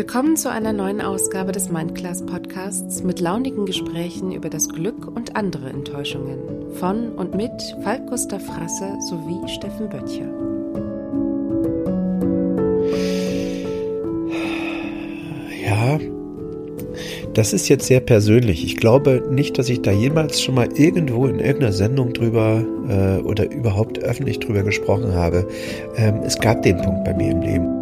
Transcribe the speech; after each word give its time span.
Willkommen 0.00 0.34
zu 0.38 0.50
einer 0.50 0.72
neuen 0.72 1.02
Ausgabe 1.02 1.52
des 1.52 1.68
Mindclass 1.68 2.24
Podcasts 2.24 3.02
mit 3.02 3.20
launigen 3.20 3.66
Gesprächen 3.66 4.32
über 4.32 4.48
das 4.48 4.70
Glück 4.70 5.06
und 5.06 5.36
andere 5.36 5.68
Enttäuschungen 5.68 6.38
von 6.76 7.10
und 7.10 7.34
mit 7.34 7.52
Falk 7.82 8.06
Gustav 8.06 8.42
Frasse 8.42 8.96
sowie 9.10 9.46
Steffen 9.46 9.90
Böttcher. 9.90 10.24
Ja, 15.66 15.98
das 17.34 17.52
ist 17.52 17.68
jetzt 17.68 17.86
sehr 17.86 18.00
persönlich. 18.00 18.64
Ich 18.64 18.78
glaube 18.78 19.28
nicht, 19.30 19.58
dass 19.58 19.68
ich 19.68 19.82
da 19.82 19.90
jemals 19.90 20.40
schon 20.40 20.54
mal 20.54 20.70
irgendwo 20.72 21.26
in 21.26 21.40
irgendeiner 21.40 21.74
Sendung 21.74 22.14
drüber 22.14 22.64
äh, 22.88 23.20
oder 23.20 23.50
überhaupt 23.50 23.98
öffentlich 23.98 24.38
drüber 24.40 24.62
gesprochen 24.62 25.12
habe. 25.12 25.46
Ähm, 25.98 26.22
es 26.24 26.38
gab 26.38 26.62
den 26.62 26.78
Punkt 26.78 27.04
bei 27.04 27.12
mir 27.12 27.32
im 27.32 27.42
Leben 27.42 27.79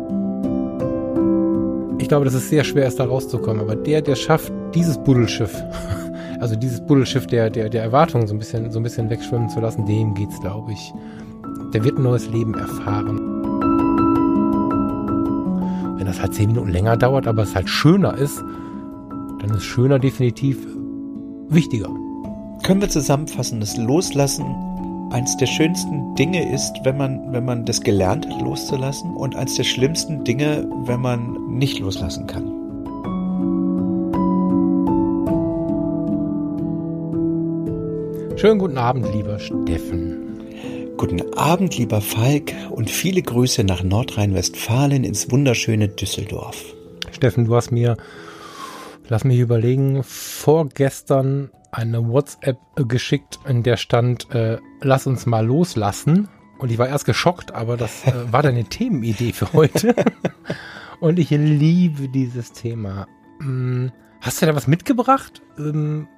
ich 2.09 2.11
glaube, 2.11 2.25
dass 2.25 2.33
es 2.33 2.49
sehr 2.49 2.65
schwer 2.65 2.87
ist, 2.87 2.99
da 2.99 3.05
rauszukommen. 3.05 3.61
Aber 3.61 3.77
der, 3.77 4.01
der 4.01 4.17
schafft, 4.17 4.51
dieses 4.75 4.97
Buddelschiff, 4.97 5.55
also 6.41 6.57
dieses 6.57 6.81
Buddelschiff 6.81 7.27
der, 7.27 7.51
der, 7.51 7.69
der 7.69 7.83
Erwartungen 7.83 8.27
so 8.27 8.35
ein 8.35 8.39
bisschen, 8.39 8.71
so 8.71 8.81
ein 8.81 8.83
bisschen 8.83 9.11
wegschwimmen 9.11 9.51
zu 9.51 9.61
lassen, 9.61 9.85
dem 9.85 10.15
geht's, 10.15 10.41
glaube 10.41 10.73
ich. 10.73 10.95
Der 11.75 11.85
wird 11.85 11.99
ein 11.99 12.05
neues 12.05 12.27
Leben 12.31 12.55
erfahren. 12.55 13.19
Wenn 15.99 16.07
das 16.07 16.19
halt 16.19 16.33
zehn 16.33 16.47
Minuten 16.47 16.71
länger 16.71 16.97
dauert, 16.97 17.27
aber 17.27 17.43
es 17.43 17.55
halt 17.55 17.69
schöner 17.69 18.17
ist, 18.17 18.43
dann 19.41 19.51
ist 19.51 19.65
schöner 19.65 19.99
definitiv 19.99 20.67
wichtiger. 21.51 21.91
Können 22.63 22.81
wir 22.81 22.89
zusammenfassen, 22.89 23.61
das 23.61 23.77
Loslassen 23.77 24.47
eins 25.11 25.37
der 25.37 25.47
schönsten 25.47 26.15
Dinge 26.15 26.53
ist, 26.53 26.73
wenn 26.85 26.97
man, 26.97 27.33
wenn 27.33 27.45
man 27.45 27.65
das 27.65 27.81
gelernt 27.81 28.27
hat, 28.29 28.41
loszulassen 28.41 29.15
und 29.15 29.37
eins 29.37 29.57
der 29.57 29.65
schlimmsten 29.65 30.25
Dinge, 30.25 30.67
wenn 30.85 31.01
man 31.01 31.48
nicht 31.49 31.79
loslassen 31.79 32.27
kann. 32.27 32.59
Schönen 38.37 38.61
guten 38.61 38.79
Abend, 38.79 39.13
lieber 39.13 39.41
Steffen. 39.41 40.95
Guten 40.97 41.35
Abend, 41.35 41.77
lieber 41.77 42.01
Falk, 42.01 42.53
und 42.71 42.89
viele 42.89 43.23
Grüße 43.23 43.65
nach 43.65 43.83
Nordrhein-Westfalen 43.83 45.03
ins 45.03 45.31
wunderschöne 45.31 45.89
Düsseldorf. 45.89 46.65
Steffen, 47.11 47.47
du 47.47 47.57
hast 47.57 47.73
mir, 47.73 47.97
lass 49.09 49.25
mich 49.25 49.41
überlegen, 49.41 50.05
vorgestern 50.05 51.51
eine 51.73 52.09
WhatsApp 52.09 52.59
geschickt, 52.77 53.41
in 53.47 53.63
der 53.63 53.77
stand, 53.77 54.33
äh, 54.33 54.59
lass 54.81 55.07
uns 55.07 55.27
mal 55.27 55.45
loslassen. 55.45 56.29
Und 56.59 56.71
ich 56.71 56.79
war 56.79 56.89
erst 56.89 57.07
geschockt, 57.07 57.53
aber 57.55 57.77
das 57.77 58.05
äh, 58.07 58.33
war 58.33 58.43
deine 58.43 58.65
Themenidee 58.65 59.33
für 59.33 59.53
heute. 59.53 59.95
Und 61.01 61.19
ich 61.19 61.31
liebe 61.31 62.09
dieses 62.09 62.53
Thema. 62.53 63.07
Hm, 63.41 63.93
hast 64.21 64.43
du 64.43 64.47
da 64.47 64.55
was 64.55 64.67
mitgebracht, 64.67 65.43
ähm, 65.59 66.09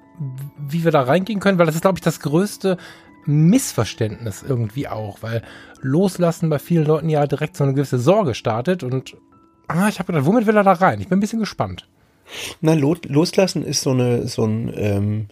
wie 0.57 0.83
wir 0.83 0.91
da 0.91 1.01
reingehen 1.01 1.39
können? 1.39 1.57
Weil 1.57 1.67
das 1.67 1.75
ist, 1.75 1.81
glaube 1.81 1.97
ich, 1.97 2.03
das 2.03 2.19
größte 2.19 2.77
Missverständnis 3.25 4.43
irgendwie 4.47 4.87
auch, 4.87 5.19
weil 5.21 5.43
Loslassen 5.81 6.49
bei 6.49 6.59
vielen 6.59 6.85
Leuten 6.85 7.09
ja 7.09 7.27
direkt 7.27 7.55
so 7.55 7.63
eine 7.63 7.73
gewisse 7.73 7.99
Sorge 7.99 8.33
startet 8.33 8.83
und 8.83 9.15
ah, 9.67 9.87
ich 9.87 9.99
habe 9.99 10.11
gedacht, 10.11 10.25
womit 10.25 10.47
will 10.47 10.57
er 10.57 10.63
da 10.63 10.73
rein? 10.73 10.99
Ich 11.01 11.07
bin 11.07 11.19
ein 11.19 11.21
bisschen 11.21 11.39
gespannt. 11.39 11.87
Na, 12.61 12.73
loslassen 12.73 13.63
ist 13.63 13.81
so 13.81 13.91
eine, 13.91 14.27
so 14.27 14.45
ein, 14.45 14.71
ähm, 14.75 15.27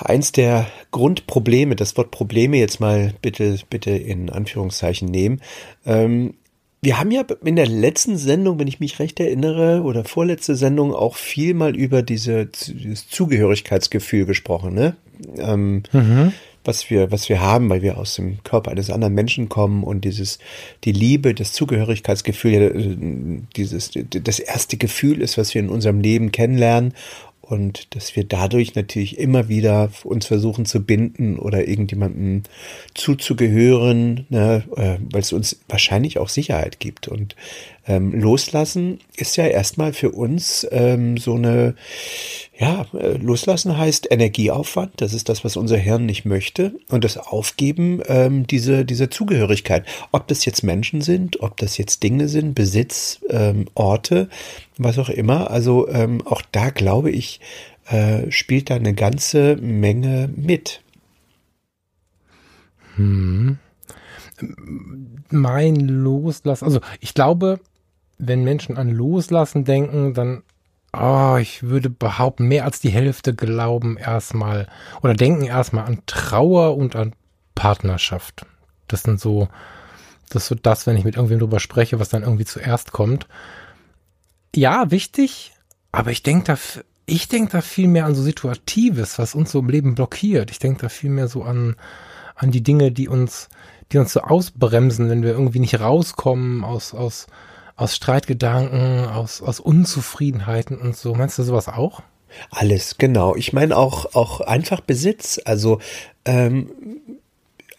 eins 0.00 0.32
der 0.32 0.66
Grundprobleme, 0.90 1.76
das 1.76 1.96
Wort 1.96 2.10
Probleme 2.10 2.56
jetzt 2.56 2.80
mal 2.80 3.14
bitte, 3.20 3.58
bitte 3.68 3.90
in 3.90 4.30
Anführungszeichen 4.30 5.08
nehmen. 5.08 5.40
Ähm, 5.84 6.34
wir 6.82 6.98
haben 6.98 7.10
ja 7.10 7.24
in 7.44 7.56
der 7.56 7.66
letzten 7.66 8.16
Sendung, 8.16 8.58
wenn 8.58 8.68
ich 8.68 8.80
mich 8.80 8.98
recht 8.98 9.20
erinnere, 9.20 9.82
oder 9.82 10.04
vorletzte 10.04 10.56
Sendung 10.56 10.94
auch 10.94 11.16
viel 11.16 11.54
mal 11.54 11.76
über 11.76 12.02
diese, 12.02 12.46
dieses 12.46 13.08
Zugehörigkeitsgefühl 13.08 14.24
gesprochen, 14.24 14.74
ne? 14.74 14.96
Ähm, 15.38 15.82
mhm 15.92 16.32
was 16.64 16.90
wir, 16.90 17.10
was 17.10 17.28
wir 17.28 17.40
haben, 17.40 17.70
weil 17.70 17.82
wir 17.82 17.96
aus 17.96 18.16
dem 18.16 18.42
Körper 18.44 18.70
eines 18.70 18.90
anderen 18.90 19.14
Menschen 19.14 19.48
kommen 19.48 19.82
und 19.82 20.04
dieses, 20.04 20.38
die 20.84 20.92
Liebe, 20.92 21.34
das 21.34 21.52
Zugehörigkeitsgefühl, 21.52 22.52
äh, 22.52 23.46
dieses, 23.56 23.92
das 23.94 24.38
erste 24.38 24.76
Gefühl 24.76 25.22
ist, 25.22 25.38
was 25.38 25.54
wir 25.54 25.62
in 25.62 25.70
unserem 25.70 26.00
Leben 26.00 26.32
kennenlernen 26.32 26.94
und 27.50 27.94
dass 27.96 28.14
wir 28.14 28.24
dadurch 28.24 28.76
natürlich 28.76 29.18
immer 29.18 29.48
wieder 29.48 29.90
uns 30.04 30.26
versuchen 30.26 30.66
zu 30.66 30.84
binden 30.84 31.38
oder 31.38 31.66
irgendjemandem 31.66 32.44
zuzugehören, 32.94 34.26
ne, 34.28 34.62
äh, 34.76 34.98
weil 35.10 35.20
es 35.20 35.32
uns 35.32 35.58
wahrscheinlich 35.68 36.18
auch 36.18 36.28
Sicherheit 36.28 36.78
gibt. 36.78 37.08
Und 37.08 37.34
ähm, 37.88 38.12
loslassen 38.12 39.00
ist 39.16 39.36
ja 39.36 39.46
erstmal 39.46 39.92
für 39.92 40.12
uns 40.12 40.64
ähm, 40.70 41.16
so 41.16 41.34
eine, 41.34 41.74
ja, 42.56 42.86
äh, 42.92 43.16
loslassen 43.16 43.76
heißt 43.76 44.12
Energieaufwand, 44.12 44.92
das 44.98 45.12
ist 45.12 45.28
das, 45.28 45.44
was 45.44 45.56
unser 45.56 45.76
Hirn 45.76 46.06
nicht 46.06 46.24
möchte. 46.24 46.74
Und 46.88 47.02
das 47.02 47.16
Aufgeben, 47.16 48.00
ähm, 48.06 48.46
diese, 48.46 48.84
diese 48.84 49.10
Zugehörigkeit. 49.10 49.86
Ob 50.12 50.28
das 50.28 50.44
jetzt 50.44 50.62
Menschen 50.62 51.00
sind, 51.00 51.40
ob 51.40 51.56
das 51.56 51.78
jetzt 51.78 52.04
Dinge 52.04 52.28
sind, 52.28 52.54
Besitz, 52.54 53.20
ähm, 53.28 53.66
Orte, 53.74 54.28
was 54.82 54.98
auch 54.98 55.08
immer. 55.08 55.50
Also 55.50 55.88
ähm, 55.88 56.26
auch 56.26 56.42
da 56.52 56.70
glaube 56.70 57.10
ich, 57.10 57.40
äh, 57.86 58.30
spielt 58.30 58.70
da 58.70 58.76
eine 58.76 58.94
ganze 58.94 59.56
Menge 59.56 60.28
mit. 60.34 60.82
Hm. 62.96 63.58
Mein 65.30 65.76
Loslassen, 65.76 66.64
also 66.64 66.80
ich 67.00 67.14
glaube, 67.14 67.60
wenn 68.18 68.42
Menschen 68.42 68.76
an 68.76 68.88
Loslassen 68.90 69.64
denken, 69.64 70.14
dann, 70.14 70.42
oh, 70.96 71.36
ich 71.40 71.62
würde 71.62 71.90
behaupten, 71.90 72.48
mehr 72.48 72.64
als 72.64 72.80
die 72.80 72.90
Hälfte 72.90 73.34
glauben 73.34 73.96
erstmal 73.96 74.66
oder 75.02 75.14
denken 75.14 75.44
erstmal 75.44 75.84
an 75.84 76.02
Trauer 76.06 76.76
und 76.76 76.96
an 76.96 77.14
Partnerschaft. 77.54 78.46
Das 78.88 79.02
sind 79.02 79.20
so, 79.20 79.48
das 80.30 80.44
ist 80.44 80.48
so 80.48 80.54
das, 80.54 80.86
wenn 80.86 80.96
ich 80.96 81.04
mit 81.04 81.16
irgendwem 81.16 81.38
drüber 81.38 81.60
spreche, 81.60 82.00
was 82.00 82.08
dann 82.08 82.22
irgendwie 82.22 82.44
zuerst 82.46 82.92
kommt. 82.92 83.26
Ja, 84.54 84.90
wichtig, 84.90 85.52
aber 85.92 86.10
ich 86.10 86.22
denke 86.22 86.44
da, 86.44 86.58
ich 87.06 87.28
denke 87.28 87.52
da 87.52 87.60
viel 87.60 87.88
mehr 87.88 88.06
an 88.06 88.14
so 88.14 88.22
Situatives, 88.22 89.18
was 89.18 89.34
uns 89.34 89.52
so 89.52 89.60
im 89.60 89.68
Leben 89.68 89.94
blockiert. 89.94 90.50
Ich 90.50 90.58
denke 90.58 90.82
da 90.82 90.88
viel 90.88 91.10
mehr 91.10 91.28
so 91.28 91.42
an, 91.42 91.76
an 92.34 92.50
die 92.50 92.62
Dinge, 92.62 92.92
die 92.92 93.08
uns, 93.08 93.48
die 93.92 93.98
uns 93.98 94.12
so 94.12 94.20
ausbremsen, 94.20 95.08
wenn 95.08 95.22
wir 95.22 95.30
irgendwie 95.30 95.60
nicht 95.60 95.80
rauskommen 95.80 96.64
aus, 96.64 96.94
aus, 96.94 97.26
aus 97.76 97.94
Streitgedanken, 97.94 99.06
aus, 99.06 99.42
aus 99.42 99.60
Unzufriedenheiten 99.60 100.78
und 100.78 100.96
so. 100.96 101.14
Meinst 101.14 101.38
du 101.38 101.42
sowas 101.42 101.68
auch? 101.68 102.02
Alles, 102.50 102.96
genau. 102.98 103.34
Ich 103.34 103.52
meine 103.52 103.76
auch, 103.76 104.14
auch 104.14 104.40
einfach 104.40 104.80
Besitz. 104.80 105.40
Also, 105.44 105.80
ähm, 106.24 106.70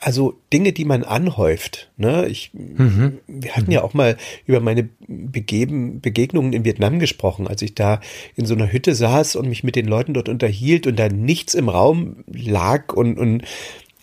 also 0.01 0.33
Dinge, 0.51 0.73
die 0.73 0.83
man 0.83 1.03
anhäuft. 1.03 1.91
Ne? 1.95 2.27
Ich, 2.27 2.51
mhm. 2.53 3.19
Wir 3.27 3.55
hatten 3.55 3.67
mhm. 3.67 3.71
ja 3.71 3.83
auch 3.83 3.93
mal 3.93 4.17
über 4.47 4.59
meine 4.59 4.89
Begeben, 5.07 6.01
Begegnungen 6.01 6.53
in 6.53 6.65
Vietnam 6.65 6.99
gesprochen, 6.99 7.47
als 7.47 7.61
ich 7.61 7.75
da 7.75 8.01
in 8.35 8.45
so 8.45 8.55
einer 8.55 8.71
Hütte 8.71 8.95
saß 8.95 9.35
und 9.35 9.47
mich 9.47 9.63
mit 9.63 9.75
den 9.75 9.85
Leuten 9.85 10.13
dort 10.13 10.27
unterhielt 10.27 10.87
und 10.87 10.97
da 10.97 11.07
nichts 11.07 11.53
im 11.53 11.69
Raum 11.69 12.23
lag 12.27 12.93
und, 12.93 13.17
und 13.19 13.43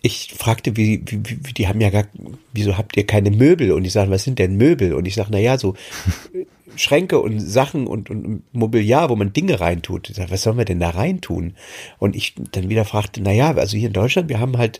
ich 0.01 0.33
fragte, 0.33 0.77
wie, 0.77 1.03
wie, 1.05 1.21
wie, 1.45 1.53
die 1.53 1.67
haben 1.67 1.81
ja 1.81 1.89
gar, 1.89 2.05
wieso 2.53 2.77
habt 2.77 2.95
ihr 2.95 3.05
keine 3.05 3.31
Möbel? 3.31 3.73
Und 3.73 3.83
die 3.83 3.89
sagen, 3.89 4.11
was 4.11 4.23
sind 4.23 4.39
denn 4.39 4.55
Möbel? 4.55 4.93
Und 4.93 5.05
ich 5.05 5.15
sage, 5.15 5.29
na 5.31 5.39
ja, 5.39 5.57
so 5.57 5.75
Schränke 6.77 7.19
und 7.19 7.41
Sachen 7.41 7.85
und, 7.85 8.09
und 8.09 8.43
Mobiliar, 8.53 9.09
wo 9.09 9.17
man 9.17 9.33
Dinge 9.33 9.59
reintut. 9.59 10.09
Ich 10.09 10.15
sag, 10.15 10.31
was 10.31 10.43
sollen 10.43 10.57
wir 10.57 10.63
denn 10.63 10.79
da 10.79 10.91
reintun? 10.91 11.55
Und 11.97 12.15
ich 12.15 12.35
dann 12.53 12.69
wieder 12.69 12.85
fragte, 12.85 13.21
na 13.21 13.33
ja, 13.33 13.53
also 13.53 13.75
hier 13.75 13.87
in 13.87 13.93
Deutschland, 13.93 14.29
wir 14.29 14.39
haben 14.39 14.57
halt 14.57 14.79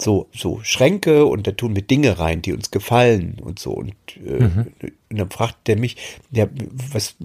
so, 0.00 0.28
so 0.34 0.60
Schränke 0.62 1.26
und 1.26 1.46
da 1.46 1.52
tun 1.52 1.74
wir 1.74 1.82
Dinge 1.82 2.18
rein, 2.18 2.42
die 2.42 2.52
uns 2.52 2.70
gefallen 2.70 3.38
und 3.42 3.58
so. 3.58 3.72
Und, 3.72 3.94
äh, 4.24 4.44
mhm. 4.44 4.66
und 5.10 5.18
dann 5.18 5.30
fragt 5.30 5.68
der 5.68 5.78
mich, 5.78 5.96
ja, 6.30 6.48
was, 6.90 7.16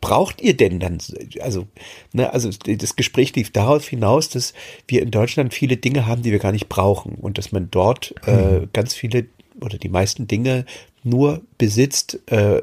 braucht 0.00 0.40
ihr 0.40 0.56
denn 0.56 0.80
dann? 0.80 0.98
Also, 1.40 1.66
ne, 2.12 2.32
also 2.32 2.50
das 2.50 2.96
Gespräch 2.96 3.34
lief 3.34 3.50
darauf 3.50 3.88
hinaus, 3.88 4.28
dass 4.28 4.54
wir 4.86 5.02
in 5.02 5.10
Deutschland 5.10 5.52
viele 5.52 5.76
Dinge 5.76 6.06
haben, 6.06 6.22
die 6.22 6.32
wir 6.32 6.38
gar 6.38 6.52
nicht 6.52 6.68
brauchen 6.68 7.14
und 7.14 7.38
dass 7.38 7.52
man 7.52 7.70
dort 7.70 8.14
äh, 8.26 8.60
hm. 8.60 8.68
ganz 8.72 8.94
viele 8.94 9.26
oder 9.60 9.78
die 9.78 9.88
meisten 9.88 10.28
Dinge 10.28 10.64
nur 11.02 11.42
besitzt, 11.58 12.20
äh, 12.26 12.62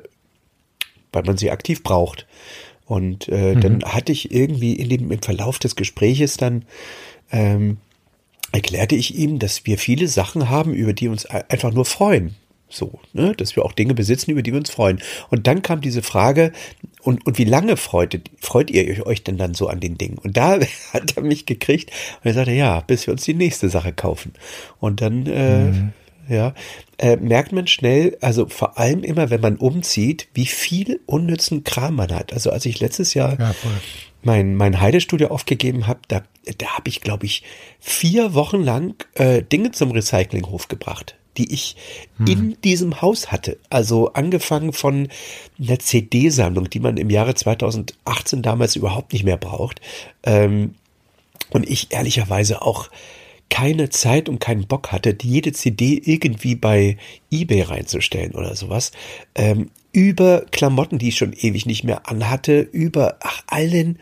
weil 1.12 1.24
man 1.24 1.38
sie 1.38 1.52
aktiv 1.52 1.84
braucht. 1.84 2.26
Und 2.86 3.28
äh, 3.30 3.56
mhm. 3.56 3.62
dann 3.62 3.84
hatte 3.84 4.12
ich 4.12 4.32
irgendwie 4.32 4.74
in 4.74 4.90
dem 4.90 5.12
im 5.12 5.22
Verlauf 5.22 5.58
des 5.58 5.76
Gespräches 5.76 6.38
dann 6.38 6.66
ähm, 7.32 7.78
erklärte 8.52 8.96
ich 8.96 9.16
ihm, 9.16 9.40
dass 9.40 9.66
wir 9.66 9.78
viele 9.78 10.08
Sachen 10.08 10.50
haben, 10.50 10.74
über 10.74 10.94
die 10.94 11.08
uns 11.08 11.26
einfach 11.26 11.74
nur 11.74 11.86
freuen. 11.86 12.36
So, 12.68 13.00
ne, 13.14 13.34
dass 13.38 13.56
wir 13.56 13.64
auch 13.64 13.74
Dinge 13.74 13.94
besitzen, 13.94 14.32
über 14.32 14.42
die 14.42 14.52
wir 14.52 14.60
uns 14.60 14.72
freuen. 14.72 15.00
Und 15.30 15.46
dann 15.46 15.62
kam 15.62 15.82
diese 15.82 16.02
Frage, 16.02 16.52
und, 17.02 17.26
und 17.26 17.38
wie 17.38 17.44
lange 17.44 17.78
freut, 17.78 18.20
freut 18.42 18.72
ihr 18.72 19.06
euch 19.06 19.24
denn 19.24 19.38
dann 19.38 19.54
so 19.54 19.68
an 19.68 19.80
den 19.80 19.98
Dingen? 19.98 20.18
Und 20.18 20.36
da 20.36 20.60
hat 20.94 21.16
er 21.16 21.24
mich 21.24 21.46
gekriegt 21.46 21.92
und 22.24 22.26
er 22.26 22.34
sagte, 22.34 22.52
ja, 22.52 22.82
bis 22.82 23.06
wir 23.06 23.14
uns 23.14 23.24
die 23.24 23.36
nächste 23.36 23.70
Sache 23.70 23.94
kaufen. 23.94 24.34
Und 24.80 25.02
dann 25.02 25.28
äh, 25.28 25.66
mhm. 25.66 25.94
Ja, 26.28 26.54
äh, 26.98 27.18
merkt 27.18 27.52
man 27.52 27.68
schnell, 27.68 28.18
also 28.22 28.48
vor 28.48 28.78
allem 28.78 29.04
immer, 29.04 29.30
wenn 29.30 29.42
man 29.42 29.58
umzieht, 29.58 30.28
wie 30.34 30.46
viel 30.46 31.00
unnützen 31.06 31.64
Kram 31.64 31.96
man 31.96 32.12
hat. 32.12 32.34
Also 32.34 32.52
als 32.52 32.66
ich 32.66 32.80
letztes 32.80 33.14
Jahr 33.14 33.40
ja, 33.40 33.56
mein, 34.24 34.56
mein 34.56 34.82
Heidestudio 34.82 35.28
aufgegeben 35.28 35.88
habe, 35.88 36.00
da, 36.08 36.24
da 36.58 36.68
habe 36.76 36.90
ich, 36.90 37.02
glaube 37.02 37.26
ich, 37.26 37.44
vier 37.80 38.34
Wochen 38.34 38.64
lang 38.64 38.96
äh, 39.16 39.44
Dinge 39.44 39.72
zum 39.72 39.92
Recyclinghof 39.92 40.68
gebracht 40.68 41.16
die 41.38 41.54
ich 41.54 41.76
hm. 42.18 42.28
in 42.28 42.62
diesem 42.64 43.02
Haus 43.02 43.32
hatte. 43.32 43.58
Also 43.70 44.14
angefangen 44.14 44.74
von 44.74 45.10
einer 45.60 45.80
CD-Sammlung, 45.80 46.70
die 46.70 46.80
man 46.80 46.98
im 46.98 47.10
Jahre 47.10 47.36
2018 47.36 48.42
damals 48.42 48.76
überhaupt 48.76 49.14
nicht 49.14 49.26
mehr 49.26 49.38
braucht. 49.38 49.82
Ähm, 50.24 50.76
und 51.50 51.70
ich 51.70 51.92
ehrlicherweise 51.92 52.62
auch 52.62 52.90
keine 53.50 53.90
Zeit 53.90 54.28
und 54.28 54.40
keinen 54.40 54.68
Bock 54.68 54.92
hatte, 54.92 55.16
jede 55.22 55.52
CD 55.54 56.02
irgendwie 56.04 56.56
bei 56.56 56.98
eBay 57.32 57.62
reinzustellen 57.62 58.34
oder 58.34 58.56
sowas. 58.56 58.92
Ähm, 59.36 59.70
über 59.92 60.46
Klamotten, 60.52 60.98
die 60.98 61.10
ich 61.10 61.18
schon 61.18 61.34
ewig 61.34 61.66
nicht 61.66 61.84
mehr 61.84 62.10
anhatte, 62.10 62.60
über 62.60 63.18
ach, 63.22 63.44
allen 63.48 64.00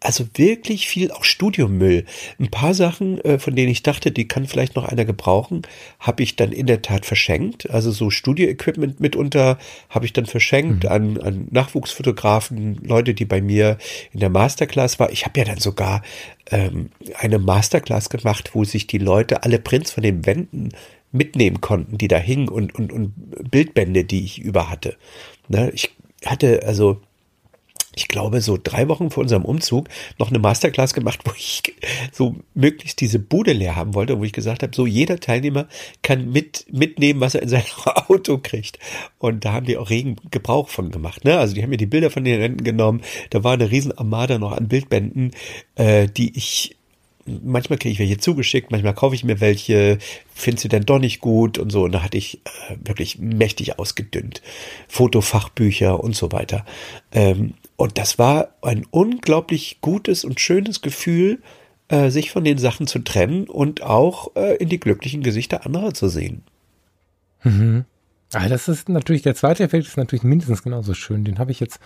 also 0.00 0.24
wirklich 0.34 0.86
viel 0.86 1.10
auch 1.10 1.24
Studiummüll. 1.24 2.04
Ein 2.38 2.50
paar 2.50 2.72
Sachen, 2.72 3.20
äh, 3.24 3.38
von 3.38 3.56
denen 3.56 3.70
ich 3.70 3.82
dachte, 3.82 4.12
die 4.12 4.28
kann 4.28 4.46
vielleicht 4.46 4.76
noch 4.76 4.84
einer 4.84 5.04
gebrauchen, 5.04 5.62
habe 5.98 6.22
ich 6.22 6.36
dann 6.36 6.52
in 6.52 6.66
der 6.66 6.82
Tat 6.82 7.04
verschenkt. 7.04 7.68
Also 7.70 7.90
so 7.90 8.10
Studioequipment 8.10 9.00
mitunter 9.00 9.58
habe 9.88 10.06
ich 10.06 10.12
dann 10.12 10.26
verschenkt 10.26 10.84
mhm. 10.84 10.90
an, 10.90 11.20
an 11.20 11.48
Nachwuchsfotografen, 11.50 12.76
Leute, 12.84 13.12
die 13.14 13.24
bei 13.24 13.40
mir 13.40 13.78
in 14.12 14.20
der 14.20 14.30
Masterclass 14.30 15.00
war. 15.00 15.10
Ich 15.10 15.24
habe 15.24 15.40
ja 15.40 15.44
dann 15.44 15.58
sogar 15.58 16.02
ähm, 16.50 16.90
eine 17.18 17.40
Masterclass 17.40 18.08
gemacht, 18.08 18.50
wo 18.54 18.64
sich 18.64 18.86
die 18.86 18.98
Leute 18.98 19.42
alle 19.42 19.58
Prints 19.58 19.90
von 19.90 20.04
den 20.04 20.24
Wänden 20.26 20.70
mitnehmen 21.10 21.60
konnten, 21.60 21.98
die 21.98 22.08
da 22.08 22.18
hingen 22.18 22.48
und, 22.48 22.74
und, 22.74 22.92
und 22.92 23.50
Bildbände, 23.50 24.04
die 24.04 24.24
ich 24.24 24.38
über 24.38 24.70
hatte. 24.70 24.96
Ne, 25.48 25.70
ich 25.74 25.90
hatte 26.24 26.62
also 26.64 27.00
ich 27.94 28.08
glaube, 28.08 28.40
so 28.40 28.58
drei 28.62 28.88
Wochen 28.88 29.10
vor 29.10 29.22
unserem 29.22 29.44
Umzug 29.44 29.88
noch 30.18 30.28
eine 30.28 30.38
Masterclass 30.38 30.94
gemacht, 30.94 31.20
wo 31.24 31.32
ich 31.36 31.62
so 32.12 32.36
möglichst 32.54 33.00
diese 33.00 33.18
Bude 33.18 33.52
leer 33.52 33.76
haben 33.76 33.94
wollte, 33.94 34.18
wo 34.18 34.24
ich 34.24 34.32
gesagt 34.32 34.62
habe, 34.62 34.74
so 34.74 34.86
jeder 34.86 35.20
Teilnehmer 35.20 35.68
kann 36.02 36.30
mit, 36.30 36.66
mitnehmen, 36.70 37.20
was 37.20 37.34
er 37.34 37.42
in 37.42 37.48
sein 37.48 37.64
Auto 37.84 38.38
kriegt. 38.38 38.78
Und 39.18 39.44
da 39.44 39.52
haben 39.52 39.66
die 39.66 39.76
auch 39.76 39.90
regen 39.90 40.16
Gebrauch 40.30 40.68
von 40.68 40.90
gemacht. 40.90 41.24
Ne? 41.24 41.38
Also 41.38 41.54
die 41.54 41.62
haben 41.62 41.70
mir 41.70 41.76
die 41.76 41.86
Bilder 41.86 42.10
von 42.10 42.24
den 42.24 42.40
Renten 42.40 42.64
genommen. 42.64 43.02
Da 43.30 43.44
war 43.44 43.52
eine 43.52 43.70
riesen 43.70 43.96
Armada 43.96 44.38
noch 44.38 44.52
an 44.52 44.68
Bildbänden, 44.68 45.32
äh, 45.76 46.08
die 46.08 46.36
ich 46.36 46.74
manchmal 47.42 47.78
kriege 47.78 47.92
ich 47.92 47.98
welche 47.98 48.16
zugeschickt, 48.18 48.70
manchmal 48.70 48.94
kaufe 48.94 49.14
ich 49.14 49.22
mir 49.22 49.40
welche, 49.40 49.98
finde 50.34 50.60
sie 50.60 50.68
dann 50.68 50.86
doch 50.86 50.98
nicht 50.98 51.20
gut 51.20 51.58
und 51.58 51.70
so. 51.70 51.84
Und 51.84 51.92
da 51.92 52.02
hatte 52.02 52.16
ich 52.16 52.40
äh, 52.44 52.76
wirklich 52.84 53.18
mächtig 53.18 53.78
ausgedünnt. 53.78 54.42
Fotofachbücher 54.88 56.02
und 56.02 56.16
so 56.16 56.32
weiter. 56.32 56.64
Ähm, 57.12 57.54
und 57.78 57.96
das 57.96 58.18
war 58.18 58.48
ein 58.60 58.84
unglaublich 58.90 59.78
gutes 59.80 60.24
und 60.24 60.40
schönes 60.40 60.82
Gefühl, 60.82 61.40
äh, 61.86 62.10
sich 62.10 62.32
von 62.32 62.42
den 62.42 62.58
Sachen 62.58 62.88
zu 62.88 62.98
trennen 62.98 63.44
und 63.46 63.82
auch 63.82 64.34
äh, 64.34 64.56
in 64.56 64.68
die 64.68 64.80
glücklichen 64.80 65.22
Gesichter 65.22 65.64
anderer 65.64 65.94
zu 65.94 66.08
sehen. 66.08 66.42
Mhm. 67.44 67.84
Ah, 68.32 68.48
das 68.48 68.66
ist 68.66 68.88
natürlich, 68.88 69.22
der 69.22 69.36
zweite 69.36 69.62
Effekt 69.62 69.86
ist 69.86 69.96
natürlich 69.96 70.24
mindestens 70.24 70.64
genauso 70.64 70.92
schön. 70.92 71.24
Den 71.24 71.38
habe 71.38 71.52
ich 71.52 71.60
jetzt 71.60 71.78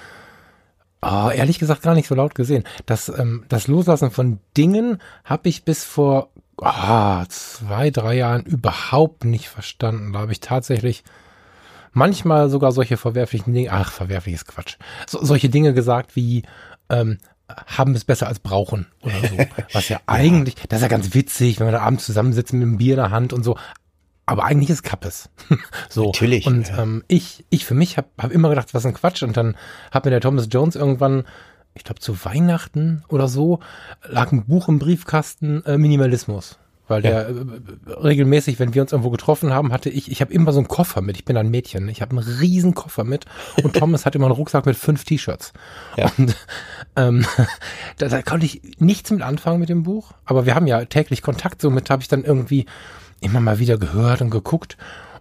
oh, 1.03 1.29
ehrlich 1.29 1.59
gesagt 1.59 1.83
gar 1.83 1.95
nicht 1.95 2.09
so 2.09 2.15
laut 2.15 2.35
gesehen. 2.35 2.65
Das, 2.87 3.11
ähm, 3.11 3.45
das 3.51 3.69
Loslassen 3.69 4.11
von 4.11 4.39
Dingen 4.57 4.97
habe 5.25 5.51
ich 5.51 5.63
bis 5.63 5.85
vor 5.85 6.31
oh, 6.57 7.25
zwei, 7.29 7.91
drei 7.91 8.15
Jahren 8.15 8.45
überhaupt 8.45 9.27
nicht 9.27 9.51
verstanden. 9.51 10.15
Da 10.15 10.21
habe 10.21 10.33
ich 10.33 10.41
tatsächlich 10.41 11.05
manchmal 11.93 12.49
sogar 12.49 12.73
solche 12.73 12.97
verwerflichen 12.97 13.53
Dinge, 13.53 13.71
ach, 13.73 13.93
verwerfliches 13.93 14.45
Quatsch, 14.45 14.77
so, 15.07 15.25
solche 15.25 15.49
Dinge 15.49 15.75
gesagt 15.75 16.17
wie, 16.17 16.43
ähm, 16.89 17.19
haben 17.67 17.95
es 17.95 18.05
besser 18.05 18.29
als 18.29 18.39
brauchen 18.39 18.87
oder 19.03 19.21
so. 19.29 19.37
Was 19.73 19.89
ja 19.89 20.01
eigentlich, 20.07 20.55
das 20.69 20.79
ist 20.79 20.83
ja 20.83 20.89
ganz 20.89 21.15
witzig, 21.15 21.61
wenn 21.61 21.67
wir 21.67 21.73
da 21.73 21.81
abends 21.81 22.07
zusammensitzen 22.07 22.59
mit 22.59 22.67
einem 22.67 22.79
Bier 22.79 22.95
in 22.95 23.01
der 23.01 23.11
Hand 23.11 23.33
und 23.33 23.45
so. 23.45 23.57
Aber 24.25 24.45
eigentlich 24.45 24.71
ist 24.71 24.83
Kappes. 24.83 25.31
so. 25.89 26.07
Natürlich. 26.07 26.47
Und 26.47 26.69
ja. 26.69 26.83
ähm, 26.83 27.05
ich, 27.09 27.45
ich 27.51 27.65
für 27.65 27.75
mich 27.75 27.97
habe 27.97 28.09
hab 28.19 28.31
immer 28.31 28.49
gedacht, 28.49 28.73
was 28.73 28.87
ein 28.87 28.95
Quatsch. 28.95 29.23
Und 29.23 29.37
dann 29.37 29.57
hat 29.91 30.05
mir 30.05 30.11
der 30.11 30.21
Thomas 30.21 30.49
Jones 30.51 30.77
irgendwann, 30.77 31.25
ich 31.75 31.85
glaube 31.85 32.01
zu 32.01 32.25
Weihnachten 32.25 33.05
oder 33.09 33.29
so, 33.29 33.59
lag 34.09 34.33
ein 34.33 34.47
Buch 34.47 34.69
im 34.69 34.79
Briefkasten, 34.79 35.65
äh, 35.67 35.77
Minimalismus 35.77 36.59
weil 36.89 37.05
ja. 37.05 37.11
der 37.11 37.29
äh, 37.29 37.93
regelmäßig, 37.93 38.59
wenn 38.59 38.75
wir 38.75 38.83
uns 38.83 38.93
irgendwo 38.93 39.11
getroffen 39.11 39.53
haben, 39.53 39.73
hatte 39.73 39.89
ich, 39.89 40.11
ich 40.11 40.21
habe 40.21 40.33
immer 40.33 40.53
so 40.53 40.59
einen 40.59 40.69
Koffer 40.69 41.01
mit. 41.01 41.17
Ich 41.17 41.25
bin 41.25 41.37
ein 41.37 41.51
Mädchen, 41.51 41.89
ich 41.89 42.03
habe 42.03 42.17
einen 42.17 42.27
riesen 42.27 42.75
Koffer 42.75 43.05
mit 43.05 43.27
und 43.63 43.75
Thomas 43.75 44.05
hat 44.07 44.15
immer 44.15 44.27
einen 44.27 44.35
Rucksack 44.35 44.67
mit 44.67 44.77
fünf 44.77 45.05
T-Shirts. 45.05 45.53
Ja. 45.97 46.11
Und 46.19 46.37
ähm, 46.97 47.25
da, 47.99 48.09
da 48.09 48.23
konnte 48.23 48.47
ich 48.47 48.61
nichts 48.79 49.11
mit 49.11 49.23
anfangen 49.23 49.61
mit 49.61 49.69
dem 49.69 49.83
Buch, 49.85 50.13
aber 50.25 50.47
wir 50.47 50.55
haben 50.55 50.67
ja 50.67 50.85
täglich 50.85 51.23
Kontakt, 51.23 51.63
somit 51.63 51.91
habe 51.91 52.03
ich 52.03 52.09
dann 52.09 52.25
irgendwie 52.25 52.67
immer 53.21 53.41
mal 53.41 53.59
wieder 53.59 53.79
gehört 53.79 54.21
und 54.21 54.31
geguckt. 54.31 54.77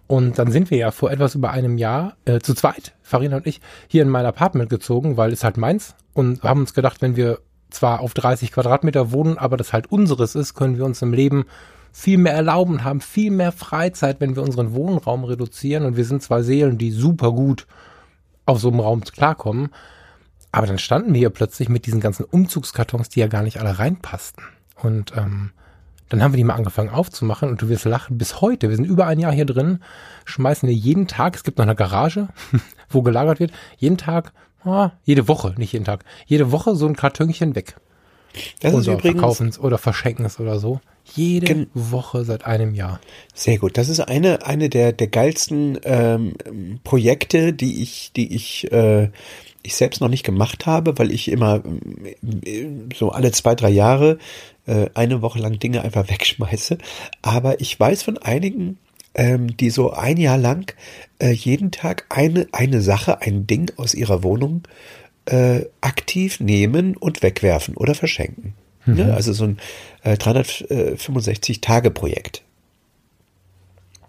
Und 0.08 0.38
dann 0.38 0.50
sind 0.50 0.70
wir 0.70 0.76
ja 0.76 0.90
vor 0.90 1.10
etwas 1.10 1.34
über 1.34 1.52
einem 1.52 1.78
Jahr 1.78 2.16
äh, 2.26 2.40
zu 2.40 2.54
zweit, 2.54 2.92
Farina 3.02 3.36
und 3.36 3.46
ich, 3.46 3.60
hier 3.88 4.02
in 4.02 4.10
mein 4.10 4.26
Apartment 4.26 4.68
gezogen, 4.68 5.16
weil 5.16 5.32
es 5.32 5.44
halt 5.44 5.56
meins. 5.56 5.94
Und 6.12 6.42
haben 6.42 6.60
uns 6.60 6.74
gedacht, 6.74 7.00
wenn 7.00 7.16
wir 7.16 7.38
zwar 7.74 8.00
auf 8.00 8.14
30 8.14 8.52
Quadratmeter 8.52 9.12
wohnen, 9.12 9.38
aber 9.38 9.56
das 9.56 9.72
halt 9.72 9.90
unseres 9.90 10.34
ist, 10.34 10.54
können 10.54 10.76
wir 10.76 10.84
uns 10.84 11.02
im 11.02 11.12
Leben 11.12 11.44
viel 11.92 12.16
mehr 12.16 12.32
erlauben 12.32 12.84
haben 12.84 13.02
viel 13.02 13.30
mehr 13.30 13.52
Freizeit, 13.52 14.20
wenn 14.20 14.34
wir 14.34 14.42
unseren 14.42 14.72
Wohnraum 14.72 15.24
reduzieren. 15.24 15.84
Und 15.84 15.96
wir 15.96 16.06
sind 16.06 16.22
zwei 16.22 16.42
Seelen, 16.42 16.78
die 16.78 16.90
super 16.90 17.32
gut 17.32 17.66
auf 18.46 18.60
so 18.60 18.68
einem 18.68 18.80
Raum 18.80 19.02
klarkommen. 19.02 19.70
Aber 20.50 20.66
dann 20.66 20.78
standen 20.78 21.12
wir 21.12 21.18
hier 21.18 21.30
plötzlich 21.30 21.68
mit 21.68 21.86
diesen 21.86 22.00
ganzen 22.00 22.24
Umzugskartons, 22.24 23.10
die 23.10 23.20
ja 23.20 23.26
gar 23.26 23.42
nicht 23.42 23.60
alle 23.60 23.78
reinpassten. 23.78 24.42
Und 24.82 25.16
ähm, 25.16 25.50
dann 26.08 26.22
haben 26.22 26.32
wir 26.32 26.36
die 26.36 26.44
mal 26.44 26.54
angefangen 26.54 26.90
aufzumachen 26.90 27.48
und 27.48 27.62
du 27.62 27.68
wirst 27.68 27.84
lachen, 27.84 28.18
bis 28.18 28.40
heute, 28.40 28.68
wir 28.68 28.76
sind 28.76 28.84
über 28.84 29.06
ein 29.06 29.18
Jahr 29.18 29.32
hier 29.32 29.46
drin, 29.46 29.78
schmeißen 30.26 30.68
wir 30.68 30.74
jeden 30.74 31.06
Tag, 31.06 31.36
es 31.36 31.42
gibt 31.42 31.56
noch 31.56 31.64
eine 31.64 31.74
Garage, 31.74 32.28
wo 32.90 33.00
gelagert 33.00 33.40
wird, 33.40 33.52
jeden 33.78 33.96
Tag 33.96 34.32
oh, 34.64 34.88
jede 35.04 35.28
Woche, 35.28 35.54
nicht 35.56 35.72
jeden 35.72 35.84
Tag, 35.84 36.04
jede 36.26 36.52
Woche 36.52 36.76
so 36.76 36.86
ein 36.86 36.96
Kartönchen 36.96 37.54
weg. 37.54 37.76
Das 38.60 38.74
ist 38.74 38.86
übrigens 38.86 39.20
verkaufen 39.20 39.52
oder 39.60 39.78
verschenken 39.78 40.24
es 40.24 40.40
oder 40.40 40.58
so. 40.58 40.80
Jede 41.14 41.66
Woche 41.74 42.24
seit 42.24 42.46
einem 42.46 42.74
Jahr. 42.74 43.00
Sehr 43.34 43.58
gut. 43.58 43.76
Das 43.76 43.88
ist 43.88 44.00
eine 44.00 44.46
eine 44.46 44.68
der 44.68 44.92
der 44.92 45.08
geilsten 45.08 45.78
ähm, 45.84 46.34
Projekte, 46.84 47.52
die 47.52 47.82
ich 47.82 48.12
die 48.14 48.34
ich 48.34 48.72
äh, 48.72 49.10
ich 49.62 49.76
selbst 49.76 50.00
noch 50.00 50.08
nicht 50.08 50.24
gemacht 50.24 50.66
habe, 50.66 50.98
weil 50.98 51.10
ich 51.10 51.30
immer 51.30 51.62
äh, 52.44 52.66
so 52.96 53.10
alle 53.10 53.32
zwei 53.32 53.54
drei 53.54 53.70
Jahre 53.70 54.18
äh, 54.66 54.86
eine 54.94 55.22
Woche 55.22 55.40
lang 55.40 55.58
Dinge 55.58 55.82
einfach 55.82 56.08
wegschmeiße. 56.10 56.78
Aber 57.20 57.60
ich 57.60 57.78
weiß 57.78 58.04
von 58.04 58.18
einigen 58.18 58.78
ähm, 59.14 59.56
die 59.56 59.70
so 59.70 59.92
ein 59.92 60.16
Jahr 60.16 60.38
lang 60.38 60.74
äh, 61.18 61.30
jeden 61.30 61.70
Tag 61.70 62.06
eine, 62.08 62.46
eine 62.52 62.80
Sache, 62.80 63.20
ein 63.20 63.46
Ding 63.46 63.70
aus 63.76 63.94
ihrer 63.94 64.22
Wohnung 64.22 64.62
äh, 65.26 65.66
aktiv 65.80 66.40
nehmen 66.40 66.96
und 66.96 67.22
wegwerfen 67.22 67.76
oder 67.76 67.94
verschenken. 67.94 68.54
Mhm. 68.86 68.98
Ja, 68.98 69.14
also 69.14 69.32
so 69.32 69.44
ein 69.44 69.58
äh, 70.02 70.14
365-Tage-Projekt. 70.14 72.42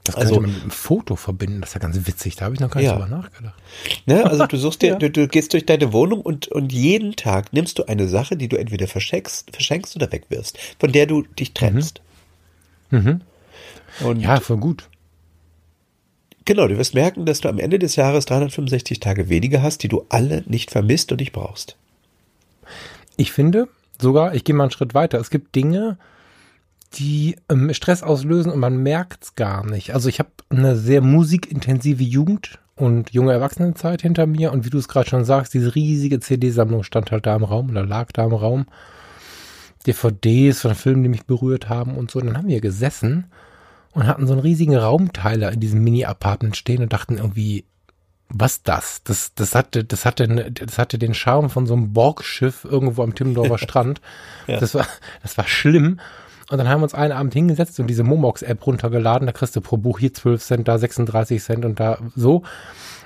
Das 0.05 0.15
also, 0.15 0.41
man 0.41 0.51
mit 0.51 0.62
einem 0.62 0.72
Foto 0.72 1.15
verbinden, 1.15 1.62
das 1.62 1.69
ist 1.69 1.75
ja 1.75 1.79
ganz 1.79 2.05
witzig, 2.05 2.36
da 2.36 2.43
habe 2.45 2.55
ich 2.55 2.60
noch 2.60 2.69
gar 2.69 2.81
nicht 2.81 2.89
ja. 2.89 2.98
drüber 2.98 3.07
nachgedacht. 3.07 3.55
Ne, 4.05 4.25
also 4.25 4.45
du 4.45 4.57
suchst 4.57 4.81
dir, 4.81 4.89
ja. 4.89 4.95
du, 4.98 5.10
du, 5.10 5.29
gehst 5.29 5.53
durch 5.53 5.65
deine 5.65 5.93
Wohnung 5.93 6.19
und, 6.19 6.50
und 6.50 6.74
jeden 6.74 7.15
Tag 7.15 7.53
nimmst 7.53 7.79
du 7.79 7.86
eine 7.86 8.10
Sache, 8.10 8.36
die 8.36 8.50
du 8.50 8.57
entweder 8.57 8.88
verschenkst, 8.88 9.51
verschenkst 9.51 9.95
oder 9.95 10.12
wegwirfst, 10.12 10.60
von 10.77 10.91
der 10.91 11.05
du 11.05 11.22
dich 11.22 11.53
trennst. 11.53 12.01
Mhm. 12.89 13.00
Mhm. 13.00 13.22
Und 14.05 14.19
ja, 14.19 14.41
voll 14.41 14.57
gut. 14.57 14.89
Genau, 16.45 16.67
du 16.67 16.77
wirst 16.77 16.93
merken, 16.93 17.25
dass 17.25 17.39
du 17.39 17.50
am 17.50 17.59
Ende 17.59 17.79
des 17.79 17.95
Jahres 17.95 18.25
365 18.25 19.00
Tage 19.00 19.29
weniger 19.29 19.62
hast, 19.62 19.83
die 19.83 19.88
du 19.88 20.05
alle 20.09 20.43
nicht 20.45 20.71
vermisst 20.71 21.12
und 21.12 21.19
nicht 21.19 21.31
brauchst. 21.31 21.77
Ich 23.15 23.31
finde 23.31 23.69
sogar, 24.01 24.33
ich 24.35 24.43
gehe 24.43 24.55
mal 24.55 24.65
einen 24.65 24.71
Schritt 24.71 24.93
weiter. 24.93 25.19
Es 25.19 25.29
gibt 25.29 25.55
Dinge, 25.55 25.97
die 26.95 27.38
ähm, 27.50 27.73
Stress 27.73 28.03
auslösen 28.03 28.51
und 28.51 28.59
man 28.59 28.77
merkt 28.77 29.23
es 29.23 29.35
gar 29.35 29.65
nicht. 29.65 29.93
Also 29.93 30.09
ich 30.09 30.19
habe 30.19 30.29
eine 30.50 30.75
sehr 30.75 31.01
musikintensive 31.01 32.03
Jugend 32.03 32.59
und 32.75 33.12
junge 33.12 33.33
Erwachsenenzeit 33.33 34.01
hinter 34.01 34.25
mir 34.25 34.51
und 34.51 34.65
wie 34.65 34.69
du 34.69 34.77
es 34.77 34.88
gerade 34.88 35.09
schon 35.09 35.25
sagst, 35.25 35.53
diese 35.53 35.75
riesige 35.75 36.19
CD-Sammlung 36.19 36.83
stand 36.83 37.12
halt 37.12 37.25
da 37.25 37.35
im 37.35 37.43
Raum 37.43 37.69
oder 37.69 37.85
lag 37.85 38.12
da 38.12 38.25
im 38.25 38.33
Raum. 38.33 38.65
DVDs 39.85 40.62
von 40.62 40.75
Filmen, 40.75 41.03
die 41.03 41.09
mich 41.09 41.25
berührt 41.25 41.69
haben 41.69 41.97
und 41.97 42.09
so. 42.09 42.19
Und 42.19 42.27
dann 42.27 42.38
haben 42.38 42.47
wir 42.47 42.62
gesessen 42.62 43.25
und 43.93 44.07
hatten 44.07 44.27
so 44.27 44.33
einen 44.33 44.41
riesigen 44.41 44.75
Raumteiler 44.75 45.51
in 45.51 45.59
diesem 45.59 45.83
Mini-Apartment 45.83 46.57
stehen 46.57 46.81
und 46.81 46.93
dachten 46.93 47.17
irgendwie, 47.17 47.65
was 48.29 48.63
das? 48.63 49.03
Das, 49.03 49.33
das 49.35 49.53
hatte, 49.53 49.83
das 49.83 50.05
hatte, 50.05 50.51
das 50.51 50.77
hatte 50.77 50.97
den 50.97 51.13
Charme 51.13 51.50
von 51.50 51.67
so 51.67 51.75
einem 51.75 51.93
Borgschiff 51.93 52.65
irgendwo 52.65 53.03
am 53.03 53.13
Timmendorfer 53.15 53.57
Strand. 53.59 54.01
ja. 54.47 54.59
Das 54.59 54.73
war, 54.73 54.88
das 55.21 55.38
war 55.38 55.47
schlimm. 55.47 56.00
Und 56.50 56.57
dann 56.57 56.67
haben 56.67 56.81
wir 56.81 56.85
uns 56.85 56.93
einen 56.93 57.13
Abend 57.13 57.33
hingesetzt 57.33 57.79
und 57.79 57.88
diese 57.88 58.03
Momox-App 58.03 58.65
runtergeladen. 58.65 59.27
Da 59.27 59.31
kriegst 59.31 59.55
du 59.55 59.62
pro 59.62 59.77
Buch 59.77 60.00
hier 60.00 60.13
12 60.13 60.43
Cent, 60.43 60.67
da 60.67 60.77
36 60.77 61.41
Cent 61.41 61.65
und 61.65 61.79
da 61.79 62.00
so. 62.15 62.43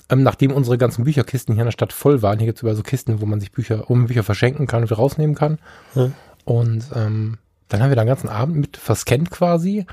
Ähm, 0.10 0.24
nachdem 0.24 0.52
unsere 0.52 0.78
ganzen 0.78 1.04
Bücherkisten 1.04 1.54
hier 1.54 1.64
in 1.64 1.68
der 1.68 1.72
Stadt 1.72 1.92
voll 1.92 2.22
waren, 2.22 2.40
hier 2.40 2.48
gibt 2.48 2.60
es 2.60 2.64
über 2.64 2.76
so 2.76 2.84
Kisten, 2.84 3.20
wo 3.22 3.26
man 3.26 3.42
sich 3.42 3.52
Bücher, 3.52 3.84
man 3.90 4.08
Bücher 4.08 4.24
verschenken 4.24 4.66
kann 4.66 4.84
und 4.84 4.98
rausnehmen 4.98 5.36
kann. 5.36 5.60
Hm. 5.94 6.14
Und 6.46 6.86
ähm, 6.96 7.38
dann 7.68 7.84
haben 7.84 7.90
wir 7.90 7.98
den 7.98 8.08
ganzen 8.08 8.30
Abend 8.30 8.56
mit 8.56 8.78
verscannt 8.78 9.30
quasi 9.30 9.86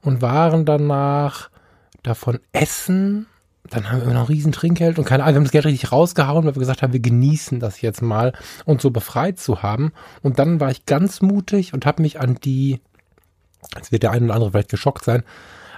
und 0.00 0.22
waren 0.22 0.64
danach 0.64 1.50
davon 2.02 2.40
essen. 2.52 3.26
Dann 3.70 3.90
haben 3.90 4.06
wir 4.06 4.14
noch 4.14 4.22
ein 4.22 4.26
riesen 4.26 4.52
Trinkgeld 4.52 4.98
und 4.98 5.04
keine 5.04 5.24
Ahnung, 5.24 5.34
wir 5.34 5.38
haben 5.38 5.44
das 5.44 5.52
Geld 5.52 5.66
richtig 5.66 5.92
rausgehauen, 5.92 6.46
weil 6.46 6.54
wir 6.54 6.60
gesagt 6.60 6.82
haben, 6.82 6.92
wir 6.92 7.00
genießen 7.00 7.60
das 7.60 7.82
jetzt 7.82 8.00
mal, 8.00 8.32
uns 8.64 8.82
so 8.82 8.90
befreit 8.90 9.38
zu 9.38 9.62
haben. 9.62 9.92
Und 10.22 10.38
dann 10.38 10.58
war 10.58 10.70
ich 10.70 10.86
ganz 10.86 11.20
mutig 11.20 11.74
und 11.74 11.84
habe 11.84 12.00
mich 12.02 12.18
an 12.18 12.36
die, 12.36 12.80
jetzt 13.76 13.92
wird 13.92 14.04
der 14.04 14.12
eine 14.12 14.24
oder 14.24 14.34
andere 14.34 14.50
vielleicht 14.52 14.70
geschockt 14.70 15.04
sein, 15.04 15.22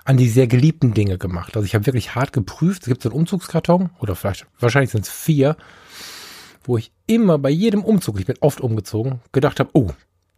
an 0.04 0.16
die 0.16 0.28
sehr 0.28 0.46
geliebten 0.46 0.94
Dinge 0.94 1.18
gemacht. 1.18 1.56
Also 1.56 1.66
ich 1.66 1.74
habe 1.74 1.86
wirklich 1.86 2.14
hart 2.14 2.32
geprüft. 2.32 2.82
Es 2.82 2.88
gibt 2.88 3.02
so 3.02 3.10
einen 3.10 3.18
Umzugskarton 3.18 3.90
oder 3.98 4.14
vielleicht, 4.14 4.46
wahrscheinlich 4.58 4.90
sind 4.90 5.04
es 5.04 5.10
vier, 5.10 5.56
wo 6.62 6.76
ich 6.76 6.92
immer 7.06 7.38
bei 7.38 7.50
jedem 7.50 7.82
Umzug, 7.82 8.20
ich 8.20 8.26
bin 8.26 8.36
oft 8.40 8.60
umgezogen, 8.60 9.20
gedacht 9.32 9.58
habe, 9.58 9.70
oh, 9.72 9.90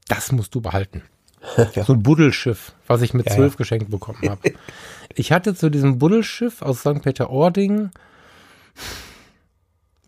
das 0.08 0.32
musst 0.32 0.54
du 0.54 0.60
behalten. 0.60 1.02
So 1.86 1.92
ein 1.92 2.02
Buddelschiff, 2.02 2.72
was 2.86 3.02
ich 3.02 3.12
mit 3.14 3.26
ja, 3.26 3.34
zwölf 3.34 3.54
ja. 3.54 3.56
geschenkt 3.56 3.90
bekommen 3.90 4.20
habe. 4.28 4.52
ich 5.14 5.32
hatte 5.32 5.54
zu 5.54 5.70
diesem 5.70 5.98
Buddelschiff 5.98 6.62
aus 6.62 6.80
St. 6.80 7.02
Peter-Ording 7.02 7.90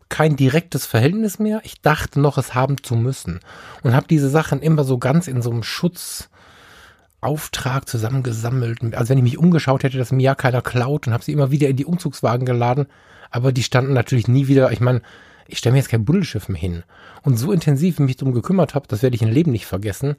kein 0.08 0.36
direktes 0.36 0.86
Verhältnis 0.86 1.40
mehr. 1.40 1.60
Ich 1.64 1.80
dachte 1.80 2.20
noch, 2.20 2.38
es 2.38 2.54
haben 2.54 2.80
zu 2.82 2.94
müssen. 2.94 3.40
Und 3.82 3.96
habe 3.96 4.06
diese 4.08 4.28
Sachen 4.28 4.62
immer 4.62 4.84
so 4.84 4.98
ganz 4.98 5.26
in 5.26 5.42
so 5.42 5.50
einem 5.50 5.64
Schutzauftrag 5.64 7.88
zusammengesammelt. 7.88 8.94
Also 8.94 9.10
wenn 9.10 9.18
ich 9.18 9.24
mich 9.24 9.38
umgeschaut 9.38 9.82
hätte, 9.82 9.98
dass 9.98 10.12
mir 10.12 10.22
ja 10.22 10.36
keiner 10.36 10.62
klaut 10.62 11.08
und 11.08 11.12
habe 11.12 11.24
sie 11.24 11.32
immer 11.32 11.50
wieder 11.50 11.68
in 11.68 11.76
die 11.76 11.84
Umzugswagen 11.84 12.46
geladen. 12.46 12.86
Aber 13.32 13.50
die 13.50 13.64
standen 13.64 13.92
natürlich 13.92 14.28
nie 14.28 14.46
wieder. 14.46 14.70
Ich 14.70 14.78
meine, 14.78 15.02
ich 15.48 15.58
stelle 15.58 15.72
mir 15.72 15.80
jetzt 15.80 15.90
kein 15.90 16.04
Buddelschiff 16.04 16.48
mehr 16.48 16.60
hin. 16.60 16.84
Und 17.22 17.36
so 17.36 17.50
intensiv 17.50 17.98
mich 17.98 18.16
darum 18.16 18.34
gekümmert 18.34 18.76
habe, 18.76 18.86
das 18.86 19.02
werde 19.02 19.16
ich 19.16 19.22
im 19.22 19.30
Leben 19.30 19.50
nicht 19.50 19.66
vergessen. 19.66 20.14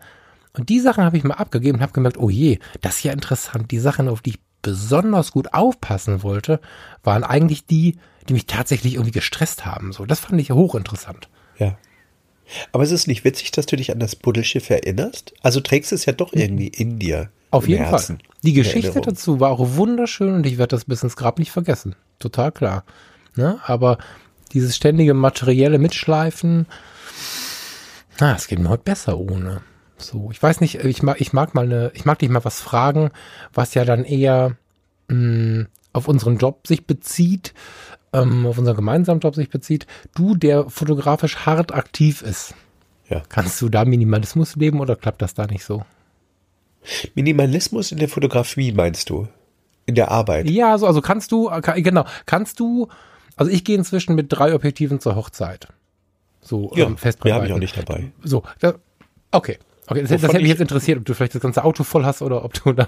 Und 0.58 0.70
die 0.70 0.80
Sachen 0.80 1.04
habe 1.04 1.18
ich 1.18 1.24
mal 1.24 1.36
abgegeben 1.36 1.78
und 1.78 1.82
habe 1.82 1.94
gemerkt, 1.94 2.18
oh 2.18 2.30
je, 2.30 2.60
das 2.82 2.98
ist 2.98 3.04
ja 3.04 3.14
interessant. 3.14 3.72
Die 3.72 3.80
Sachen, 3.80 4.08
auf 4.08 4.22
die 4.22 4.32
ich 4.32 4.40
besonders 4.62 5.32
gut 5.32 5.54
aufpassen 5.54 6.24
wollte, 6.24 6.60
waren 7.04 7.24
eigentlich 7.24 7.66
die, 7.66 7.98
die 8.28 8.34
mich 8.34 8.48
tatsächlich 8.48 8.96
irgendwie 8.96 9.12
gestresst 9.12 9.66
haben. 9.66 9.92
So, 9.92 10.06
das 10.06 10.20
fand 10.20 10.40
ich 10.42 10.52
hochinteressant. 10.52 11.30
Ja. 11.60 11.78
Aber 12.72 12.84
es 12.84 12.92
ist 12.92 13.08
nicht 13.08 13.24
witzig, 13.24 13.52
dass 13.52 13.66
du 13.66 13.76
dich 13.76 13.92
an 13.92 14.00
das 14.00 14.16
Buddelschiff 14.16 14.70
erinnerst? 14.70 15.34
Also 15.42 15.60
trägst 15.60 15.92
es 15.92 16.06
ja 16.06 16.14
doch 16.14 16.34
mhm. 16.34 16.42
irgendwie 16.42 16.68
in 16.68 17.00
dir. 17.00 17.30
Auf 17.52 17.68
jeden 17.68 17.86
Herzen, 17.86 18.18
Fall. 18.18 18.28
Die 18.44 18.54
Geschichte 18.54 19.02
dazu 19.02 19.40
war 19.40 19.52
auch 19.52 19.76
wunderschön 19.76 20.34
und 20.34 20.46
ich 20.46 20.58
werde 20.58 20.76
das 20.76 20.86
bis 20.86 21.04
ins 21.04 21.16
Grab 21.16 21.40
nicht 21.40 21.52
vergessen. 21.52 21.96
Total 22.20 22.52
klar. 22.52 22.84
Ne? 23.36 23.60
Aber 23.66 23.98
dieses 24.52 24.76
ständige 24.76 25.14
materielle 25.14 25.80
Mitschleifen, 25.80 26.68
na, 28.20 28.36
es 28.36 28.48
geht 28.48 28.60
mir 28.60 28.70
heute 28.70 28.84
besser 28.84 29.18
ohne. 29.18 29.62
So, 29.98 30.30
ich 30.32 30.42
weiß 30.42 30.62
nicht, 30.62 30.76
ich 30.84 31.04
mag, 31.04 31.22
ich 31.22 31.34
mag 31.34 31.56
mal 31.56 31.66
eine, 31.66 31.92
ich 31.94 32.06
mag 32.06 32.20
dich 32.20 32.30
mal 32.30 32.44
was 32.44 32.60
fragen, 32.60 33.12
was 33.54 33.74
ja 33.74 33.86
dann 33.86 34.04
eher 34.04 34.58
mh, 35.08 35.16
mm, 35.16 35.68
auf 35.94 36.08
unseren 36.08 36.38
Job 36.38 36.68
sich 36.68 36.86
bezieht, 36.86 37.54
ähm, 38.12 38.46
auf 38.46 38.58
unseren 38.58 38.76
gemeinsamen 38.76 39.22
Job 39.22 39.36
sich 39.36 39.50
bezieht. 39.50 39.88
Du, 40.14 40.36
der 40.36 40.70
fotografisch 40.70 41.46
hart 41.46 41.74
aktiv 41.74 42.22
ist, 42.22 42.54
ja. 43.10 43.22
kannst 43.30 43.62
du 43.62 43.70
da 43.70 43.86
Minimalismus 43.86 44.56
leben 44.56 44.80
oder 44.82 44.96
klappt 44.96 45.22
das 45.22 45.34
da 45.34 45.48
nicht 45.48 45.64
so? 45.64 45.86
Minimalismus 47.16 47.92
in 47.92 47.98
der 47.98 48.10
Fotografie 48.10 48.72
meinst 48.72 49.10
du? 49.10 49.28
In 49.86 49.96
der 49.96 50.12
Arbeit? 50.12 50.50
Ja, 50.50 50.72
also, 50.72 50.88
also 50.88 51.02
kannst 51.02 51.32
du, 51.32 51.50
genau, 51.78 52.06
kannst 52.26 52.60
du, 52.60 52.90
also 53.36 53.52
ich 53.52 53.64
gehe 53.64 53.78
inzwischen 53.78 54.16
mit 54.16 54.28
drei 54.30 54.54
Objektiven 54.54 55.00
zur 55.00 55.16
Hochzeit. 55.16 55.68
So, 56.42 56.72
ja, 56.76 56.86
ähm, 56.86 56.98
Ja, 57.24 57.36
habe 57.36 57.48
ich 57.48 57.54
auch 57.54 57.60
nicht 57.60 57.78
dabei. 57.78 58.12
So, 58.24 58.44
da, 58.60 58.76
okay. 59.32 59.58
Okay, 59.88 60.02
das, 60.02 60.10
das 60.10 60.24
hätte 60.24 60.40
mich 60.40 60.50
jetzt 60.50 60.62
interessiert, 60.62 60.98
ob 60.98 61.06
du 61.06 61.14
vielleicht 61.14 61.36
das 61.36 61.42
ganze 61.42 61.64
Auto 61.64 61.84
voll 61.84 62.06
hast 62.06 62.22
oder 62.22 62.44
ob 62.44 62.54
du 62.54 62.74
da. 62.74 62.88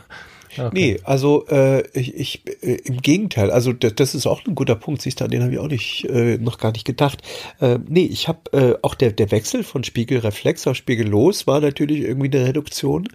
Okay. 0.57 0.69
Nee, 0.73 0.99
also 1.03 1.45
äh, 1.47 1.87
ich, 1.93 2.15
ich 2.15 2.41
äh, 2.61 2.79
im 2.85 3.01
Gegenteil, 3.01 3.51
also 3.51 3.73
das, 3.73 3.95
das 3.95 4.15
ist 4.15 4.25
auch 4.25 4.45
ein 4.45 4.55
guter 4.55 4.75
Punkt, 4.75 5.01
siehst 5.01 5.19
du, 5.19 5.25
an 5.25 5.31
den 5.31 5.43
habe 5.43 5.53
ich 5.53 5.59
auch 5.59 5.67
nicht 5.67 6.05
äh, 6.05 6.37
noch 6.37 6.57
gar 6.57 6.71
nicht 6.71 6.85
gedacht. 6.85 7.21
Äh, 7.59 7.79
nee, 7.87 8.05
ich 8.05 8.27
habe 8.27 8.51
äh, 8.53 8.75
auch 8.81 8.95
der 8.95 9.11
der 9.11 9.29
Wechsel 9.31 9.63
von 9.63 9.83
Spiegelreflex 9.83 10.65
auf 10.65 10.75
Spiegellos 10.75 11.47
war 11.47 11.59
natürlich 11.59 11.99
irgendwie 12.01 12.35
eine 12.35 12.47
Reduktion. 12.47 13.07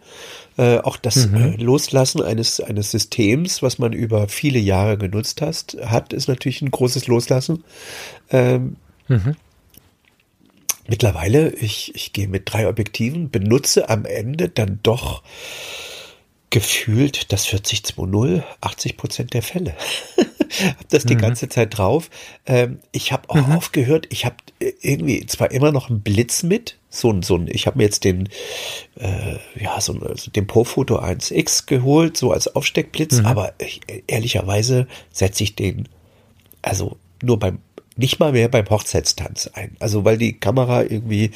Äh, 0.56 0.78
auch 0.78 0.96
das 0.96 1.28
mhm. 1.28 1.36
äh, 1.36 1.56
Loslassen 1.56 2.22
eines 2.22 2.60
eines 2.60 2.90
Systems, 2.90 3.62
was 3.62 3.78
man 3.78 3.92
über 3.92 4.28
viele 4.28 4.58
Jahre 4.58 4.98
genutzt 4.98 5.42
hast, 5.42 5.76
hat, 5.82 6.12
ist 6.12 6.28
natürlich 6.28 6.62
ein 6.62 6.70
großes 6.70 7.06
Loslassen. 7.08 7.64
Ähm, 8.30 8.76
mhm. 9.08 9.36
Mittlerweile, 10.92 11.54
ich, 11.54 11.94
ich 11.94 12.12
gehe 12.12 12.28
mit 12.28 12.52
drei 12.52 12.68
Objektiven, 12.68 13.30
benutze 13.30 13.88
am 13.88 14.04
Ende 14.04 14.50
dann 14.50 14.78
doch 14.82 15.22
gefühlt 16.50 17.32
das 17.32 17.48
40-2-0, 17.48 18.42
80 18.60 18.98
Prozent 18.98 19.32
der 19.32 19.40
Fälle. 19.40 19.74
hab 20.18 20.86
das 20.90 21.06
die 21.06 21.14
mhm. 21.14 21.20
ganze 21.20 21.48
Zeit 21.48 21.78
drauf. 21.78 22.10
Ähm, 22.44 22.80
ich 22.92 23.10
habe 23.10 23.30
auch 23.30 23.46
mhm. 23.46 23.52
aufgehört, 23.52 24.06
ich 24.10 24.26
habe 24.26 24.36
irgendwie 24.82 25.24
zwar 25.24 25.50
immer 25.50 25.72
noch 25.72 25.88
einen 25.88 26.02
Blitz 26.02 26.42
mit, 26.42 26.76
so 26.90 27.10
ein, 27.10 27.22
so 27.22 27.36
ein, 27.36 27.48
ich 27.50 27.66
habe 27.66 27.78
mir 27.78 27.84
jetzt 27.84 28.04
den, 28.04 28.28
äh, 29.00 29.36
ja, 29.58 29.80
so 29.80 29.94
also 29.94 30.30
den 30.30 30.46
Profoto 30.46 30.98
1X 30.98 31.64
geholt, 31.64 32.18
so 32.18 32.32
als 32.32 32.54
Aufsteckblitz, 32.54 33.20
mhm. 33.20 33.24
aber 33.24 33.54
ich, 33.56 33.80
ehrlicherweise 34.08 34.88
setze 35.10 35.42
ich 35.42 35.56
den, 35.56 35.88
also 36.60 36.98
nur 37.22 37.38
beim 37.38 37.60
nicht 37.96 38.20
mal 38.20 38.32
mehr 38.32 38.48
beim 38.48 38.68
Hochzeitstanz 38.68 39.50
ein. 39.54 39.76
Also 39.80 40.04
weil 40.04 40.18
die 40.18 40.38
Kamera 40.38 40.82
irgendwie, 40.82 41.30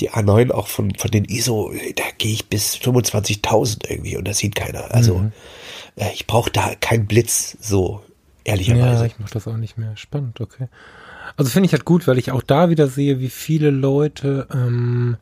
die 0.00 0.10
A9 0.10 0.50
auch 0.50 0.66
von, 0.66 0.94
von 0.94 1.10
den 1.10 1.24
ISO, 1.24 1.72
da 1.96 2.04
gehe 2.18 2.32
ich 2.32 2.48
bis 2.48 2.76
25.000 2.76 3.90
irgendwie 3.90 4.16
und 4.16 4.26
das 4.26 4.38
sieht 4.38 4.54
keiner. 4.54 4.94
Also 4.94 5.18
mhm. 5.18 5.32
äh, 5.96 6.12
ich 6.14 6.26
brauche 6.26 6.50
da 6.50 6.74
keinen 6.74 7.06
Blitz, 7.06 7.56
so 7.60 8.02
ehrlicherweise. 8.44 9.00
Ja, 9.00 9.06
ich 9.06 9.18
mache 9.18 9.32
das 9.32 9.46
auch 9.46 9.56
nicht 9.56 9.78
mehr. 9.78 9.96
Spannend, 9.96 10.40
okay. 10.40 10.68
Also 11.36 11.50
finde 11.50 11.66
ich 11.66 11.72
halt 11.72 11.84
gut, 11.84 12.06
weil 12.06 12.18
ich 12.18 12.32
auch 12.32 12.42
da 12.42 12.70
wieder 12.70 12.88
sehe, 12.88 13.20
wie 13.20 13.28
viele 13.28 13.70
Leute 13.70 14.46
ähm, 14.52 15.16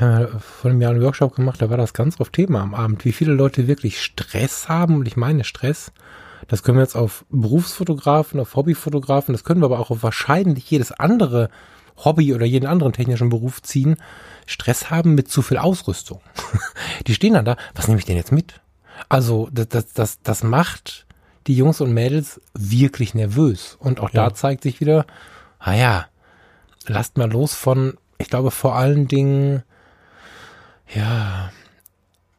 ja, 0.00 0.26
vor 0.38 0.70
einem 0.70 0.80
Jahr 0.80 0.92
einen 0.92 1.02
Workshop 1.02 1.34
gemacht, 1.34 1.62
da 1.62 1.70
war 1.70 1.76
das 1.76 1.94
ganz 1.94 2.20
oft 2.20 2.32
Thema 2.32 2.60
am 2.60 2.74
Abend, 2.74 3.04
wie 3.04 3.12
viele 3.12 3.32
Leute 3.32 3.66
wirklich 3.66 4.02
Stress 4.02 4.68
haben 4.68 4.96
und 4.96 5.06
ich 5.06 5.16
meine 5.16 5.44
Stress, 5.44 5.92
das 6.48 6.62
können 6.62 6.78
wir 6.78 6.82
jetzt 6.82 6.96
auf 6.96 7.24
Berufsfotografen, 7.30 8.40
auf 8.40 8.54
Hobbyfotografen, 8.56 9.32
das 9.32 9.44
können 9.44 9.60
wir 9.60 9.66
aber 9.66 9.80
auch 9.80 9.90
auf 9.90 10.02
wahrscheinlich 10.02 10.70
jedes 10.70 10.92
andere 10.92 11.50
Hobby 11.96 12.34
oder 12.34 12.44
jeden 12.44 12.66
anderen 12.66 12.92
technischen 12.92 13.28
Beruf 13.28 13.62
ziehen. 13.62 13.96
Stress 14.46 14.90
haben 14.90 15.14
mit 15.14 15.30
zu 15.30 15.42
viel 15.42 15.58
Ausrüstung. 15.58 16.20
Die 17.06 17.14
stehen 17.14 17.34
dann 17.34 17.44
da, 17.44 17.56
was 17.74 17.88
nehme 17.88 17.98
ich 17.98 18.04
denn 18.04 18.16
jetzt 18.16 18.32
mit? 18.32 18.60
Also, 19.08 19.48
das, 19.52 19.68
das, 19.68 19.92
das, 19.92 20.22
das 20.22 20.42
macht 20.42 21.06
die 21.46 21.56
Jungs 21.56 21.80
und 21.80 21.92
Mädels 21.92 22.40
wirklich 22.54 23.14
nervös. 23.14 23.76
Und 23.78 24.00
auch 24.00 24.10
ja. 24.10 24.24
da 24.24 24.34
zeigt 24.34 24.62
sich 24.62 24.80
wieder, 24.80 25.06
ah 25.58 25.74
ja, 25.74 26.06
lasst 26.86 27.18
mal 27.18 27.30
los 27.30 27.54
von, 27.54 27.94
ich 28.18 28.28
glaube 28.28 28.50
vor 28.50 28.76
allen 28.76 29.08
Dingen, 29.08 29.62
ja, 30.94 31.50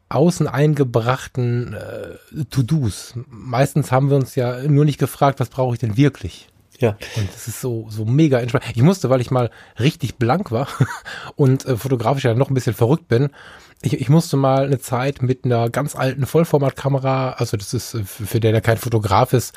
außen 0.08 0.46
eingebrachten 0.46 1.74
äh, 1.74 2.44
To-Dos. 2.50 3.14
Meistens 3.28 3.90
haben 3.90 4.10
wir 4.10 4.16
uns 4.16 4.34
ja 4.34 4.62
nur 4.62 4.84
nicht 4.84 4.98
gefragt, 4.98 5.40
was 5.40 5.48
brauche 5.48 5.74
ich 5.74 5.80
denn 5.80 5.96
wirklich? 5.96 6.48
Ja. 6.78 6.96
Und 7.16 7.28
das 7.32 7.48
ist 7.48 7.60
so, 7.60 7.86
so 7.88 8.04
mega 8.04 8.38
entspannt. 8.38 8.64
Ich 8.74 8.82
musste, 8.82 9.08
weil 9.10 9.20
ich 9.20 9.30
mal 9.30 9.50
richtig 9.80 10.16
blank 10.16 10.52
war 10.52 10.68
und 11.36 11.64
äh, 11.64 11.76
fotografisch 11.76 12.24
ja 12.24 12.34
noch 12.34 12.50
ein 12.50 12.54
bisschen 12.54 12.74
verrückt 12.74 13.08
bin, 13.08 13.30
ich, 13.82 14.00
ich 14.00 14.08
musste 14.08 14.36
mal 14.36 14.64
eine 14.64 14.78
Zeit 14.78 15.22
mit 15.22 15.44
einer 15.44 15.68
ganz 15.68 15.94
alten 15.94 16.26
Vollformatkamera, 16.26 17.32
also 17.32 17.56
das 17.56 17.74
ist 17.74 17.94
äh, 17.94 18.04
für 18.04 18.40
der, 18.40 18.52
der 18.52 18.60
kein 18.60 18.78
Fotograf 18.78 19.32
ist, 19.32 19.54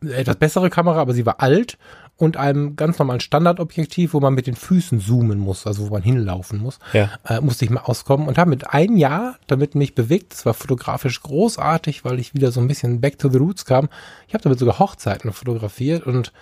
etwas 0.00 0.36
bessere 0.36 0.70
Kamera, 0.70 1.00
aber 1.00 1.14
sie 1.14 1.26
war 1.26 1.40
alt 1.40 1.78
und 2.18 2.36
einem 2.36 2.74
ganz 2.74 2.98
normalen 2.98 3.20
Standardobjektiv, 3.20 4.12
wo 4.12 4.20
man 4.20 4.34
mit 4.34 4.48
den 4.48 4.56
Füßen 4.56 5.00
zoomen 5.00 5.38
muss, 5.38 5.68
also 5.68 5.86
wo 5.86 5.92
man 5.92 6.02
hinlaufen 6.02 6.58
muss, 6.58 6.80
ja. 6.92 7.10
äh, 7.24 7.40
musste 7.40 7.64
ich 7.64 7.70
mal 7.70 7.82
auskommen 7.82 8.26
und 8.26 8.38
habe 8.38 8.50
mit 8.50 8.68
einem 8.70 8.96
Jahr 8.96 9.36
damit 9.46 9.76
mich 9.76 9.94
bewegt. 9.94 10.32
Das 10.32 10.44
war 10.44 10.52
fotografisch 10.52 11.22
großartig, 11.22 12.04
weil 12.04 12.18
ich 12.18 12.34
wieder 12.34 12.50
so 12.50 12.60
ein 12.60 12.66
bisschen 12.66 13.00
back 13.00 13.18
to 13.18 13.30
the 13.30 13.38
roots 13.38 13.64
kam. 13.64 13.88
Ich 14.26 14.34
habe 14.34 14.42
damit 14.42 14.58
sogar 14.58 14.80
Hochzeiten 14.80 15.32
fotografiert 15.32 16.06
und 16.06 16.32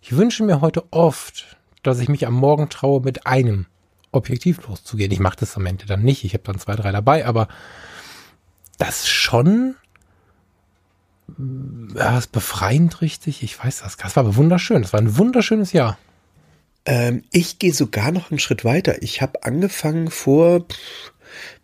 ich 0.00 0.16
wünsche 0.16 0.42
mir 0.42 0.62
heute 0.62 0.84
oft, 0.90 1.56
dass 1.82 2.00
ich 2.00 2.08
mich 2.08 2.26
am 2.26 2.34
Morgen 2.34 2.70
traue, 2.70 3.02
mit 3.02 3.26
einem 3.26 3.66
Objektiv 4.12 4.66
loszugehen. 4.66 5.12
Ich 5.12 5.20
mache 5.20 5.36
das 5.40 5.56
am 5.56 5.66
Ende 5.66 5.84
dann 5.84 6.02
nicht. 6.02 6.24
Ich 6.24 6.32
habe 6.32 6.44
dann 6.44 6.58
zwei, 6.58 6.76
drei 6.76 6.92
dabei, 6.92 7.26
aber 7.26 7.48
das 8.78 9.06
schon 9.06 9.74
ja, 11.94 12.18
ist 12.18 12.32
befreiend 12.32 13.00
richtig. 13.00 13.42
Ich 13.42 13.62
weiß 13.62 13.80
das. 13.80 13.96
Das 13.96 14.16
war 14.16 14.24
aber 14.24 14.36
wunderschön. 14.36 14.82
Das 14.82 14.92
war 14.92 15.00
ein 15.00 15.18
wunderschönes 15.18 15.72
Jahr. 15.72 15.98
Ähm, 16.84 17.22
ich 17.32 17.58
gehe 17.58 17.72
sogar 17.72 18.12
noch 18.12 18.30
einen 18.30 18.38
Schritt 18.38 18.64
weiter. 18.64 19.02
Ich 19.02 19.20
habe 19.20 19.42
angefangen 19.42 20.10
vor, 20.10 20.66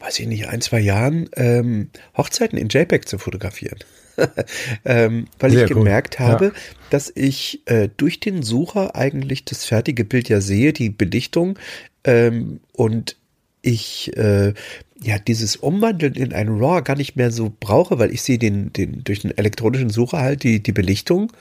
weiß 0.01 0.19
ich 0.19 0.27
nicht, 0.27 0.49
ein, 0.49 0.61
zwei 0.61 0.81
Jahren 0.81 1.29
ähm, 1.37 1.91
Hochzeiten 2.17 2.59
in 2.59 2.69
JPEG 2.69 3.09
zu 3.09 3.19
fotografieren. 3.19 3.79
ähm, 4.85 5.27
weil 5.39 5.53
Sehr 5.53 5.65
ich 5.65 5.71
gemerkt 5.71 6.17
cool. 6.19 6.27
habe, 6.27 6.45
ja. 6.47 6.53
dass 6.91 7.11
ich 7.15 7.63
äh, 7.67 7.89
durch 7.97 8.21
den 8.21 8.43
Sucher 8.43 8.95
eigentlich 8.95 9.45
das 9.45 9.65
fertige 9.65 10.05
Bild 10.05 10.29
ja 10.29 10.41
sehe, 10.41 10.73
die 10.73 10.91
Belichtung 10.91 11.59
ähm, 12.05 12.61
und 12.73 13.17
ich 13.63 14.15
äh, 14.17 14.53
ja 15.03 15.19
dieses 15.19 15.57
Umwandeln 15.57 16.15
in 16.15 16.33
ein 16.33 16.49
RAW 16.49 16.83
gar 16.83 16.97
nicht 16.97 17.17
mehr 17.17 17.31
so 17.31 17.53
brauche, 17.61 17.99
weil 17.99 18.13
ich 18.13 18.23
sehe 18.23 18.39
den, 18.39 18.73
den 18.73 19.05
durch 19.05 19.21
den 19.21 19.37
elektronischen 19.37 19.91
Sucher 19.91 20.19
halt 20.19 20.43
die, 20.43 20.63
die 20.63 20.73
Belichtung 20.73 21.33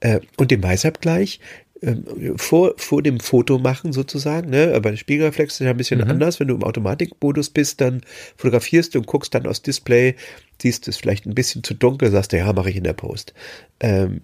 äh, 0.00 0.20
und 0.36 0.50
den 0.50 0.62
Weißabgleich 0.62 1.40
äh, 1.82 1.94
vor, 2.36 2.74
vor 2.76 3.02
dem 3.02 3.20
Foto 3.20 3.58
machen 3.58 3.92
sozusagen, 3.92 4.50
ne? 4.50 4.72
Aber 4.74 4.90
der 4.90 4.96
Spiegelreflex 4.96 5.54
ist 5.54 5.64
ja 5.64 5.70
ein 5.70 5.76
bisschen 5.76 6.00
mhm. 6.00 6.10
anders. 6.10 6.38
Wenn 6.38 6.48
du 6.48 6.54
im 6.54 6.64
Automatikmodus 6.64 7.50
bist, 7.50 7.80
dann 7.80 8.02
fotografierst 8.36 8.94
du 8.94 8.98
und 8.98 9.06
guckst 9.06 9.34
dann 9.34 9.46
aus 9.46 9.62
Display, 9.62 10.14
siehst 10.60 10.88
es 10.88 10.96
vielleicht 10.96 11.26
ein 11.26 11.34
bisschen 11.34 11.64
zu 11.64 11.74
dunkel, 11.74 12.10
sagst 12.10 12.32
du, 12.32 12.38
ja, 12.38 12.52
mache 12.52 12.70
ich 12.70 12.76
in 12.76 12.84
der 12.84 12.92
Post. 12.92 13.34
Ähm, 13.80 14.20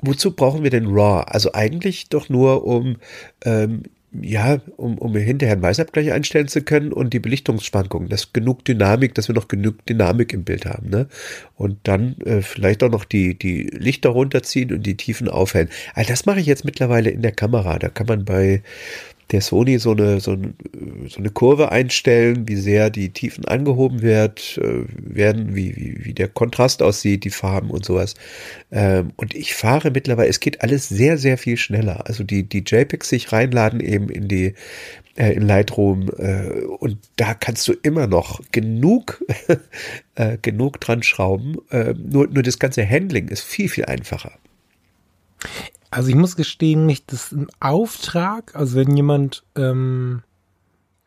wozu 0.00 0.32
brauchen 0.32 0.62
wir 0.62 0.70
denn 0.70 0.86
RAW? 0.86 1.24
Also 1.26 1.52
eigentlich 1.52 2.08
doch 2.08 2.28
nur, 2.28 2.64
um 2.64 2.96
ähm, 3.44 3.82
ja, 4.12 4.60
um, 4.76 4.96
um 4.98 5.14
hinterher 5.16 5.54
einen 5.54 5.62
Weißabgleich 5.62 6.12
einstellen 6.12 6.48
zu 6.48 6.62
können 6.62 6.92
und 6.92 7.12
die 7.12 7.18
Belichtungsschwankungen, 7.18 8.08
dass 8.08 8.32
genug 8.32 8.64
Dynamik, 8.64 9.14
dass 9.14 9.28
wir 9.28 9.34
noch 9.34 9.48
genug 9.48 9.84
Dynamik 9.86 10.32
im 10.32 10.44
Bild 10.44 10.64
haben, 10.64 10.88
ne? 10.88 11.08
Und 11.56 11.76
dann 11.84 12.16
äh, 12.24 12.40
vielleicht 12.40 12.82
auch 12.82 12.90
noch 12.90 13.04
die, 13.04 13.38
die 13.38 13.64
Lichter 13.64 14.10
runterziehen 14.10 14.72
und 14.72 14.86
die 14.86 14.96
Tiefen 14.96 15.28
aufhellen. 15.28 15.68
Also 15.94 16.08
das 16.08 16.24
mache 16.24 16.40
ich 16.40 16.46
jetzt 16.46 16.64
mittlerweile 16.64 17.10
in 17.10 17.22
der 17.22 17.32
Kamera. 17.32 17.78
Da 17.78 17.88
kann 17.88 18.06
man 18.06 18.24
bei 18.24 18.62
der 19.30 19.42
Sony 19.42 19.78
so 19.78 19.92
eine, 19.92 20.20
so, 20.20 20.32
eine, 20.32 20.54
so 21.08 21.18
eine 21.18 21.30
Kurve 21.30 21.70
einstellen, 21.70 22.48
wie 22.48 22.56
sehr 22.56 22.88
die 22.88 23.10
Tiefen 23.12 23.44
angehoben 23.44 24.00
wird, 24.00 24.58
äh, 24.58 24.84
werden, 24.96 25.54
wie, 25.54 25.76
wie, 25.76 26.04
wie 26.04 26.14
der 26.14 26.28
Kontrast 26.28 26.82
aussieht, 26.82 27.24
die 27.24 27.30
Farben 27.30 27.70
und 27.70 27.84
sowas. 27.84 28.14
Ähm, 28.72 29.12
und 29.16 29.34
ich 29.34 29.54
fahre 29.54 29.90
mittlerweile, 29.90 30.28
es 30.28 30.40
geht 30.40 30.62
alles 30.62 30.88
sehr, 30.88 31.18
sehr 31.18 31.36
viel 31.36 31.58
schneller. 31.58 32.06
Also 32.06 32.24
die, 32.24 32.42
die 32.42 32.64
JPEGs 32.66 33.08
sich 33.08 33.30
reinladen 33.32 33.80
eben 33.80 34.08
in 34.08 34.28
die, 34.28 34.54
äh, 35.16 35.32
in 35.34 35.42
Lightroom 35.42 36.08
äh, 36.16 36.62
und 36.78 36.96
da 37.16 37.34
kannst 37.34 37.68
du 37.68 37.74
immer 37.82 38.06
noch 38.06 38.40
genug, 38.52 39.24
genug 40.42 40.80
dran 40.80 41.02
schrauben. 41.02 41.58
Äh, 41.70 41.94
nur, 41.94 42.26
nur 42.28 42.42
das 42.42 42.58
ganze 42.58 42.88
Handling 42.88 43.28
ist 43.28 43.42
viel, 43.42 43.68
viel 43.68 43.84
einfacher. 43.84 44.32
Also 45.90 46.10
ich 46.10 46.14
muss 46.14 46.36
gestehen, 46.36 46.86
nicht 46.86 47.12
das 47.12 47.32
ein 47.32 47.46
Auftrag, 47.60 48.54
also 48.54 48.76
wenn 48.76 48.96
jemand, 48.96 49.44
ähm, 49.56 50.22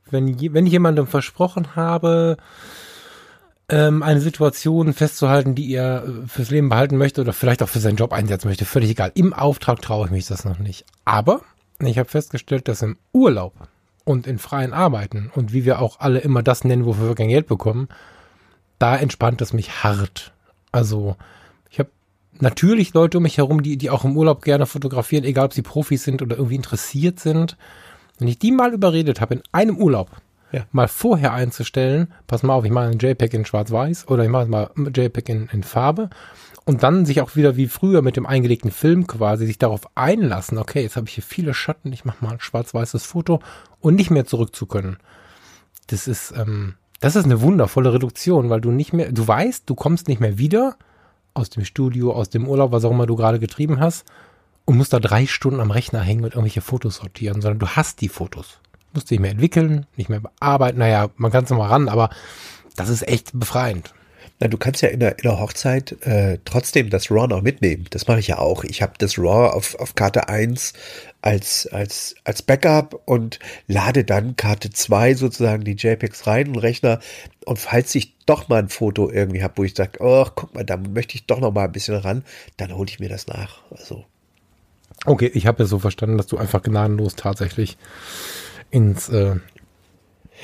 wenn, 0.09 0.39
wenn 0.53 0.65
ich 0.65 0.71
jemandem 0.71 1.07
versprochen 1.07 1.75
habe, 1.75 2.38
ähm, 3.69 4.03
eine 4.03 4.19
Situation 4.19 4.93
festzuhalten, 4.93 5.55
die 5.55 5.71
er 5.73 6.03
äh, 6.03 6.27
fürs 6.27 6.50
Leben 6.50 6.69
behalten 6.69 6.97
möchte 6.97 7.21
oder 7.21 7.33
vielleicht 7.33 7.63
auch 7.63 7.69
für 7.69 7.79
seinen 7.79 7.95
Job 7.95 8.11
einsetzen 8.11 8.47
möchte, 8.47 8.65
völlig 8.65 8.89
egal. 8.89 9.11
Im 9.15 9.33
Auftrag 9.33 9.81
traue 9.81 10.05
ich 10.05 10.11
mich 10.11 10.27
das 10.27 10.45
noch 10.45 10.59
nicht. 10.59 10.85
Aber 11.05 11.41
ich 11.79 11.97
habe 11.97 12.09
festgestellt, 12.09 12.67
dass 12.67 12.81
im 12.81 12.97
Urlaub 13.13 13.53
und 14.03 14.27
in 14.27 14.39
freien 14.39 14.73
Arbeiten 14.73 15.31
und 15.33 15.53
wie 15.53 15.63
wir 15.63 15.79
auch 15.79 16.00
alle 16.00 16.19
immer 16.19 16.43
das 16.43 16.63
nennen, 16.63 16.85
wofür 16.85 17.09
wir 17.09 17.15
kein 17.15 17.29
Geld 17.29 17.47
bekommen, 17.47 17.88
da 18.77 18.97
entspannt 18.97 19.41
es 19.41 19.53
mich 19.53 19.83
hart. 19.83 20.33
Also 20.71 21.15
natürlich 22.39 22.93
Leute 22.93 23.17
um 23.17 23.23
mich 23.23 23.38
herum, 23.38 23.63
die, 23.63 23.77
die 23.77 23.89
auch 23.89 24.05
im 24.05 24.17
Urlaub 24.17 24.41
gerne 24.41 24.65
fotografieren, 24.65 25.23
egal 25.23 25.45
ob 25.45 25.53
sie 25.53 25.61
Profis 25.61 26.03
sind 26.03 26.21
oder 26.21 26.38
irgendwie 26.38 26.55
interessiert 26.55 27.19
sind. 27.19 27.57
Wenn 28.19 28.27
ich 28.27 28.39
die 28.39 28.51
mal 28.51 28.73
überredet 28.73 29.21
habe, 29.21 29.35
in 29.35 29.43
einem 29.51 29.77
Urlaub 29.77 30.09
ja. 30.51 30.65
mal 30.71 30.88
vorher 30.88 31.33
einzustellen, 31.33 32.13
pass 32.27 32.43
mal 32.43 32.53
auf, 32.53 32.65
ich 32.65 32.71
mache 32.71 32.85
einen 32.85 33.00
JPEG 33.00 33.33
in 33.33 33.45
Schwarz-Weiß 33.45 34.07
oder 34.07 34.23
ich 34.23 34.29
mache 34.29 34.47
mal 34.47 34.69
JPEG 34.75 35.29
in, 35.29 35.50
in 35.51 35.63
Farbe 35.63 36.09
und 36.65 36.83
dann 36.83 37.05
sich 37.05 37.21
auch 37.21 37.35
wieder 37.35 37.55
wie 37.57 37.67
früher 37.67 38.01
mit 38.01 38.17
dem 38.17 38.25
eingelegten 38.25 38.71
Film 38.71 39.07
quasi 39.07 39.46
sich 39.46 39.57
darauf 39.57 39.81
einlassen, 39.96 40.57
okay, 40.57 40.81
jetzt 40.81 40.96
habe 40.96 41.07
ich 41.07 41.15
hier 41.15 41.24
viele 41.24 41.53
Schatten, 41.53 41.91
ich 41.91 42.05
mache 42.05 42.24
mal 42.24 42.33
ein 42.33 42.39
schwarz-weißes 42.39 43.03
Foto 43.03 43.39
und 43.79 43.96
nicht 43.96 44.11
mehr 44.11 44.25
zurück 44.25 44.55
zu 44.55 44.65
können. 44.65 44.98
Das 45.87 46.07
ist, 46.07 46.33
ähm, 46.37 46.75
das 47.00 47.15
ist 47.15 47.25
eine 47.25 47.41
wundervolle 47.41 47.94
Reduktion, 47.94 48.50
weil 48.50 48.61
du 48.61 48.72
nicht 48.72 48.94
mehr, 48.94 49.11
du 49.11 49.27
weißt, 49.27 49.70
du 49.70 49.75
kommst 49.75 50.07
nicht 50.07 50.22
mehr 50.22 50.37
wieder, 50.37 50.77
aus 51.33 51.50
dem 51.50 51.65
Studio, 51.65 52.13
aus 52.13 52.29
dem 52.29 52.48
Urlaub, 52.48 52.72
was 52.72 52.85
auch 52.85 52.91
immer 52.91 53.07
du 53.07 53.15
gerade 53.15 53.39
getrieben 53.39 53.79
hast, 53.79 54.05
und 54.65 54.77
musst 54.77 54.94
da 54.94 55.00
drei 55.00 55.25
Stunden 55.25 55.59
am 55.59 55.72
Rechner 55.72 56.01
hängen 56.01 56.24
und 56.24 56.31
irgendwelche 56.31 56.61
Fotos 56.61 56.98
sortieren, 56.98 57.41
sondern 57.41 57.59
du 57.59 57.67
hast 57.67 58.01
die 58.01 58.09
Fotos. 58.09 58.59
Du 58.72 58.98
musst 58.98 59.09
dich 59.09 59.20
mehr 59.20 59.31
entwickeln, 59.31 59.85
nicht 59.96 60.09
mehr 60.09 60.22
bearbeiten. 60.22 60.79
Naja, 60.79 61.09
man 61.15 61.31
kann 61.31 61.46
es 61.46 61.50
nochmal 61.50 61.70
ran, 61.70 61.89
aber 61.89 62.09
das 62.75 62.89
ist 62.89 63.07
echt 63.07 63.31
befreiend. 63.33 63.94
Na, 64.39 64.48
du 64.48 64.57
kannst 64.57 64.81
ja 64.81 64.89
in 64.89 65.00
der, 65.00 65.17
in 65.20 65.24
der 65.24 65.39
Hochzeit 65.39 66.01
äh, 66.05 66.39
trotzdem 66.46 66.89
das 66.89 67.11
RAW 67.11 67.27
noch 67.27 67.41
mitnehmen. 67.41 67.85
Das 67.91 68.07
mache 68.07 68.20
ich 68.20 68.27
ja 68.27 68.39
auch. 68.39 68.63
Ich 68.63 68.81
habe 68.81 68.94
das 68.98 69.17
RAW 69.17 69.53
auf, 69.53 69.75
auf 69.75 69.96
Karte 69.96 70.29
1 70.29 70.74
als, 71.22 71.68
als, 71.68 72.16
als 72.24 72.42
Backup 72.42 73.01
und 73.05 73.40
lade 73.68 74.03
dann 74.03 74.36
Karte 74.36 74.72
2 74.72 75.14
sozusagen 75.16 75.64
die 75.64 75.75
JPEGs 75.75 76.27
rein 76.27 76.50
und 76.50 76.57
Rechner. 76.57 77.00
Und 77.46 77.60
falls 77.60 77.94
ich 77.96 78.18
doch 78.25 78.50
mal 78.50 78.60
ein 78.60 78.70
Foto 78.70 79.10
irgendwie 79.10 79.44
habe, 79.44 79.53
wo 79.57 79.64
ich 79.64 79.75
sage, 79.75 80.00
oh, 80.00 80.25
guck 80.36 80.53
mal, 80.55 80.64
da 80.64 80.77
möchte 80.77 81.16
ich 81.16 81.25
doch 81.25 81.40
noch 81.40 81.51
mal 81.51 81.66
ein 81.66 81.72
bisschen 81.72 81.96
ran, 81.96 82.24
dann 82.57 82.75
hole 82.75 82.90
ich 82.90 83.00
mir 83.00 83.10
das 83.10 83.27
nach. 83.27 83.62
Also. 83.72 84.05
Okay, 85.05 85.31
ich 85.34 85.48
habe 85.48 85.64
ja 85.64 85.68
so 85.68 85.79
verstanden, 85.79 86.18
dass 86.18 86.27
du 86.27 86.38
einfach 86.38 86.62
gnadenlos 86.62 87.16
tatsächlich 87.16 87.77
ins, 88.70 89.10
äh, 89.10 89.36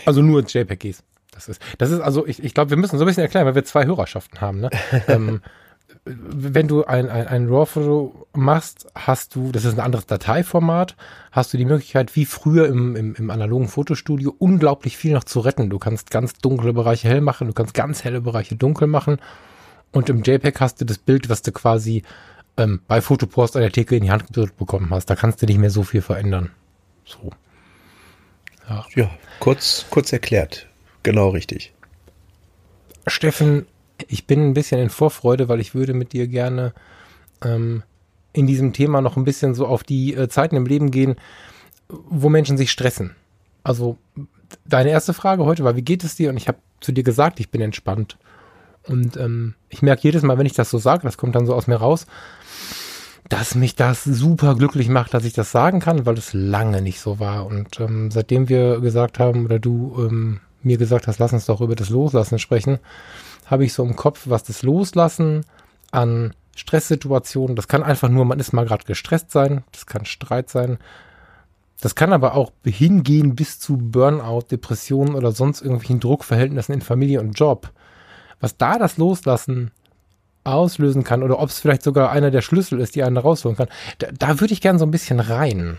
also 0.06 0.22
nur 0.22 0.40
ins 0.40 0.54
JPEG 0.54 0.80
gehst. 0.80 1.04
Das 1.32 1.48
ist, 1.48 1.62
das 1.78 1.92
ist 1.92 2.00
also, 2.02 2.26
ich, 2.26 2.44
ich 2.44 2.54
glaube, 2.54 2.72
wir 2.72 2.78
müssen 2.78 2.98
so 2.98 3.04
ein 3.04 3.08
bisschen 3.08 3.22
erklären, 3.22 3.46
weil 3.46 3.54
wir 3.56 3.64
zwei 3.64 3.86
Hörerschaften 3.86 4.42
haben. 4.42 4.60
Ne? 4.60 4.70
ähm, 5.08 5.42
wenn 6.08 6.68
du 6.68 6.86
ein, 6.86 7.10
ein, 7.10 7.28
ein 7.28 7.48
RAW-Foto 7.48 8.28
machst, 8.34 8.88
hast 8.96 9.36
du, 9.36 9.52
das 9.52 9.66
ist 9.66 9.74
ein 9.74 9.80
anderes 9.80 10.06
Dateiformat, 10.06 10.96
hast 11.32 11.54
du 11.54 11.58
die 11.58 11.66
Möglichkeit, 11.66 12.16
wie 12.16 12.26
früher 12.26 12.68
im, 12.68 12.96
im, 12.96 13.16
im 13.16 13.30
analogen 13.30 13.68
Fotostudio, 13.68 14.34
unglaublich 14.38 14.98
viel 14.98 15.14
noch 15.14 15.24
zu 15.24 15.40
retten. 15.40 15.70
Du 15.70 15.80
kannst 15.80 16.12
ganz 16.12 16.34
dunkle 16.34 16.74
Bereiche 16.74 17.10
hell 17.10 17.22
machen, 17.22 17.48
du 17.48 17.54
kannst 17.54 17.74
ganz 17.74 18.04
helle 18.04 18.22
Bereiche 18.22 18.56
dunkel 18.56 18.88
machen. 18.88 19.18
Und 19.92 20.10
im 20.10 20.24
JPEG 20.24 20.60
hast 20.60 20.82
du 20.82 20.86
das 20.86 20.98
Bild, 20.98 21.30
was 21.30 21.42
du 21.42 21.52
quasi 21.52 22.04
ähm, 22.58 22.82
bei 22.88 23.02
Fotopost 23.02 23.56
an 23.56 23.62
der 23.62 23.72
Theke 23.72 23.96
in 23.96 24.04
die 24.04 24.12
Hand 24.12 24.28
gedrückt 24.28 24.58
bekommen 24.58 24.90
hast. 24.90 25.06
Da 25.08 25.16
kannst 25.16 25.42
du 25.42 25.46
nicht 25.46 25.60
mehr 25.60 25.70
so 25.70 25.84
viel 25.84 26.02
verändern. 26.02 26.52
So. 27.06 27.32
Ja, 28.70 28.86
ja 28.96 29.10
kurz, 29.40 29.86
kurz 29.90 30.12
erklärt. 30.12 30.68
Genau 31.04 31.30
richtig. 31.30 31.74
Steffen, 33.08 33.66
ich 34.08 34.28
bin 34.28 34.50
ein 34.50 34.54
bisschen 34.54 34.80
in 34.80 34.90
Vorfreude, 34.90 35.50
weil 35.50 35.60
ich 35.60 35.76
würde 35.76 35.94
mit 35.94 36.14
dir 36.14 36.28
gerne 36.28 36.74
ähm, 37.44 37.84
in 38.34 38.48
diesem 38.48 38.74
Thema 38.74 39.02
noch 39.02 39.18
ein 39.18 39.26
bisschen 39.26 39.56
so 39.56 39.66
auf 39.68 39.84
die 39.84 40.14
äh, 40.14 40.30
Zeiten 40.30 40.56
im 40.56 40.66
Leben 40.66 40.92
gehen, 40.92 41.16
wo 41.90 42.30
Menschen 42.30 42.58
sich 42.58 42.72
stressen. 42.72 43.16
Also 43.64 43.98
deine 44.66 44.90
erste 44.90 45.14
Frage 45.14 45.46
heute 45.46 45.64
war, 45.64 45.76
wie 45.76 45.82
geht 45.82 46.04
es 46.04 46.16
dir? 46.16 46.30
Und 46.30 46.38
ich 46.38 46.48
habe 46.48 46.60
zu 46.80 46.92
dir 46.92 47.04
gesagt, 47.04 47.40
ich 47.40 47.50
bin 47.50 47.62
entspannt. 47.62 48.18
Und 48.84 49.18
ähm, 49.18 49.56
ich 49.70 49.82
merke 49.82 50.04
jedes 50.04 50.24
Mal, 50.24 50.38
wenn 50.38 50.46
ich 50.46 50.54
das 50.54 50.70
so 50.70 50.78
sage, 50.78 51.04
das 51.04 51.18
kommt 51.18 51.36
dann 51.36 51.46
so 51.46 51.54
aus 51.54 51.68
mir 51.68 51.76
raus, 51.76 52.08
dass 53.28 53.56
mich 53.56 53.76
das 53.76 54.04
super 54.06 54.56
glücklich 54.56 54.88
macht, 54.88 55.14
dass 55.14 55.26
ich 55.26 55.34
das 55.34 55.52
sagen 55.52 55.82
kann, 55.82 56.06
weil 56.06 56.18
es 56.18 56.34
lange 56.34 56.82
nicht 56.82 57.02
so 57.02 57.20
war. 57.20 57.46
Und 57.46 57.80
ähm, 57.82 58.10
seitdem 58.12 58.48
wir 58.48 58.80
gesagt 58.80 59.20
haben, 59.20 59.46
oder 59.46 59.60
du 59.60 60.08
ähm, 60.08 60.40
mir 60.64 60.78
gesagt 60.78 61.08
hast, 61.08 61.20
lass 61.20 61.34
uns 61.34 61.46
doch 61.46 61.60
über 61.60 61.76
das 61.76 61.90
Loslassen 61.90 62.40
sprechen, 62.40 62.80
habe 63.48 63.66
ich 63.66 63.74
so 63.74 63.84
im 63.84 63.96
Kopf, 63.96 64.24
was 64.26 64.44
das 64.44 64.62
Loslassen 64.62 65.46
an 65.92 66.34
Stresssituationen, 66.56 67.56
das 67.56 67.68
kann 67.68 67.84
einfach 67.84 68.10
nur, 68.10 68.26
man 68.26 68.40
ist 68.40 68.54
mal 68.54 68.66
gerade 68.66 68.86
gestresst 68.86 69.32
sein, 69.32 69.64
das 69.72 69.86
kann 69.86 70.06
Streit 70.06 70.50
sein, 70.50 70.78
das 71.80 71.96
kann 71.96 72.14
aber 72.14 72.34
auch 72.34 72.52
hingehen 72.66 73.36
bis 73.36 73.60
zu 73.60 73.78
Burnout, 73.78 74.48
Depressionen 74.52 75.16
oder 75.16 75.32
sonst 75.32 75.62
irgendwelchen 75.62 76.00
Druckverhältnissen 76.00 76.74
in 76.74 76.82
Familie 76.82 77.20
und 77.20 77.40
Job. 77.40 77.72
Was 78.40 78.58
da 78.58 78.80
das 78.80 78.98
Loslassen 78.98 79.72
auslösen 80.44 81.04
kann 81.04 81.24
oder 81.24 81.40
ob 81.40 81.50
es 81.50 81.60
vielleicht 81.60 81.84
sogar 81.84 82.12
einer 82.12 82.32
der 82.32 82.42
Schlüssel 82.42 82.80
ist, 82.80 82.96
die 82.96 83.04
einen 83.04 83.18
rausholen 83.18 83.58
kann, 83.58 83.68
da, 84.00 84.08
da 84.18 84.40
würde 84.40 84.54
ich 84.54 84.62
gerne 84.62 84.80
so 84.80 84.86
ein 84.86 84.92
bisschen 84.92 85.20
rein. 85.20 85.78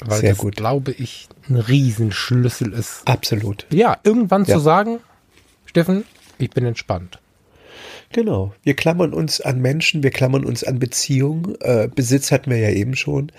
Weil 0.00 0.20
Sehr 0.20 0.30
das, 0.30 0.38
gut. 0.38 0.56
glaube 0.56 0.92
ich, 0.92 1.28
ein 1.48 1.56
Riesenschlüssel 1.56 2.72
ist. 2.72 3.06
Absolut. 3.06 3.66
Ja, 3.70 3.98
irgendwann 4.02 4.44
ja. 4.44 4.54
zu 4.54 4.60
sagen, 4.60 5.00
Steffen, 5.66 6.04
ich 6.42 6.50
bin 6.50 6.64
entspannt. 6.64 7.20
Genau. 8.12 8.52
Wir 8.64 8.74
klammern 8.74 9.14
uns 9.14 9.40
an 9.40 9.60
Menschen, 9.60 10.02
wir 10.02 10.10
klammern 10.10 10.44
uns 10.44 10.64
an 10.64 10.80
Beziehungen. 10.80 11.54
Äh, 11.60 11.88
Besitz 11.94 12.32
hatten 12.32 12.50
wir 12.50 12.58
ja 12.58 12.70
eben 12.70 12.96
schon. 12.96 13.30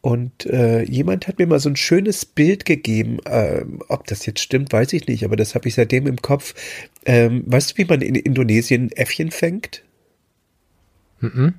Und 0.00 0.46
äh, 0.46 0.82
jemand 0.82 1.28
hat 1.28 1.38
mir 1.38 1.46
mal 1.46 1.60
so 1.60 1.68
ein 1.68 1.76
schönes 1.76 2.24
Bild 2.24 2.64
gegeben. 2.64 3.18
Ähm, 3.26 3.80
ob 3.88 4.06
das 4.06 4.24
jetzt 4.24 4.40
stimmt, 4.40 4.72
weiß 4.72 4.94
ich 4.94 5.06
nicht, 5.08 5.24
aber 5.24 5.36
das 5.36 5.54
habe 5.54 5.68
ich 5.68 5.74
seitdem 5.74 6.06
im 6.06 6.22
Kopf. 6.22 6.54
Ähm, 7.04 7.44
weißt 7.46 7.72
du, 7.72 7.76
wie 7.78 7.84
man 7.84 8.00
in 8.00 8.14
Indonesien 8.14 8.90
Äffchen 8.92 9.30
fängt? 9.30 9.82
Mhm. 11.20 11.54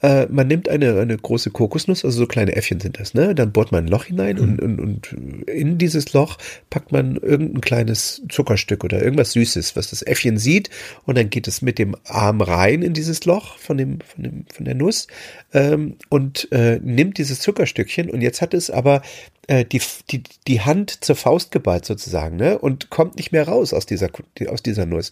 Äh, 0.00 0.26
man 0.26 0.46
nimmt 0.46 0.68
eine, 0.68 0.98
eine 1.00 1.16
große 1.16 1.50
Kokosnuss, 1.50 2.04
also 2.04 2.18
so 2.18 2.26
kleine 2.26 2.54
Äffchen 2.54 2.80
sind 2.80 3.00
das, 3.00 3.14
ne? 3.14 3.34
Dann 3.34 3.52
bohrt 3.52 3.72
man 3.72 3.84
ein 3.84 3.88
Loch 3.88 4.04
hinein 4.04 4.36
mhm. 4.36 4.42
und, 4.42 4.60
und, 4.60 4.80
und 4.80 5.12
in 5.48 5.78
dieses 5.78 6.12
Loch 6.12 6.38
packt 6.70 6.92
man 6.92 7.16
irgendein 7.16 7.60
kleines 7.60 8.22
Zuckerstück 8.28 8.84
oder 8.84 9.02
irgendwas 9.02 9.32
Süßes, 9.32 9.74
was 9.74 9.90
das 9.90 10.02
Äffchen 10.02 10.38
sieht. 10.38 10.70
Und 11.04 11.18
dann 11.18 11.30
geht 11.30 11.48
es 11.48 11.62
mit 11.62 11.78
dem 11.78 11.96
Arm 12.04 12.40
rein 12.40 12.82
in 12.82 12.92
dieses 12.92 13.24
Loch 13.24 13.58
von 13.58 13.76
dem, 13.76 13.98
von 14.00 14.22
dem, 14.22 14.44
von 14.52 14.64
der 14.64 14.74
Nuss 14.74 15.08
ähm, 15.52 15.96
und 16.08 16.48
äh, 16.52 16.78
nimmt 16.82 17.18
dieses 17.18 17.40
Zuckerstückchen. 17.40 18.08
Und 18.08 18.20
jetzt 18.20 18.40
hat 18.40 18.54
es 18.54 18.70
aber 18.70 19.02
äh, 19.48 19.64
die, 19.64 19.80
die, 20.10 20.22
die 20.46 20.60
Hand 20.60 21.04
zur 21.04 21.16
Faust 21.16 21.50
geballt 21.50 21.84
sozusagen, 21.84 22.36
ne? 22.36 22.58
Und 22.58 22.90
kommt 22.90 23.16
nicht 23.16 23.32
mehr 23.32 23.48
raus 23.48 23.72
aus 23.72 23.86
dieser, 23.86 24.10
aus 24.48 24.62
dieser 24.62 24.86
Nuss. 24.86 25.10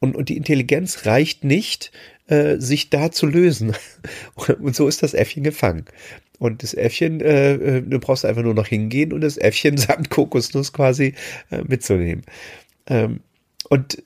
Und, 0.00 0.16
und 0.16 0.28
die 0.28 0.36
Intelligenz 0.36 1.06
reicht 1.06 1.44
nicht, 1.44 1.90
äh, 2.26 2.56
sich 2.58 2.90
da 2.90 3.10
zu 3.10 3.26
lösen. 3.26 3.74
Und 4.60 4.74
so 4.74 4.88
ist 4.88 5.02
das 5.02 5.14
Äffchen 5.14 5.44
gefangen. 5.44 5.84
Und 6.38 6.62
das 6.62 6.74
Äffchen, 6.74 7.20
äh, 7.20 7.54
äh, 7.54 7.82
du 7.82 7.98
brauchst 7.98 8.24
einfach 8.24 8.42
nur 8.42 8.54
noch 8.54 8.66
hingehen 8.66 9.12
und 9.12 9.20
das 9.20 9.38
Äffchen 9.38 9.76
samt 9.78 10.10
Kokosnuss 10.10 10.72
quasi 10.72 11.14
äh, 11.50 11.62
mitzunehmen. 11.62 12.24
Ähm, 12.86 13.20
und 13.68 14.02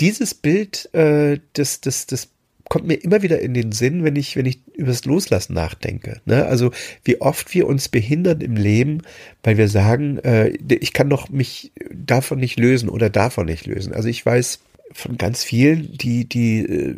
dieses 0.00 0.34
Bild, 0.34 0.92
äh, 0.94 1.38
das, 1.52 1.80
das, 1.80 2.06
das 2.06 2.28
kommt 2.68 2.86
mir 2.86 2.94
immer 2.94 3.22
wieder 3.22 3.40
in 3.40 3.54
den 3.54 3.72
Sinn, 3.72 4.04
wenn 4.04 4.16
ich, 4.16 4.36
wenn 4.36 4.46
ich 4.46 4.60
über 4.74 4.88
das 4.88 5.04
Loslassen 5.04 5.54
nachdenke. 5.54 6.20
Ne? 6.24 6.46
Also 6.46 6.70
wie 7.04 7.20
oft 7.20 7.52
wir 7.54 7.66
uns 7.66 7.88
behindern 7.88 8.40
im 8.40 8.56
Leben, 8.56 9.02
weil 9.42 9.56
wir 9.56 9.68
sagen, 9.68 10.18
äh, 10.18 10.50
ich 10.68 10.92
kann 10.92 11.10
doch 11.10 11.28
mich 11.30 11.72
davon 11.92 12.38
nicht 12.38 12.58
lösen 12.58 12.88
oder 12.88 13.10
davon 13.10 13.46
nicht 13.46 13.66
lösen. 13.66 13.92
Also 13.92 14.08
ich 14.08 14.24
weiß, 14.24 14.60
von 14.92 15.18
ganz 15.18 15.44
vielen, 15.44 15.96
die, 15.96 16.28
die, 16.28 16.60
äh, 16.60 16.96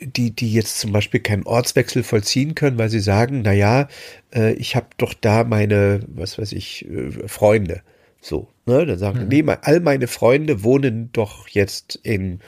die, 0.00 0.30
die 0.30 0.52
jetzt 0.52 0.78
zum 0.80 0.92
Beispiel 0.92 1.20
keinen 1.20 1.44
Ortswechsel 1.44 2.02
vollziehen 2.02 2.54
können, 2.54 2.78
weil 2.78 2.90
sie 2.90 3.00
sagen, 3.00 3.42
na 3.42 3.52
ja, 3.52 3.88
äh, 4.34 4.52
ich 4.54 4.76
habe 4.76 4.86
doch 4.96 5.14
da 5.14 5.44
meine, 5.44 6.00
was 6.08 6.38
weiß 6.38 6.52
ich, 6.52 6.86
äh, 6.88 7.28
Freunde. 7.28 7.82
So, 8.20 8.48
ne? 8.66 8.86
Dann 8.86 8.98
sagen, 8.98 9.24
mhm. 9.24 9.28
nee, 9.28 9.44
all 9.62 9.80
meine 9.80 10.06
Freunde 10.06 10.62
wohnen 10.62 11.10
doch 11.12 11.48
jetzt 11.48 12.00
in, 12.02 12.40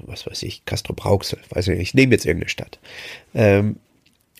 was 0.00 0.26
weiß 0.26 0.42
ich, 0.42 0.64
Castro 0.64 0.92
Brauxel, 0.94 1.38
weiß 1.50 1.68
ich 1.68 1.78
nicht, 1.78 1.88
ich 1.88 1.94
nehme 1.94 2.12
jetzt 2.12 2.26
irgendeine 2.26 2.50
Stadt. 2.50 2.78
Ähm, 3.34 3.76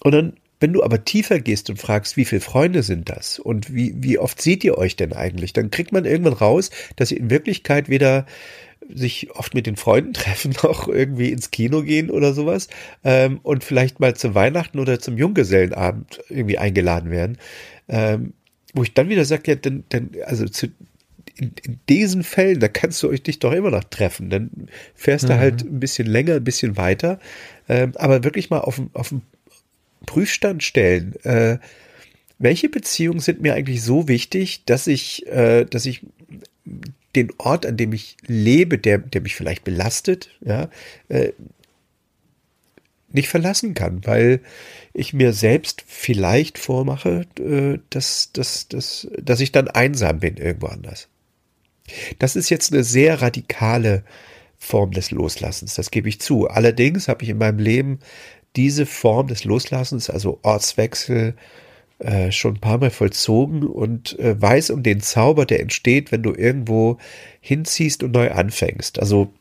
und 0.01 0.13
dann, 0.13 0.35
wenn 0.61 0.73
du 0.73 0.83
aber 0.83 1.05
tiefer 1.05 1.41
gehst 1.41 1.71
und 1.71 1.79
fragst, 1.79 2.17
wie 2.17 2.27
viele 2.27 2.43
Freunde 2.43 2.83
sind 2.83 3.09
das 3.09 3.39
und 3.39 3.75
wie, 3.75 3.95
wie 3.97 4.19
oft 4.19 4.41
seht 4.41 4.63
ihr 4.63 4.77
euch 4.77 4.95
denn 4.95 5.15
eigentlich, 5.15 5.55
dann 5.55 5.71
kriegt 5.71 5.93
man 5.93 6.05
irgendwann 6.05 6.35
raus, 6.35 6.71
dass 6.97 7.13
ihr 7.13 7.19
in 7.19 7.31
Wirklichkeit 7.31 7.89
weder 7.89 8.27
sich 8.95 9.31
oft 9.33 9.55
mit 9.55 9.67
den 9.67 9.77
Freunden 9.77 10.13
treffen, 10.15 10.55
auch 10.63 10.89
irgendwie 10.89 11.31
ins 11.31 11.51
Kino 11.51 11.83
gehen 11.83 12.11
oder 12.11 12.35
sowas 12.35 12.69
ähm, 13.05 13.41
und 13.43 13.65
vielleicht 13.65 14.01
mal 14.01 14.15
zu 14.15 14.35
Weihnachten 14.35 14.79
oder 14.79 14.99
zum 14.99 15.17
Junggesellenabend 15.17 16.21
irgendwie 16.29 16.59
eingeladen 16.59 17.11
werden. 17.11 17.39
Ähm, 17.89 18.35
wo 18.73 18.83
ich 18.83 18.95
dann 18.95 19.09
wieder 19.09 19.25
sage, 19.25 19.51
ja, 19.51 19.55
dann, 19.57 19.85
dann 19.89 20.11
also 20.27 20.47
zu, 20.47 20.69
in, 21.37 21.53
in, 21.65 21.81
diesen 21.89 22.23
Fällen, 22.23 22.61
da 22.61 22.69
kannst 22.69 23.03
du 23.03 23.09
euch 23.09 23.23
dich 23.23 23.39
doch 23.39 23.53
immer 23.53 23.71
noch 23.71 23.85
treffen. 23.85 24.31
Dann 24.31 24.51
fährst 24.95 25.25
mhm. 25.25 25.29
du 25.29 25.39
halt 25.39 25.63
ein 25.63 25.81
bisschen 25.81 26.07
länger, 26.07 26.35
ein 26.35 26.45
bisschen 26.45 26.77
weiter, 26.77 27.19
ähm, 27.69 27.93
aber 27.97 28.25
wirklich 28.25 28.51
mal 28.51 28.61
auf, 28.61 28.81
auf 28.93 29.09
den 29.09 29.23
Prüfstand 30.07 30.63
stellen. 30.63 31.15
Äh, 31.25 31.59
welche 32.39 32.69
Beziehungen 32.69 33.21
sind 33.21 33.43
mir 33.43 33.55
eigentlich 33.55 33.83
so 33.83 34.09
wichtig, 34.09 34.65
dass 34.65 34.87
ich, 34.87 35.27
äh, 35.27 35.65
dass 35.67 35.85
ich 35.85 36.07
den 37.17 37.33
Ort, 37.39 37.67
an 37.67 37.77
dem 37.77 37.93
ich 37.93 38.17
lebe, 38.27 38.79
der, 38.79 38.99
der 38.99 39.21
mich 39.21 39.35
vielleicht 39.35 39.65
belastet, 39.65 40.31
ja, 40.45 40.69
äh, 41.09 41.33
nicht 43.13 43.29
verlassen 43.29 43.75
kann, 43.75 44.07
weil 44.07 44.41
ich 44.93 45.13
mir 45.13 45.33
selbst 45.33 45.85
vielleicht 45.87 46.59
vormache, 46.59 47.27
äh, 47.39 47.79
dass, 47.91 48.33
dass, 48.33 48.69
dass, 48.69 49.09
dass 49.21 49.41
ich 49.41 49.53
dann 49.53 49.69
einsam 49.69 50.21
bin 50.21 50.37
irgendwo 50.37 50.69
anders. 50.69 51.09
Das 52.21 52.37
ist 52.37 52.51
jetzt 52.51 52.73
eine 52.73 52.85
sehr 52.85 53.21
radikale 53.21 54.05
Form 54.59 54.93
des 54.93 55.11
Loslassens, 55.11 55.75
das 55.75 55.91
gebe 55.91 56.09
ich 56.09 56.21
zu. 56.21 56.49
Allerdings 56.49 57.09
habe 57.09 57.25
ich 57.25 57.31
in 57.31 57.39
meinem 57.39 57.59
Leben 57.59 57.99
diese 58.57 58.87
Form 58.87 59.27
des 59.27 59.45
Loslassens, 59.45 60.11
also 60.11 60.39
Ortswechsel, 60.43 61.35
äh, 62.01 62.33
schon 62.33 62.55
ein 62.55 62.61
paar 62.61 62.79
Mal 62.79 62.91
vollzogen 62.91 63.63
und 63.63 64.19
äh, 64.19 64.41
weiß 64.41 64.71
um 64.71 64.83
den 64.83 65.01
Zauber, 65.01 65.47
der 65.47 65.61
entsteht, 65.61 66.13
wenn 66.13 66.23
du 66.23 66.35
irgendwo 66.35 66.99
hinziehst 67.41 68.03
und 68.03 68.13
neu 68.13 68.31
anfängst. 68.31 68.99
Also 68.99 69.33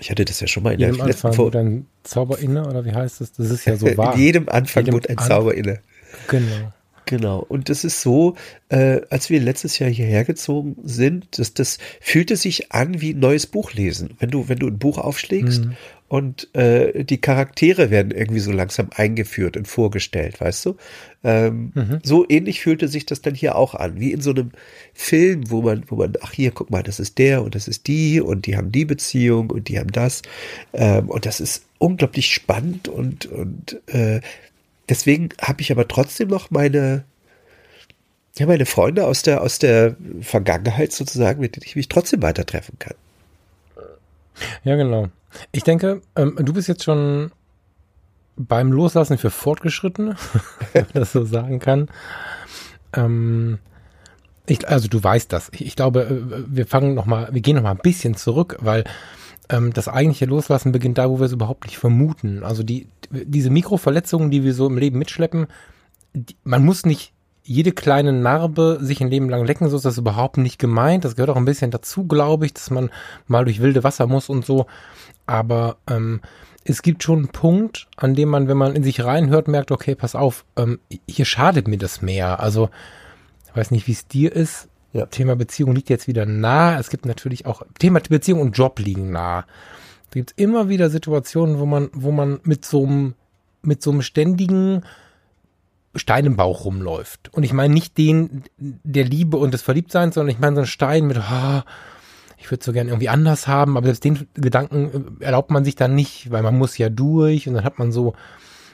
ich 0.00 0.10
hatte 0.10 0.24
das 0.24 0.40
ja 0.40 0.46
schon 0.46 0.62
mal 0.62 0.72
in 0.72 0.80
jedem 0.80 0.96
der 0.96 1.06
letzten 1.06 1.32
Folge. 1.32 1.58
ein 1.58 1.86
Zauber 2.02 2.38
inne 2.38 2.66
oder 2.66 2.84
wie 2.84 2.92
heißt 2.92 3.20
es? 3.20 3.32
Das? 3.32 3.48
das 3.48 3.58
ist 3.58 3.64
ja 3.66 3.76
so 3.76 3.86
wahr. 3.96 4.14
in 4.14 4.20
jedem 4.20 4.48
Anfang 4.48 4.84
jedem 4.84 4.94
wird 4.94 5.10
ein 5.10 5.18
Zauber 5.18 5.54
inne. 5.54 5.80
Genau. 6.28 6.72
Genau. 7.10 7.40
Und 7.40 7.68
das 7.68 7.82
ist 7.82 8.02
so, 8.02 8.36
äh, 8.68 9.00
als 9.10 9.30
wir 9.30 9.40
letztes 9.40 9.80
Jahr 9.80 9.90
hierher 9.90 10.24
gezogen 10.24 10.76
sind, 10.84 11.38
das, 11.38 11.54
das 11.54 11.78
fühlte 12.00 12.36
sich 12.36 12.70
an 12.70 13.00
wie 13.00 13.14
ein 13.14 13.18
neues 13.18 13.48
Buch 13.48 13.72
lesen. 13.72 14.14
Wenn 14.20 14.30
du, 14.30 14.48
wenn 14.48 14.60
du 14.60 14.68
ein 14.68 14.78
Buch 14.78 14.96
aufschlägst 14.96 15.64
mhm. 15.64 15.76
Und 16.10 16.54
äh, 16.54 17.04
die 17.04 17.22
Charaktere 17.22 17.90
werden 17.90 18.10
irgendwie 18.10 18.40
so 18.40 18.52
langsam 18.52 18.90
eingeführt 18.94 19.56
und 19.56 19.66
vorgestellt, 19.66 20.38
weißt 20.42 20.66
du? 20.66 20.76
Ähm, 21.24 21.72
mhm. 21.74 22.00
So 22.02 22.26
ähnlich 22.28 22.60
fühlte 22.60 22.88
sich 22.88 23.06
das 23.06 23.22
dann 23.22 23.34
hier 23.34 23.56
auch 23.56 23.74
an, 23.74 23.98
wie 23.98 24.12
in 24.12 24.20
so 24.20 24.30
einem 24.30 24.50
Film, 24.92 25.50
wo 25.50 25.62
man, 25.62 25.84
wo 25.86 25.96
man, 25.96 26.12
ach 26.20 26.32
hier, 26.32 26.50
guck 26.50 26.70
mal, 26.70 26.82
das 26.82 27.00
ist 27.00 27.16
der 27.16 27.42
und 27.42 27.54
das 27.54 27.66
ist 27.66 27.86
die 27.86 28.20
und 28.20 28.44
die 28.44 28.58
haben 28.58 28.70
die 28.70 28.84
Beziehung 28.84 29.50
und 29.50 29.68
die 29.68 29.78
haben 29.78 29.92
das. 29.92 30.20
Ähm, 30.74 31.08
und 31.08 31.24
das 31.24 31.40
ist 31.40 31.64
unglaublich 31.78 32.34
spannend 32.34 32.88
und, 32.88 33.24
und 33.24 33.80
äh, 33.86 34.20
Deswegen 34.90 35.28
habe 35.40 35.62
ich 35.62 35.70
aber 35.70 35.86
trotzdem 35.86 36.28
noch 36.28 36.50
meine, 36.50 37.04
ja, 38.36 38.46
meine 38.46 38.66
Freunde 38.66 39.06
aus 39.06 39.22
der, 39.22 39.40
aus 39.40 39.60
der 39.60 39.96
Vergangenheit 40.20 40.92
sozusagen, 40.92 41.40
mit 41.40 41.54
denen 41.54 41.64
ich 41.64 41.76
mich 41.76 41.88
trotzdem 41.88 42.22
weiter 42.22 42.44
treffen 42.44 42.76
kann. 42.80 42.96
Ja, 44.64 44.76
genau. 44.76 45.08
Ich 45.52 45.62
denke, 45.62 46.02
ähm, 46.16 46.36
du 46.38 46.52
bist 46.52 46.68
jetzt 46.68 46.84
schon 46.84 47.30
beim 48.36 48.72
Loslassen 48.72 49.18
für 49.18 49.30
Fortgeschrittene, 49.30 50.16
wenn 50.72 50.84
man 50.84 50.94
das 50.94 51.12
so 51.12 51.24
sagen 51.24 51.58
kann. 51.58 51.88
Ähm, 52.92 53.58
ich, 54.46 54.68
also 54.68 54.88
du 54.88 55.02
weißt 55.02 55.32
das. 55.32 55.50
Ich, 55.52 55.64
ich 55.64 55.76
glaube, 55.76 56.02
äh, 56.02 56.44
wir 56.48 56.66
fangen 56.66 56.94
noch 56.94 57.06
mal, 57.06 57.28
wir 57.32 57.40
gehen 57.40 57.56
noch 57.56 57.62
mal 57.62 57.72
ein 57.72 57.78
bisschen 57.78 58.16
zurück, 58.16 58.56
weil 58.60 58.84
ähm, 59.48 59.72
das 59.72 59.88
eigentliche 59.88 60.26
Loslassen 60.26 60.72
beginnt 60.72 60.98
da, 60.98 61.10
wo 61.10 61.18
wir 61.18 61.26
es 61.26 61.32
überhaupt 61.32 61.64
nicht 61.64 61.78
vermuten. 61.78 62.42
Also 62.42 62.62
die, 62.62 62.88
diese 63.10 63.50
Mikroverletzungen, 63.50 64.30
die 64.30 64.44
wir 64.44 64.54
so 64.54 64.66
im 64.66 64.78
Leben 64.78 64.98
mitschleppen, 64.98 65.46
die, 66.14 66.36
man 66.44 66.64
muss 66.64 66.86
nicht 66.86 67.12
jede 67.42 67.72
kleine 67.72 68.12
Narbe 68.12 68.78
sich 68.80 69.00
ein 69.00 69.10
Leben 69.10 69.28
lang 69.28 69.44
lecken, 69.44 69.68
so 69.68 69.76
ist 69.76 69.84
das 69.84 69.98
überhaupt 69.98 70.36
nicht 70.36 70.58
gemeint. 70.58 71.04
Das 71.04 71.16
gehört 71.16 71.30
auch 71.30 71.36
ein 71.36 71.44
bisschen 71.44 71.70
dazu, 71.70 72.06
glaube 72.06 72.46
ich, 72.46 72.54
dass 72.54 72.70
man 72.70 72.90
mal 73.26 73.44
durch 73.44 73.60
wilde 73.60 73.82
Wasser 73.82 74.06
muss 74.06 74.28
und 74.28 74.44
so. 74.44 74.66
Aber 75.26 75.76
ähm, 75.88 76.20
es 76.64 76.82
gibt 76.82 77.02
schon 77.02 77.18
einen 77.18 77.28
Punkt, 77.28 77.88
an 77.96 78.14
dem 78.14 78.28
man, 78.28 78.48
wenn 78.48 78.56
man 78.56 78.74
in 78.74 78.82
sich 78.82 79.02
reinhört, 79.02 79.48
merkt, 79.48 79.70
okay, 79.70 79.94
pass 79.94 80.14
auf, 80.14 80.44
ähm, 80.56 80.78
hier 81.08 81.24
schadet 81.24 81.68
mir 81.68 81.78
das 81.78 82.02
mehr. 82.02 82.40
Also, 82.40 82.68
ich 83.48 83.56
weiß 83.56 83.70
nicht, 83.70 83.86
wie 83.86 83.92
es 83.92 84.06
dir 84.06 84.32
ist. 84.32 84.68
Ja. 84.92 85.06
Thema 85.06 85.36
Beziehung 85.36 85.74
liegt 85.74 85.88
jetzt 85.88 86.08
wieder 86.08 86.26
nah. 86.26 86.78
Es 86.78 86.90
gibt 86.90 87.06
natürlich 87.06 87.46
auch 87.46 87.62
Thema 87.78 88.00
Beziehung 88.00 88.40
und 88.40 88.56
Job 88.56 88.78
liegen 88.78 89.10
nah. 89.10 89.42
Da 90.10 90.14
gibt 90.14 90.32
es 90.32 90.44
immer 90.44 90.68
wieder 90.68 90.90
Situationen, 90.90 91.58
wo 91.58 91.66
man, 91.66 91.90
wo 91.92 92.10
man 92.10 92.40
mit 92.42 92.64
so 92.64 92.84
einem, 92.84 93.14
mit 93.62 93.82
so 93.82 93.90
einem 93.90 94.02
ständigen 94.02 94.82
Stein 95.94 96.26
im 96.26 96.36
Bauch 96.36 96.64
rumläuft. 96.64 97.32
Und 97.32 97.42
ich 97.42 97.52
meine 97.52 97.74
nicht 97.74 97.98
den 97.98 98.44
der 98.58 99.04
Liebe 99.04 99.36
und 99.36 99.52
des 99.52 99.62
Verliebtseins, 99.62 100.14
sondern 100.14 100.34
ich 100.34 100.40
meine 100.40 100.56
so 100.56 100.60
einen 100.60 100.66
Stein 100.66 101.06
mit, 101.06 101.18
oh, 101.18 101.60
ich 102.38 102.50
würde 102.50 102.64
so 102.64 102.72
gern 102.72 102.88
irgendwie 102.88 103.08
anders 103.08 103.48
haben, 103.48 103.76
aber 103.76 103.86
selbst 103.86 104.04
den 104.04 104.28
Gedanken 104.34 105.18
äh, 105.20 105.24
erlaubt 105.24 105.50
man 105.50 105.64
sich 105.64 105.74
dann 105.74 105.94
nicht, 105.94 106.30
weil 106.30 106.42
man 106.42 106.56
muss 106.56 106.78
ja 106.78 106.88
durch 106.88 107.48
und 107.48 107.54
dann 107.54 107.64
hat 107.64 107.78
man 107.78 107.92
so, 107.92 108.14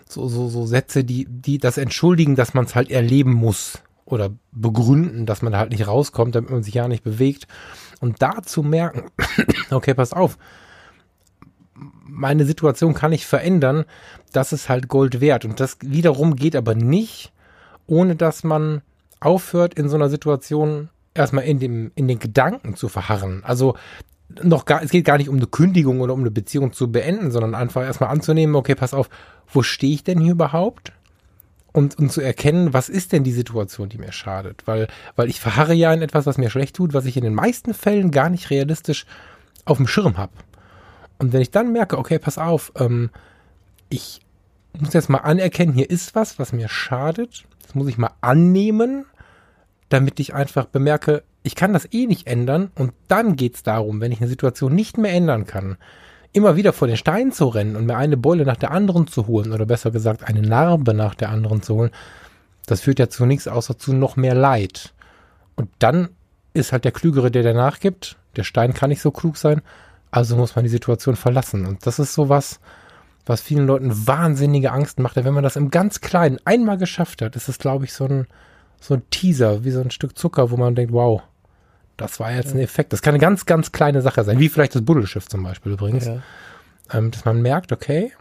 so, 0.09 0.29
so, 0.29 0.49
so 0.49 0.67
Sätze, 0.67 1.05
die, 1.05 1.27
die 1.29 1.59
das 1.59 1.79
entschuldigen, 1.79 2.37
dass 2.37 2.55
man 2.55 2.67
es 2.67 2.75
halt 2.75 2.91
erleben 2.91 3.33
muss 3.33 3.81
oder 4.05 4.31
begründen, 4.53 5.27
dass 5.27 5.43
man 5.43 5.53
da 5.53 5.59
halt 5.59 5.71
nicht 5.71 5.87
rauskommt, 5.87 6.35
damit 6.35 6.51
man 6.51 6.63
sich 6.63 6.75
ja 6.75 6.87
nicht 6.87 7.03
bewegt. 7.03 7.49
Und 8.01 8.23
da 8.23 8.43
zu 8.43 8.63
merken, 8.63 9.11
okay, 9.71 9.95
pass 9.95 10.13
auf, 10.13 10.39
meine 12.07 12.45
Situation 12.45 12.95
kann 12.95 13.13
ich 13.13 13.27
verändern, 13.27 13.85
das 14.33 14.53
ist 14.53 14.69
halt 14.69 14.89
Gold 14.89 15.21
wert. 15.21 15.45
Und 15.45 15.61
das 15.61 15.79
wiederum 15.81 16.37
geht 16.37 16.57
aber 16.57 16.75
nicht, 16.75 17.33
ohne 17.87 18.17
dass 18.17 18.45
man 18.45 18.83
aufhört, 19.21 19.75
in 19.75 19.89
so 19.89 19.97
einer 19.97 20.09
Situation 20.09 20.89
erstmal 21.15 21.45
in 21.45 21.59
dem, 21.59 21.93
in 21.95 22.09
den 22.09 22.19
Gedanken 22.19 22.77
zu 22.77 22.89
verharren. 22.89 23.43
Also 23.45 23.77
noch 24.43 24.65
gar, 24.65 24.83
es 24.83 24.91
geht 24.91 25.05
gar 25.05 25.19
nicht 25.19 25.29
um 25.29 25.37
eine 25.37 25.47
Kündigung 25.47 26.01
oder 26.01 26.13
um 26.13 26.21
eine 26.21 26.31
Beziehung 26.31 26.73
zu 26.73 26.91
beenden, 26.91 27.31
sondern 27.31 27.55
einfach 27.55 27.83
erstmal 27.83 28.11
anzunehmen, 28.11 28.57
okay, 28.57 28.75
pass 28.75 28.93
auf, 28.93 29.09
wo 29.53 29.63
stehe 29.63 29.95
ich 29.95 30.05
denn 30.05 30.21
hier 30.21 30.33
überhaupt? 30.33 30.93
und, 31.77 31.99
und 31.99 32.11
zu 32.11 32.23
erkennen, 32.23 32.73
was 32.73 32.89
ist 32.89 33.13
denn 33.13 33.23
die 33.23 33.33
Situation, 33.33 33.91
die 33.91 33.99
mir 33.99 34.11
schadet. 34.11 34.67
Weil, 34.67 34.89
weil 35.15 35.29
ich 35.29 35.41
verharre 35.41 35.75
ja 35.75 35.93
in 35.93 36.01
etwas, 36.01 36.25
was 36.25 36.39
mir 36.39 36.49
schlecht 36.49 36.75
tut, 36.75 36.95
was 36.95 37.05
ich 37.05 37.19
in 37.19 37.23
den 37.23 37.35
meisten 37.35 37.75
Fällen 37.75 38.11
gar 38.11 38.31
nicht 38.31 38.49
realistisch 38.49 39.05
auf 39.67 39.77
dem 39.77 39.87
Schirm 39.87 40.17
habe. 40.17 40.33
Und 41.19 41.33
wenn 41.33 41.41
ich 41.41 41.51
dann 41.51 41.73
merke, 41.73 41.99
okay, 41.99 42.19
pass 42.19 42.39
auf, 42.39 42.73
ähm, 42.77 43.11
ich 43.89 44.21
muss 44.79 44.93
jetzt 44.93 45.09
mal 45.09 45.19
anerkennen, 45.19 45.73
hier 45.73 45.89
ist 45.89 46.15
was, 46.15 46.39
was 46.39 46.53
mir 46.53 46.69
schadet. 46.69 47.45
Das 47.63 47.75
muss 47.75 47.89
ich 47.89 47.99
mal 47.99 48.11
annehmen, 48.21 49.07
damit 49.89 50.21
ich 50.21 50.35
einfach 50.35 50.67
bemerke, 50.67 51.23
ich 51.43 51.55
kann 51.55 51.73
das 51.73 51.93
eh 51.93 52.07
nicht 52.07 52.27
ändern. 52.27 52.71
Und 52.75 52.93
dann 53.09 53.37
geht's 53.37 53.63
darum, 53.63 54.01
wenn 54.01 54.13
ich 54.13 54.21
eine 54.21 54.29
Situation 54.29 54.75
nicht 54.75 54.99
mehr 54.99 55.13
ändern 55.13 55.47
kann, 55.47 55.77
immer 56.33 56.57
wieder 56.57 56.73
vor 56.73 56.89
den 56.89 56.99
Stein 56.99 57.33
zu 57.33 57.47
rennen 57.49 57.77
und 57.77 57.87
mir 57.87 57.97
eine 57.97 58.17
Beule 58.17 58.45
nach 58.45 58.57
der 58.57 58.71
anderen 58.71 59.07
zu 59.07 59.27
holen, 59.27 59.53
oder 59.53 59.65
besser 59.65 59.91
gesagt, 59.91 60.25
eine 60.25 60.43
Narbe 60.43 60.93
nach 60.93 61.15
der 61.15 61.31
anderen 61.31 61.63
zu 61.63 61.77
holen, 61.77 61.91
das 62.67 62.81
führt 62.83 62.99
ja 62.99 63.09
zu 63.09 63.25
nichts 63.25 63.49
außer 63.49 63.79
zu 63.79 63.95
noch 63.95 64.17
mehr 64.17 64.35
Leid. 64.35 64.93
Und 65.55 65.71
dann 65.79 66.11
ist 66.53 66.73
halt 66.73 66.85
der 66.85 66.93
Klügere, 66.93 67.31
der 67.31 67.43
danach 67.43 67.81
gibt. 67.81 68.17
Der 68.37 68.45
Stein 68.45 68.75
kann 68.75 68.91
nicht 68.91 69.01
so 69.01 69.11
klug 69.11 69.37
sein, 69.37 69.63
also 70.11 70.37
muss 70.37 70.57
man 70.57 70.65
die 70.65 70.71
Situation 70.71 71.17
verlassen. 71.17 71.67
Und 71.67 71.87
das 71.87 71.99
ist 71.99 72.15
sowas, 72.15 72.61
was 73.27 73.41
vielen 73.41 73.67
Leuten 73.67 74.07
wahnsinnige 74.07 74.73
Angst 74.73 75.01
macht. 75.01 75.17
Wenn 75.17 75.35
man 75.35 75.43
das 75.43 75.57
im 75.57 75.71
ganz 75.71 76.01
Kleinen 76.01 76.39
einmal 76.45 76.79
geschafft 76.79 77.23
hat, 77.23 77.37
ist 77.37 77.49
es, 77.49 77.59
glaube 77.59 77.85
ich, 77.85 77.93
so 77.93 78.05
ein, 78.05 78.27
so 78.81 78.95
ein 78.95 79.03
Teaser, 79.11 79.65
wie 79.65 79.73
so 79.73 79.81
ein 79.81 79.91
Stück 79.91 80.17
Zucker, 80.17 80.51
wo 80.51 80.57
man 80.57 80.75
denkt, 80.75 80.93
wow, 80.93 81.23
das 81.97 82.21
war 82.21 82.33
jetzt 82.33 82.55
ein 82.55 82.61
Effekt. 82.61 82.93
Das 82.93 83.03
kann 83.03 83.15
eine 83.15 83.21
ganz, 83.21 83.47
ganz 83.47 83.73
kleine 83.73 84.03
Sache 84.03 84.23
sein, 84.25 84.39
wie 84.39 84.49
vielleicht 84.49 84.75
das 84.75 84.85
Buddelschiff 84.85 85.29
zum 85.29 85.43
Beispiel 85.43 85.73
übrigens. 85.73 86.07
Ja. 86.07 86.23
Ähm, 86.93 87.11
dass 87.11 87.25
man 87.25 87.43
merkt, 87.43 87.73
okay, 87.73 88.13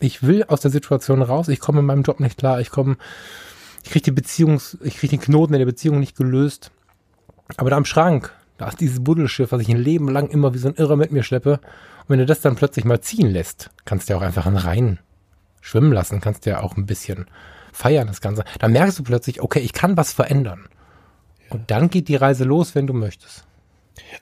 ich 0.00 0.22
will 0.22 0.44
aus 0.44 0.60
der 0.60 0.70
Situation 0.70 1.22
raus, 1.22 1.48
ich 1.48 1.60
komme 1.60 1.80
in 1.80 1.86
meinem 1.86 2.02
Job 2.02 2.18
nicht 2.18 2.38
klar, 2.38 2.60
ich 2.60 2.70
komme, 2.70 2.96
ich 3.84 3.90
kriege 3.90 4.04
die 4.04 4.10
Beziehungs, 4.10 4.78
ich 4.82 4.96
kriege 4.96 5.16
den 5.16 5.20
Knoten 5.20 5.54
in 5.54 5.58
der 5.58 5.66
Beziehung 5.66 6.00
nicht 6.00 6.16
gelöst. 6.16 6.72
Aber 7.56 7.70
da 7.70 7.76
am 7.76 7.84
Schrank, 7.84 8.32
da 8.60 8.68
ist 8.68 8.80
dieses 8.80 9.02
Buddelschiff, 9.02 9.52
was 9.52 9.62
ich 9.62 9.70
ein 9.70 9.78
Leben 9.78 10.10
lang 10.10 10.28
immer 10.28 10.52
wie 10.52 10.58
so 10.58 10.68
ein 10.68 10.74
Irrer 10.74 10.96
mit 10.96 11.12
mir 11.12 11.22
schleppe. 11.22 11.52
Und 11.52 12.08
wenn 12.08 12.18
du 12.18 12.26
das 12.26 12.42
dann 12.42 12.56
plötzlich 12.56 12.84
mal 12.84 13.00
ziehen 13.00 13.30
lässt, 13.30 13.70
kannst 13.86 14.08
du 14.08 14.12
ja 14.12 14.18
auch 14.18 14.22
einfach 14.22 14.44
einen 14.44 14.58
Rhein 14.58 14.98
schwimmen 15.62 15.92
lassen, 15.92 16.20
kannst 16.20 16.44
du 16.44 16.50
ja 16.50 16.60
auch 16.60 16.76
ein 16.76 16.84
bisschen 16.84 17.24
feiern, 17.72 18.06
das 18.06 18.20
Ganze. 18.20 18.44
Dann 18.58 18.72
merkst 18.72 18.98
du 18.98 19.02
plötzlich, 19.02 19.40
okay, 19.40 19.60
ich 19.60 19.72
kann 19.72 19.96
was 19.96 20.12
verändern. 20.12 20.66
Und 21.48 21.70
dann 21.70 21.88
geht 21.88 22.08
die 22.08 22.16
Reise 22.16 22.44
los, 22.44 22.74
wenn 22.74 22.86
du 22.86 22.92
möchtest. 22.92 23.46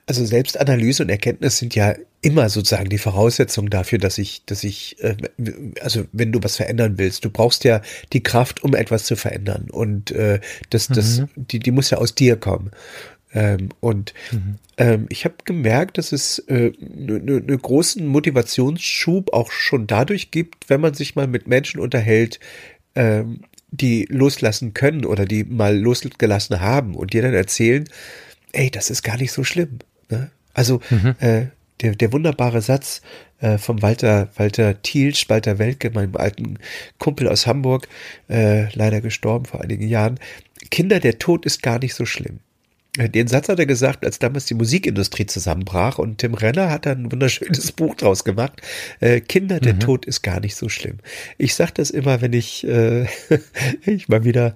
Also 0.05 0.23
Selbstanalyse 0.23 1.03
und 1.03 1.09
Erkenntnis 1.09 1.57
sind 1.57 1.75
ja 1.75 1.95
immer 2.21 2.47
sozusagen 2.47 2.89
die 2.89 2.97
Voraussetzung 2.97 3.69
dafür, 3.69 3.97
dass 3.97 4.17
ich, 4.17 4.45
dass 4.45 4.63
ich, 4.63 5.03
äh, 5.03 5.17
also 5.81 6.05
wenn 6.13 6.31
du 6.31 6.41
was 6.41 6.55
verändern 6.55 6.97
willst, 6.97 7.25
du 7.25 7.29
brauchst 7.29 7.65
ja 7.65 7.81
die 8.13 8.23
Kraft, 8.23 8.63
um 8.63 8.73
etwas 8.73 9.03
zu 9.03 9.17
verändern 9.17 9.69
und 9.69 10.11
äh, 10.11 10.39
das, 10.69 10.87
das, 10.87 11.19
mhm. 11.19 11.27
die, 11.35 11.59
die 11.59 11.71
muss 11.71 11.89
ja 11.89 11.97
aus 11.97 12.15
dir 12.15 12.37
kommen. 12.37 12.71
Ähm, 13.33 13.69
und 13.79 14.13
mhm. 14.31 14.55
ähm, 14.77 15.05
ich 15.09 15.25
habe 15.25 15.35
gemerkt, 15.45 15.97
dass 15.97 16.11
es 16.11 16.43
einen 16.47 16.73
äh, 17.09 17.19
ne, 17.19 17.41
ne 17.41 17.57
großen 17.57 18.05
Motivationsschub 18.05 19.33
auch 19.33 19.51
schon 19.51 19.87
dadurch 19.87 20.31
gibt, 20.31 20.69
wenn 20.69 20.81
man 20.81 20.93
sich 20.93 21.15
mal 21.15 21.27
mit 21.27 21.47
Menschen 21.47 21.79
unterhält, 21.79 22.39
ähm, 22.95 23.41
die 23.71 24.07
loslassen 24.09 24.73
können 24.73 25.05
oder 25.05 25.25
die 25.25 25.43
mal 25.43 25.77
losgelassen 25.77 26.59
haben 26.59 26.95
und 26.95 27.13
dir 27.13 27.21
dann 27.21 27.35
erzählen, 27.35 27.87
ey, 28.51 28.71
das 28.71 28.89
ist 28.89 29.03
gar 29.03 29.17
nicht 29.17 29.31
so 29.31 29.43
schlimm. 29.43 29.79
Ne? 30.09 30.31
Also 30.53 30.81
mhm. 30.89 31.15
äh, 31.19 31.45
der, 31.81 31.95
der 31.95 32.11
wunderbare 32.11 32.61
Satz 32.61 33.01
äh, 33.39 33.57
vom 33.57 33.81
Walter, 33.81 34.29
Walter 34.35 34.81
Thielsch, 34.81 35.29
Walter 35.29 35.59
Welke, 35.59 35.91
meinem 35.91 36.15
alten 36.15 36.57
Kumpel 36.97 37.27
aus 37.27 37.47
Hamburg, 37.47 37.87
äh, 38.27 38.73
leider 38.73 39.01
gestorben 39.01 39.45
vor 39.45 39.61
einigen 39.61 39.87
Jahren. 39.87 40.19
Kinder, 40.71 40.99
der 40.99 41.19
Tod 41.19 41.45
ist 41.45 41.61
gar 41.61 41.79
nicht 41.79 41.93
so 41.93 42.05
schlimm. 42.05 42.39
Den 43.07 43.27
Satz 43.27 43.47
hat 43.47 43.59
er 43.59 43.65
gesagt, 43.65 44.03
als 44.03 44.19
damals 44.19 44.45
die 44.45 44.55
Musikindustrie 44.55 45.25
zusammenbrach 45.25 45.99
und 45.99 46.17
Tim 46.17 46.33
Renner 46.33 46.69
hat 46.69 46.85
ein 46.85 47.09
wunderschönes 47.09 47.71
Buch 47.73 47.95
draus 47.95 48.25
gemacht. 48.25 48.61
Äh, 48.99 49.21
Kinder, 49.21 49.61
der 49.61 49.75
mhm. 49.75 49.79
Tod 49.79 50.05
ist 50.05 50.21
gar 50.21 50.41
nicht 50.41 50.55
so 50.55 50.67
schlimm. 50.67 50.97
Ich 51.37 51.55
sage 51.55 51.71
das 51.75 51.91
immer, 51.91 52.19
wenn 52.21 52.33
ich, 52.33 52.67
äh, 52.67 53.05
ich 53.85 54.09
mal 54.09 54.25
wieder 54.25 54.55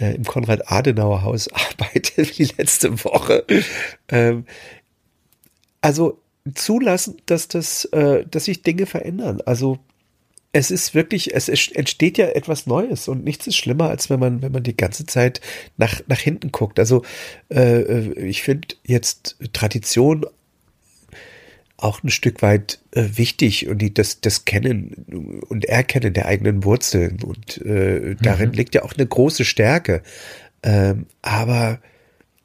äh, 0.00 0.14
im 0.16 0.24
Konrad-Adenauer-Haus 0.24 1.48
arbeite, 1.52 2.26
wie 2.36 2.50
letzte 2.58 3.04
Woche. 3.04 3.44
Ähm, 4.08 4.44
also 5.80 6.20
zulassen, 6.54 7.18
dass 7.26 7.46
das, 7.46 7.84
äh, 7.86 8.24
dass 8.28 8.46
sich 8.46 8.62
Dinge 8.62 8.86
verändern. 8.86 9.40
Also 9.46 9.78
es 10.54 10.70
ist 10.70 10.94
wirklich, 10.94 11.34
es 11.34 11.48
entsteht 11.48 12.16
ja 12.16 12.28
etwas 12.28 12.66
Neues 12.66 13.08
und 13.08 13.24
nichts 13.24 13.48
ist 13.48 13.56
schlimmer, 13.56 13.88
als 13.90 14.08
wenn 14.08 14.20
man, 14.20 14.40
wenn 14.40 14.52
man 14.52 14.62
die 14.62 14.76
ganze 14.76 15.04
Zeit 15.04 15.40
nach, 15.76 16.00
nach 16.06 16.20
hinten 16.20 16.52
guckt. 16.52 16.78
Also 16.78 17.02
äh, 17.50 17.80
äh 17.80 18.12
ich 18.20 18.42
finde 18.42 18.68
jetzt 18.84 19.36
Tradition 19.52 20.24
auch 21.76 22.04
ein 22.04 22.10
Stück 22.10 22.40
weit 22.40 22.78
äh, 22.92 23.04
wichtig 23.14 23.66
und 23.66 23.78
die, 23.78 23.92
das, 23.92 24.20
das 24.20 24.44
Kennen 24.44 25.42
und 25.48 25.64
Erkennen 25.64 26.14
der 26.14 26.26
eigenen 26.26 26.62
Wurzeln 26.62 27.20
und 27.24 27.60
äh, 27.62 28.14
darin 28.22 28.50
mhm. 28.50 28.54
liegt 28.54 28.76
ja 28.76 28.84
auch 28.84 28.94
eine 28.94 29.08
große 29.08 29.44
Stärke. 29.44 30.02
Ähm, 30.62 31.06
aber 31.20 31.80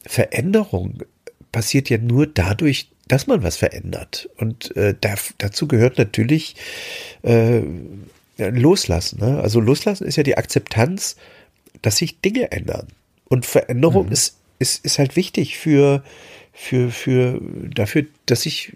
Veränderung 0.04 1.04
passiert 1.52 1.92
ja 1.92 2.00
nur 2.00 2.26
dadurch, 2.26 2.90
dass 3.10 3.28
man 3.28 3.44
was 3.44 3.58
verändert. 3.58 4.30
Und 4.38 4.76
äh, 4.78 4.96
da, 5.00 5.16
dazu 5.40 5.68
gehört 5.68 5.98
natürlich 5.98 6.56
äh, 7.24 7.62
Loslassen. 8.38 9.20
Ne? 9.20 9.42
Also 9.42 9.60
Loslassen 9.60 10.08
ist 10.08 10.16
ja 10.16 10.24
die 10.24 10.38
Akzeptanz, 10.38 11.18
dass 11.82 11.98
sich 11.98 12.22
Dinge 12.22 12.52
ändern. 12.52 12.88
Und 13.28 13.46
Veränderung 13.46 14.06
mhm. 14.08 14.12
ist, 14.14 14.38
ist, 14.60 14.86
ist 14.86 15.00
halt 15.00 15.16
wichtig 15.16 15.58
für, 15.58 16.04
für, 16.54 16.92
für 16.92 17.42
dafür, 17.74 18.06
dass 18.28 18.46
ich, 18.46 18.74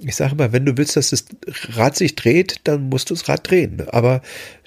ich 0.00 0.16
sage 0.16 0.34
mal, 0.34 0.52
wenn 0.52 0.66
du 0.66 0.76
willst, 0.76 0.96
dass 0.96 1.10
das 1.10 1.24
Rad 1.70 1.96
sich 1.96 2.16
dreht, 2.16 2.60
dann 2.64 2.88
musst 2.88 3.10
du 3.10 3.14
das 3.14 3.28
Rad 3.28 3.48
drehen. 3.48 3.88
Aber 3.88 4.22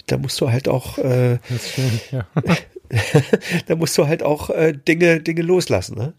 da 0.06 0.16
musst 0.16 0.40
du 0.40 0.50
halt 0.50 0.68
auch, 0.68 0.98
äh, 0.98 1.38
stimmt, 1.70 2.12
ja. 2.12 2.26
da 3.66 3.76
musst 3.76 3.96
du 3.98 4.06
halt 4.06 4.22
auch 4.22 4.50
äh, 4.50 4.72
Dinge, 4.72 5.20
Dinge 5.20 5.42
loslassen. 5.42 5.96
Ne? 5.96 6.14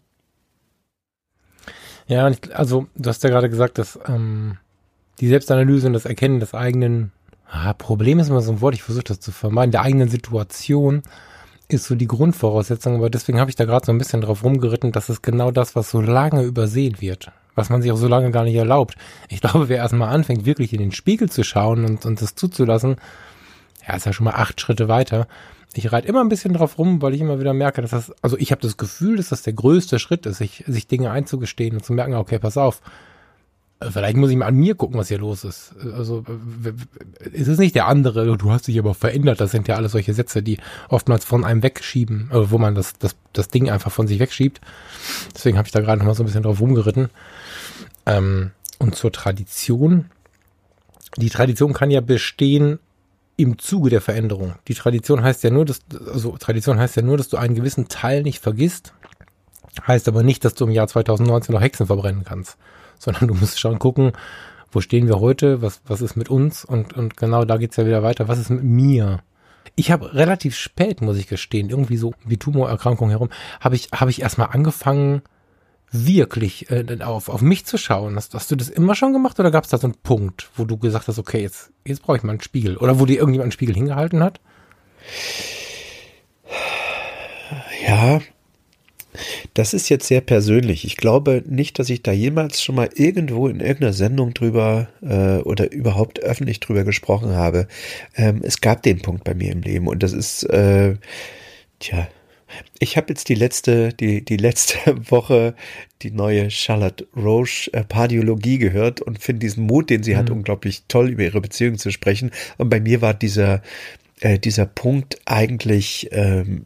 Ja, 2.12 2.30
also 2.52 2.88
du 2.94 3.08
hast 3.08 3.24
ja 3.24 3.30
gerade 3.30 3.48
gesagt, 3.48 3.78
dass 3.78 3.98
ähm, 4.06 4.58
die 5.18 5.28
Selbstanalyse 5.28 5.86
und 5.86 5.94
das 5.94 6.04
Erkennen 6.04 6.40
des 6.40 6.52
eigenen 6.52 7.10
ah, 7.48 7.72
Problem 7.72 8.18
ist 8.18 8.28
immer 8.28 8.42
so 8.42 8.52
ein 8.52 8.60
Wort, 8.60 8.74
ich 8.74 8.82
versuche 8.82 9.04
das 9.04 9.18
zu 9.18 9.32
vermeiden, 9.32 9.72
der 9.72 9.80
eigenen 9.80 10.10
Situation 10.10 11.02
ist 11.68 11.84
so 11.84 11.94
die 11.94 12.06
Grundvoraussetzung, 12.06 12.96
aber 12.96 13.08
deswegen 13.08 13.40
habe 13.40 13.48
ich 13.48 13.56
da 13.56 13.64
gerade 13.64 13.86
so 13.86 13.92
ein 13.92 13.98
bisschen 13.98 14.20
drauf 14.20 14.44
rumgeritten, 14.44 14.92
dass 14.92 15.08
es 15.08 15.22
genau 15.22 15.50
das, 15.52 15.74
was 15.74 15.90
so 15.90 16.02
lange 16.02 16.42
übersehen 16.42 17.00
wird, 17.00 17.32
was 17.54 17.70
man 17.70 17.80
sich 17.80 17.90
auch 17.90 17.96
so 17.96 18.08
lange 18.08 18.30
gar 18.30 18.44
nicht 18.44 18.56
erlaubt. 18.56 18.94
Ich 19.30 19.40
glaube, 19.40 19.70
wer 19.70 19.78
erstmal 19.78 20.14
anfängt, 20.14 20.44
wirklich 20.44 20.74
in 20.74 20.80
den 20.80 20.92
Spiegel 20.92 21.30
zu 21.30 21.44
schauen 21.44 21.86
und, 21.86 22.04
und 22.04 22.20
das 22.20 22.34
zuzulassen, 22.34 22.96
ja, 23.88 23.96
ist 23.96 24.04
ja 24.04 24.12
schon 24.12 24.24
mal 24.24 24.34
acht 24.34 24.60
Schritte 24.60 24.88
weiter 24.88 25.26
ich 25.74 25.92
reite 25.92 26.08
immer 26.08 26.20
ein 26.20 26.28
bisschen 26.28 26.52
drauf 26.52 26.78
rum, 26.78 27.02
weil 27.02 27.14
ich 27.14 27.20
immer 27.20 27.40
wieder 27.40 27.54
merke, 27.54 27.82
dass 27.82 27.90
das, 27.90 28.12
also 28.22 28.36
ich 28.38 28.50
habe 28.50 28.62
das 28.62 28.76
Gefühl, 28.76 29.16
dass 29.16 29.30
das 29.30 29.42
der 29.42 29.52
größte 29.52 29.98
Schritt 29.98 30.26
ist, 30.26 30.38
sich, 30.38 30.64
sich 30.66 30.86
Dinge 30.86 31.10
einzugestehen 31.10 31.76
und 31.76 31.84
zu 31.84 31.92
merken, 31.92 32.14
okay, 32.14 32.38
pass 32.38 32.56
auf, 32.56 32.80
äh, 33.80 33.90
vielleicht 33.90 34.16
muss 34.16 34.30
ich 34.30 34.36
mal 34.36 34.46
an 34.46 34.56
mir 34.56 34.74
gucken, 34.74 34.98
was 34.98 35.08
hier 35.08 35.18
los 35.18 35.44
ist. 35.44 35.74
Also 35.94 36.24
es 37.32 37.48
ist 37.48 37.58
nicht 37.58 37.74
der 37.74 37.86
andere, 37.86 38.36
du 38.36 38.50
hast 38.50 38.68
dich 38.68 38.78
aber 38.78 38.94
verändert, 38.94 39.40
das 39.40 39.50
sind 39.50 39.68
ja 39.68 39.76
alles 39.76 39.92
solche 39.92 40.14
Sätze, 40.14 40.42
die 40.42 40.58
oftmals 40.88 41.24
von 41.24 41.44
einem 41.44 41.62
wegschieben, 41.62 42.30
äh, 42.32 42.50
wo 42.50 42.58
man 42.58 42.74
das, 42.74 42.94
das, 42.98 43.16
das 43.32 43.48
Ding 43.48 43.70
einfach 43.70 43.92
von 43.92 44.06
sich 44.06 44.18
wegschiebt. 44.18 44.60
Deswegen 45.34 45.58
habe 45.58 45.66
ich 45.66 45.72
da 45.72 45.80
gerade 45.80 45.98
noch 45.98 46.06
mal 46.06 46.14
so 46.14 46.22
ein 46.22 46.26
bisschen 46.26 46.42
drauf 46.42 46.60
rumgeritten. 46.60 47.10
Ähm, 48.06 48.50
und 48.78 48.96
zur 48.96 49.12
Tradition. 49.12 50.06
Die 51.16 51.30
Tradition 51.30 51.72
kann 51.72 51.90
ja 51.90 52.00
bestehen 52.00 52.80
im 53.36 53.58
Zuge 53.58 53.90
der 53.90 54.00
Veränderung. 54.00 54.54
Die 54.68 54.74
Tradition 54.74 55.22
heißt 55.22 55.42
ja 55.42 55.50
nur, 55.50 55.64
dass, 55.64 55.80
also 56.12 56.36
Tradition 56.36 56.78
heißt 56.78 56.96
ja 56.96 57.02
nur, 57.02 57.16
dass 57.16 57.28
du 57.28 57.36
einen 57.36 57.54
gewissen 57.54 57.88
Teil 57.88 58.22
nicht 58.22 58.40
vergisst. 58.40 58.92
Heißt 59.86 60.06
aber 60.08 60.22
nicht, 60.22 60.44
dass 60.44 60.54
du 60.54 60.64
im 60.64 60.70
Jahr 60.70 60.86
2019 60.86 61.54
noch 61.54 61.62
Hexen 61.62 61.86
verbrennen 61.86 62.24
kannst, 62.24 62.58
sondern 62.98 63.28
du 63.28 63.34
musst 63.34 63.58
schon 63.58 63.78
gucken, 63.78 64.12
wo 64.70 64.80
stehen 64.80 65.06
wir 65.06 65.20
heute, 65.20 65.62
was, 65.62 65.80
was 65.86 66.02
ist 66.02 66.16
mit 66.16 66.28
uns 66.28 66.64
und, 66.64 66.92
und 66.94 67.16
genau 67.16 67.44
da 67.44 67.56
geht's 67.56 67.76
ja 67.76 67.86
wieder 67.86 68.02
weiter, 68.02 68.28
was 68.28 68.38
ist 68.38 68.50
mit 68.50 68.64
mir? 68.64 69.20
Ich 69.76 69.90
habe 69.90 70.14
relativ 70.14 70.56
spät, 70.56 71.00
muss 71.00 71.16
ich 71.16 71.26
gestehen, 71.26 71.70
irgendwie 71.70 71.96
so 71.96 72.12
wie 72.24 72.36
Tumorerkrankung 72.36 73.08
herum, 73.08 73.30
habe 73.60 73.76
ich, 73.76 73.88
habe 73.94 74.10
ich 74.10 74.20
erstmal 74.20 74.48
angefangen, 74.48 75.22
wirklich 75.92 76.70
äh, 76.70 76.84
auf, 77.00 77.28
auf 77.28 77.42
mich 77.42 77.64
zu 77.66 77.78
schauen. 77.78 78.16
Hast, 78.16 78.34
hast 78.34 78.50
du 78.50 78.56
das 78.56 78.68
immer 78.68 78.94
schon 78.94 79.12
gemacht 79.12 79.38
oder 79.38 79.50
gab 79.50 79.64
es 79.64 79.70
da 79.70 79.78
so 79.78 79.86
einen 79.86 79.96
Punkt, 80.02 80.50
wo 80.56 80.64
du 80.64 80.76
gesagt 80.78 81.08
hast, 81.08 81.18
okay, 81.18 81.42
jetzt, 81.42 81.70
jetzt 81.84 82.02
brauche 82.02 82.16
ich 82.16 82.22
mal 82.22 82.32
einen 82.32 82.40
Spiegel? 82.40 82.76
Oder 82.78 82.98
wo 82.98 83.06
dir 83.06 83.18
irgendjemand 83.18 83.44
einen 83.44 83.52
Spiegel 83.52 83.74
hingehalten 83.74 84.22
hat? 84.22 84.40
Ja, 87.86 88.20
das 89.54 89.74
ist 89.74 89.88
jetzt 89.88 90.06
sehr 90.06 90.22
persönlich. 90.22 90.84
Ich 90.86 90.96
glaube 90.96 91.42
nicht, 91.46 91.78
dass 91.78 91.90
ich 91.90 92.02
da 92.02 92.12
jemals 92.12 92.62
schon 92.62 92.74
mal 92.74 92.88
irgendwo 92.94 93.48
in 93.48 93.60
irgendeiner 93.60 93.92
Sendung 93.92 94.32
drüber 94.32 94.88
äh, 95.02 95.38
oder 95.42 95.70
überhaupt 95.70 96.20
öffentlich 96.20 96.60
drüber 96.60 96.84
gesprochen 96.84 97.34
habe. 97.34 97.68
Ähm, 98.16 98.40
es 98.42 98.60
gab 98.60 98.82
den 98.82 99.02
Punkt 99.02 99.24
bei 99.24 99.34
mir 99.34 99.52
im 99.52 99.60
Leben 99.60 99.88
und 99.88 100.02
das 100.02 100.12
ist, 100.12 100.44
äh, 100.44 100.96
tja, 101.80 102.08
Ich 102.78 102.96
habe 102.96 103.06
jetzt 103.10 103.28
die 103.28 103.34
letzte, 103.34 103.92
die, 103.92 104.24
die 104.24 104.36
letzte 104.36 104.78
Woche 105.10 105.54
die 106.02 106.10
neue 106.10 106.50
Charlotte 106.50 107.06
Roche 107.16 107.72
äh, 107.72 107.84
Pardiologie 107.84 108.58
gehört 108.58 109.00
und 109.00 109.22
finde 109.22 109.40
diesen 109.40 109.66
Mut, 109.66 109.90
den 109.90 110.02
sie 110.02 110.14
mhm. 110.14 110.18
hat, 110.18 110.30
unglaublich 110.30 110.84
toll 110.88 111.10
über 111.10 111.22
ihre 111.22 111.40
Beziehung 111.40 111.78
zu 111.78 111.90
sprechen. 111.90 112.30
Und 112.58 112.68
bei 112.68 112.80
mir 112.80 113.00
war 113.00 113.14
dieser, 113.14 113.62
äh, 114.20 114.38
dieser 114.38 114.66
Punkt 114.66 115.20
eigentlich 115.24 116.08
ähm, 116.12 116.64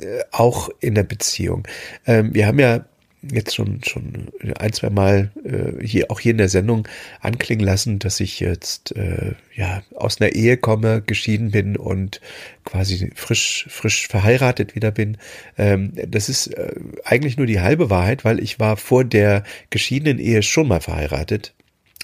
äh, 0.00 0.22
auch 0.32 0.70
in 0.80 0.94
der 0.94 1.04
Beziehung. 1.04 1.66
Ähm, 2.06 2.34
wir 2.34 2.46
haben 2.46 2.58
ja 2.58 2.84
jetzt 3.32 3.54
schon 3.54 3.80
schon 3.84 4.28
ein 4.58 4.72
zwei 4.72 4.90
Mal 4.90 5.30
äh, 5.44 5.84
hier 5.84 6.10
auch 6.10 6.20
hier 6.20 6.32
in 6.32 6.38
der 6.38 6.48
Sendung 6.48 6.88
anklingen 7.20 7.64
lassen, 7.64 7.98
dass 7.98 8.20
ich 8.20 8.40
jetzt 8.40 8.96
äh, 8.96 9.34
ja 9.54 9.82
aus 9.94 10.20
einer 10.20 10.32
Ehe 10.32 10.56
komme, 10.56 11.02
geschieden 11.02 11.50
bin 11.50 11.76
und 11.76 12.20
quasi 12.64 13.10
frisch 13.14 13.66
frisch 13.68 14.08
verheiratet 14.08 14.74
wieder 14.74 14.90
bin. 14.90 15.18
Ähm, 15.56 15.92
das 16.06 16.28
ist 16.28 16.48
äh, 16.48 16.74
eigentlich 17.04 17.36
nur 17.36 17.46
die 17.46 17.60
halbe 17.60 17.90
Wahrheit, 17.90 18.24
weil 18.24 18.40
ich 18.40 18.60
war 18.60 18.76
vor 18.76 19.04
der 19.04 19.44
geschiedenen 19.70 20.18
Ehe 20.18 20.42
schon 20.42 20.68
mal 20.68 20.80
verheiratet 20.80 21.54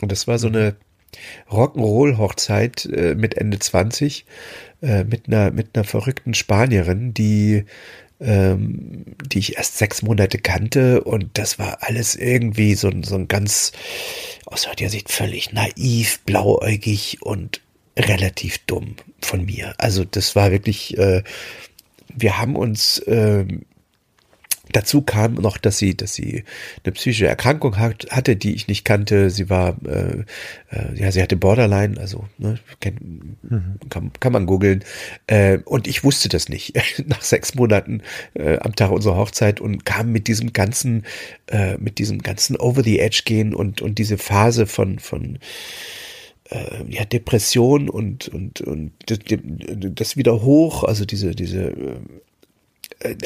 und 0.00 0.12
das 0.12 0.26
war 0.26 0.38
so 0.38 0.48
eine 0.48 0.76
Rock'n'Roll 1.50 2.18
Hochzeit 2.18 2.86
äh, 2.86 3.14
mit 3.14 3.36
Ende 3.36 3.58
20 3.58 4.26
äh, 4.82 5.04
mit 5.04 5.28
einer 5.28 5.50
mit 5.50 5.70
einer 5.74 5.84
verrückten 5.84 6.34
Spanierin, 6.34 7.14
die 7.14 7.64
ähm, 8.24 9.04
die 9.26 9.38
ich 9.38 9.56
erst 9.56 9.78
sechs 9.78 10.02
Monate 10.02 10.38
kannte 10.38 11.02
und 11.04 11.30
das 11.34 11.58
war 11.58 11.78
alles 11.82 12.16
irgendwie 12.16 12.74
so, 12.74 12.90
so 13.02 13.16
ein 13.16 13.28
ganz, 13.28 13.72
aus 14.46 14.68
heutiger 14.68 14.90
Sicht 14.90 15.10
völlig 15.10 15.52
naiv, 15.52 16.20
blauäugig 16.20 17.22
und 17.22 17.60
relativ 17.96 18.58
dumm 18.66 18.96
von 19.20 19.44
mir. 19.44 19.74
Also 19.78 20.04
das 20.04 20.34
war 20.34 20.50
wirklich, 20.50 20.98
äh, 20.98 21.22
wir 22.14 22.38
haben 22.38 22.56
uns 22.56 22.98
äh, 23.00 23.44
Dazu 24.74 25.02
kam 25.02 25.34
noch, 25.34 25.56
dass 25.56 25.78
sie, 25.78 25.96
dass 25.96 26.14
sie 26.14 26.42
eine 26.84 26.92
psychische 26.92 27.28
Erkrankung 27.28 27.78
hat, 27.78 28.08
hatte, 28.10 28.34
die 28.34 28.54
ich 28.54 28.66
nicht 28.66 28.84
kannte. 28.84 29.30
Sie 29.30 29.48
war, 29.48 29.76
äh, 29.86 30.24
äh, 30.70 30.94
ja, 30.96 31.12
sie 31.12 31.22
hatte 31.22 31.36
Borderline, 31.36 31.98
also 32.00 32.26
ne, 32.38 32.58
kann, 32.80 33.36
mhm. 33.42 33.78
kann, 33.88 34.10
kann 34.18 34.32
man 34.32 34.46
googeln. 34.46 34.82
Äh, 35.28 35.58
und 35.64 35.86
ich 35.86 36.02
wusste 36.02 36.28
das 36.28 36.48
nicht 36.48 36.74
nach 37.06 37.22
sechs 37.22 37.54
Monaten 37.54 38.02
äh, 38.34 38.58
am 38.58 38.74
Tag 38.74 38.90
unserer 38.90 39.16
Hochzeit 39.16 39.60
und 39.60 39.84
kam 39.84 40.10
mit 40.10 40.26
diesem 40.26 40.52
ganzen, 40.52 41.04
äh, 41.46 41.76
mit 41.78 41.98
diesem 41.98 42.22
ganzen 42.22 42.56
Over 42.56 42.82
the 42.82 42.98
Edge 42.98 43.22
gehen 43.24 43.54
und 43.54 43.80
und 43.80 43.98
diese 43.98 44.18
Phase 44.18 44.66
von 44.66 44.98
von 44.98 45.38
äh, 46.50 46.84
ja, 46.88 47.04
Depression 47.04 47.88
und, 47.88 48.28
und, 48.28 48.60
und 48.60 48.92
das, 49.06 50.16
wieder 50.16 50.42
hoch, 50.42 50.84
also 50.84 51.04
diese, 51.04 51.34
diese 51.34 51.70
äh, 51.70 51.96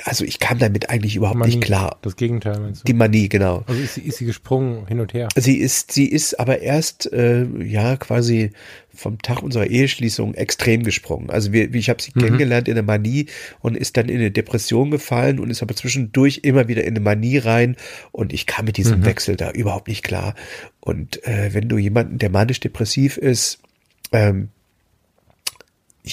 also 0.05 0.25
ich 0.25 0.38
kam 0.38 0.59
damit 0.59 0.90
eigentlich 0.90 1.16
überhaupt 1.16 1.38
Manie, 1.38 1.57
nicht 1.57 1.64
klar. 1.64 1.99
Das 2.03 2.16
Gegenteil 2.16 2.59
meinst 2.61 2.83
du? 2.83 2.85
Die 2.87 2.92
Manie, 2.92 3.29
genau. 3.29 3.64
Also 3.66 3.81
ist 3.81 3.94
sie, 3.94 4.03
ist 4.03 4.18
sie 4.18 4.25
gesprungen 4.25 4.87
hin 4.87 5.01
und 5.01 5.14
her? 5.14 5.29
Sie 5.37 5.57
ist, 5.57 5.92
sie 5.92 6.07
ist 6.07 6.38
aber 6.38 6.61
erst 6.61 7.12
äh, 7.12 7.44
ja 7.62 7.97
quasi 7.97 8.51
vom 8.94 9.23
Tag 9.23 9.42
unserer 9.42 9.66
Eheschließung 9.66 10.35
extrem 10.35 10.83
gesprungen. 10.83 11.31
Also 11.31 11.53
wie, 11.53 11.64
ich 11.64 11.88
habe 11.88 12.03
sie 12.03 12.11
mhm. 12.14 12.21
kennengelernt 12.21 12.68
in 12.68 12.75
der 12.75 12.83
Manie 12.83 13.27
und 13.61 13.77
ist 13.77 13.97
dann 13.97 14.09
in 14.09 14.16
eine 14.16 14.31
Depression 14.31 14.90
gefallen 14.90 15.38
und 15.38 15.51
ist 15.51 15.62
aber 15.62 15.77
zwischendurch 15.77 16.40
immer 16.42 16.68
wieder 16.68 16.83
in 16.83 16.90
eine 16.90 17.01
Manie 17.01 17.38
rein 17.38 17.77
und 18.12 18.33
ich 18.33 18.47
kam 18.47 18.64
mit 18.64 18.77
diesem 18.77 19.01
mhm. 19.01 19.05
Wechsel 19.05 19.37
da 19.37 19.53
überhaupt 19.53 19.88
nicht 19.88 20.03
klar. 20.03 20.35
Und 20.81 21.25
äh, 21.27 21.55
wenn 21.55 21.68
du 21.68 21.79
jemanden, 21.79 22.18
der 22.18 22.31
manisch-depressiv 22.31 23.16
ist, 23.16 23.61
ähm, 24.12 24.49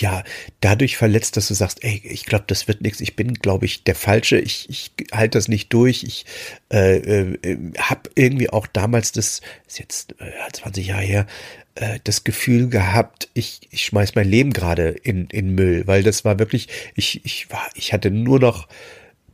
ja, 0.02 0.24
dadurch 0.62 0.98
verletzt, 0.98 1.38
dass 1.38 1.48
du 1.48 1.54
sagst, 1.54 1.84
ey, 1.84 2.02
ich 2.04 2.26
glaube, 2.26 2.46
das 2.48 2.68
wird 2.68 2.82
nichts, 2.82 3.02
ich 3.02 3.16
bin, 3.16 3.34
glaube 3.36 3.66
ich, 3.66 3.84
der 3.84 3.96
Falsche, 3.96 4.38
ich, 4.40 4.70
ich 4.70 4.92
halte 5.12 5.38
das 5.38 5.48
nicht 5.48 5.72
durch, 5.74 6.04
ich 6.04 6.26
äh, 6.72 6.98
äh, 6.98 7.72
habe 7.78 8.10
irgendwie 8.16 8.50
auch 8.50 8.68
damals, 8.68 9.12
das 9.12 9.42
ist 9.68 9.80
jetzt 9.80 10.16
äh, 10.20 10.52
20 10.52 10.88
Jahre 10.88 11.04
her, 11.04 11.28
äh, 11.76 12.00
das 12.04 12.24
Gefühl 12.24 12.70
gehabt, 12.70 13.30
ich, 13.34 13.68
ich 13.72 13.86
schmeiß 13.86 14.16
mein 14.16 14.28
Leben 14.28 14.54
gerade 14.54 14.90
in, 14.90 15.28
in 15.28 15.56
Müll, 15.56 15.88
weil 15.88 16.04
das 16.04 16.26
war 16.26 16.40
wirklich, 16.40 16.68
ich, 16.96 17.24
ich 17.26 17.50
war, 17.52 17.68
ich 17.76 17.94
hatte 17.94 18.12
nur 18.12 18.40
noch 18.40 18.68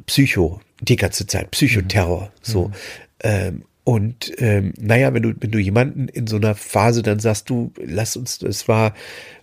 Psycho 0.05 0.61
die 0.79 0.95
ganze 0.95 1.27
Zeit, 1.27 1.51
Psychoterror, 1.51 2.23
mhm. 2.23 2.29
so. 2.41 2.67
Mhm. 2.67 2.73
Ähm, 3.23 3.63
und 3.83 4.31
ähm, 4.37 4.73
naja, 4.79 5.13
wenn 5.13 5.23
du, 5.23 5.33
wenn 5.39 5.51
du 5.51 5.59
jemanden 5.59 6.07
in 6.07 6.27
so 6.27 6.35
einer 6.35 6.55
Phase 6.55 7.01
dann 7.01 7.19
sagst, 7.19 7.49
du, 7.49 7.73
lass 7.83 8.15
uns, 8.15 8.41
es 8.41 8.67
war 8.67 8.93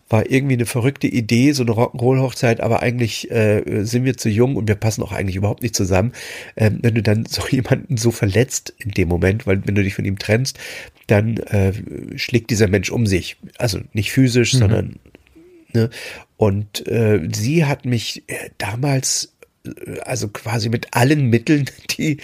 war 0.08 0.30
irgendwie 0.30 0.54
eine 0.54 0.66
verrückte 0.66 1.06
Idee, 1.06 1.52
so 1.52 1.62
eine 1.62 1.72
Rock'n'Roll-Hochzeit, 1.72 2.60
aber 2.60 2.82
eigentlich 2.82 3.30
äh, 3.30 3.84
sind 3.84 4.04
wir 4.04 4.16
zu 4.16 4.28
jung 4.28 4.56
und 4.56 4.68
wir 4.68 4.74
passen 4.74 5.02
auch 5.02 5.12
eigentlich 5.12 5.36
überhaupt 5.36 5.62
nicht 5.62 5.76
zusammen. 5.76 6.12
Ähm, 6.56 6.78
wenn 6.82 6.94
du 6.94 7.02
dann 7.02 7.26
so 7.26 7.42
jemanden 7.50 7.96
so 7.96 8.10
verletzt 8.10 8.74
in 8.78 8.90
dem 8.92 9.08
Moment, 9.08 9.46
weil 9.46 9.66
wenn 9.66 9.74
du 9.74 9.82
dich 9.82 9.94
von 9.94 10.04
ihm 10.04 10.18
trennst, 10.18 10.58
dann 11.06 11.36
äh, 11.38 11.72
schlägt 12.16 12.50
dieser 12.50 12.68
Mensch 12.68 12.90
um 12.90 13.06
sich. 13.06 13.36
Also 13.58 13.80
nicht 13.92 14.12
physisch, 14.12 14.54
mhm. 14.54 14.58
sondern 14.58 14.96
ne? 15.72 15.90
Und 16.36 16.86
äh, 16.86 17.28
sie 17.34 17.64
hat 17.64 17.84
mich 17.84 18.22
äh, 18.28 18.50
damals 18.58 19.34
also 20.04 20.28
quasi 20.28 20.68
mit 20.68 20.88
allen 20.94 21.26
Mitteln, 21.26 21.66
die, 21.90 22.18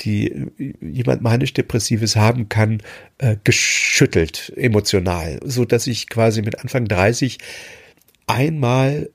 die 0.00 0.50
jemand 0.80 1.22
manisch-depressives 1.22 2.16
haben 2.16 2.48
kann, 2.48 2.82
äh, 3.18 3.36
geschüttelt 3.44 4.52
emotional, 4.56 5.40
so 5.44 5.64
dass 5.64 5.86
ich 5.86 6.08
quasi 6.08 6.42
mit 6.42 6.60
Anfang 6.60 6.86
30 6.86 7.38
einmal 8.26 9.10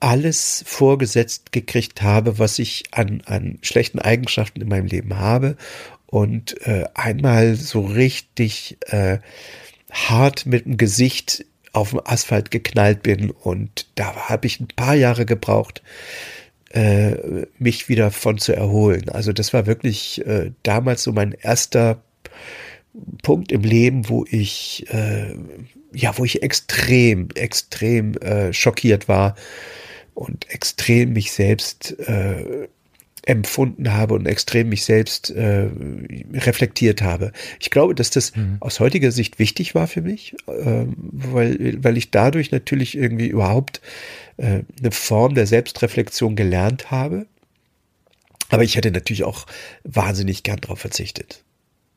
alles 0.00 0.64
vorgesetzt 0.66 1.52
gekriegt 1.52 2.02
habe, 2.02 2.38
was 2.38 2.58
ich 2.58 2.84
an, 2.90 3.22
an 3.24 3.58
schlechten 3.62 3.98
Eigenschaften 3.98 4.60
in 4.60 4.68
meinem 4.68 4.86
Leben 4.86 5.16
habe. 5.16 5.56
Und 6.06 6.60
äh, 6.66 6.84
einmal 6.94 7.56
so 7.56 7.80
richtig 7.80 8.76
äh, 8.86 9.18
hart 9.90 10.46
mit 10.46 10.66
dem 10.66 10.76
Gesicht 10.76 11.46
auf 11.72 11.90
dem 11.90 12.00
Asphalt 12.04 12.50
geknallt 12.50 13.02
bin. 13.02 13.30
Und 13.30 13.86
da 13.94 14.14
habe 14.28 14.46
ich 14.46 14.60
ein 14.60 14.68
paar 14.68 14.94
Jahre 14.94 15.24
gebraucht, 15.24 15.82
äh, 16.74 17.46
mich 17.58 17.88
wieder 17.88 18.10
von 18.10 18.38
zu 18.38 18.54
erholen. 18.54 19.08
Also 19.08 19.32
das 19.32 19.52
war 19.52 19.66
wirklich 19.66 20.26
äh, 20.26 20.52
damals 20.62 21.02
so 21.04 21.12
mein 21.12 21.32
erster 21.32 22.02
Punkt 23.22 23.52
im 23.52 23.62
Leben, 23.62 24.08
wo 24.08 24.24
ich 24.28 24.86
äh, 24.90 25.36
ja, 25.94 26.16
wo 26.18 26.24
ich 26.24 26.42
extrem, 26.42 27.28
extrem 27.34 28.14
äh, 28.18 28.52
schockiert 28.52 29.08
war 29.08 29.36
und 30.14 30.50
extrem 30.50 31.12
mich 31.12 31.32
selbst 31.32 31.98
äh, 32.00 32.68
empfunden 33.26 33.92
habe 33.92 34.14
und 34.14 34.26
extrem 34.26 34.68
mich 34.68 34.84
selbst 34.84 35.30
äh, 35.30 35.68
reflektiert 36.32 37.02
habe. 37.02 37.32
Ich 37.58 37.70
glaube, 37.70 37.94
dass 37.94 38.10
das 38.10 38.36
mhm. 38.36 38.58
aus 38.60 38.80
heutiger 38.80 39.12
Sicht 39.12 39.38
wichtig 39.38 39.74
war 39.74 39.86
für 39.86 40.02
mich, 40.02 40.34
äh, 40.46 40.84
weil, 40.96 41.82
weil 41.82 41.96
ich 41.96 42.10
dadurch 42.10 42.50
natürlich 42.50 42.96
irgendwie 42.96 43.28
überhaupt 43.28 43.80
äh, 44.36 44.60
eine 44.78 44.90
Form 44.90 45.34
der 45.34 45.46
Selbstreflexion 45.46 46.36
gelernt 46.36 46.90
habe. 46.90 47.26
Aber 48.50 48.62
ich 48.62 48.76
hätte 48.76 48.90
natürlich 48.90 49.24
auch 49.24 49.46
wahnsinnig 49.84 50.42
gern 50.42 50.60
darauf 50.60 50.78
verzichtet. 50.78 51.42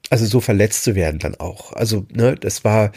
Also 0.09 0.25
so 0.25 0.39
verletzt 0.39 0.83
zu 0.83 0.95
werden 0.95 1.19
dann 1.19 1.35
auch. 1.35 1.73
Also, 1.73 2.05
ne, 2.13 2.35
das 2.35 2.63
war, 2.63 2.93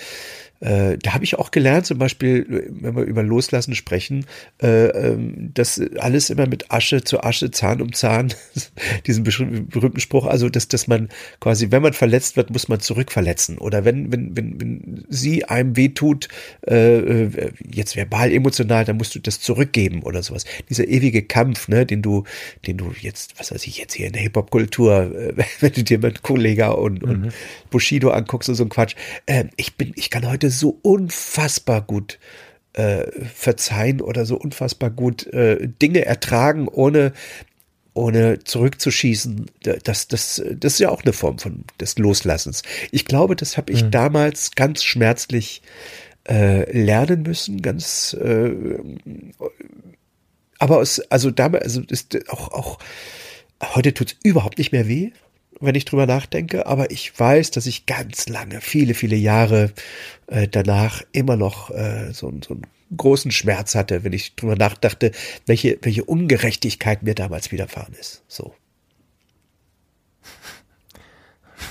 äh, 0.60 0.98
da 0.98 1.14
habe 1.14 1.24
ich 1.24 1.38
auch 1.38 1.50
gelernt, 1.50 1.86
zum 1.86 1.98
Beispiel, 1.98 2.68
wenn 2.68 2.94
wir 2.94 3.04
über 3.04 3.22
Loslassen 3.22 3.74
sprechen, 3.74 4.26
äh, 4.62 4.88
ähm, 4.88 5.52
dass 5.54 5.80
alles 5.98 6.28
immer 6.28 6.46
mit 6.46 6.70
Asche 6.70 7.02
zu 7.02 7.22
Asche, 7.22 7.50
Zahn 7.50 7.80
um 7.80 7.94
Zahn, 7.94 8.34
diesen 9.06 9.24
berühmten 9.24 10.00
Spruch, 10.00 10.26
also 10.26 10.50
dass, 10.50 10.68
dass 10.68 10.86
man 10.86 11.08
quasi, 11.40 11.70
wenn 11.70 11.80
man 11.80 11.94
verletzt 11.94 12.36
wird, 12.36 12.50
muss 12.50 12.68
man 12.68 12.80
zurückverletzen. 12.80 13.56
Oder 13.56 13.86
wenn, 13.86 14.12
wenn, 14.12 14.36
wenn, 14.36 14.60
wenn 14.60 15.04
sie 15.08 15.46
einem 15.46 15.76
wehtut, 15.76 16.28
äh, 16.66 16.98
äh, 16.98 17.52
jetzt 17.72 17.96
verbal, 17.96 18.30
emotional, 18.30 18.84
dann 18.84 18.98
musst 18.98 19.14
du 19.14 19.18
das 19.18 19.40
zurückgeben 19.40 20.02
oder 20.02 20.22
sowas. 20.22 20.44
Dieser 20.68 20.86
ewige 20.86 21.22
Kampf, 21.22 21.68
ne, 21.68 21.86
den 21.86 22.02
du, 22.02 22.24
den 22.66 22.76
du 22.76 22.92
jetzt, 23.00 23.38
was 23.38 23.50
weiß 23.50 23.66
ich, 23.66 23.78
jetzt 23.78 23.94
hier 23.94 24.08
in 24.08 24.12
der 24.12 24.22
Hip-Hop-Kultur, 24.22 25.36
äh, 25.38 25.44
wenn 25.60 25.72
du 25.72 25.84
dir 25.84 25.98
mit 26.00 26.20
Kollega 26.20 26.68
und, 26.68 27.02
mhm. 27.02 27.10
und 27.10 27.32
Bushido 27.70 28.10
anguckst 28.10 28.50
und 28.50 28.56
so 28.56 28.64
ein 28.64 28.68
Quatsch, 28.68 28.94
äh, 29.24 29.44
ich 29.56 29.76
bin, 29.76 29.92
ich 29.96 30.10
kann 30.10 30.28
heute 30.28 30.49
so 30.50 30.78
unfassbar 30.82 31.82
gut 31.82 32.18
äh, 32.72 33.10
verzeihen 33.34 34.00
oder 34.00 34.26
so 34.26 34.36
unfassbar 34.36 34.90
gut 34.90 35.26
äh, 35.28 35.68
Dinge 35.68 36.04
ertragen, 36.04 36.68
ohne 36.68 37.12
ohne 37.92 38.38
zurückzuschießen, 38.44 39.50
das, 39.62 40.06
das, 40.06 40.42
das 40.54 40.74
ist 40.74 40.78
ja 40.78 40.90
auch 40.90 41.02
eine 41.02 41.12
Form 41.12 41.38
von 41.38 41.64
des 41.80 41.98
Loslassens. 41.98 42.62
Ich 42.92 43.04
glaube, 43.04 43.34
das 43.34 43.56
habe 43.56 43.72
ich 43.72 43.82
mhm. 43.82 43.90
damals 43.90 44.52
ganz 44.52 44.84
schmerzlich 44.84 45.62
äh, 46.28 46.70
lernen 46.70 47.22
müssen, 47.22 47.62
ganz 47.62 48.14
äh, 48.14 48.52
aber 50.60 50.82
es, 50.82 51.00
also 51.10 51.30
damals, 51.30 51.64
also 51.64 51.80
ist 51.88 52.30
auch, 52.30 52.52
auch 52.52 52.78
heute 53.74 53.92
tut's 53.94 54.14
überhaupt 54.22 54.58
nicht 54.58 54.72
mehr 54.72 54.86
weh 54.86 55.10
wenn 55.60 55.74
ich 55.74 55.84
drüber 55.84 56.06
nachdenke, 56.06 56.66
aber 56.66 56.90
ich 56.90 57.18
weiß, 57.18 57.50
dass 57.50 57.66
ich 57.66 57.86
ganz 57.86 58.28
lange, 58.28 58.60
viele, 58.60 58.94
viele 58.94 59.16
Jahre 59.16 59.72
äh, 60.26 60.48
danach 60.48 61.02
immer 61.12 61.36
noch 61.36 61.70
äh, 61.70 62.12
so, 62.12 62.32
so 62.42 62.54
einen 62.54 62.66
großen 62.96 63.30
Schmerz 63.30 63.74
hatte, 63.74 64.02
wenn 64.02 64.12
ich 64.12 64.34
drüber 64.36 64.56
nachdachte, 64.56 65.12
welche, 65.46 65.78
welche 65.82 66.04
Ungerechtigkeit 66.04 67.02
mir 67.02 67.14
damals 67.14 67.52
widerfahren 67.52 67.94
ist. 67.94 68.24
So. 68.26 68.54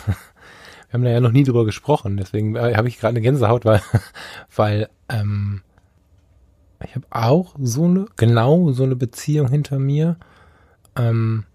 Wir 0.05 0.93
haben 0.93 1.03
da 1.03 1.11
ja 1.11 1.19
noch 1.19 1.31
nie 1.31 1.43
drüber 1.43 1.65
gesprochen, 1.65 2.17
deswegen 2.17 2.55
äh, 2.55 2.75
habe 2.75 2.87
ich 2.87 2.99
gerade 2.99 3.11
eine 3.11 3.21
Gänsehaut, 3.21 3.65
weil, 3.65 3.81
weil 4.55 4.89
ähm, 5.09 5.61
ich 6.83 6.95
habe 6.95 7.05
auch 7.09 7.55
so 7.59 7.85
eine, 7.85 8.05
genau 8.15 8.71
so 8.71 8.83
eine 8.83 8.95
Beziehung 8.95 9.49
hinter 9.49 9.79
mir. 9.79 10.17
Ähm, 10.95 11.45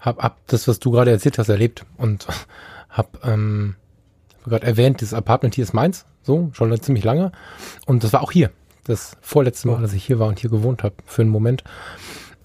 hab 0.00 0.22
ab 0.22 0.38
das, 0.46 0.68
was 0.68 0.78
du 0.78 0.90
gerade 0.90 1.10
erzählt 1.10 1.38
hast, 1.38 1.48
erlebt 1.48 1.84
und 1.96 2.26
hab, 2.90 3.26
ähm, 3.26 3.76
gerade 4.44 4.66
erwähnt, 4.66 5.00
dieses 5.00 5.14
Apartment 5.14 5.54
hier 5.54 5.64
ist 5.64 5.74
meins, 5.74 6.06
so, 6.22 6.50
schon 6.52 6.80
ziemlich 6.80 7.04
lange. 7.04 7.32
Und 7.86 8.04
das 8.04 8.12
war 8.12 8.22
auch 8.22 8.32
hier. 8.32 8.50
Das 8.84 9.16
vorletzte 9.20 9.68
Mal, 9.68 9.82
dass 9.82 9.92
ich 9.92 10.04
hier 10.04 10.18
war 10.18 10.28
und 10.28 10.38
hier 10.38 10.48
gewohnt 10.48 10.82
habe, 10.82 10.94
für 11.04 11.20
einen 11.20 11.30
Moment. 11.30 11.62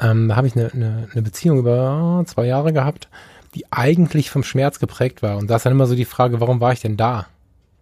Ähm, 0.02 0.28
da 0.28 0.36
habe 0.36 0.48
ich 0.48 0.56
eine, 0.56 0.74
eine, 0.74 1.08
eine 1.12 1.22
Beziehung 1.22 1.60
über 1.60 2.24
zwei 2.28 2.46
Jahre 2.46 2.74
gehabt 2.74 3.08
die 3.54 3.72
eigentlich 3.72 4.30
vom 4.30 4.44
Schmerz 4.44 4.80
geprägt 4.80 5.22
war. 5.22 5.38
Und 5.38 5.50
da 5.50 5.58
ist 5.58 5.66
dann 5.66 5.74
immer 5.74 5.86
so 5.86 5.96
die 5.96 6.06
Frage, 6.06 6.40
warum 6.42 6.60
war 6.60 6.74
ich 6.74 6.82
denn 6.82 6.98
da? 6.98 7.28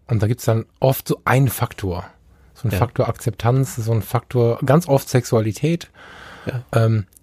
Und 0.07 0.21
da 0.21 0.27
gibt's 0.27 0.45
dann 0.45 0.65
oft 0.79 1.07
so 1.07 1.21
einen 1.25 1.47
Faktor. 1.47 2.05
So 2.53 2.67
ein 2.67 2.71
ja. 2.71 2.77
Faktor 2.77 3.07
Akzeptanz, 3.07 3.75
so 3.77 3.91
ein 3.91 4.01
Faktor, 4.01 4.59
ganz 4.65 4.87
oft 4.87 5.07
Sexualität. 5.09 5.89
Ja. 6.45 6.85
Ähm, 6.85 7.05
äh, 7.07 7.20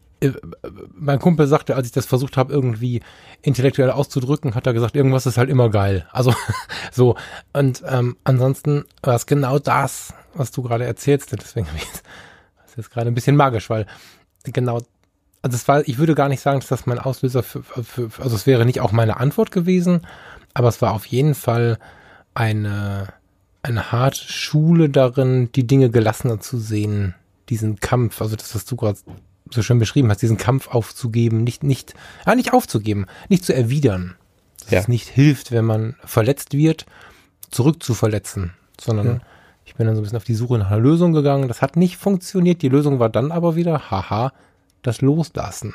mein 0.93 1.19
Kumpel 1.19 1.47
sagte, 1.47 1.77
als 1.77 1.87
ich 1.87 1.93
das 1.93 2.07
versucht 2.07 2.37
habe, 2.37 2.53
irgendwie 2.53 3.03
intellektuell 3.43 3.91
auszudrücken, 3.91 4.55
hat 4.55 4.66
er 4.66 4.73
gesagt, 4.73 4.97
irgendwas 4.97 5.27
ist 5.27 5.39
halt 5.39 5.51
immer 5.51 5.71
geil. 5.71 6.07
Also 6.12 6.35
so. 6.93 7.16
Und 7.53 7.83
ähm, 7.89 8.16
ansonsten 8.25 8.85
war 9.03 9.14
es 9.14 9.27
genau 9.27 9.59
das, 9.59 10.14
was 10.35 10.51
du 10.51 10.62
gerade 10.62 10.85
erzählst. 10.85 11.33
Deswegen 11.33 11.69
habe 11.69 11.79
ich 11.79 11.85
das 11.85 12.71
ist 12.71 12.77
jetzt 12.77 12.91
gerade 12.91 13.09
ein 13.09 13.14
bisschen 13.14 13.37
magisch, 13.37 13.71
weil 13.71 13.87
genau 14.45 14.81
also 15.43 15.55
es 15.55 15.69
war, 15.69 15.87
ich 15.87 15.99
würde 15.99 16.14
gar 16.14 16.29
nicht 16.29 16.41
sagen, 16.41 16.61
dass 16.61 16.69
das 16.69 16.87
mein 16.87 16.99
Auslöser 16.99 17.43
für, 17.43 17.62
für, 17.62 18.11
also 18.19 18.35
es 18.35 18.47
wäre 18.47 18.66
nicht 18.66 18.81
auch 18.81 18.93
meine 18.93 19.19
Antwort 19.19 19.51
gewesen, 19.51 20.07
aber 20.55 20.69
es 20.69 20.83
war 20.83 20.93
auf 20.93 21.07
jeden 21.07 21.35
Fall 21.35 21.79
eine, 22.35 23.09
eine 23.62 23.93
harte 23.93 24.21
Schule 24.21 24.89
darin, 24.89 25.51
die 25.53 25.66
Dinge 25.66 25.91
gelassener 25.91 26.41
zu 26.41 26.59
sehen, 26.59 27.14
diesen 27.49 27.81
Kampf, 27.81 28.21
also 28.21 28.37
das, 28.37 28.55
was 28.55 28.64
du 28.64 28.77
gerade 28.77 28.99
so 29.51 29.63
schön 29.63 29.79
beschrieben 29.79 30.11
hast, 30.11 30.23
diesen 30.23 30.37
Kampf 30.37 30.69
aufzugeben, 30.69 31.45
nicht, 31.45 31.63
nicht, 31.63 31.95
ah, 32.25 32.35
nicht 32.35 32.53
aufzugeben, 32.53 33.07
nicht 33.29 33.45
zu 33.45 33.55
erwidern. 33.55 34.17
Dass 34.63 34.71
ja. 34.71 34.81
es 34.81 34.89
nicht 34.89 35.09
hilft, 35.09 35.53
wenn 35.53 35.65
man 35.65 35.97
verletzt 36.05 36.53
wird, 36.53 36.87
zurück 37.51 37.83
zu 37.83 37.95
verletzen, 37.95 38.53
sondern 38.81 39.07
ja. 39.07 39.21
ich 39.65 39.75
bin 39.75 39.87
dann 39.87 39.97
so 39.97 40.01
ein 40.01 40.05
bisschen 40.05 40.19
auf 40.19 40.25
die 40.25 40.35
Suche 40.35 40.59
nach 40.59 40.71
einer 40.71 40.81
Lösung 40.81 41.13
gegangen. 41.13 41.49
Das 41.49 41.63
hat 41.63 41.77
nicht 41.77 41.97
funktioniert. 41.97 42.63
Die 42.63 42.69
Lösung 42.69 42.99
war 42.99 43.09
dann 43.09 43.33
aber 43.33 43.57
wieder, 43.57 43.91
haha, 43.91 44.33
das 44.83 45.01
Loslassen. 45.01 45.75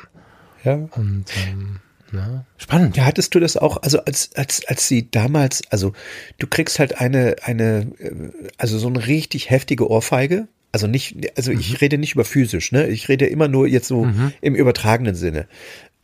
Ja. 0.62 0.74
Und 0.74 1.24
ähm, 1.46 1.80
na, 2.14 2.44
spannend. 2.56 2.96
Ja, 2.96 3.04
hattest 3.04 3.34
du 3.34 3.40
das 3.40 3.56
auch, 3.56 3.82
also 3.82 4.00
als, 4.04 4.30
als, 4.34 4.64
als 4.66 4.86
sie 4.86 5.10
damals, 5.10 5.62
also 5.70 5.92
du 6.38 6.46
kriegst 6.46 6.78
halt 6.78 7.00
eine, 7.00 7.36
eine, 7.42 7.92
äh, 7.98 8.12
also 8.56 8.78
so 8.78 8.86
eine 8.88 9.06
richtig 9.06 9.50
heftige 9.50 9.90
Ohrfeige. 9.90 10.46
Also 10.74 10.88
nicht, 10.88 11.14
also 11.36 11.52
mhm. 11.52 11.60
ich 11.60 11.80
rede 11.80 11.98
nicht 11.98 12.14
über 12.14 12.24
physisch, 12.24 12.72
ne? 12.72 12.88
Ich 12.88 13.08
rede 13.08 13.26
immer 13.26 13.46
nur 13.46 13.68
jetzt 13.68 13.86
so 13.86 14.06
mhm. 14.06 14.32
im 14.40 14.56
übertragenen 14.56 15.14
Sinne. 15.14 15.46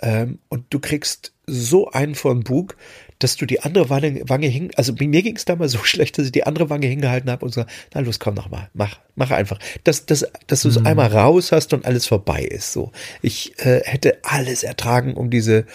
Ähm, 0.00 0.38
und 0.48 0.62
du 0.70 0.78
kriegst 0.78 1.32
so 1.44 1.90
einen 1.90 2.14
von 2.14 2.44
Bug, 2.44 2.76
dass 3.18 3.34
du 3.34 3.46
die 3.46 3.62
andere 3.62 3.90
Wange, 3.90 4.22
Wange 4.28 4.46
hing, 4.46 4.70
also 4.76 4.92
mir 4.92 5.22
ging 5.22 5.34
es 5.34 5.44
damals 5.44 5.72
so 5.76 5.82
schlecht, 5.82 6.18
dass 6.18 6.26
ich 6.26 6.30
die 6.30 6.44
andere 6.44 6.70
Wange 6.70 6.86
hingehalten 6.86 7.32
habe 7.32 7.44
und 7.44 7.52
so, 7.52 7.64
na 7.94 8.00
los, 8.00 8.20
komm 8.20 8.34
noch 8.34 8.48
mal, 8.48 8.70
mach, 8.72 9.00
mach 9.16 9.32
einfach. 9.32 9.58
Dass, 9.82 10.06
dass, 10.06 10.24
dass 10.46 10.62
du 10.62 10.68
es 10.68 10.78
mhm. 10.78 10.86
einmal 10.86 11.08
raus 11.08 11.50
hast 11.50 11.74
und 11.74 11.84
alles 11.84 12.06
vorbei 12.06 12.44
ist. 12.44 12.72
So, 12.72 12.92
ich 13.22 13.58
äh, 13.58 13.80
hätte 13.84 14.18
alles 14.22 14.62
ertragen, 14.62 15.14
um 15.14 15.30
diese 15.30 15.66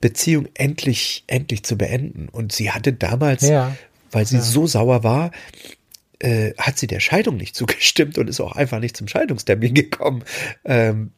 Beziehung 0.00 0.46
endlich, 0.54 1.24
endlich 1.26 1.64
zu 1.64 1.76
beenden. 1.76 2.28
Und 2.30 2.52
sie 2.52 2.70
hatte 2.70 2.92
damals, 2.92 3.42
ja. 3.42 3.76
weil 4.12 4.24
sie 4.24 4.36
ja. 4.36 4.42
so 4.42 4.68
sauer 4.68 5.02
war, 5.02 5.32
äh, 6.18 6.52
hat 6.58 6.78
sie 6.78 6.86
der 6.86 7.00
Scheidung 7.00 7.36
nicht 7.36 7.54
zugestimmt 7.56 8.18
und 8.18 8.28
ist 8.28 8.40
auch 8.40 8.52
einfach 8.52 8.80
nicht 8.80 8.96
zum 8.96 9.08
Scheidungstermin 9.08 9.74
gekommen. 9.74 10.24
Ähm, 10.64 11.12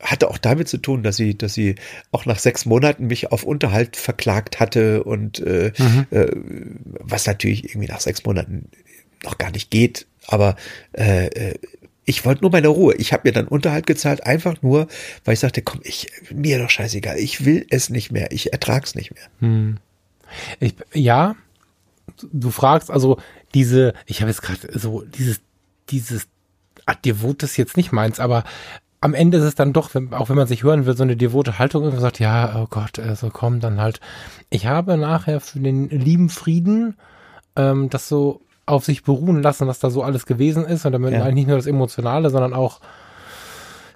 hatte 0.00 0.28
auch 0.28 0.38
damit 0.38 0.68
zu 0.68 0.78
tun, 0.78 1.02
dass 1.02 1.16
sie, 1.16 1.36
dass 1.36 1.54
sie 1.54 1.76
auch 2.12 2.26
nach 2.26 2.38
sechs 2.38 2.66
Monaten 2.66 3.06
mich 3.06 3.32
auf 3.32 3.44
Unterhalt 3.44 3.96
verklagt 3.96 4.60
hatte 4.60 5.02
und 5.02 5.38
äh, 5.40 5.72
mhm. 5.78 6.06
äh, 6.10 6.26
was 7.00 7.26
natürlich 7.26 7.70
irgendwie 7.70 7.88
nach 7.88 8.00
sechs 8.00 8.24
Monaten 8.24 8.68
noch 9.22 9.38
gar 9.38 9.50
nicht 9.50 9.70
geht. 9.70 10.06
Aber 10.26 10.56
äh, 10.92 11.26
äh 11.26 11.54
ich 12.06 12.24
wollte 12.24 12.42
nur 12.42 12.50
meine 12.50 12.68
Ruhe. 12.68 12.94
Ich 12.96 13.12
habe 13.12 13.22
mir 13.24 13.32
dann 13.32 13.48
Unterhalt 13.48 13.86
gezahlt, 13.86 14.26
einfach 14.26 14.60
nur, 14.62 14.88
weil 15.24 15.34
ich 15.34 15.40
sagte, 15.40 15.62
komm, 15.62 15.80
ich 15.84 16.08
mir 16.30 16.58
doch 16.58 16.68
scheißegal, 16.68 17.18
ich 17.18 17.44
will 17.44 17.66
es 17.70 17.88
nicht 17.88 18.12
mehr, 18.12 18.30
ich 18.30 18.52
ertrag's 18.52 18.94
nicht 18.94 19.12
mehr. 19.14 19.24
Hm. 19.40 19.78
Ich, 20.60 20.74
ja, 20.92 21.34
du 22.32 22.50
fragst 22.50 22.90
also 22.90 23.18
diese, 23.54 23.94
ich 24.06 24.20
habe 24.20 24.30
jetzt 24.30 24.42
gerade 24.42 24.78
so 24.78 25.02
dieses, 25.02 25.40
dieses 25.88 26.26
Ach, 26.86 26.96
devot 26.96 27.42
ist 27.42 27.56
jetzt 27.56 27.76
nicht 27.76 27.92
meins, 27.92 28.20
aber 28.20 28.44
am 29.00 29.14
Ende 29.14 29.38
ist 29.38 29.44
es 29.44 29.54
dann 29.54 29.72
doch, 29.72 29.94
wenn, 29.94 30.12
auch 30.12 30.28
wenn 30.28 30.36
man 30.36 30.46
sich 30.46 30.62
hören 30.62 30.86
will, 30.86 30.96
so 30.96 31.02
eine 31.02 31.16
devote 31.16 31.58
Haltung 31.58 31.84
und 31.84 31.98
sagt, 31.98 32.20
ja, 32.20 32.56
oh 32.56 32.66
Gott, 32.68 32.98
also 32.98 33.28
komm, 33.30 33.60
dann 33.60 33.80
halt. 33.80 34.00
Ich 34.48 34.66
habe 34.66 34.96
nachher 34.96 35.40
für 35.40 35.60
den 35.60 35.88
lieben 35.90 36.30
Frieden 36.30 36.96
ähm, 37.54 37.90
das 37.90 38.08
so 38.08 38.40
auf 38.66 38.84
sich 38.84 39.02
beruhen 39.02 39.42
lassen, 39.42 39.66
was 39.66 39.78
da 39.78 39.90
so 39.90 40.02
alles 40.02 40.24
gewesen 40.24 40.64
ist. 40.64 40.86
Und 40.86 40.92
damit 40.92 41.12
ja. 41.12 41.30
nicht 41.30 41.46
nur 41.46 41.56
das 41.56 41.66
Emotionale, 41.66 42.30
sondern 42.30 42.54
auch 42.54 42.80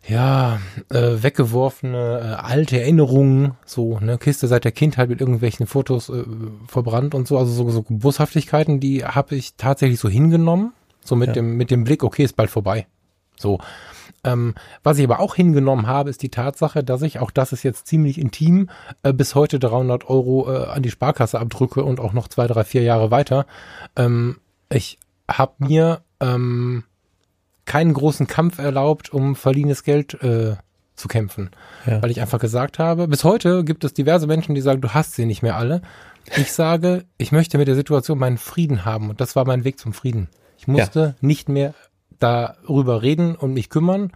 ja, 0.09 0.59
äh, 0.91 1.23
weggeworfene 1.23 2.39
äh, 2.41 2.43
alte 2.43 2.81
Erinnerungen, 2.81 3.53
so, 3.67 3.99
ne, 4.01 4.17
Kiste 4.17 4.49
seit 4.49 4.65
der 4.65 4.73
Kindheit 4.73 5.11
mit 5.11 5.21
irgendwelchen 5.21 5.67
Fotos 5.67 6.09
äh, 6.09 6.25
verbrannt 6.67 7.15
und 7.15 7.29
so, 7.29 7.37
also 7.39 7.53
so, 7.53 7.71
so 7.71 7.85
Boshaftigkeiten, 7.89 8.81
die 8.81 9.05
habe 9.05 9.37
ich 9.37 9.55
tatsächlich 9.57 10.01
so 10.01 10.09
hingenommen, 10.09 10.73
so 11.05 11.15
mit 11.15 11.29
ja. 11.29 11.35
dem 11.35 11.57
mit 11.57 11.71
dem 11.71 11.85
Blick, 11.85 12.03
okay, 12.03 12.25
ist 12.25 12.37
bald 12.37 12.51
vorbei. 12.51 12.87
So. 13.37 13.59
Ähm, 14.25 14.55
was 14.83 14.99
ich 14.99 15.05
aber 15.05 15.21
auch 15.21 15.37
hingenommen 15.37 15.87
habe, 15.87 16.11
ist 16.11 16.23
die 16.23 16.31
Tatsache, 16.31 16.83
dass 16.83 17.03
ich, 17.03 17.21
auch 17.21 17.31
das 17.31 17.53
ist 17.53 17.63
jetzt 17.63 17.87
ziemlich 17.87 18.19
intim, 18.19 18.69
äh, 19.03 19.13
bis 19.13 19.35
heute 19.35 19.59
300 19.59 20.09
Euro 20.09 20.51
äh, 20.53 20.67
an 20.67 20.83
die 20.83 20.91
Sparkasse 20.91 21.39
abdrücke 21.39 21.85
und 21.85 22.01
auch 22.01 22.13
noch 22.13 22.29
zwei, 22.29 22.47
drei, 22.47 22.65
vier 22.65 22.83
Jahre 22.83 23.11
weiter. 23.11 23.47
Ähm, 23.95 24.39
ich 24.71 24.99
habe 25.31 25.53
mir 25.59 26.01
ähm, 26.21 26.85
keinen 27.69 27.93
großen 27.93 28.27
Kampf 28.27 28.59
erlaubt, 28.59 29.13
um 29.13 29.37
verliehenes 29.37 29.85
Geld 29.85 30.15
äh, 30.23 30.57
zu 30.97 31.07
kämpfen. 31.07 31.51
Ja. 31.87 32.03
Weil 32.03 32.11
ich 32.11 32.21
einfach 32.21 32.41
gesagt 32.41 32.79
habe, 32.79 33.07
bis 33.07 33.23
heute 33.25 33.63
gibt 33.63 33.85
es 33.85 33.93
diverse 33.93 34.27
Menschen, 34.27 34.55
die 34.55 34.63
sagen, 34.63 34.81
du 34.81 34.95
hast 34.95 35.15
sie 35.15 35.27
nicht 35.27 35.43
mehr 35.43 35.57
alle. 35.57 35.83
Ich 36.37 36.53
sage, 36.53 37.05
ich 37.19 37.31
möchte 37.31 37.59
mit 37.59 37.69
der 37.69 37.75
Situation 37.75 38.19
meinen 38.19 38.39
Frieden 38.39 38.85
haben 38.85 39.11
und 39.11 39.21
das 39.21 39.37
war 39.37 39.47
mein 39.47 39.65
Weg 39.65 39.79
zum 39.79 39.93
Frieden. 39.93 40.29
Ich 40.57 40.67
musste 40.67 41.01
ja. 41.01 41.15
nicht 41.21 41.49
mehr 41.49 41.75
darüber 42.19 43.03
reden 43.03 43.37
und 43.37 43.53
mich 43.53 43.69
kümmern. 43.69 44.13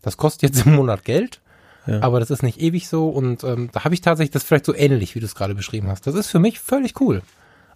Das 0.00 0.16
kostet 0.16 0.54
jetzt 0.54 0.64
im 0.64 0.76
Monat 0.76 1.04
Geld, 1.04 1.40
ja. 1.86 2.00
aber 2.00 2.20
das 2.20 2.30
ist 2.30 2.44
nicht 2.44 2.60
ewig 2.60 2.88
so 2.88 3.08
und 3.08 3.42
ähm, 3.42 3.70
da 3.72 3.82
habe 3.84 3.94
ich 3.94 4.00
tatsächlich 4.00 4.30
das 4.30 4.44
vielleicht 4.44 4.66
so 4.66 4.74
ähnlich, 4.74 5.16
wie 5.16 5.20
du 5.20 5.26
es 5.26 5.34
gerade 5.34 5.56
beschrieben 5.56 5.88
hast. 5.88 6.06
Das 6.06 6.14
ist 6.14 6.28
für 6.28 6.38
mich 6.38 6.60
völlig 6.60 7.00
cool. 7.00 7.22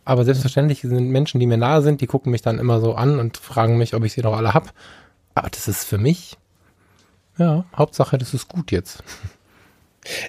Aber 0.04 0.24
selbstverständlich 0.24 0.80
sind 0.80 1.10
Menschen, 1.10 1.38
die 1.40 1.46
mir 1.46 1.56
nahe 1.56 1.82
sind, 1.82 2.00
die 2.00 2.06
gucken 2.06 2.32
mich 2.32 2.42
dann 2.42 2.58
immer 2.58 2.80
so 2.80 2.94
an 2.94 3.18
und 3.18 3.36
fragen 3.36 3.78
mich, 3.78 3.94
ob 3.94 4.04
ich 4.04 4.12
sie 4.12 4.22
noch 4.22 4.36
alle 4.36 4.54
hab. 4.54 4.72
Aber 5.34 5.48
das 5.48 5.68
ist 5.68 5.84
für 5.84 5.98
mich, 5.98 6.36
ja, 7.38 7.64
Hauptsache, 7.76 8.18
das 8.18 8.34
ist 8.34 8.48
gut 8.48 8.72
jetzt. 8.72 9.02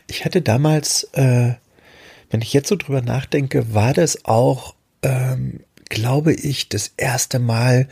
Ich 0.07 0.23
hatte 0.25 0.41
damals, 0.41 1.05
äh, 1.13 1.53
wenn 2.29 2.41
ich 2.41 2.53
jetzt 2.53 2.69
so 2.69 2.75
drüber 2.75 3.01
nachdenke, 3.01 3.73
war 3.73 3.93
das 3.93 4.25
auch 4.25 4.75
ähm, 5.01 5.59
glaube 5.93 6.33
ich, 6.33 6.69
das 6.69 6.91
erste 6.97 7.37
Mal, 7.37 7.87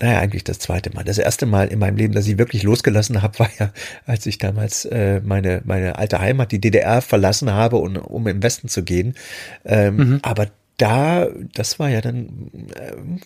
naja, 0.00 0.20
eigentlich 0.20 0.44
das 0.44 0.60
zweite 0.60 0.94
Mal. 0.94 1.02
Das 1.02 1.18
erste 1.18 1.46
Mal 1.46 1.66
in 1.66 1.80
meinem 1.80 1.96
Leben, 1.96 2.14
dass 2.14 2.28
ich 2.28 2.38
wirklich 2.38 2.62
losgelassen 2.62 3.22
habe, 3.22 3.38
war 3.40 3.50
ja, 3.58 3.72
als 4.06 4.24
ich 4.26 4.38
damals 4.38 4.84
äh, 4.84 5.20
meine, 5.24 5.60
meine 5.64 5.98
alte 5.98 6.20
Heimat, 6.20 6.52
die 6.52 6.60
DDR, 6.60 7.02
verlassen 7.02 7.52
habe, 7.52 7.76
um, 7.76 7.96
um 7.96 8.26
im 8.28 8.42
Westen 8.42 8.68
zu 8.68 8.84
gehen. 8.84 9.14
Ähm, 9.64 9.96
mhm. 9.96 10.18
Aber 10.22 10.46
da, 10.76 11.28
das 11.54 11.78
war 11.78 11.88
ja 11.88 12.00
dann 12.00 12.50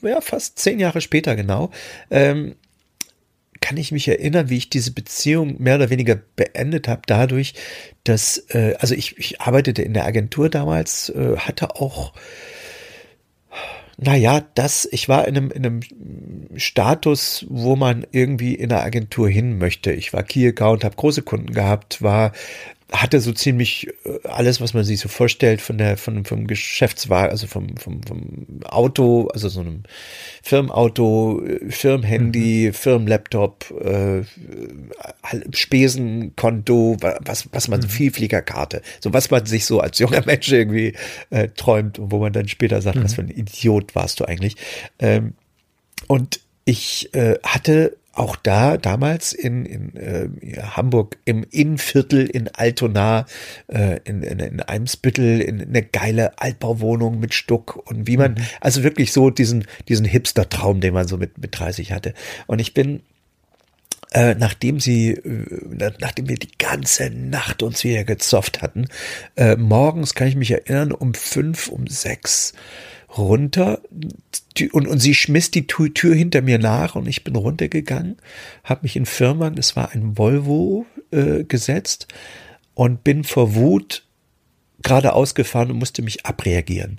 äh, 0.03 0.09
ja, 0.09 0.20
fast 0.20 0.59
zehn 0.59 0.78
Jahre 0.78 1.01
später 1.01 1.36
genau, 1.36 1.70
ähm, 2.11 2.55
kann 3.61 3.76
ich 3.76 3.90
mich 3.90 4.07
erinnern, 4.07 4.51
wie 4.51 4.57
ich 4.57 4.70
diese 4.70 4.92
Beziehung 4.92 5.61
mehr 5.61 5.76
oder 5.76 5.90
weniger 5.90 6.16
beendet 6.36 6.86
habe, 6.88 7.03
dadurch, 7.07 7.55
dass, 8.05 8.38
äh, 8.51 8.74
also 8.78 8.94
ich, 8.94 9.18
ich 9.18 9.40
arbeitete 9.40 9.82
in 9.82 9.94
der 9.94 10.05
Agentur 10.05 10.49
damals, 10.49 11.11
äh, 11.11 11.36
hatte 11.36 11.76
auch 11.76 12.12
naja, 14.01 14.46
das, 14.55 14.88
ich 14.92 15.09
war 15.09 15.26
in 15.26 15.36
einem, 15.36 15.51
in 15.51 15.66
einem 15.66 15.80
Status, 16.55 17.44
wo 17.49 17.74
man 17.74 18.07
irgendwie 18.12 18.55
in 18.55 18.70
einer 18.70 18.84
Agentur 18.84 19.28
hin 19.28 19.59
möchte. 19.59 19.90
Ich 19.90 20.12
war 20.12 20.22
Key 20.22 20.46
Account, 20.46 20.84
habe 20.84 20.94
große 20.94 21.22
Kunden 21.22 21.53
gehabt, 21.53 22.01
war 22.01 22.30
hatte 22.91 23.20
so 23.20 23.32
ziemlich 23.32 23.89
äh, 24.05 24.26
alles, 24.26 24.61
was 24.61 24.72
man 24.72 24.84
sich 24.84 25.01
so 25.01 25.09
vorstellt 25.09 25.61
von 25.61 25.76
der, 25.76 25.99
von, 25.99 26.24
vom 26.24 26.47
Geschäftswagen, 26.47 27.30
also 27.30 27.47
vom, 27.47 27.76
vom, 27.76 28.03
vom 28.03 28.47
Auto, 28.64 29.28
also 29.28 29.49
so 29.49 29.61
einem 29.61 29.82
Firmenauto, 30.43 31.45
äh, 31.45 31.70
Firmenhandy, 31.70 32.68
mhm. 32.68 32.72
Firmenlaptop, 32.72 33.70
äh, 33.84 34.22
Spesenkonto, 35.53 36.97
was, 37.01 37.49
was 37.53 37.68
man, 37.68 37.80
mhm. 37.80 37.89
Vielfliegerkarte, 37.89 38.80
so 39.01 39.12
was 39.12 39.30
man 39.30 39.45
sich 39.45 39.66
so 39.66 39.80
als 39.80 39.99
junger 39.99 40.24
Mensch 40.24 40.51
irgendwie 40.51 40.95
äh, 41.30 41.49
träumt 41.49 41.99
und 41.99 42.11
wo 42.11 42.18
man 42.18 42.32
dann 42.32 42.49
später 42.49 42.80
sagt, 42.80 42.97
mhm. 42.97 43.05
was 43.05 43.14
für 43.14 43.22
ein 43.22 43.30
Idiot 43.30 43.95
warst 43.95 44.20
du 44.20 44.24
eigentlich. 44.24 44.57
Ähm, 44.99 45.34
und 46.07 46.41
ich 46.64 47.14
äh, 47.14 47.39
hatte 47.43 47.97
auch 48.18 48.36
da 48.36 48.76
damals 48.76 49.32
in, 49.32 49.64
in 49.64 49.96
äh, 49.96 50.28
Hamburg 50.60 51.18
im 51.24 51.44
Innenviertel 51.50 52.26
in 52.26 52.48
Altona, 52.48 53.26
äh, 53.68 54.00
in, 54.04 54.22
in, 54.22 54.38
in 54.40 54.60
Eimsbüttel, 54.60 55.40
in, 55.40 55.60
in 55.60 55.68
eine 55.68 55.82
geile 55.82 56.38
Altbauwohnung 56.38 57.20
mit 57.20 57.34
Stuck 57.34 57.76
und 57.88 58.06
wie 58.06 58.16
man, 58.16 58.32
mhm. 58.32 58.42
also 58.60 58.82
wirklich 58.82 59.12
so 59.12 59.30
diesen, 59.30 59.66
diesen 59.88 60.04
Hipster-Traum, 60.04 60.80
den 60.80 60.94
man 60.94 61.06
so 61.06 61.16
mit, 61.16 61.38
mit 61.38 61.58
30 61.58 61.92
hatte. 61.92 62.14
Und 62.46 62.60
ich 62.60 62.74
bin 62.74 63.02
äh, 64.12 64.34
nachdem 64.34 64.80
sie, 64.80 65.10
äh, 65.10 65.90
nachdem 66.00 66.30
wir 66.30 66.36
die 66.36 66.56
ganze 66.56 67.10
Nacht 67.10 67.62
uns 67.62 67.84
wieder 67.84 68.04
gezofft 68.04 68.62
hatten, 68.62 68.86
äh, 69.36 69.56
morgens 69.56 70.14
kann 70.14 70.28
ich 70.28 70.36
mich 70.36 70.50
erinnern, 70.50 70.92
um 70.92 71.12
fünf, 71.12 71.68
um 71.68 71.86
sechs 71.86 72.54
runter 73.16 73.80
und, 74.72 74.86
und 74.86 74.98
sie 74.98 75.14
schmiss 75.14 75.50
die 75.50 75.66
Tür 75.66 76.14
hinter 76.14 76.42
mir 76.42 76.59
nach 76.59 76.94
und 76.94 77.09
ich 77.09 77.24
bin 77.24 77.36
runtergegangen, 77.36 78.16
habe 78.64 78.80
mich 78.82 78.96
in 78.96 79.06
Firma, 79.06 79.52
es 79.56 79.76
war 79.76 79.92
ein 79.92 80.18
Volvo, 80.18 80.86
äh, 81.11 81.44
gesetzt 81.44 82.09
und 82.74 83.04
bin 83.04 83.24
vor 83.24 83.54
Wut 83.54 84.07
geradeaus 84.83 85.35
gefahren 85.35 85.70
und 85.70 85.79
musste 85.79 86.03
mich 86.03 86.24
abreagieren. 86.24 86.99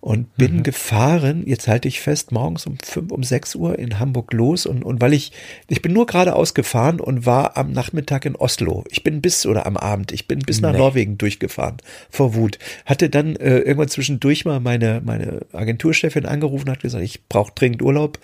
Und 0.00 0.34
bin 0.36 0.58
mhm. 0.58 0.62
gefahren, 0.62 1.42
jetzt 1.46 1.68
halte 1.68 1.86
ich 1.86 2.00
fest, 2.00 2.32
morgens 2.32 2.66
um 2.66 2.78
fünf, 2.78 3.12
um 3.12 3.22
sechs 3.22 3.54
Uhr 3.54 3.78
in 3.78 3.98
Hamburg 3.98 4.32
los 4.32 4.64
und, 4.64 4.82
und 4.82 5.00
weil 5.00 5.12
ich, 5.12 5.32
ich 5.68 5.82
bin 5.82 5.92
nur 5.92 6.06
geradeaus 6.06 6.54
gefahren 6.54 7.00
und 7.00 7.26
war 7.26 7.58
am 7.58 7.72
Nachmittag 7.72 8.24
in 8.24 8.34
Oslo. 8.34 8.84
Ich 8.90 9.04
bin 9.04 9.20
bis, 9.20 9.44
oder 9.44 9.66
am 9.66 9.76
Abend, 9.76 10.10
ich 10.10 10.26
bin 10.26 10.38
bis 10.38 10.60
nach 10.62 10.72
nee. 10.72 10.78
Norwegen 10.78 11.18
durchgefahren, 11.18 11.76
vor 12.08 12.34
Wut. 12.34 12.58
Hatte 12.86 13.10
dann 13.10 13.36
äh, 13.36 13.58
irgendwann 13.58 13.88
zwischendurch 13.88 14.46
mal 14.46 14.58
meine, 14.58 15.02
meine 15.04 15.42
Agenturchefin 15.52 16.24
angerufen, 16.24 16.70
hat 16.70 16.80
gesagt, 16.80 17.04
ich 17.04 17.28
brauche 17.28 17.52
dringend 17.54 17.82
Urlaub 17.82 18.18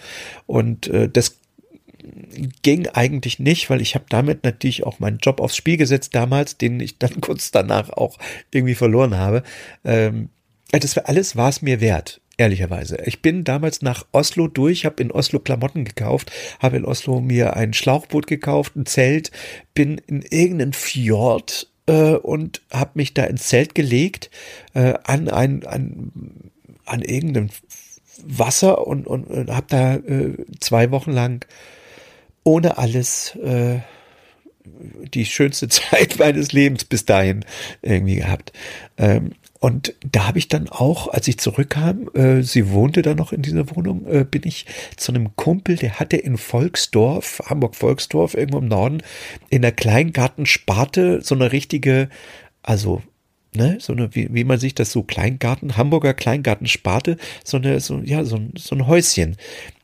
und 0.47 0.89
äh, 0.89 1.11
das 1.11 1.37
ging 2.62 2.89
eigentlich 2.89 3.39
nicht, 3.39 3.70
weil 3.70 3.80
ich 3.80 3.95
habe 3.95 4.07
damit 4.09 4.45
natürlich 4.45 4.84
auch 4.84 4.99
meinen 4.99 5.18
Job 5.18 5.41
aufs 5.41 5.57
Spiel 5.57 5.76
gesetzt 5.76 6.14
damals, 6.14 6.57
den 6.57 6.80
ich 6.80 6.99
dann 6.99 7.20
kurz 7.20 7.51
danach 7.51 7.91
auch 7.91 8.18
irgendwie 8.51 8.74
verloren 8.74 9.16
habe. 9.16 9.43
Ähm, 9.84 10.30
das 10.72 10.97
war 10.97 11.09
alles 11.09 11.37
war 11.37 11.49
es 11.49 11.62
mir 11.62 11.80
wert, 11.80 12.20
ehrlicherweise. 12.37 12.99
Ich 13.05 13.22
bin 13.22 13.45
damals 13.45 13.82
nach 13.82 14.05
Oslo 14.12 14.49
durch, 14.49 14.84
habe 14.84 15.03
in 15.03 15.12
Oslo 15.12 15.39
Klamotten 15.39 15.84
gekauft, 15.84 16.32
habe 16.59 16.76
in 16.76 16.84
Oslo 16.84 17.20
mir 17.20 17.57
ein 17.57 17.72
Schlauchboot 17.72 18.26
gekauft, 18.26 18.76
ein 18.76 18.87
Zelt, 18.87 19.30
bin 19.74 19.99
in 20.07 20.22
irgendeinen 20.22 20.72
Fjord 20.72 21.70
äh, 21.87 22.14
und 22.14 22.62
habe 22.72 22.93
mich 22.95 23.14
da 23.14 23.24
ins 23.24 23.49
Zelt 23.49 23.74
gelegt 23.74 24.30
äh, 24.74 24.95
an 25.05 25.28
ein 25.28 25.64
an, 25.66 26.12
an 26.84 27.03
irgendeinem 27.03 27.51
Wasser 28.24 28.87
und, 28.87 29.07
und, 29.07 29.24
und 29.24 29.51
habe 29.51 29.66
da 29.68 29.95
äh, 29.97 30.34
zwei 30.61 30.91
Wochen 30.91 31.12
lang 31.12 31.45
ohne 32.47 32.78
alles 32.78 33.34
äh, 33.36 33.80
die 35.14 35.26
schönste 35.26 35.68
Zeit 35.68 36.18
meines 36.18 36.53
Lebens 36.53 36.84
bis 36.84 37.05
dahin 37.05 37.44
irgendwie 37.82 38.16
gehabt. 38.16 38.53
Ähm, 38.97 39.32
und 39.59 39.94
da 40.12 40.28
habe 40.28 40.38
ich 40.38 40.49
dann 40.49 40.68
auch, 40.68 41.09
als 41.09 41.26
ich 41.28 41.38
zurückkam, 41.38 42.09
äh, 42.14 42.42
sie 42.42 42.70
wohnte 42.70 43.03
da 43.03 43.14
noch 43.14 43.32
in 43.32 43.42
dieser 43.42 43.74
Wohnung, 43.74 44.07
äh, 44.07 44.24
bin 44.24 44.42
ich 44.44 44.66
zu 44.97 45.12
einem 45.12 45.34
Kumpel, 45.34 45.76
der 45.76 45.99
hatte 45.99 46.16
in 46.16 46.36
Volksdorf, 46.36 47.42
Hamburg-Volksdorf, 47.47 48.34
irgendwo 48.34 48.59
im 48.59 48.68
Norden, 48.68 49.03
in 49.49 49.62
der 49.62 49.72
Kleingartensparte 49.72 51.22
so 51.22 51.34
eine 51.34 51.53
richtige, 51.53 52.11
also 52.62 53.03
ne, 53.55 53.78
so 53.80 53.92
eine, 53.92 54.14
wie, 54.14 54.28
wie 54.32 54.44
man 54.44 54.59
sich 54.59 54.74
das 54.74 54.92
so 54.92 55.03
Kleingarten, 55.03 55.76
Hamburger 55.76 56.14
Kleingartensparte, 56.14 57.16
so 57.42 57.57
eine, 57.57 57.80
so, 57.80 57.99
ja, 58.05 58.24
so, 58.24 58.38
so 58.57 58.76
ein 58.76 58.86
Häuschen. 58.86 59.36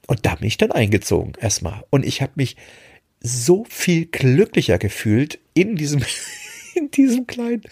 Und 0.06 0.26
da 0.26 0.34
bin 0.34 0.48
ich 0.48 0.56
dann 0.56 0.72
eingezogen 0.72 1.32
erstmal. 1.40 1.84
Und 1.90 2.04
ich 2.04 2.22
habe 2.22 2.32
mich 2.36 2.56
so 3.20 3.64
viel 3.68 4.06
glücklicher 4.06 4.78
gefühlt 4.78 5.38
in 5.54 5.76
diesem 5.76 6.02
in 6.74 6.90
diesem 6.90 7.26
kleinen 7.26 7.62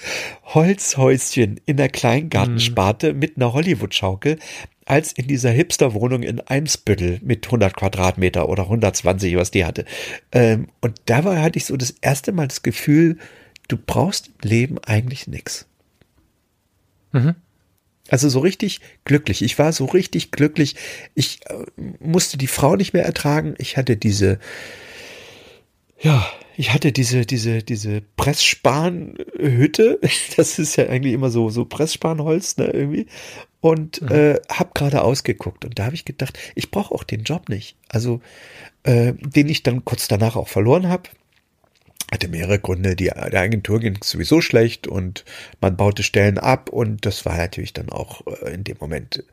Holzhäuschen 0.44 1.60
in 1.66 1.76
der 1.76 1.88
Kleingartensparte 1.88 3.12
mhm. 3.12 3.18
mit 3.18 3.36
einer 3.36 3.52
Hollywood-Schaukel 3.52 4.38
als 4.84 5.12
in 5.12 5.28
dieser 5.28 5.50
Hipster-Wohnung 5.50 6.22
in 6.22 6.40
Eimsbüttel 6.40 7.20
mit 7.22 7.46
100 7.46 7.76
Quadratmeter 7.76 8.48
oder 8.48 8.64
120, 8.64 9.36
was 9.36 9.52
die 9.52 9.64
hatte. 9.64 9.84
Ähm, 10.32 10.66
und 10.80 11.00
da 11.06 11.24
war, 11.24 11.40
hatte 11.40 11.58
ich 11.58 11.66
so 11.66 11.76
das 11.76 11.94
erste 12.00 12.32
Mal 12.32 12.48
das 12.48 12.62
Gefühl, 12.62 13.18
du 13.68 13.76
brauchst 13.76 14.30
im 14.42 14.48
Leben 14.48 14.78
eigentlich 14.84 15.28
nichts. 15.28 15.66
Mhm. 17.12 17.36
Also 18.10 18.28
so 18.28 18.40
richtig 18.40 18.80
glücklich. 19.04 19.40
Ich 19.42 19.58
war 19.58 19.72
so 19.72 19.86
richtig 19.86 20.32
glücklich. 20.32 20.76
Ich 21.14 21.40
äh, 21.46 21.64
musste 22.00 22.36
die 22.36 22.48
Frau 22.48 22.76
nicht 22.76 22.92
mehr 22.92 23.04
ertragen. 23.04 23.54
Ich 23.58 23.76
hatte 23.76 23.96
diese, 23.96 24.38
ja, 26.00 26.28
ich 26.56 26.74
hatte 26.74 26.92
diese, 26.92 27.24
diese, 27.24 27.62
diese 27.62 28.02
Pressspanhütte. 28.16 30.00
Das 30.36 30.58
ist 30.58 30.76
ja 30.76 30.88
eigentlich 30.88 31.14
immer 31.14 31.30
so, 31.30 31.50
so 31.50 31.64
Pressspanholz, 31.64 32.56
ne, 32.56 32.66
irgendwie. 32.66 33.06
Und 33.60 34.02
mhm. 34.02 34.08
äh, 34.08 34.40
hab 34.48 34.74
gerade 34.74 35.02
ausgeguckt. 35.02 35.64
Und 35.64 35.78
da 35.78 35.84
habe 35.84 35.94
ich 35.94 36.04
gedacht, 36.04 36.38
ich 36.54 36.70
brauche 36.70 36.94
auch 36.94 37.04
den 37.04 37.22
Job 37.22 37.48
nicht. 37.48 37.76
Also, 37.88 38.20
äh, 38.82 39.12
den 39.14 39.48
ich 39.48 39.62
dann 39.62 39.84
kurz 39.84 40.08
danach 40.08 40.36
auch 40.36 40.48
verloren 40.48 40.88
habe 40.88 41.10
hatte 42.10 42.28
mehrere 42.28 42.58
Gründe. 42.58 42.96
Die, 42.96 43.06
der 43.06 43.40
Agentur 43.40 43.80
ging 43.80 43.98
sowieso 44.02 44.40
schlecht 44.40 44.86
und 44.86 45.24
man 45.60 45.76
baute 45.76 46.02
Stellen 46.02 46.38
ab 46.38 46.70
und 46.70 47.06
das 47.06 47.24
war 47.24 47.36
natürlich 47.36 47.72
dann 47.72 47.88
auch 47.88 48.26
äh, 48.26 48.54
in 48.54 48.64
dem 48.64 48.76
Moment 48.80 49.24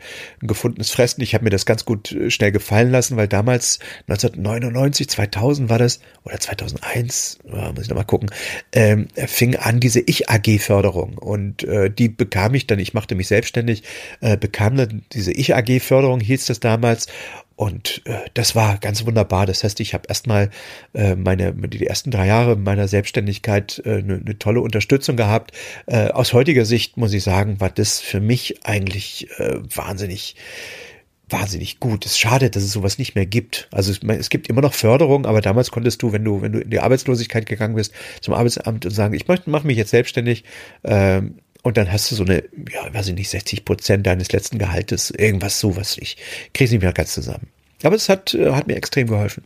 ein 0.42 0.48
gefundenes 0.48 0.92
Fressen. 0.92 1.22
Ich 1.22 1.34
habe 1.34 1.44
mir 1.44 1.50
das 1.50 1.66
ganz 1.66 1.86
gut 1.86 2.12
äh, 2.12 2.30
schnell 2.30 2.52
gefallen 2.52 2.92
lassen, 2.92 3.18
weil 3.18 3.28
damals 3.28 3.80
1999, 4.08 5.10
2000 5.10 5.70
war 5.70 5.80
das 5.80 6.00
oder 6.24 6.40
2001, 6.40 7.40
muss 7.44 7.84
ich 7.84 7.90
noch 7.90 7.98
mal 7.98 8.04
gucken, 8.04 8.30
ähm, 8.74 9.08
fing 9.16 9.56
an 9.56 9.80
diese 9.80 10.02
Ich-AG-Förderung 10.02 11.18
und 11.18 11.64
äh, 11.64 11.90
die 11.90 12.10
bekam 12.10 12.54
ich 12.54 12.68
dann. 12.68 12.80
Ich 12.80 12.94
machte 12.94 13.16
mich 13.16 13.28
selbstständig, 13.28 13.84
äh, 14.22 14.38
bekam 14.38 14.76
dann 14.76 15.04
diese 15.14 15.32
Ich-AG-Förderung 15.32 16.20
hieß 16.20 16.46
das 16.46 16.60
damals 16.60 17.08
und 17.58 18.04
äh, 18.06 18.20
das 18.36 18.56
war 18.56 18.78
ganz 18.78 19.04
wunderbar. 19.06 19.48
Das 19.48 19.64
heißt, 19.64 19.80
ich 19.80 19.96
habe 19.96 20.04
erstmal 20.08 20.52
äh, 20.94 21.16
meine 21.16 21.54
die 21.54 21.88
ersten 21.88 22.12
drei 22.12 22.28
Jahre 22.28 22.56
meiner 22.56 22.88
Selbstständigkeit 22.88 23.82
eine 23.84 23.96
äh, 23.96 24.02
ne, 24.04 24.22
ne 24.24 24.38
tolle 24.38 24.62
Unterstützung 24.62 25.18
gehabt. 25.18 25.54
Äh, 25.88 26.10
aus 26.10 26.34
heutiger 26.34 26.66
Sicht 26.66 26.98
muss 26.98 27.14
ich 27.14 27.24
sagen, 27.24 27.60
war 27.60 27.72
das 27.72 28.00
für 28.00 28.20
mich 28.20 28.64
eigentlich 28.64 29.28
äh, 29.40 29.58
wahnsinnig 29.76 30.36
wahnsinnig 31.30 31.80
gut. 31.80 32.06
Es 32.06 32.12
ist 32.14 32.20
schade, 32.20 32.50
dass 32.50 32.64
es 32.64 32.72
sowas 32.72 32.98
nicht 32.98 33.16
mehr 33.16 33.26
gibt. 33.26 33.68
Also 33.72 33.92
es, 33.92 34.00
es, 34.02 34.30
gibt 34.30 34.48
immer 34.48 34.62
noch 34.62 34.74
Förderung, 34.74 35.26
aber 35.26 35.42
damals 35.42 35.72
konntest 35.72 36.02
du, 36.02 36.14
wenn 36.14 36.24
du, 36.24 36.42
wenn 36.42 36.54
du 36.54 36.60
in 36.60 36.70
die 36.70 36.80
Arbeitslosigkeit 36.80 37.46
gegangen 37.46 37.76
bist, 37.76 37.94
zum 38.22 38.34
Arbeitsamt 38.34 38.86
und 38.86 38.92
sagen, 38.92 39.14
ich 39.14 39.28
möchte, 39.28 39.50
mache 39.50 39.68
mich 39.68 39.78
jetzt 39.78 39.90
selbstständig, 39.90 40.46
ähm, 40.86 41.40
und 41.68 41.76
dann 41.76 41.92
hast 41.92 42.10
du 42.10 42.16
so 42.16 42.24
eine, 42.24 42.44
ja, 42.72 42.94
weiß 42.94 43.10
ich 43.10 43.16
nicht, 43.16 43.30
60 43.30 43.66
Prozent 43.66 44.08
deines 44.08 44.32
letzten 44.32 44.58
Gehaltes, 44.58 45.12
irgendwas 45.12 45.60
so, 45.60 45.76
was 45.76 45.98
ich 45.98 46.16
kriege 46.54 46.72
nicht 46.72 46.82
mehr 46.82 46.94
ganz 46.94 47.14
zusammen. 47.14 47.48
Aber 47.84 47.96
es 47.96 48.08
hat, 48.08 48.34
äh, 48.34 48.54
hat 48.54 48.68
mir 48.68 48.78
extrem 48.78 49.08
geholfen. 49.08 49.44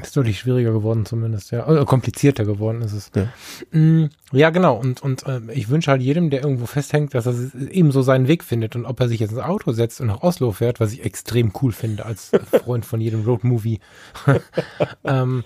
Ist 0.00 0.16
deutlich 0.16 0.38
schwieriger 0.38 0.72
geworden 0.72 1.04
zumindest, 1.04 1.50
ja. 1.50 1.66
Oder 1.68 1.84
komplizierter 1.84 2.46
geworden 2.46 2.80
ist 2.80 2.94
es. 2.94 3.10
Ja, 3.14 3.78
mm, 3.78 4.08
ja 4.32 4.48
genau. 4.48 4.76
Und, 4.76 5.02
und 5.02 5.26
äh, 5.26 5.40
ich 5.52 5.68
wünsche 5.68 5.90
halt 5.90 6.00
jedem, 6.00 6.30
der 6.30 6.42
irgendwo 6.42 6.64
festhängt, 6.64 7.14
dass 7.14 7.26
er 7.26 7.34
eben 7.70 7.92
so 7.92 8.00
seinen 8.00 8.26
Weg 8.26 8.42
findet. 8.42 8.74
Und 8.74 8.86
ob 8.86 8.98
er 8.98 9.08
sich 9.08 9.20
jetzt 9.20 9.32
ins 9.32 9.40
Auto 9.40 9.72
setzt 9.72 10.00
und 10.00 10.06
nach 10.06 10.22
Oslo 10.22 10.50
fährt, 10.52 10.80
was 10.80 10.94
ich 10.94 11.04
extrem 11.04 11.52
cool 11.60 11.72
finde 11.72 12.06
als 12.06 12.30
Freund 12.64 12.86
von 12.86 13.02
jedem 13.02 13.24
Roadmovie. 13.26 13.80
ähm, 15.04 15.44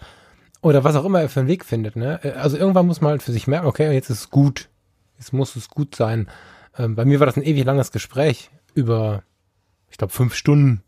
oder 0.62 0.84
was 0.84 0.94
auch 0.94 1.04
immer 1.04 1.20
er 1.20 1.28
für 1.28 1.40
einen 1.40 1.48
Weg 1.48 1.64
findet. 1.64 1.96
Ne? 1.96 2.20
Äh, 2.22 2.30
also 2.30 2.56
irgendwann 2.56 2.86
muss 2.86 3.00
man 3.00 3.10
halt 3.10 3.24
für 3.24 3.32
sich 3.32 3.48
merken, 3.48 3.66
okay, 3.66 3.92
jetzt 3.92 4.10
ist 4.10 4.20
es 4.20 4.30
gut. 4.30 4.68
Jetzt 5.18 5.32
muss 5.32 5.56
es 5.56 5.68
gut 5.68 5.94
sein. 5.94 6.28
Ähm, 6.78 6.94
bei 6.94 7.04
mir 7.04 7.20
war 7.20 7.26
das 7.26 7.36
ein 7.36 7.42
ewig 7.42 7.64
langes 7.64 7.92
Gespräch 7.92 8.50
über, 8.74 9.22
ich 9.90 9.96
glaube, 9.98 10.12
fünf 10.12 10.34
Stunden, 10.34 10.82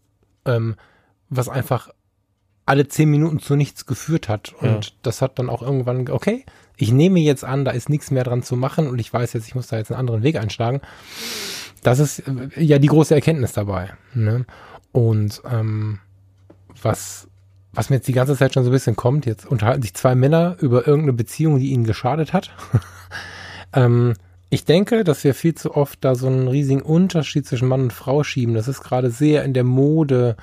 ähm, 0.44 0.76
was 1.28 1.48
einfach 1.48 1.90
alle 2.66 2.86
zehn 2.86 3.10
Minuten 3.10 3.38
zu 3.40 3.56
nichts 3.56 3.86
geführt 3.86 4.28
hat. 4.28 4.52
Und 4.60 4.86
ja. 4.86 4.92
das 5.02 5.22
hat 5.22 5.38
dann 5.38 5.48
auch 5.48 5.62
irgendwann, 5.62 6.08
okay, 6.10 6.44
ich 6.76 6.92
nehme 6.92 7.18
jetzt 7.20 7.44
an, 7.44 7.64
da 7.64 7.70
ist 7.70 7.88
nichts 7.88 8.10
mehr 8.10 8.24
dran 8.24 8.42
zu 8.42 8.56
machen 8.56 8.86
und 8.88 8.98
ich 8.98 9.12
weiß 9.12 9.32
jetzt, 9.32 9.48
ich 9.48 9.54
muss 9.54 9.68
da 9.68 9.78
jetzt 9.78 9.90
einen 9.90 9.98
anderen 9.98 10.22
Weg 10.22 10.36
einschlagen. 10.36 10.82
Das 11.82 11.98
ist 11.98 12.20
äh, 12.20 12.62
ja 12.62 12.78
die 12.78 12.88
große 12.88 13.14
Erkenntnis 13.14 13.52
dabei. 13.52 13.94
Ne? 14.14 14.44
Und 14.92 15.42
ähm, 15.50 16.00
was, 16.82 17.28
was 17.72 17.88
mir 17.88 17.96
jetzt 17.96 18.08
die 18.08 18.12
ganze 18.12 18.36
Zeit 18.36 18.52
schon 18.52 18.64
so 18.64 18.70
ein 18.70 18.72
bisschen 18.72 18.96
kommt, 18.96 19.24
jetzt 19.24 19.46
unterhalten 19.46 19.82
sich 19.82 19.94
zwei 19.94 20.14
Männer 20.14 20.56
über 20.60 20.86
irgendeine 20.86 21.14
Beziehung, 21.14 21.58
die 21.58 21.70
ihnen 21.70 21.84
geschadet 21.84 22.32
hat. 22.32 22.50
Ähm, 23.72 24.14
ich 24.50 24.64
denke, 24.64 25.04
dass 25.04 25.24
wir 25.24 25.34
viel 25.34 25.54
zu 25.54 25.74
oft 25.74 25.98
da 26.02 26.14
so 26.14 26.26
einen 26.26 26.48
riesigen 26.48 26.82
Unterschied 26.82 27.46
zwischen 27.46 27.68
Mann 27.68 27.82
und 27.82 27.92
Frau 27.92 28.22
schieben. 28.22 28.54
Das 28.54 28.68
ist 28.68 28.82
gerade 28.82 29.10
sehr 29.10 29.44
in 29.44 29.52
der 29.52 29.64
Mode, 29.64 30.36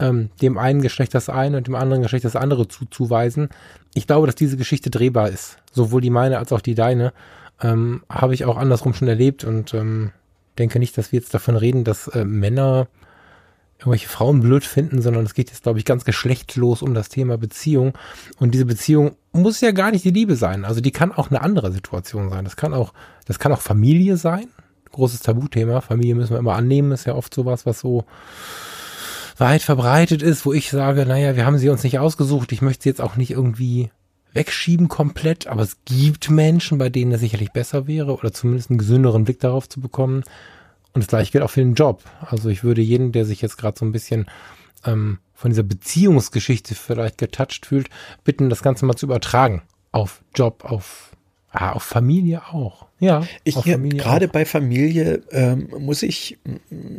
ähm, 0.00 0.30
dem 0.42 0.58
einen 0.58 0.82
Geschlecht 0.82 1.14
das 1.14 1.28
eine 1.28 1.58
und 1.58 1.66
dem 1.68 1.76
anderen 1.76 2.02
Geschlecht 2.02 2.24
das 2.24 2.36
andere 2.36 2.66
zuzuweisen. 2.66 3.48
Ich 3.94 4.06
glaube, 4.06 4.26
dass 4.26 4.34
diese 4.34 4.56
Geschichte 4.56 4.90
drehbar 4.90 5.28
ist. 5.28 5.58
Sowohl 5.72 6.00
die 6.00 6.10
meine 6.10 6.38
als 6.38 6.52
auch 6.52 6.60
die 6.60 6.74
deine. 6.74 7.12
Ähm, 7.62 8.02
Habe 8.10 8.34
ich 8.34 8.44
auch 8.44 8.56
andersrum 8.56 8.94
schon 8.94 9.08
erlebt 9.08 9.44
und 9.44 9.72
ähm, 9.74 10.10
denke 10.58 10.78
nicht, 10.78 10.98
dass 10.98 11.12
wir 11.12 11.20
jetzt 11.20 11.32
davon 11.32 11.56
reden, 11.56 11.84
dass 11.84 12.08
äh, 12.08 12.24
Männer 12.24 12.88
irgendwelche 13.78 14.08
Frauen 14.08 14.40
blöd 14.40 14.64
finden, 14.64 15.02
sondern 15.02 15.24
es 15.24 15.34
geht 15.34 15.50
jetzt, 15.50 15.62
glaube 15.62 15.78
ich, 15.78 15.84
ganz 15.84 16.04
geschlechtlos 16.04 16.82
um 16.82 16.94
das 16.94 17.08
Thema 17.08 17.36
Beziehung. 17.36 17.92
Und 18.38 18.52
diese 18.52 18.64
Beziehung 18.64 19.16
muss 19.32 19.60
ja 19.60 19.70
gar 19.70 19.90
nicht 19.90 20.04
die 20.04 20.10
Liebe 20.10 20.36
sein. 20.36 20.64
Also 20.64 20.80
die 20.80 20.92
kann 20.92 21.12
auch 21.12 21.30
eine 21.30 21.42
andere 21.42 21.70
Situation 21.72 22.30
sein. 22.30 22.44
Das 22.44 22.56
kann 22.56 22.72
auch, 22.72 22.94
das 23.26 23.38
kann 23.38 23.52
auch 23.52 23.60
Familie 23.60 24.16
sein. 24.16 24.48
Großes 24.92 25.20
Tabuthema. 25.20 25.82
Familie 25.82 26.14
müssen 26.14 26.32
wir 26.32 26.38
immer 26.38 26.54
annehmen, 26.54 26.92
ist 26.92 27.06
ja 27.06 27.14
oft 27.14 27.34
sowas, 27.34 27.66
was 27.66 27.80
so 27.80 28.06
weit 29.36 29.60
verbreitet 29.62 30.22
ist, 30.22 30.46
wo 30.46 30.54
ich 30.54 30.70
sage, 30.70 31.04
naja, 31.04 31.36
wir 31.36 31.44
haben 31.44 31.58
sie 31.58 31.68
uns 31.68 31.84
nicht 31.84 31.98
ausgesucht. 31.98 32.52
Ich 32.52 32.62
möchte 32.62 32.84
sie 32.84 32.88
jetzt 32.88 33.02
auch 33.02 33.16
nicht 33.16 33.32
irgendwie 33.32 33.90
wegschieben 34.32 34.88
komplett, 34.88 35.46
aber 35.46 35.62
es 35.62 35.78
gibt 35.84 36.30
Menschen, 36.30 36.78
bei 36.78 36.88
denen 36.88 37.12
es 37.12 37.20
sicherlich 37.20 37.52
besser 37.52 37.86
wäre 37.86 38.14
oder 38.14 38.32
zumindest 38.32 38.70
einen 38.70 38.78
gesünderen 38.78 39.24
Blick 39.24 39.40
darauf 39.40 39.68
zu 39.68 39.80
bekommen. 39.80 40.22
Und 40.96 41.02
das 41.02 41.08
gleiche 41.08 41.32
gilt 41.32 41.44
auch 41.44 41.50
für 41.50 41.60
den 41.60 41.74
Job. 41.74 42.02
Also 42.22 42.48
ich 42.48 42.64
würde 42.64 42.80
jeden, 42.80 43.12
der 43.12 43.26
sich 43.26 43.42
jetzt 43.42 43.58
gerade 43.58 43.78
so 43.78 43.84
ein 43.84 43.92
bisschen 43.92 44.24
ähm, 44.86 45.18
von 45.34 45.50
dieser 45.50 45.62
Beziehungsgeschichte 45.62 46.74
vielleicht 46.74 47.18
getoucht 47.18 47.66
fühlt, 47.66 47.90
bitten, 48.24 48.48
das 48.48 48.62
Ganze 48.62 48.86
mal 48.86 48.96
zu 48.96 49.04
übertragen 49.04 49.60
auf 49.92 50.22
Job, 50.34 50.64
auf, 50.64 51.10
ah, 51.50 51.72
auf 51.72 51.82
Familie 51.82 52.42
auch. 52.50 52.86
Ja, 52.98 53.26
ich 53.44 53.56
gerade 53.56 54.26
bei 54.26 54.46
Familie 54.46 55.22
ähm, 55.32 55.68
muss 55.78 56.02
ich 56.02 56.38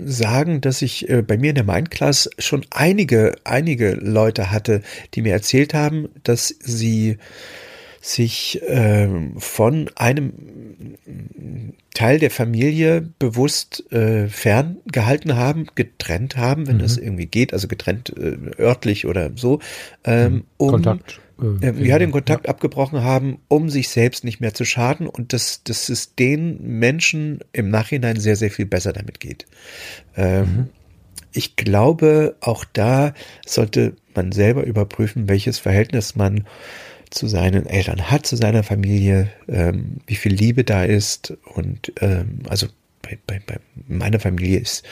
sagen, 0.05 0.61
dass 0.61 0.83
ich 0.83 1.09
äh, 1.09 1.23
bei 1.23 1.39
mir 1.39 1.49
in 1.49 1.55
der 1.55 1.63
Mindclass 1.63 2.29
schon 2.37 2.65
einige, 2.69 3.33
einige 3.45 3.93
Leute 3.93 4.51
hatte, 4.51 4.83
die 5.15 5.23
mir 5.23 5.33
erzählt 5.33 5.73
haben, 5.73 6.09
dass 6.23 6.53
sie 6.59 7.17
sich 8.07 8.61
äh, 8.63 9.09
von 9.37 9.89
einem 9.95 10.33
Teil 11.93 12.19
der 12.19 12.31
Familie 12.31 13.09
bewusst 13.19 13.91
äh, 13.91 14.27
ferngehalten 14.29 15.35
haben, 15.35 15.67
getrennt 15.75 16.37
haben, 16.37 16.67
wenn 16.67 16.77
mhm. 16.77 16.81
das 16.81 16.97
irgendwie 16.97 17.25
geht, 17.25 17.53
also 17.53 17.67
getrennt 17.67 18.13
äh, 18.17 18.37
örtlich 18.61 19.05
oder 19.07 19.31
so, 19.35 19.59
ähm, 20.05 20.33
mhm. 20.33 20.43
um 20.57 20.71
Kontakt. 20.71 21.19
Äh, 21.41 21.67
äh, 21.67 21.85
ja, 21.85 21.99
den 21.99 22.11
Kontakt 22.11 22.45
ja. 22.45 22.51
abgebrochen 22.51 23.03
haben, 23.03 23.39
um 23.47 23.69
sich 23.69 23.89
selbst 23.89 24.23
nicht 24.23 24.39
mehr 24.39 24.53
zu 24.53 24.63
schaden 24.63 25.07
und 25.07 25.33
dass, 25.33 25.63
dass 25.63 25.89
es 25.89 26.15
den 26.15 26.79
Menschen 26.79 27.39
im 27.51 27.69
Nachhinein 27.69 28.19
sehr, 28.19 28.37
sehr 28.37 28.51
viel 28.51 28.65
besser 28.65 28.93
damit 28.93 29.19
geht. 29.19 29.45
Ähm, 30.15 30.41
mhm. 30.41 30.69
Ich 31.33 31.55
glaube, 31.55 32.35
auch 32.39 32.63
da 32.63 33.13
sollte 33.45 33.95
man 34.15 34.31
selber 34.31 34.63
überprüfen, 34.63 35.27
welches 35.29 35.59
Verhältnis 35.59 36.15
man 36.15 36.45
zu 37.09 37.27
seinen 37.27 37.65
Eltern 37.65 38.09
hat, 38.09 38.25
zu 38.25 38.35
seiner 38.35 38.63
Familie, 38.63 39.29
ähm, 39.47 39.97
wie 40.07 40.15
viel 40.15 40.33
Liebe 40.33 40.63
da 40.63 40.83
ist 40.83 41.33
und 41.53 41.93
ähm, 42.01 42.39
also 42.47 42.67
bei, 43.07 43.17
bei, 43.25 43.41
bei 43.45 43.57
meiner 43.87 44.19
Familie 44.19 44.59
ist 44.59 44.83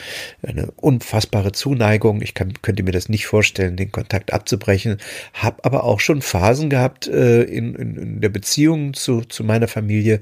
eine 0.42 0.70
unfassbare 0.76 1.52
Zuneigung. 1.52 2.22
Ich 2.22 2.34
kann, 2.34 2.54
könnte 2.62 2.82
mir 2.82 2.92
das 2.92 3.08
nicht 3.08 3.26
vorstellen, 3.26 3.76
den 3.76 3.92
Kontakt 3.92 4.32
abzubrechen. 4.32 4.98
Hab 5.34 5.66
aber 5.66 5.84
auch 5.84 6.00
schon 6.00 6.22
Phasen 6.22 6.70
gehabt 6.70 7.06
äh, 7.08 7.42
in, 7.42 7.74
in, 7.74 7.96
in 7.96 8.20
der 8.20 8.28
Beziehung 8.28 8.94
zu, 8.94 9.22
zu 9.22 9.44
meiner 9.44 9.68
Familie, 9.68 10.20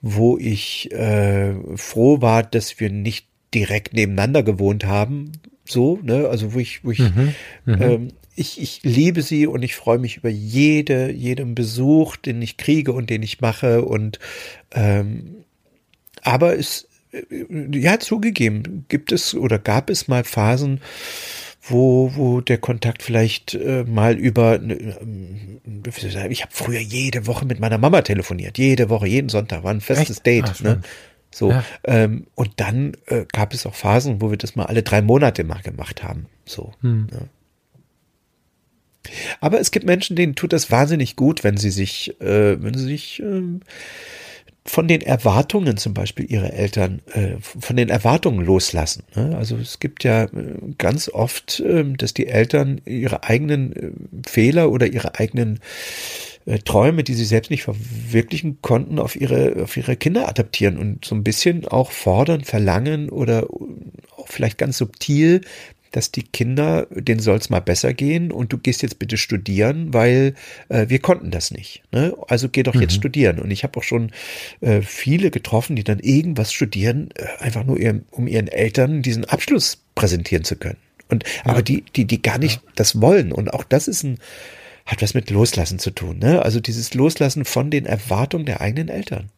wo 0.00 0.38
ich 0.38 0.90
äh, 0.92 1.54
froh 1.76 2.22
war, 2.22 2.42
dass 2.42 2.80
wir 2.80 2.90
nicht 2.90 3.26
direkt 3.54 3.94
nebeneinander 3.94 4.42
gewohnt 4.42 4.84
haben. 4.84 5.32
So, 5.64 5.98
ne, 6.02 6.28
also 6.28 6.54
wo 6.54 6.58
ich, 6.58 6.84
wo 6.84 6.92
ich 6.92 7.00
mhm, 7.00 7.34
mhm. 7.66 7.82
ähm, 7.82 8.12
ich, 8.38 8.60
ich 8.60 8.80
liebe 8.84 9.22
sie 9.22 9.46
und 9.46 9.62
ich 9.62 9.74
freue 9.74 9.98
mich 9.98 10.18
über 10.18 10.28
jede, 10.28 11.10
jeden 11.10 11.54
Besuch, 11.54 12.16
den 12.16 12.40
ich 12.40 12.56
kriege 12.56 12.92
und 12.92 13.10
den 13.10 13.22
ich 13.22 13.40
mache. 13.40 13.84
Und 13.84 14.18
ähm, 14.72 15.44
aber 16.22 16.56
es, 16.56 16.88
äh, 17.12 17.22
ja, 17.72 17.98
zugegeben, 17.98 18.84
gibt 18.88 19.12
es 19.12 19.34
oder 19.34 19.58
gab 19.58 19.90
es 19.90 20.06
mal 20.06 20.22
Phasen, 20.22 20.80
wo, 21.62 22.12
wo 22.14 22.40
der 22.40 22.58
Kontakt 22.58 23.02
vielleicht 23.02 23.54
äh, 23.54 23.84
mal 23.84 24.16
über, 24.16 24.62
äh, 24.62 24.96
ich 26.28 26.42
habe 26.42 26.52
früher 26.52 26.80
jede 26.80 27.26
Woche 27.26 27.44
mit 27.44 27.58
meiner 27.58 27.78
Mama 27.78 28.02
telefoniert, 28.02 28.56
jede 28.56 28.88
Woche, 28.88 29.08
jeden 29.08 29.28
Sonntag, 29.28 29.64
war 29.64 29.72
ein 29.72 29.80
festes 29.80 30.18
Echt? 30.18 30.26
Date. 30.26 30.44
Ah, 30.60 30.62
ne? 30.62 30.80
So. 31.30 31.50
Ja. 31.50 31.64
Ähm, 31.84 32.26
und 32.36 32.52
dann 32.56 32.92
äh, 33.06 33.26
gab 33.32 33.52
es 33.52 33.66
auch 33.66 33.74
Phasen, 33.74 34.22
wo 34.22 34.30
wir 34.30 34.38
das 34.38 34.56
mal 34.56 34.64
alle 34.64 34.82
drei 34.82 35.02
Monate 35.02 35.44
mal 35.44 35.60
gemacht 35.60 36.02
haben. 36.02 36.26
So. 36.46 36.72
Hm. 36.80 37.08
Ja. 37.12 37.18
Aber 39.40 39.60
es 39.60 39.70
gibt 39.70 39.86
Menschen, 39.86 40.16
denen 40.16 40.34
tut 40.34 40.52
das 40.52 40.70
wahnsinnig 40.70 41.16
gut, 41.16 41.44
wenn 41.44 41.56
sie 41.56 41.70
sich, 41.70 42.20
äh, 42.20 42.62
wenn 42.62 42.74
sie 42.74 42.84
sich 42.84 43.20
äh, 43.20 43.42
von 44.68 44.86
den 44.86 45.00
Erwartungen 45.00 45.76
zum 45.78 45.94
Beispiel 45.94 46.30
ihrer 46.30 46.52
Eltern, 46.52 47.00
äh, 47.14 47.36
von 47.40 47.76
den 47.76 47.88
Erwartungen 47.88 48.44
loslassen. 48.44 49.02
Ne? 49.16 49.36
Also 49.36 49.56
es 49.56 49.80
gibt 49.80 50.04
ja 50.04 50.24
äh, 50.24 50.28
ganz 50.76 51.08
oft, 51.08 51.60
äh, 51.60 51.84
dass 51.96 52.14
die 52.14 52.26
Eltern 52.26 52.80
ihre 52.84 53.24
eigenen 53.24 53.72
äh, 53.72 54.28
Fehler 54.28 54.70
oder 54.70 54.86
ihre 54.86 55.18
eigenen 55.18 55.60
äh, 56.44 56.58
Träume, 56.58 57.02
die 57.02 57.14
sie 57.14 57.24
selbst 57.24 57.50
nicht 57.50 57.62
verwirklichen 57.62 58.60
konnten, 58.60 58.98
auf 58.98 59.16
ihre, 59.16 59.62
auf 59.62 59.76
ihre 59.76 59.96
Kinder 59.96 60.28
adaptieren 60.28 60.76
und 60.76 61.04
so 61.04 61.14
ein 61.14 61.24
bisschen 61.24 61.66
auch 61.66 61.90
fordern, 61.90 62.44
verlangen 62.44 63.08
oder 63.08 63.48
auch 64.16 64.28
vielleicht 64.28 64.58
ganz 64.58 64.78
subtil 64.78 65.40
dass 65.92 66.12
die 66.12 66.22
Kinder, 66.22 66.86
denen 66.90 67.20
soll 67.20 67.38
es 67.38 67.50
mal 67.50 67.60
besser 67.60 67.94
gehen 67.94 68.30
und 68.30 68.52
du 68.52 68.58
gehst 68.58 68.82
jetzt 68.82 68.98
bitte 68.98 69.16
studieren, 69.16 69.92
weil 69.94 70.34
äh, 70.68 70.88
wir 70.88 70.98
konnten 70.98 71.30
das 71.30 71.50
nicht. 71.50 71.82
Ne? 71.92 72.14
Also 72.28 72.48
geh 72.48 72.62
doch 72.62 72.74
mhm. 72.74 72.82
jetzt 72.82 72.94
studieren. 72.94 73.38
Und 73.38 73.50
ich 73.50 73.64
habe 73.64 73.78
auch 73.78 73.82
schon 73.82 74.10
äh, 74.60 74.82
viele 74.82 75.30
getroffen, 75.30 75.76
die 75.76 75.84
dann 75.84 75.98
irgendwas 75.98 76.52
studieren, 76.52 77.10
äh, 77.14 77.42
einfach 77.42 77.64
nur 77.64 77.78
ihrem, 77.78 78.04
um 78.10 78.26
ihren 78.26 78.48
Eltern 78.48 79.02
diesen 79.02 79.24
Abschluss 79.24 79.78
präsentieren 79.94 80.44
zu 80.44 80.56
können. 80.56 80.78
Und 81.08 81.24
ja. 81.24 81.52
aber 81.52 81.62
die, 81.62 81.84
die, 81.96 82.04
die 82.04 82.20
gar 82.20 82.38
nicht 82.38 82.62
ja. 82.62 82.72
das 82.76 83.00
wollen. 83.00 83.32
Und 83.32 83.52
auch 83.52 83.64
das 83.64 83.88
ist 83.88 84.02
ein, 84.02 84.18
hat 84.86 85.02
was 85.02 85.14
mit 85.14 85.30
Loslassen 85.30 85.78
zu 85.78 85.90
tun. 85.90 86.18
Ne? 86.18 86.42
Also 86.42 86.60
dieses 86.60 86.94
Loslassen 86.94 87.44
von 87.44 87.70
den 87.70 87.86
Erwartungen 87.86 88.46
der 88.46 88.60
eigenen 88.60 88.88
Eltern. 88.88 89.30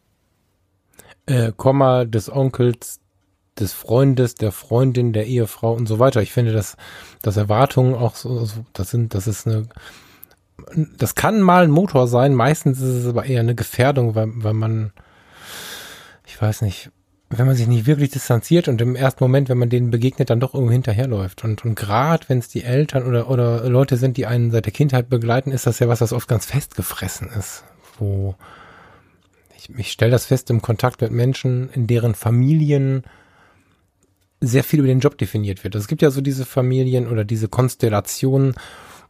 Äh, 1.27 1.51
Komma 1.55 2.05
des 2.05 2.29
Onkels, 2.29 2.99
des 3.59 3.73
Freundes, 3.73 4.35
der 4.35 4.51
Freundin, 4.51 5.13
der 5.13 5.27
Ehefrau 5.27 5.73
und 5.73 5.87
so 5.87 5.99
weiter. 5.99 6.21
Ich 6.21 6.31
finde, 6.31 6.53
dass, 6.53 6.77
dass 7.21 7.37
Erwartungen 7.37 7.95
auch 7.95 8.15
so, 8.15 8.47
das 8.73 8.89
sind, 8.89 9.13
das 9.13 9.27
ist 9.27 9.45
eine, 9.45 9.67
das 10.97 11.15
kann 11.15 11.41
mal 11.41 11.63
ein 11.63 11.71
Motor 11.71 12.07
sein, 12.07 12.33
meistens 12.33 12.79
ist 12.79 13.03
es 13.03 13.05
aber 13.07 13.25
eher 13.25 13.41
eine 13.41 13.55
Gefährdung, 13.55 14.15
weil, 14.15 14.29
weil 14.35 14.53
man, 14.53 14.93
ich 16.25 16.41
weiß 16.41 16.61
nicht, 16.61 16.91
wenn 17.29 17.45
man 17.45 17.55
sich 17.55 17.67
nicht 17.67 17.85
wirklich 17.85 18.09
distanziert 18.09 18.67
und 18.67 18.81
im 18.81 18.95
ersten 18.95 19.23
Moment, 19.23 19.47
wenn 19.47 19.57
man 19.57 19.69
denen 19.69 19.89
begegnet, 19.89 20.29
dann 20.29 20.41
doch 20.41 20.53
irgendwo 20.53 20.73
hinterherläuft. 20.73 21.43
Und, 21.43 21.63
und 21.63 21.75
gerade 21.75 22.27
wenn 22.27 22.39
es 22.39 22.49
die 22.49 22.63
Eltern 22.63 23.03
oder, 23.03 23.29
oder 23.29 23.69
Leute 23.69 23.95
sind, 23.95 24.17
die 24.17 24.25
einen 24.25 24.51
seit 24.51 24.65
der 24.65 24.73
Kindheit 24.73 25.09
begleiten, 25.09 25.51
ist 25.51 25.65
das 25.65 25.79
ja 25.79 25.87
was, 25.87 26.01
was 26.01 26.13
oft 26.13 26.27
ganz 26.27 26.45
festgefressen 26.45 27.29
ist. 27.29 27.63
Wo 27.97 28.35
ich, 29.55 29.69
ich 29.77 29.91
stelle 29.91 30.11
das 30.11 30.25
fest 30.25 30.49
im 30.49 30.61
Kontakt 30.61 31.01
mit 31.01 31.11
Menschen, 31.11 31.69
in 31.69 31.87
deren 31.87 32.15
Familien 32.15 33.03
sehr 34.41 34.63
viel 34.63 34.79
über 34.79 34.87
den 34.87 34.99
Job 34.99 35.17
definiert 35.17 35.63
wird. 35.63 35.75
Also 35.75 35.83
es 35.83 35.87
gibt 35.87 36.01
ja 36.01 36.11
so 36.11 36.19
diese 36.21 36.45
Familien 36.45 37.07
oder 37.07 37.23
diese 37.23 37.47
Konstellationen, 37.47 38.55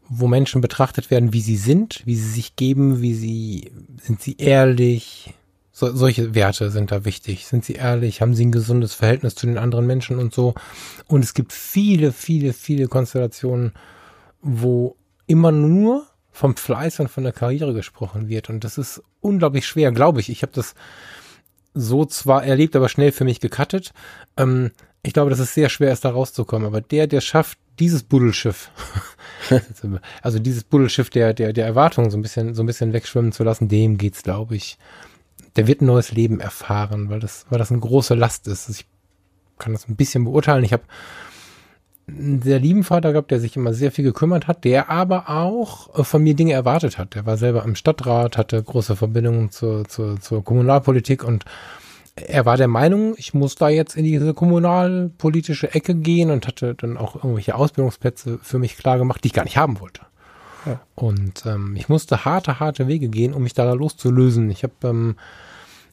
wo 0.09 0.27
Menschen 0.27 0.61
betrachtet 0.61 1.09
werden, 1.09 1.34
wie 1.34 1.41
sie 1.41 1.55
sind, 1.55 2.01
wie 2.05 2.15
sie 2.15 2.29
sich 2.29 2.57
geben, 2.57 3.01
wie 3.01 3.13
sie, 3.13 3.71
sind 4.01 4.21
sie 4.21 4.36
ehrlich, 4.38 5.34
so, 5.71 5.95
solche 5.95 6.36
Werte 6.36 6.69
sind 6.69 6.91
da 6.91 7.05
wichtig. 7.05 7.47
Sind 7.47 7.63
sie 7.65 7.73
ehrlich? 7.73 8.21
Haben 8.21 8.36
sie 8.36 8.45
ein 8.45 8.51
gesundes 8.51 8.93
Verhältnis 8.93 9.36
zu 9.36 9.47
den 9.47 9.57
anderen 9.57 9.88
Menschen 9.88 10.19
und 10.19 10.34
so? 10.34 10.53
Und 11.07 11.23
es 11.23 11.34
gibt 11.34 11.53
viele, 11.53 12.11
viele, 12.11 12.53
viele 12.53 12.88
Konstellationen, 12.88 13.71
wo 14.41 14.97
immer 15.27 15.51
nur 15.51 16.05
vom 16.32 16.55
Fleiß 16.55 16.99
und 16.99 17.09
von 17.09 17.23
der 17.23 17.34
Karriere 17.34 17.73
gesprochen 17.73 18.27
wird. 18.27 18.49
Und 18.49 18.63
das 18.63 18.77
ist 18.77 19.01
unglaublich 19.21 19.65
schwer, 19.65 19.91
glaube 19.91 20.19
ich. 20.19 20.29
Ich 20.29 20.43
habe 20.43 20.51
das 20.53 20.75
so 21.73 22.05
zwar 22.05 22.43
erlebt, 22.43 22.75
aber 22.75 22.89
schnell 22.89 23.11
für 23.11 23.23
mich 23.23 23.39
gecuttet. 23.39 23.93
Ähm, 24.38 24.71
ich 25.04 25.14
glaube, 25.14 25.30
dass 25.30 25.39
es 25.39 25.54
sehr 25.54 25.70
schwer 25.70 25.91
ist, 25.91 26.06
da 26.06 26.12
rauszukommen. 26.12 26.68
Aber 26.68 26.82
der, 26.82 27.08
der 27.08 27.22
schafft, 27.22 27.58
dieses 27.80 28.04
Buddelschiff, 28.04 28.70
also 30.22 30.39
dieses 30.39 30.64
Buddelschiff 30.64 31.10
der, 31.10 31.34
der, 31.34 31.54
der 31.54 31.66
Erwartungen 31.66 32.12
so 32.12 32.18
ein 32.18 32.22
bisschen, 32.22 32.54
so 32.54 32.62
ein 32.62 32.68
bisschen 32.68 32.93
wegschwimmen 32.93 33.32
zu 33.32 33.43
lassen, 33.43 33.68
dem 33.68 33.97
geht's, 33.97 34.24
glaube 34.24 34.56
ich. 34.56 34.78
Der 35.56 35.68
wird 35.68 35.82
ein 35.82 35.88
neues 35.88 36.12
Leben 36.12 36.39
erfahren, 36.39 37.10
weil 37.10 37.20
das, 37.20 37.45
weil 37.49 37.60
das 37.60 37.72
eine 37.72 37.80
große 37.80 38.14
Last 38.14 38.47
ist. 38.47 38.70
Ich 38.70 38.86
kann 39.58 39.74
das 39.74 39.88
ein 39.88 39.95
bisschen 39.95 40.26
beurteilen. 40.26 40.64
Ich 40.64 40.74
habe 40.74 40.84
einen 42.08 42.41
sehr 42.41 42.60
lieben 42.60 42.84
Vater 42.84 43.12
gehabt, 43.12 43.32
der 43.32 43.39
sich 43.39 43.56
immer 43.56 43.74
sehr 43.74 43.91
viel 43.91 44.04
gekümmert 44.04 44.47
hat, 44.47 44.64
der 44.64 44.89
aber 44.89 45.30
auch 45.30 46.06
von 46.06 46.24
mir 46.24 46.36
Dinge 46.36 46.54
erwartet 46.54 46.97
hat. 46.97 47.16
Der 47.16 47.26
war 47.26 47.38
selber 47.38 47.64
im 47.64 47.76
Stadtrat, 47.76 48.38
hatte 48.38 48.62
große 48.62 48.95
Verbindungen 48.95 49.52
zur, 49.52 49.88
zur, 49.88 50.20
zur 50.20 50.43
Kommunalpolitik 50.43 51.24
und 51.24 51.45
er 52.16 52.45
war 52.45 52.57
der 52.57 52.68
Meinung, 52.68 53.16
ich 53.18 53.34
muss 53.34 53.55
da 53.55 53.70
jetzt 53.70 53.95
in 53.95 54.03
diese 54.03 54.34
kommunalpolitische 54.34 55.74
Ecke 55.74 55.95
gehen 55.95 56.30
und 56.30 56.47
hatte 56.47 56.76
dann 56.76 56.97
auch 56.97 57.16
irgendwelche 57.16 57.55
Ausbildungsplätze 57.55 58.39
für 58.41 58.59
mich 58.59 58.78
klar 58.78 58.97
gemacht, 58.97 59.24
die 59.24 59.28
ich 59.28 59.34
gar 59.34 59.45
nicht 59.45 59.57
haben 59.57 59.80
wollte. 59.80 60.01
Ja. 60.66 60.80
Und 60.95 61.45
ähm, 61.45 61.76
ich 61.76 61.89
musste 61.89 62.26
harte, 62.26 62.59
harte 62.59 62.88
Wege 62.88 63.07
gehen, 63.07 63.34
um 63.34 63.43
mich 63.43 63.53
da 63.53 63.72
loszulösen. 63.74 64.51
Ich 64.51 64.64
habe 64.64 64.74
ähm, 64.84 65.16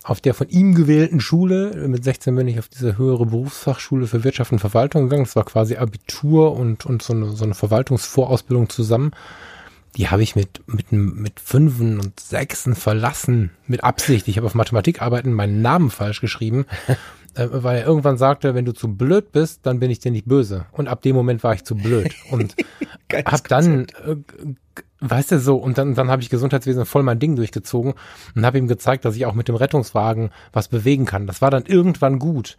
auf 0.02 0.20
der 0.20 0.34
von 0.34 0.48
ihm 0.48 0.74
gewählten 0.74 1.20
Schule, 1.20 1.88
mit 1.88 2.04
16 2.04 2.34
bin 2.34 2.48
ich 2.48 2.58
auf 2.58 2.68
diese 2.68 2.98
höhere 2.98 3.26
Berufsfachschule 3.26 4.06
für 4.06 4.24
Wirtschaft 4.24 4.52
und 4.52 4.58
Verwaltung 4.58 5.04
gegangen. 5.04 5.24
Das 5.24 5.36
war 5.36 5.44
quasi 5.44 5.76
Abitur 5.76 6.54
und, 6.56 6.84
und 6.84 7.02
so 7.02 7.12
eine, 7.12 7.30
so 7.30 7.44
eine 7.44 7.54
Verwaltungsvorausbildung 7.54 8.68
zusammen 8.68 9.12
die 9.98 10.08
habe 10.08 10.22
ich 10.22 10.36
mit, 10.36 10.62
mit, 10.68 10.92
mit 10.92 11.40
Fünfen 11.40 11.98
und 11.98 12.20
Sechsen 12.20 12.76
verlassen, 12.76 13.50
mit 13.66 13.82
Absicht. 13.82 14.28
Ich 14.28 14.36
habe 14.36 14.46
auf 14.46 14.54
Mathematikarbeiten 14.54 15.34
meinen 15.34 15.60
Namen 15.60 15.90
falsch 15.90 16.20
geschrieben, 16.20 16.66
äh, 17.34 17.48
weil 17.50 17.78
er 17.78 17.86
irgendwann 17.86 18.16
sagte, 18.16 18.54
wenn 18.54 18.64
du 18.64 18.72
zu 18.72 18.94
blöd 18.94 19.32
bist, 19.32 19.66
dann 19.66 19.80
bin 19.80 19.90
ich 19.90 19.98
dir 19.98 20.12
nicht 20.12 20.26
böse. 20.26 20.66
Und 20.70 20.86
ab 20.86 21.02
dem 21.02 21.16
Moment 21.16 21.42
war 21.42 21.52
ich 21.52 21.64
zu 21.64 21.74
blöd. 21.74 22.14
Und 22.30 22.54
hab 23.12 23.48
dann, 23.48 23.86
äh, 24.06 24.14
weißt 25.00 25.32
du 25.32 25.40
so, 25.40 25.56
und 25.56 25.78
dann, 25.78 25.96
dann 25.96 26.10
habe 26.10 26.22
ich 26.22 26.30
Gesundheitswesen 26.30 26.86
voll 26.86 27.02
mein 27.02 27.18
Ding 27.18 27.34
durchgezogen 27.34 27.94
und 28.36 28.46
habe 28.46 28.58
ihm 28.58 28.68
gezeigt, 28.68 29.04
dass 29.04 29.16
ich 29.16 29.26
auch 29.26 29.34
mit 29.34 29.48
dem 29.48 29.56
Rettungswagen 29.56 30.30
was 30.52 30.68
bewegen 30.68 31.06
kann. 31.06 31.26
Das 31.26 31.42
war 31.42 31.50
dann 31.50 31.66
irgendwann 31.66 32.20
gut. 32.20 32.56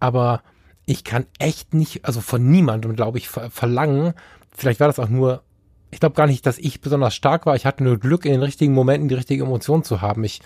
Aber 0.00 0.42
ich 0.86 1.04
kann 1.04 1.26
echt 1.38 1.74
nicht, 1.74 2.06
also 2.06 2.22
von 2.22 2.50
niemandem, 2.50 2.96
glaube 2.96 3.18
ich, 3.18 3.28
verlangen, 3.28 4.14
vielleicht 4.56 4.80
war 4.80 4.86
das 4.86 4.98
auch 4.98 5.10
nur 5.10 5.42
ich 5.90 6.00
glaube 6.00 6.14
gar 6.14 6.26
nicht, 6.26 6.44
dass 6.46 6.58
ich 6.58 6.80
besonders 6.80 7.14
stark 7.14 7.46
war. 7.46 7.56
Ich 7.56 7.66
hatte 7.66 7.84
nur 7.84 7.98
Glück, 7.98 8.24
in 8.24 8.32
den 8.32 8.42
richtigen 8.42 8.74
Momenten 8.74 9.08
die 9.08 9.14
richtige 9.14 9.44
Emotion 9.44 9.84
zu 9.84 10.00
haben. 10.00 10.24
Ich 10.24 10.40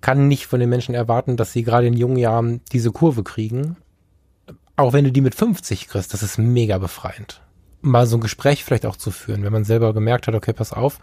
kann 0.00 0.28
nicht 0.28 0.46
von 0.46 0.60
den 0.60 0.68
Menschen 0.68 0.94
erwarten, 0.94 1.36
dass 1.36 1.52
sie 1.52 1.62
gerade 1.62 1.86
in 1.86 1.94
jungen 1.94 2.16
Jahren 2.16 2.60
diese 2.72 2.92
Kurve 2.92 3.22
kriegen. 3.22 3.76
Auch 4.76 4.92
wenn 4.92 5.04
du 5.04 5.12
die 5.12 5.20
mit 5.20 5.34
50 5.34 5.88
kriegst, 5.88 6.12
das 6.12 6.22
ist 6.22 6.38
mega 6.38 6.78
befreiend. 6.78 7.40
Mal 7.80 8.06
so 8.06 8.16
ein 8.16 8.20
Gespräch 8.20 8.64
vielleicht 8.64 8.86
auch 8.86 8.96
zu 8.96 9.10
führen, 9.10 9.44
wenn 9.44 9.52
man 9.52 9.64
selber 9.64 9.94
gemerkt 9.94 10.26
hat, 10.26 10.34
okay, 10.34 10.52
pass 10.52 10.72
auf, 10.72 10.98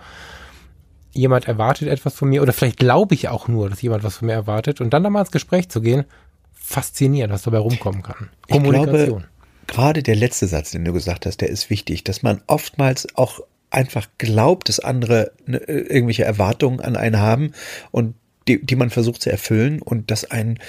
jemand 1.13 1.47
erwartet 1.47 1.87
etwas 1.87 2.15
von 2.15 2.29
mir 2.29 2.41
oder 2.41 2.53
vielleicht 2.53 2.77
glaube 2.77 3.15
ich 3.15 3.29
auch 3.29 3.47
nur, 3.47 3.69
dass 3.69 3.81
jemand 3.81 4.03
was 4.03 4.17
von 4.17 4.27
mir 4.27 4.33
erwartet 4.33 4.81
und 4.81 4.91
dann 4.91 5.03
da 5.03 5.09
mal 5.09 5.21
ins 5.21 5.31
Gespräch 5.31 5.69
zu 5.69 5.81
gehen, 5.81 6.05
faszinierend, 6.53 7.33
was 7.33 7.43
dabei 7.43 7.59
rumkommen 7.59 8.01
kann. 8.01 8.29
Kommunikation. 8.49 9.01
Ich 9.01 9.07
glaube, 9.07 9.27
gerade 9.67 10.03
der 10.03 10.15
letzte 10.15 10.47
Satz, 10.47 10.71
den 10.71 10.85
du 10.85 10.93
gesagt 10.93 11.25
hast, 11.25 11.41
der 11.41 11.49
ist 11.49 11.69
wichtig, 11.69 12.03
dass 12.03 12.23
man 12.23 12.41
oftmals 12.47 13.07
auch 13.15 13.39
einfach 13.71 14.07
glaubt, 14.17 14.69
dass 14.69 14.79
andere 14.79 15.31
ne, 15.45 15.57
irgendwelche 15.57 16.23
Erwartungen 16.23 16.79
an 16.79 16.95
einen 16.95 17.19
haben 17.19 17.53
und 17.91 18.15
die, 18.47 18.63
die 18.63 18.75
man 18.75 18.89
versucht 18.89 19.21
zu 19.21 19.31
erfüllen 19.31 19.81
und 19.81 20.11
dass 20.11 20.29
ein 20.29 20.59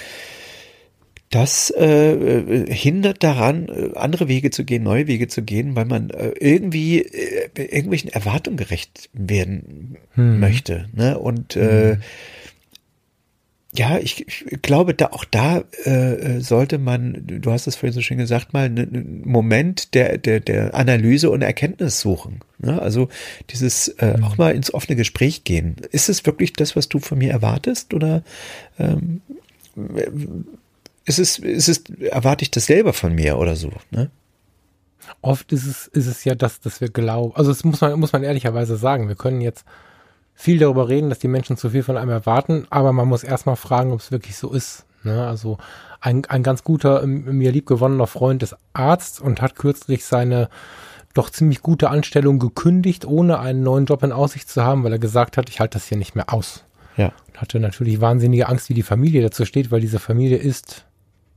das 1.29 1.71
äh, 1.71 2.71
hindert 2.71 3.23
daran, 3.23 3.67
äh, 3.67 3.97
andere 3.97 4.27
Wege 4.27 4.51
zu 4.51 4.65
gehen, 4.65 4.83
neue 4.83 5.07
Wege 5.07 5.27
zu 5.27 5.41
gehen, 5.41 5.75
weil 5.75 5.85
man 5.85 6.11
äh, 6.11 6.29
irgendwie 6.39 7.01
äh, 7.01 7.49
irgendwelchen 7.55 8.11
Erwartungen 8.11 8.55
gerecht 8.55 9.09
werden 9.13 9.97
hm. 10.13 10.39
möchte. 10.39 10.89
Ne? 10.93 11.17
Und 11.17 11.55
äh, 11.55 11.93
hm 11.93 12.01
ja, 13.75 13.97
ich, 13.97 14.27
ich 14.27 14.61
glaube, 14.61 14.93
da 14.93 15.07
auch 15.07 15.25
da 15.25 15.63
äh, 15.83 16.39
sollte 16.41 16.77
man, 16.77 17.23
du 17.25 17.51
hast 17.51 17.65
es 17.65 17.75
vorhin 17.75 17.93
so 17.93 18.01
schön 18.01 18.19
gesagt, 18.19 18.53
mal 18.53 18.65
einen 18.65 19.23
Moment 19.25 19.95
der, 19.95 20.19
der, 20.19 20.39
der 20.39 20.75
Analyse 20.75 21.31
und 21.31 21.41
Erkenntnis 21.41 21.99
suchen. 21.99 22.41
Ne? 22.59 22.79
Also 22.79 23.09
dieses 23.49 23.87
äh, 23.87 24.15
mhm. 24.17 24.23
auch 24.23 24.37
mal 24.37 24.53
ins 24.53 24.73
offene 24.73 24.95
Gespräch 24.95 25.43
gehen. 25.43 25.77
Ist 25.91 26.07
es 26.07 26.25
wirklich 26.25 26.53
das, 26.53 26.75
was 26.75 26.87
du 26.87 26.99
von 26.99 27.17
mir 27.17 27.31
erwartest? 27.31 27.95
Oder 27.95 28.23
ähm, 28.77 29.21
ist 31.05 31.17
es, 31.17 31.39
ist 31.39 31.67
es, 31.67 31.83
erwarte 31.99 32.43
ich 32.43 32.51
das 32.51 32.67
selber 32.67 32.93
von 32.93 33.15
mir 33.15 33.39
oder 33.39 33.55
so? 33.55 33.71
Ne? 33.89 34.11
Oft 35.21 35.51
ist 35.51 35.65
es, 35.65 35.87
ist 35.87 36.07
es 36.07 36.23
ja 36.25 36.35
das, 36.35 36.59
dass 36.61 36.79
wir 36.79 36.89
glauben. 36.89 37.35
Also 37.35 37.51
das 37.51 37.63
muss 37.63 37.81
man, 37.81 37.99
muss 37.99 38.13
man 38.13 38.23
ehrlicherweise 38.23 38.77
sagen. 38.77 39.07
Wir 39.07 39.15
können 39.15 39.41
jetzt 39.41 39.65
viel 40.35 40.59
darüber 40.59 40.89
reden, 40.89 41.09
dass 41.09 41.19
die 41.19 41.27
Menschen 41.27 41.57
zu 41.57 41.69
viel 41.69 41.83
von 41.83 41.97
einem 41.97 42.09
erwarten, 42.09 42.65
aber 42.69 42.91
man 42.91 43.07
muss 43.07 43.23
erstmal 43.23 43.55
fragen, 43.55 43.91
ob 43.91 43.99
es 43.99 44.11
wirklich 44.11 44.37
so 44.37 44.51
ist. 44.51 44.85
Ne? 45.03 45.25
Also 45.25 45.57
ein, 46.01 46.25
ein 46.25 46.43
ganz 46.43 46.63
guter, 46.63 47.05
mir 47.05 47.51
liebgewonnener 47.51 48.07
Freund 48.07 48.43
ist 48.43 48.55
Arzt 48.73 49.21
und 49.21 49.41
hat 49.41 49.55
kürzlich 49.55 50.05
seine 50.05 50.49
doch 51.13 51.29
ziemlich 51.29 51.61
gute 51.61 51.89
Anstellung 51.89 52.39
gekündigt, 52.39 53.05
ohne 53.05 53.39
einen 53.39 53.63
neuen 53.63 53.85
Job 53.85 54.03
in 54.03 54.11
Aussicht 54.11 54.49
zu 54.49 54.63
haben, 54.63 54.83
weil 54.83 54.91
er 54.91 54.99
gesagt 54.99 55.37
hat, 55.37 55.49
ich 55.49 55.59
halte 55.59 55.77
das 55.77 55.87
hier 55.87 55.97
nicht 55.97 56.15
mehr 56.15 56.33
aus. 56.33 56.63
Ja. 56.97 57.11
Und 57.27 57.39
hatte 57.39 57.59
natürlich 57.59 58.01
wahnsinnige 58.01 58.49
Angst, 58.49 58.69
wie 58.69 58.73
die 58.73 58.83
Familie 58.83 59.21
dazu 59.21 59.45
steht, 59.45 59.71
weil 59.71 59.81
diese 59.81 59.99
Familie 59.99 60.37
ist 60.37 60.85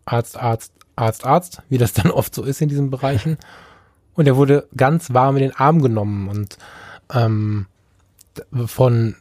Arzt, 0.06 0.38
Arzt, 0.38 0.72
Arzt, 0.96 1.24
Arzt, 1.26 1.62
wie 1.68 1.78
das 1.78 1.92
dann 1.92 2.10
oft 2.10 2.34
so 2.34 2.42
ist 2.42 2.62
in 2.62 2.68
diesen 2.68 2.90
Bereichen. 2.90 3.36
Und 4.14 4.26
er 4.26 4.36
wurde 4.36 4.66
ganz 4.76 5.12
warm 5.12 5.36
in 5.36 5.42
den 5.42 5.56
Arm 5.56 5.82
genommen 5.82 6.28
und 6.28 6.56
ähm, 7.12 7.66
von 8.66 9.16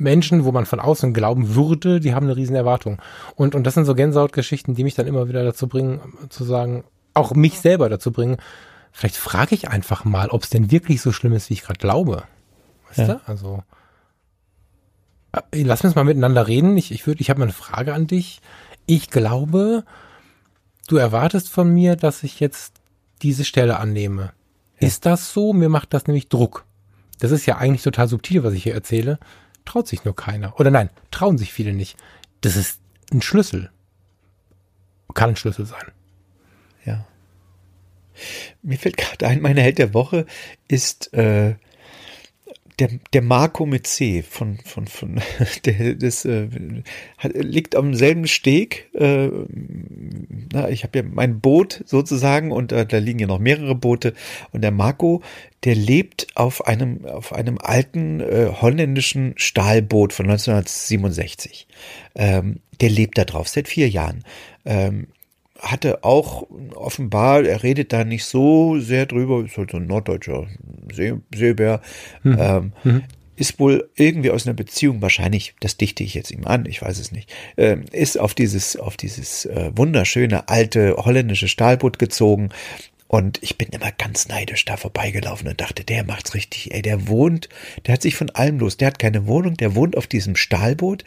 Menschen, 0.00 0.44
wo 0.44 0.52
man 0.52 0.66
von 0.66 0.80
außen 0.80 1.12
glauben 1.12 1.54
würde, 1.54 2.00
die 2.00 2.14
haben 2.14 2.26
eine 2.26 2.36
riesen 2.36 2.56
Erwartung. 2.56 3.00
Und, 3.34 3.54
und 3.54 3.64
das 3.64 3.74
sind 3.74 3.84
so 3.84 3.94
Gänsehautgeschichten, 3.94 4.74
die 4.74 4.84
mich 4.84 4.94
dann 4.94 5.06
immer 5.06 5.28
wieder 5.28 5.44
dazu 5.44 5.68
bringen, 5.68 6.00
zu 6.28 6.44
sagen, 6.44 6.84
auch 7.14 7.34
mich 7.34 7.58
selber 7.58 7.88
dazu 7.88 8.12
bringen, 8.12 8.36
vielleicht 8.92 9.16
frage 9.16 9.54
ich 9.54 9.68
einfach 9.68 10.04
mal, 10.04 10.28
ob 10.30 10.44
es 10.44 10.50
denn 10.50 10.70
wirklich 10.70 11.00
so 11.02 11.12
schlimm 11.12 11.32
ist, 11.32 11.50
wie 11.50 11.54
ich 11.54 11.62
gerade 11.62 11.80
glaube. 11.80 12.24
Weißt 12.88 12.98
ja. 12.98 13.14
du? 13.14 13.20
Also, 13.26 13.62
äh, 15.32 15.62
lass 15.62 15.84
uns 15.84 15.94
mal 15.94 16.04
miteinander 16.04 16.46
reden. 16.46 16.76
Ich, 16.76 16.92
ich 16.92 17.06
würde, 17.06 17.20
ich 17.20 17.30
habe 17.30 17.40
mal 17.40 17.46
eine 17.46 17.52
Frage 17.52 17.92
an 17.92 18.06
dich. 18.06 18.40
Ich 18.86 19.10
glaube, 19.10 19.84
du 20.86 20.96
erwartest 20.96 21.48
von 21.48 21.72
mir, 21.72 21.96
dass 21.96 22.22
ich 22.22 22.40
jetzt 22.40 22.74
diese 23.22 23.44
Stelle 23.44 23.78
annehme. 23.78 24.32
Ja. 24.80 24.86
Ist 24.86 25.06
das 25.06 25.32
so? 25.32 25.52
Mir 25.52 25.68
macht 25.68 25.92
das 25.92 26.06
nämlich 26.06 26.28
Druck 26.28 26.64
das 27.18 27.30
ist 27.30 27.46
ja 27.46 27.56
eigentlich 27.58 27.82
total 27.82 28.08
subtil, 28.08 28.44
was 28.44 28.54
ich 28.54 28.62
hier 28.62 28.74
erzähle, 28.74 29.18
traut 29.64 29.88
sich 29.88 30.04
nur 30.04 30.16
keiner. 30.16 30.58
Oder 30.58 30.70
nein, 30.70 30.90
trauen 31.10 31.38
sich 31.38 31.52
viele 31.52 31.72
nicht. 31.72 31.96
Das 32.40 32.56
ist 32.56 32.80
ein 33.12 33.22
Schlüssel. 33.22 33.70
Kann 35.14 35.30
ein 35.30 35.36
Schlüssel 35.36 35.66
sein. 35.66 35.92
Ja. 36.84 37.06
Mir 38.62 38.78
fällt 38.78 38.96
gerade 38.96 39.26
ein, 39.26 39.40
meine 39.40 39.62
Held 39.62 39.78
der 39.78 39.94
Woche 39.94 40.26
ist 40.68 41.12
äh, 41.12 41.56
der, 42.78 42.90
der 43.12 43.22
Marco 43.22 43.66
mit 43.66 43.86
C 43.86 44.22
von, 44.22 44.58
von, 44.64 44.86
von 44.86 45.20
der, 45.64 45.94
das 45.94 46.24
äh, 46.24 46.48
liegt 47.22 47.74
am 47.74 47.94
selben 47.94 48.26
Steg. 48.26 48.88
Äh, 48.94 49.28
na, 50.52 50.68
ich 50.68 50.84
habe 50.84 50.98
ja 50.98 51.04
mein 51.04 51.40
Boot 51.40 51.82
sozusagen 51.86 52.52
und 52.52 52.72
äh, 52.72 52.86
da 52.86 52.98
liegen 52.98 53.18
ja 53.18 53.26
noch 53.26 53.38
mehrere 53.38 53.74
Boote. 53.74 54.14
Und 54.52 54.62
der 54.62 54.70
Marco, 54.70 55.22
der 55.64 55.74
lebt 55.74 56.28
auf 56.34 56.66
einem, 56.66 57.04
auf 57.04 57.32
einem 57.32 57.58
alten 57.58 58.20
äh, 58.20 58.50
holländischen 58.60 59.34
Stahlboot 59.36 60.12
von 60.12 60.26
1967. 60.26 61.66
Ähm, 62.14 62.60
der 62.80 62.90
lebt 62.90 63.18
da 63.18 63.24
drauf 63.24 63.48
seit 63.48 63.68
vier 63.68 63.88
Jahren. 63.88 64.24
Ähm, 64.64 65.08
hatte 65.58 66.04
auch 66.04 66.46
offenbar, 66.74 67.44
er 67.44 67.62
redet 67.62 67.92
da 67.92 68.04
nicht 68.04 68.24
so 68.24 68.78
sehr 68.78 69.06
drüber, 69.06 69.44
ist 69.44 69.56
halt 69.56 69.70
so 69.70 69.78
ein 69.78 69.86
norddeutscher 69.86 70.46
See, 70.92 71.14
Seebär, 71.34 71.80
mhm. 72.22 72.36
Ähm, 72.38 72.72
mhm. 72.84 73.02
ist 73.36 73.58
wohl 73.58 73.90
irgendwie 73.96 74.30
aus 74.30 74.46
einer 74.46 74.54
Beziehung, 74.54 75.02
wahrscheinlich, 75.02 75.54
das 75.60 75.76
dichte 75.76 76.04
ich 76.04 76.14
jetzt 76.14 76.30
ihm 76.30 76.46
an, 76.46 76.66
ich 76.66 76.80
weiß 76.80 76.98
es 76.98 77.12
nicht, 77.12 77.32
äh, 77.56 77.76
ist 77.92 78.18
auf 78.18 78.34
dieses, 78.34 78.76
auf 78.76 78.96
dieses 78.96 79.46
äh, 79.46 79.72
wunderschöne 79.74 80.48
alte 80.48 80.96
holländische 80.96 81.48
Stahlboot 81.48 81.98
gezogen 81.98 82.50
und 83.08 83.42
ich 83.42 83.56
bin 83.56 83.68
immer 83.70 83.90
ganz 83.90 84.28
neidisch 84.28 84.66
da 84.66 84.76
vorbeigelaufen 84.76 85.48
und 85.48 85.60
dachte, 85.60 85.82
der 85.82 86.04
macht's 86.04 86.34
richtig. 86.34 86.74
Ey, 86.74 86.82
der 86.82 87.08
wohnt, 87.08 87.48
der 87.86 87.94
hat 87.94 88.02
sich 88.02 88.14
von 88.14 88.28
allem 88.30 88.58
los. 88.58 88.76
Der 88.76 88.88
hat 88.88 88.98
keine 88.98 89.26
Wohnung, 89.26 89.56
der 89.56 89.74
wohnt 89.74 89.96
auf 89.96 90.06
diesem 90.06 90.36
Stahlboot. 90.36 91.04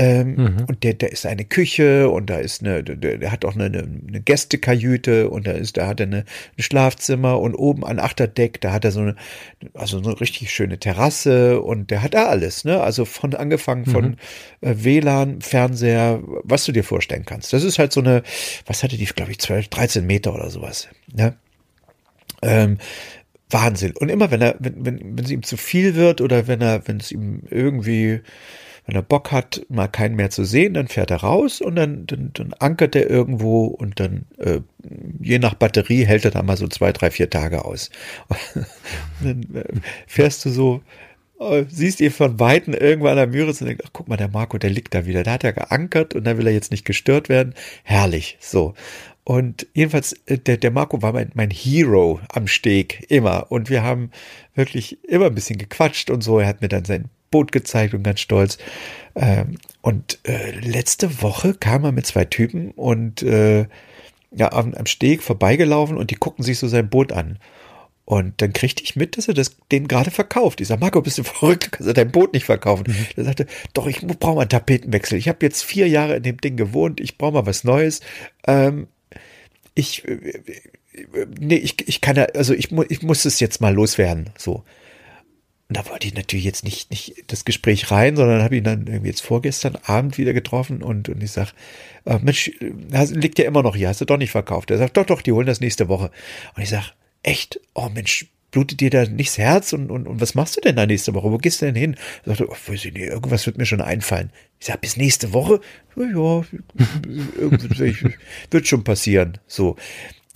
Ähm, 0.00 0.36
mhm. 0.36 0.64
Und 0.68 0.84
der, 0.84 0.94
der 0.94 1.10
ist 1.10 1.26
eine 1.26 1.44
Küche 1.44 2.08
und 2.08 2.30
da 2.30 2.38
ist 2.38 2.62
eine, 2.62 2.84
der, 2.84 3.18
der 3.18 3.32
hat 3.32 3.44
auch 3.44 3.56
eine, 3.56 3.64
eine 3.64 4.20
Gästekajüte 4.20 5.28
und 5.28 5.48
da 5.48 5.50
ist, 5.50 5.76
da 5.76 5.88
hat 5.88 5.98
er 5.98 6.06
eine, 6.06 6.18
ein 6.18 6.62
Schlafzimmer 6.62 7.40
und 7.40 7.56
oben 7.56 7.84
ein 7.84 7.98
Achterdeck, 7.98 8.60
da 8.60 8.70
hat 8.70 8.84
er 8.84 8.92
so 8.92 9.00
eine, 9.00 9.16
also 9.74 10.00
so 10.00 10.08
eine 10.08 10.20
richtig 10.20 10.52
schöne 10.52 10.78
Terrasse 10.78 11.60
und 11.60 11.90
der 11.90 12.04
hat 12.04 12.14
da 12.14 12.26
alles, 12.26 12.64
ne? 12.64 12.80
Also 12.80 13.04
von 13.04 13.34
angefangen 13.34 13.86
von 13.86 14.04
mhm. 14.04 14.16
äh, 14.60 14.84
WLAN, 14.84 15.40
Fernseher, 15.40 16.20
was 16.44 16.64
du 16.64 16.70
dir 16.70 16.84
vorstellen 16.84 17.24
kannst. 17.24 17.52
Das 17.52 17.64
ist 17.64 17.80
halt 17.80 17.92
so 17.92 17.98
eine, 17.98 18.22
was 18.66 18.84
hatte 18.84 18.96
die, 18.96 19.04
glaube 19.04 19.32
ich, 19.32 19.40
12, 19.40 19.66
13 19.66 20.06
Meter 20.06 20.32
oder 20.32 20.50
sowas. 20.50 20.86
Ne? 21.12 21.34
Ähm, 22.42 22.78
Wahnsinn. 23.50 23.96
Und 23.96 24.10
immer 24.10 24.30
wenn 24.30 24.42
er, 24.42 24.54
wenn, 24.60 24.86
wenn, 24.86 25.18
wenn 25.18 25.24
es 25.24 25.32
ihm 25.32 25.42
zu 25.42 25.56
viel 25.56 25.96
wird 25.96 26.20
oder 26.20 26.46
wenn 26.46 26.60
er, 26.60 26.86
wenn 26.86 26.98
es 26.98 27.10
ihm 27.10 27.42
irgendwie 27.50 28.20
wenn 28.88 28.96
er 28.96 29.02
Bock 29.02 29.32
hat, 29.32 29.60
mal 29.68 29.86
keinen 29.86 30.16
mehr 30.16 30.30
zu 30.30 30.44
sehen, 30.44 30.72
dann 30.72 30.88
fährt 30.88 31.10
er 31.10 31.18
raus 31.18 31.60
und 31.60 31.76
dann, 31.76 32.06
dann, 32.06 32.30
dann 32.32 32.54
ankert 32.54 32.96
er 32.96 33.08
irgendwo 33.08 33.66
und 33.66 34.00
dann, 34.00 34.24
äh, 34.38 34.60
je 35.20 35.38
nach 35.38 35.52
Batterie, 35.52 36.06
hält 36.06 36.24
er 36.24 36.30
da 36.30 36.42
mal 36.42 36.56
so 36.56 36.66
zwei, 36.68 36.92
drei, 36.92 37.10
vier 37.10 37.28
Tage 37.28 37.66
aus. 37.66 37.90
dann 39.22 39.42
äh, 39.54 39.64
fährst 40.06 40.46
du 40.46 40.48
so, 40.48 40.80
äh, 41.38 41.66
siehst 41.68 42.00
ihn 42.00 42.10
von 42.10 42.40
Weitem 42.40 42.72
irgendwann 42.72 43.10
an 43.10 43.16
der 43.18 43.26
Müritz 43.26 43.60
und 43.60 43.66
denkst, 43.66 43.84
ach 43.86 43.90
guck 43.92 44.08
mal, 44.08 44.16
der 44.16 44.28
Marco, 44.28 44.56
der 44.56 44.70
liegt 44.70 44.94
da 44.94 45.04
wieder. 45.04 45.22
Da 45.22 45.32
hat 45.32 45.44
er 45.44 45.52
geankert 45.52 46.14
und 46.14 46.24
da 46.24 46.38
will 46.38 46.46
er 46.46 46.54
jetzt 46.54 46.70
nicht 46.70 46.86
gestört 46.86 47.28
werden. 47.28 47.52
Herrlich, 47.84 48.38
so. 48.40 48.72
Und 49.22 49.66
jedenfalls, 49.74 50.14
äh, 50.24 50.38
der, 50.38 50.56
der 50.56 50.70
Marco 50.70 51.02
war 51.02 51.12
mein, 51.12 51.30
mein 51.34 51.50
Hero 51.50 52.20
am 52.30 52.46
Steg, 52.46 53.04
immer. 53.10 53.52
Und 53.52 53.68
wir 53.68 53.82
haben 53.82 54.12
wirklich 54.54 55.04
immer 55.04 55.26
ein 55.26 55.34
bisschen 55.34 55.58
gequatscht 55.58 56.08
und 56.08 56.22
so. 56.22 56.38
Er 56.38 56.46
hat 56.46 56.62
mir 56.62 56.68
dann 56.68 56.86
sein 56.86 57.10
Boot 57.30 57.52
gezeigt 57.52 57.94
und 57.94 58.02
ganz 58.02 58.20
stolz. 58.20 58.58
Ähm, 59.14 59.58
und 59.82 60.18
äh, 60.24 60.52
letzte 60.52 61.22
Woche 61.22 61.54
kam 61.54 61.84
er 61.84 61.92
mit 61.92 62.06
zwei 62.06 62.24
Typen 62.24 62.70
und 62.72 63.22
äh, 63.22 63.66
ja, 64.30 64.52
am, 64.52 64.74
am 64.74 64.86
Steg 64.86 65.22
vorbeigelaufen 65.22 65.96
und 65.96 66.10
die 66.10 66.16
guckten 66.16 66.44
sich 66.44 66.58
so 66.58 66.68
sein 66.68 66.88
Boot 66.88 67.12
an. 67.12 67.38
Und 68.04 68.40
dann 68.40 68.54
kriegte 68.54 68.82
ich 68.82 68.96
mit, 68.96 69.18
dass 69.18 69.28
er 69.28 69.34
das 69.34 69.56
den 69.70 69.86
gerade 69.86 70.10
verkauft. 70.10 70.62
Ich 70.62 70.68
sag, 70.68 70.80
Marco, 70.80 71.02
bist 71.02 71.18
du 71.18 71.22
verrückt? 71.24 71.66
Du 71.66 71.70
kannst 71.70 71.96
dein 71.96 72.10
Boot 72.10 72.32
nicht 72.32 72.46
verkaufen. 72.46 72.84
Mhm. 72.88 73.06
Er 73.16 73.24
sagte, 73.24 73.46
doch, 73.74 73.86
ich 73.86 74.00
brauche 74.00 74.36
mal 74.36 74.42
einen 74.42 74.48
Tapetenwechsel. 74.48 75.18
Ich 75.18 75.28
habe 75.28 75.38
jetzt 75.42 75.62
vier 75.62 75.88
Jahre 75.88 76.16
in 76.16 76.22
dem 76.22 76.38
Ding 76.38 76.56
gewohnt. 76.56 77.00
Ich 77.00 77.18
brauche 77.18 77.32
mal 77.32 77.46
was 77.46 77.64
Neues. 77.64 78.00
Ähm, 78.46 78.86
ich, 79.74 80.08
äh, 80.08 80.42
nee, 81.38 81.56
ich, 81.56 81.86
ich 81.86 82.00
kann, 82.00 82.18
also 82.18 82.54
ich, 82.54 82.72
ich 82.88 83.02
muss 83.02 83.24
es 83.26 83.40
jetzt 83.40 83.60
mal 83.60 83.74
loswerden, 83.74 84.30
so. 84.38 84.64
Und 85.68 85.76
da 85.76 85.86
wollte 85.88 86.06
ich 86.06 86.14
natürlich 86.14 86.46
jetzt 86.46 86.64
nicht, 86.64 86.90
nicht 86.90 87.24
das 87.26 87.44
Gespräch 87.44 87.90
rein, 87.90 88.16
sondern 88.16 88.42
habe 88.42 88.56
ihn 88.56 88.64
dann 88.64 88.86
irgendwie 88.86 89.08
jetzt 89.08 89.20
vorgestern 89.20 89.76
Abend 89.84 90.16
wieder 90.16 90.32
getroffen 90.32 90.82
und, 90.82 91.10
und 91.10 91.22
ich 91.22 91.32
sag, 91.32 91.52
äh, 92.06 92.18
Mensch, 92.20 92.50
liegt 93.10 93.38
ja 93.38 93.44
immer 93.44 93.62
noch 93.62 93.76
hier, 93.76 93.88
hast 93.88 94.00
du 94.00 94.06
doch 94.06 94.16
nicht 94.16 94.30
verkauft. 94.30 94.70
Er 94.70 94.78
sagt, 94.78 94.96
doch, 94.96 95.04
doch, 95.04 95.20
die 95.20 95.32
holen 95.32 95.46
das 95.46 95.60
nächste 95.60 95.88
Woche. 95.88 96.10
Und 96.56 96.62
ich 96.62 96.70
sag, 96.70 96.94
echt? 97.22 97.60
Oh 97.74 97.90
Mensch, 97.90 98.26
blutet 98.50 98.80
dir 98.80 98.88
da 98.88 99.04
nichts 99.04 99.36
Herz 99.36 99.74
und, 99.74 99.90
und, 99.90 100.06
und 100.06 100.20
was 100.22 100.34
machst 100.34 100.56
du 100.56 100.62
denn 100.62 100.76
da 100.76 100.86
nächste 100.86 101.12
Woche? 101.14 101.30
Wo 101.30 101.36
gehst 101.36 101.60
du 101.60 101.66
denn 101.66 101.74
hin? 101.74 101.96
Er 102.24 102.30
sagte, 102.30 102.48
oh, 102.48 102.56
weiß 102.66 102.86
ich 102.86 102.94
nicht, 102.94 103.04
irgendwas 103.04 103.44
wird 103.46 103.58
mir 103.58 103.66
schon 103.66 103.82
einfallen. 103.82 104.30
Ich 104.60 104.66
sag, 104.66 104.80
bis 104.80 104.96
nächste 104.96 105.34
Woche? 105.34 105.60
Ja, 105.96 106.04
ja 106.04 106.44
wird 108.50 108.66
schon 108.66 108.84
passieren. 108.84 109.38
So. 109.46 109.76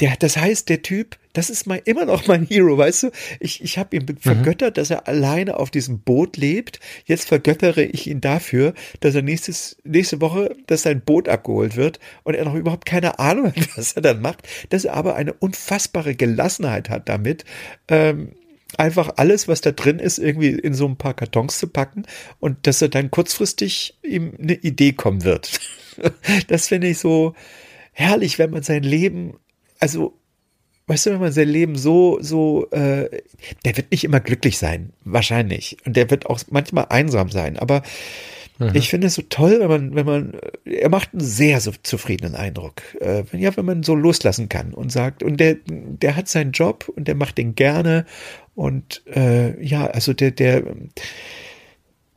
Der, 0.03 0.17
das 0.17 0.37
heißt, 0.37 0.69
der 0.69 0.83
Typ, 0.83 1.17
das 1.33 1.49
ist 1.49 1.69
mein, 1.69 1.81
immer 1.85 2.05
noch 2.05 2.27
mein 2.27 2.45
Hero, 2.45 2.77
weißt 2.77 3.05
du? 3.05 3.11
Ich, 3.39 3.63
ich 3.63 3.79
habe 3.79 3.95
ihn 3.95 4.05
mhm. 4.05 4.17
vergöttert, 4.17 4.77
dass 4.77 4.91
er 4.91 5.07
alleine 5.07 5.57
auf 5.57 5.71
diesem 5.71 6.01
Boot 6.01 6.37
lebt. 6.37 6.81
Jetzt 7.05 7.29
vergöttere 7.29 7.85
ich 7.85 8.09
ihn 8.09 8.21
dafür, 8.21 8.75
dass 8.99 9.15
er 9.15 9.23
nächstes, 9.23 9.77
nächste 9.85 10.21
Woche, 10.21 10.57
dass 10.67 10.83
sein 10.83 11.03
Boot 11.03 11.29
abgeholt 11.29 11.77
wird 11.77 12.01
und 12.25 12.35
er 12.35 12.45
noch 12.45 12.57
überhaupt 12.57 12.85
keine 12.85 13.21
Ahnung 13.21 13.47
hat, 13.47 13.69
was 13.77 13.93
er 13.93 14.03
dann 14.03 14.21
macht, 14.21 14.49
dass 14.71 14.85
er 14.85 14.95
aber 14.95 15.15
eine 15.15 15.35
unfassbare 15.35 16.17
Gelassenheit 16.17 16.91
hat 16.91 17.09
damit, 17.09 17.45
ähm, 17.87 18.33
einfach 18.77 19.09
alles, 19.19 19.47
was 19.47 19.61
da 19.61 19.71
drin 19.71 20.01
ist, 20.01 20.19
irgendwie 20.19 20.51
in 20.51 20.75
so 20.75 20.89
ein 20.89 20.97
paar 20.97 21.15
Kartons 21.15 21.61
zu 21.61 21.69
packen 21.69 22.07
und 22.41 22.67
dass 22.67 22.83
er 22.83 22.89
dann 22.89 23.13
kurzfristig 23.13 23.99
ihm 24.03 24.33
eine 24.43 24.55
Idee 24.55 24.93
kommen 24.95 25.23
wird. 25.23 25.61
Das 26.49 26.69
finde 26.69 26.89
ich 26.89 26.99
so 26.99 27.35
herrlich, 27.93 28.39
wenn 28.39 28.49
man 28.49 28.63
sein 28.63 28.83
Leben 28.83 29.35
also, 29.83 30.17
weißt 30.87 31.07
du, 31.07 31.11
wenn 31.11 31.21
man 31.21 31.33
sein 31.33 31.49
Leben 31.49 31.77
so, 31.77 32.19
so, 32.21 32.71
äh, 32.71 33.09
der 33.65 33.77
wird 33.77 33.91
nicht 33.91 34.05
immer 34.05 34.21
glücklich 34.21 34.59
sein, 34.59 34.93
wahrscheinlich. 35.05 35.77
Und 35.85 35.97
der 35.97 36.09
wird 36.11 36.27
auch 36.27 36.41
manchmal 36.51 36.87
einsam 36.89 37.31
sein, 37.31 37.59
aber 37.59 37.83
mhm. 38.61 38.71
ich 38.75 38.89
finde 38.89 39.09
es 39.09 39.15
so 39.15 39.23
toll, 39.29 39.59
wenn 39.59 39.69
man, 39.69 39.95
wenn 39.97 40.07
man, 40.07 40.33
er 40.65 40.89
macht 40.89 41.13
einen 41.13 41.21
sehr 41.21 41.61
so 41.61 41.73
zufriedenen 41.83 42.37
Eindruck. 42.37 42.83
Äh, 43.01 43.25
ja, 43.33 43.57
wenn 43.57 43.65
man 43.65 43.83
so 43.83 43.97
loslassen 43.97 44.49
kann 44.49 44.73
und 44.73 44.93
sagt, 44.93 45.25
und 45.25 45.39
der, 45.39 45.57
der 45.67 46.15
hat 46.15 46.29
seinen 46.29 46.53
Job 46.53 46.89
und 46.95 47.09
der 47.09 47.17
macht 47.17 47.39
den 47.39 47.57
gerne 47.57 48.07
und 48.55 49.03
äh, 49.13 49.61
ja, 49.65 49.87
also 49.87 50.13
der, 50.13 50.31
der, 50.31 50.63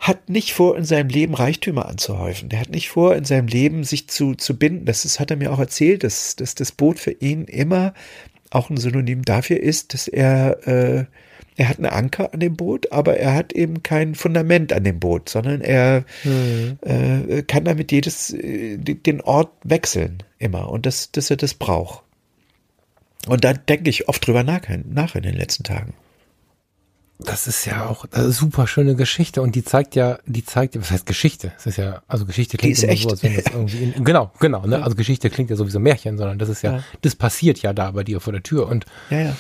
hat 0.08 0.30
nicht 0.30 0.54
vor, 0.54 0.78
in 0.78 0.86
seinem 0.86 1.10
Leben 1.10 1.34
Reichtümer 1.34 1.88
anzuhäufen. 1.88 2.50
Der 2.50 2.60
hat 2.60 2.70
nicht 2.70 2.90
vor, 2.90 3.16
in 3.16 3.26
seinem 3.26 3.48
Leben 3.48 3.84
sich 3.84 4.08
zu, 4.08 4.36
zu 4.36 4.56
binden. 4.56 4.86
Das 4.86 5.04
ist, 5.04 5.20
hat 5.20 5.32
er 5.32 5.38
mir 5.38 5.52
auch 5.52 5.60
erzählt, 5.60 6.04
dass, 6.04 6.36
dass 6.36 6.54
das 6.54 6.72
Boot 6.72 7.00
für 7.00 7.12
ihn 7.12 7.46
immer 7.46 7.94
auch 8.52 8.70
ein 8.70 8.78
Synonym 8.78 9.24
dafür 9.24 9.60
ist, 9.60 9.96
dass 9.96 10.08
er, 10.08 10.68
äh, 10.68 11.06
er 11.58 11.70
hat 11.70 11.78
einen 11.80 11.88
Anker 11.88 12.34
an 12.34 12.40
dem 12.40 12.56
Boot, 12.56 12.92
aber 12.92 13.18
er 13.18 13.34
hat 13.34 13.54
eben 13.54 13.82
kein 13.82 14.14
Fundament 14.14 14.74
an 14.74 14.84
dem 14.84 15.00
Boot, 15.00 15.28
sondern 15.28 15.62
er 15.62 16.06
mhm. 16.24 16.78
äh, 16.82 17.42
kann 17.42 17.66
damit 17.66 17.92
jedes, 17.92 18.32
äh, 18.32 18.78
den 18.78 19.22
Ort 19.22 19.52
wechseln 19.64 20.22
immer 20.38 20.70
und 20.70 20.86
das, 20.86 21.12
dass 21.12 21.32
er 21.32 21.38
das 21.38 21.56
braucht. 21.56 22.04
Und 23.28 23.44
da 23.44 23.54
denke 23.54 23.90
ich 23.90 24.08
oft 24.08 24.26
drüber 24.26 24.44
nach, 24.44 24.62
nach 24.88 25.16
in 25.16 25.24
den 25.24 25.36
letzten 25.36 25.64
Tagen 25.64 25.94
das 27.18 27.48
ist 27.48 27.66
ja 27.66 27.86
auch 27.86 28.06
eine 28.12 28.32
super 28.32 28.68
schöne 28.68 28.96
Geschichte 28.96 29.42
und 29.42 29.56
die 29.56 29.64
zeigt 29.64 29.96
ja, 29.96 30.20
die 30.26 30.44
zeigt, 30.44 30.80
was 30.80 30.92
heißt 30.92 31.06
Geschichte? 31.06 31.54
Es 31.58 31.66
ist 31.66 31.78
ja, 31.78 32.02
also 32.08 32.26
Geschichte 32.26 32.58
klingt 32.58 32.82
echt. 32.84 33.04
so, 33.04 33.10
als 33.10 33.24
wenn 33.24 33.36
das 33.36 33.46
irgendwie, 33.46 33.84
in, 33.84 34.04
genau, 34.04 34.32
genau, 34.40 34.66
ne? 34.68 34.84
Also 34.84 34.98
Geschichte 34.98 35.30
klingt 35.30 35.50
ja 35.50 35.56
sowieso 35.56 35.80
Märchen, 35.80 36.18
sondern 36.18 36.40
das 36.40 36.50
ist 36.50 36.62
ja, 36.62 36.78
ja, 36.78 36.84
das 37.02 37.16
passiert 37.16 37.62
ja 37.62 37.72
da 37.72 37.92
bei 37.92 38.04
dir 38.04 38.20
vor 38.20 38.34
der 38.34 38.44
Tür 38.44 38.68
und 38.68 38.86
ja, 39.10 39.20
ja. 39.20 39.36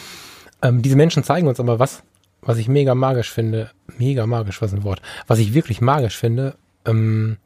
Ähm, 0.62 0.82
diese 0.82 0.96
Menschen 0.96 1.24
zeigen 1.24 1.48
uns 1.48 1.60
aber 1.60 1.78
was, 1.80 2.04
was 2.42 2.58
ich 2.58 2.70
mega 2.70 2.96
magisch 2.96 3.30
finde, 3.30 3.72
mega 3.98 4.26
magisch, 4.26 4.62
was 4.62 4.74
ein 4.74 4.84
Wort, 4.84 5.02
was 5.28 5.40
ich 5.40 5.54
wirklich 5.54 5.82
magisch 5.82 6.18
finde, 6.18 6.56
ähm, 6.86 7.38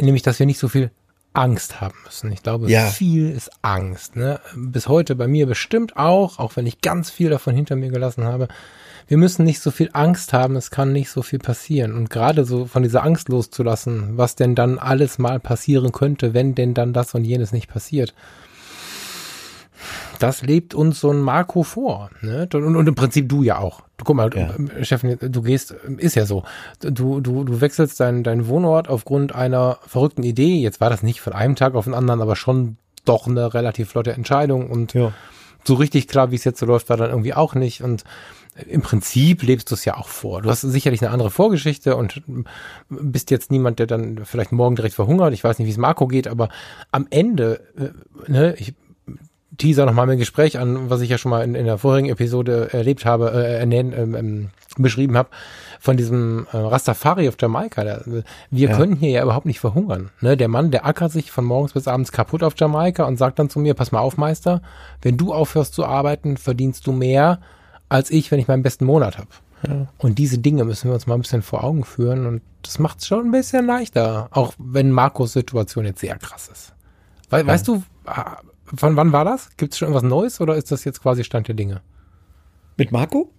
nämlich, 0.00 0.22
dass 0.22 0.40
wir 0.40 0.46
nicht 0.46 0.58
so 0.58 0.68
viel 0.68 0.90
Angst 1.32 1.80
haben 1.80 1.94
müssen. 2.04 2.32
Ich 2.32 2.42
glaube, 2.42 2.70
ja. 2.70 2.86
viel 2.86 3.30
ist 3.30 3.50
Angst. 3.62 4.16
Ne? 4.16 4.40
Bis 4.56 4.88
heute 4.88 5.14
bei 5.14 5.28
mir 5.28 5.46
bestimmt 5.46 5.96
auch, 5.96 6.38
auch 6.38 6.56
wenn 6.56 6.66
ich 6.66 6.80
ganz 6.80 7.10
viel 7.10 7.30
davon 7.30 7.54
hinter 7.54 7.76
mir 7.76 7.90
gelassen 7.90 8.24
habe 8.24 8.48
wir 9.06 9.18
müssen 9.18 9.44
nicht 9.44 9.60
so 9.60 9.70
viel 9.70 9.90
Angst 9.92 10.32
haben, 10.32 10.56
es 10.56 10.70
kann 10.70 10.92
nicht 10.92 11.10
so 11.10 11.22
viel 11.22 11.38
passieren. 11.38 11.94
Und 11.94 12.10
gerade 12.10 12.44
so 12.44 12.66
von 12.66 12.82
dieser 12.82 13.02
Angst 13.02 13.28
loszulassen, 13.28 14.16
was 14.16 14.34
denn 14.36 14.54
dann 14.54 14.78
alles 14.78 15.18
mal 15.18 15.40
passieren 15.40 15.92
könnte, 15.92 16.34
wenn 16.34 16.54
denn 16.54 16.74
dann 16.74 16.92
das 16.92 17.14
und 17.14 17.24
jenes 17.24 17.52
nicht 17.52 17.68
passiert. 17.68 18.14
Das 20.18 20.42
lebt 20.42 20.74
uns 20.74 21.00
so 21.00 21.10
ein 21.10 21.20
Marco 21.20 21.62
vor. 21.62 22.10
Ne? 22.22 22.48
Und, 22.54 22.76
und 22.76 22.86
im 22.86 22.94
Prinzip 22.94 23.28
du 23.28 23.42
ja 23.42 23.58
auch. 23.58 23.82
Du, 23.96 24.04
guck 24.04 24.16
mal, 24.16 24.30
ja. 24.34 24.54
du, 24.56 24.84
Chefin, 24.84 25.18
du 25.20 25.42
gehst, 25.42 25.72
ist 25.98 26.16
ja 26.16 26.24
so. 26.24 26.44
Du, 26.80 27.20
du, 27.20 27.44
du 27.44 27.60
wechselst 27.60 28.00
deinen 28.00 28.22
dein 28.22 28.48
Wohnort 28.48 28.88
aufgrund 28.88 29.34
einer 29.34 29.78
verrückten 29.86 30.22
Idee. 30.22 30.56
Jetzt 30.56 30.80
war 30.80 30.88
das 30.88 31.02
nicht 31.02 31.20
von 31.20 31.32
einem 31.32 31.56
Tag 31.56 31.74
auf 31.74 31.84
den 31.84 31.94
anderen, 31.94 32.22
aber 32.22 32.36
schon 32.36 32.76
doch 33.04 33.26
eine 33.26 33.52
relativ 33.52 33.90
flotte 33.90 34.12
Entscheidung. 34.12 34.70
Und 34.70 34.94
ja. 34.94 35.12
so 35.64 35.74
richtig 35.74 36.08
klar, 36.08 36.30
wie 36.30 36.36
es 36.36 36.44
jetzt 36.44 36.60
so 36.60 36.66
läuft, 36.66 36.88
war 36.88 36.96
dann 36.96 37.10
irgendwie 37.10 37.34
auch 37.34 37.54
nicht. 37.54 37.82
Und 37.82 38.04
im 38.68 38.82
Prinzip 38.82 39.42
lebst 39.42 39.70
du 39.70 39.74
es 39.74 39.84
ja 39.84 39.96
auch 39.96 40.08
vor. 40.08 40.42
Du 40.42 40.50
hast 40.50 40.60
sicherlich 40.60 41.02
eine 41.02 41.10
andere 41.10 41.30
Vorgeschichte 41.30 41.96
und 41.96 42.22
bist 42.88 43.30
jetzt 43.30 43.50
niemand, 43.50 43.80
der 43.80 43.86
dann 43.86 44.24
vielleicht 44.24 44.52
morgen 44.52 44.76
direkt 44.76 44.94
verhungert. 44.94 45.34
Ich 45.34 45.42
weiß 45.42 45.58
nicht, 45.58 45.66
wie 45.66 45.72
es 45.72 45.76
Marco 45.76 46.06
geht, 46.06 46.28
aber 46.28 46.48
am 46.92 47.06
Ende, 47.10 47.60
äh, 47.76 48.30
ne, 48.30 48.54
ich 48.56 48.74
teaser 49.58 49.86
nochmal 49.86 50.06
mein 50.06 50.18
Gespräch 50.18 50.58
an, 50.58 50.90
was 50.90 51.00
ich 51.00 51.10
ja 51.10 51.18
schon 51.18 51.30
mal 51.30 51.44
in, 51.44 51.54
in 51.54 51.66
der 51.66 51.78
vorigen 51.78 52.08
Episode 52.08 52.72
erlebt 52.72 53.04
habe, 53.04 53.32
äh, 53.32 53.58
ernennen, 53.58 53.92
ähm, 53.96 54.14
ähm, 54.14 54.50
beschrieben 54.76 55.16
habe, 55.16 55.28
von 55.78 55.96
diesem 55.96 56.46
äh, 56.52 56.56
Rastafari 56.56 57.28
auf 57.28 57.36
Jamaika. 57.40 57.84
Der, 57.84 58.02
wir 58.50 58.68
ja. 58.68 58.76
können 58.76 58.96
hier 58.96 59.10
ja 59.10 59.22
überhaupt 59.22 59.46
nicht 59.46 59.60
verhungern. 59.60 60.10
Ne? 60.20 60.36
Der 60.36 60.48
Mann, 60.48 60.70
der 60.70 60.86
ackert 60.86 61.12
sich 61.12 61.30
von 61.30 61.44
morgens 61.44 61.74
bis 61.74 61.88
abends 61.88 62.10
kaputt 62.10 62.42
auf 62.42 62.54
Jamaika 62.56 63.04
und 63.04 63.16
sagt 63.16 63.38
dann 63.38 63.50
zu 63.50 63.60
mir, 63.60 63.74
pass 63.74 63.92
mal 63.92 64.00
auf, 64.00 64.16
Meister, 64.16 64.62
wenn 65.02 65.16
du 65.16 65.32
aufhörst 65.32 65.74
zu 65.74 65.84
arbeiten, 65.84 66.36
verdienst 66.36 66.86
du 66.86 66.92
mehr, 66.92 67.40
als 67.94 68.10
ich, 68.10 68.30
wenn 68.30 68.40
ich 68.40 68.48
meinen 68.48 68.62
besten 68.62 68.84
Monat 68.84 69.18
habe. 69.18 69.28
Ja. 69.66 69.86
Und 69.98 70.18
diese 70.18 70.38
Dinge 70.38 70.64
müssen 70.64 70.88
wir 70.90 70.94
uns 70.94 71.06
mal 71.06 71.14
ein 71.14 71.22
bisschen 71.22 71.42
vor 71.42 71.64
Augen 71.64 71.84
führen 71.84 72.26
und 72.26 72.42
das 72.62 72.78
macht 72.78 72.98
es 72.98 73.06
schon 73.06 73.26
ein 73.26 73.30
bisschen 73.30 73.66
leichter, 73.66 74.28
auch 74.32 74.52
wenn 74.58 74.90
Marcos 74.90 75.32
Situation 75.32 75.84
jetzt 75.84 76.00
sehr 76.00 76.18
krass 76.18 76.48
ist. 76.48 76.74
We 77.30 77.38
ja. 77.38 77.46
Weißt 77.46 77.68
du, 77.68 77.82
ah, 78.04 78.38
von 78.74 78.96
wann 78.96 79.12
war 79.12 79.24
das? 79.24 79.50
Gibt 79.56 79.72
es 79.72 79.78
schon 79.78 79.88
irgendwas 79.88 80.08
Neues 80.08 80.40
oder 80.40 80.56
ist 80.56 80.70
das 80.72 80.84
jetzt 80.84 81.02
quasi 81.02 81.24
Stand 81.24 81.48
der 81.48 81.54
Dinge? 81.54 81.82
Mit 82.76 82.92
Marco? 82.92 83.30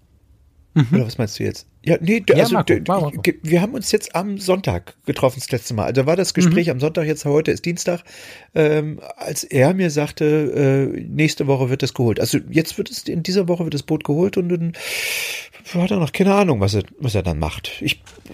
Mhm. 0.76 0.88
Oder 0.92 1.08
was 1.08 1.18
meinst 1.18 1.40
du 1.40 1.44
jetzt? 1.44 1.68
Ja, 1.84 1.98
nee, 2.02 2.22
ja, 2.28 2.36
also 2.36 2.56
Marco, 2.56 2.74
Marco. 2.86 3.22
wir 3.44 3.62
haben 3.62 3.74
uns 3.76 3.92
jetzt 3.94 4.14
am 4.14 4.38
Sonntag 4.40 4.96
getroffen, 5.06 5.40
das 5.40 5.50
letzte 5.50 5.74
Mal. 5.74 5.86
Also 5.86 6.06
war 6.06 6.18
das 6.18 6.34
Gespräch 6.34 6.68
mhm. 6.68 6.74
am 6.74 6.80
Sonntag, 6.82 7.06
jetzt 7.06 7.24
heute 7.24 7.52
ist 7.52 7.64
Dienstag, 7.64 8.02
ähm, 8.54 9.00
als 9.16 9.46
er 9.46 9.74
mir 9.74 9.90
sagte, 9.90 10.26
äh, 10.26 11.02
nächste 11.02 11.48
Woche 11.48 11.70
wird 11.70 11.82
das 11.82 11.94
geholt. 11.94 12.20
Also 12.20 12.40
jetzt 12.50 12.78
wird 12.78 12.92
es, 12.92 13.04
in 13.04 13.24
dieser 13.24 13.48
Woche 13.48 13.64
wird 13.64 13.74
das 13.74 13.84
Boot 13.84 14.04
geholt 14.04 14.36
und 14.36 14.50
dann 14.50 14.74
hat 15.74 15.92
er 15.92 15.98
noch 15.98 16.12
keine 16.12 16.34
Ahnung, 16.34 16.60
was 16.60 16.74
er, 16.74 16.84
was 17.00 17.16
er 17.16 17.24
dann 17.24 17.40
macht. 17.40 17.72
Ich 17.82 18.04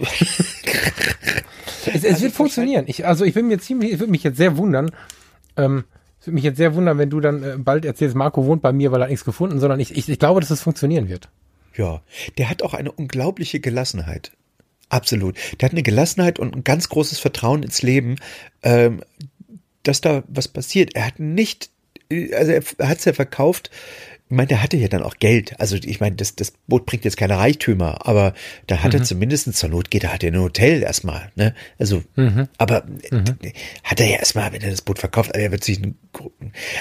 es, 1.86 1.94
es 1.94 2.04
also 2.04 2.22
wird 2.22 2.32
funktionieren. 2.32 2.86
Ich, 2.88 3.06
also 3.06 3.24
ich 3.24 3.34
bin 3.34 3.46
mir 3.46 3.58
ziemlich, 3.60 3.92
ich 3.92 4.00
würde 4.00 4.10
mich 4.10 4.24
jetzt 4.24 4.36
sehr 4.36 4.56
wundern, 4.56 4.90
ähm, 5.56 5.84
es 6.18 6.26
würde 6.26 6.34
mich 6.34 6.44
jetzt 6.44 6.56
sehr 6.56 6.74
wundern, 6.74 6.98
wenn 6.98 7.10
du 7.10 7.20
dann 7.20 7.42
äh, 7.44 7.56
bald 7.58 7.84
erzählst, 7.84 8.16
Marco 8.16 8.46
wohnt 8.46 8.62
bei 8.62 8.72
mir, 8.72 8.90
weil 8.90 9.02
er 9.02 9.08
nichts 9.08 9.24
gefunden, 9.24 9.60
sondern 9.60 9.78
ich, 9.78 9.96
ich, 9.96 10.08
ich 10.08 10.18
glaube, 10.18 10.40
dass 10.40 10.50
es 10.50 10.60
funktionieren 10.62 11.08
wird. 11.08 11.28
Ja, 11.76 12.02
der 12.38 12.50
hat 12.50 12.62
auch 12.62 12.74
eine 12.74 12.92
unglaubliche 12.92 13.60
Gelassenheit. 13.60 14.32
Absolut. 14.88 15.36
Der 15.58 15.66
hat 15.66 15.72
eine 15.72 15.82
Gelassenheit 15.82 16.38
und 16.38 16.54
ein 16.54 16.64
ganz 16.64 16.90
großes 16.90 17.18
Vertrauen 17.18 17.62
ins 17.62 17.80
Leben, 17.80 18.16
ähm, 18.62 19.00
dass 19.82 20.02
da 20.02 20.22
was 20.28 20.48
passiert. 20.48 20.94
Er 20.94 21.06
hat 21.06 21.18
nicht, 21.18 21.70
also 22.10 22.52
er 22.52 22.88
hat 22.88 22.98
es 22.98 23.06
ja 23.06 23.14
verkauft. 23.14 23.70
Ich 24.28 24.36
meine, 24.36 24.48
der 24.48 24.62
hatte 24.62 24.76
ja 24.76 24.88
dann 24.88 25.02
auch 25.02 25.16
Geld. 25.16 25.58
Also 25.60 25.76
ich 25.76 26.00
meine, 26.00 26.16
das, 26.16 26.36
das 26.36 26.52
Boot 26.66 26.84
bringt 26.84 27.06
jetzt 27.06 27.16
keine 27.16 27.38
Reichtümer, 27.38 28.06
aber 28.06 28.34
da 28.66 28.82
hat 28.82 28.92
mhm. 28.92 29.00
er 29.00 29.04
zumindest 29.04 29.54
zur 29.54 29.70
Not 29.70 29.90
geht 29.90 30.04
er, 30.04 30.12
hat 30.12 30.22
er 30.24 30.32
ein 30.32 30.40
Hotel 30.40 30.82
erstmal. 30.82 31.32
Ne? 31.36 31.54
Also, 31.78 32.02
mhm. 32.16 32.48
aber 32.58 32.84
mhm. 33.10 33.24
hat 33.84 33.98
er 33.98 34.06
ja 34.06 34.16
erstmal, 34.18 34.52
wenn 34.52 34.60
er 34.60 34.70
das 34.70 34.82
Boot 34.82 34.98
verkauft, 34.98 35.30
aber 35.30 35.42
er 35.42 35.52
wird 35.52 35.64
sich 35.64 35.82
ein, 35.82 35.96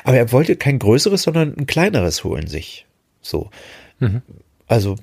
aber 0.04 0.18
er 0.18 0.32
wollte 0.34 0.58
kein 0.58 0.80
größeres, 0.80 1.24
sondern 1.24 1.56
ein 1.58 1.66
kleineres 1.66 2.26
holen 2.26 2.48
sich. 2.48 2.86
So. 3.22 3.50
Mhm. 4.00 4.22
Also 4.72 4.96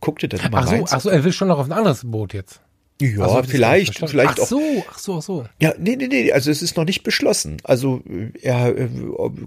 guck 0.00 0.18
dir 0.18 0.28
das 0.28 0.42
mal 0.50 0.58
ach 0.58 0.66
so, 0.66 0.74
rein. 0.74 0.84
Ach 0.90 1.00
so, 1.00 1.08
er 1.08 1.24
will 1.24 1.32
schon 1.32 1.48
noch 1.48 1.58
auf 1.58 1.66
ein 1.66 1.72
anderes 1.72 2.02
Boot 2.04 2.34
jetzt. 2.34 2.60
Ja, 3.00 3.24
also, 3.24 3.48
vielleicht, 3.48 3.98
vielleicht 3.98 4.38
ach 4.38 4.46
so, 4.46 4.60
ach 4.90 4.98
so, 4.98 5.16
ach 5.16 5.22
so. 5.22 5.46
Ja, 5.58 5.72
nee, 5.78 5.96
nee, 5.96 6.06
nee, 6.06 6.32
also 6.32 6.50
es 6.50 6.60
ist 6.60 6.76
noch 6.76 6.84
nicht 6.84 7.02
beschlossen. 7.02 7.56
Also 7.64 8.02
er 8.42 8.76
äh, 8.76 8.88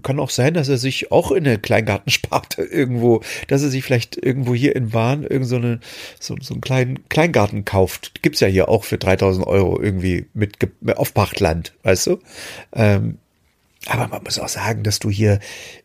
kann 0.02 0.18
auch 0.18 0.30
sein, 0.30 0.54
dass 0.54 0.68
er 0.68 0.76
sich 0.76 1.12
auch 1.12 1.30
in 1.30 1.46
eine 1.46 1.58
Kleingartensparte 1.58 2.62
irgendwo, 2.70 3.20
dass 3.46 3.62
er 3.62 3.68
sich 3.68 3.84
vielleicht 3.84 4.16
irgendwo 4.16 4.54
hier 4.54 4.74
in 4.74 4.92
Wahn 4.92 5.22
irgend 5.22 5.46
so, 5.46 5.56
eine, 5.56 5.78
so, 6.18 6.34
so 6.40 6.54
einen 6.54 6.62
kleinen 6.62 7.08
Kleingarten 7.08 7.64
kauft. 7.64 8.22
Gibt's 8.22 8.40
ja 8.40 8.48
hier 8.48 8.68
auch 8.68 8.82
für 8.82 8.98
3000 8.98 9.46
Euro 9.46 9.80
irgendwie 9.80 10.26
mit 10.34 10.56
auf 10.96 11.14
Pachtland, 11.14 11.74
weißt 11.84 12.08
du? 12.08 12.18
Ähm, 12.72 13.18
aber 13.88 14.08
man 14.08 14.22
muss 14.22 14.38
auch 14.38 14.48
sagen, 14.48 14.82
dass 14.82 14.98
du 14.98 15.10
hier 15.10 15.40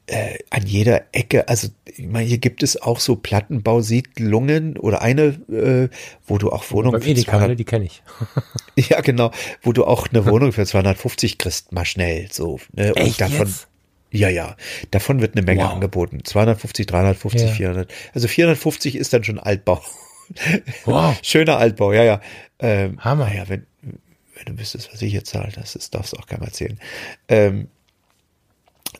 äh, 0.08 0.38
an 0.50 0.66
jeder 0.66 1.04
Ecke, 1.12 1.48
also 1.48 1.68
ich 1.86 2.08
meine, 2.08 2.26
hier 2.26 2.38
gibt 2.38 2.64
es 2.64 2.82
auch 2.82 3.00
so 3.00 3.16
Plattenbausiedlungen 3.16 4.78
oder 4.78 5.02
eine, 5.02 5.24
äh, 5.50 5.90
wo 6.26 6.38
du 6.38 6.52
auch 6.52 6.70
Wohnungen 6.72 7.02
für 7.02 7.10
Edeka, 7.10 7.38
200, 7.40 7.60
die 7.60 7.66
kenne 7.66 7.86
ich. 7.86 8.02
ja, 8.90 9.02
genau, 9.02 9.32
wo 9.62 9.74
du 9.74 9.86
auch 9.86 10.08
eine 10.08 10.26
Wohnung 10.26 10.52
für 10.52 10.66
250 10.66 11.38
kriegst, 11.38 11.72
mal 11.72 11.86
schnell 11.86 12.28
so. 12.32 12.60
Ne? 12.74 12.94
Und 12.94 13.02
Echt 13.02 13.22
davon, 13.22 13.48
jetzt? 13.48 13.68
Ja, 14.12 14.30
ja, 14.30 14.56
davon 14.92 15.22
wird 15.22 15.36
eine 15.36 15.46
Menge 15.46 15.64
wow. 15.64 15.74
angeboten. 15.74 16.22
250, 16.24 16.88
350, 16.88 17.42
ja. 17.42 17.48
400. 17.56 17.94
Also 18.14 18.28
450 18.28 18.96
ist 18.96 19.14
dann 19.14 19.24
schon 19.24 19.40
Altbau. 19.40 19.82
Wow. 20.86 21.18
Schöner 21.24 21.58
Altbau, 21.58 21.92
ja, 21.92 22.04
ja. 22.04 22.22
Ähm, 22.60 23.04
Hammer. 23.04 23.34
Ja, 23.34 23.50
wenn, 23.50 23.66
wenn 23.82 24.46
du 24.46 24.60
wüsstest, 24.60 24.94
was 24.94 25.02
ich 25.02 25.12
jetzt 25.12 25.32
zahle, 25.32 25.52
das, 25.56 25.74
das 25.74 25.90
darfst 25.90 26.14
du 26.14 26.18
auch 26.18 26.28
keinem 26.28 26.44
erzählen. 26.44 26.80
Ähm, 27.28 27.68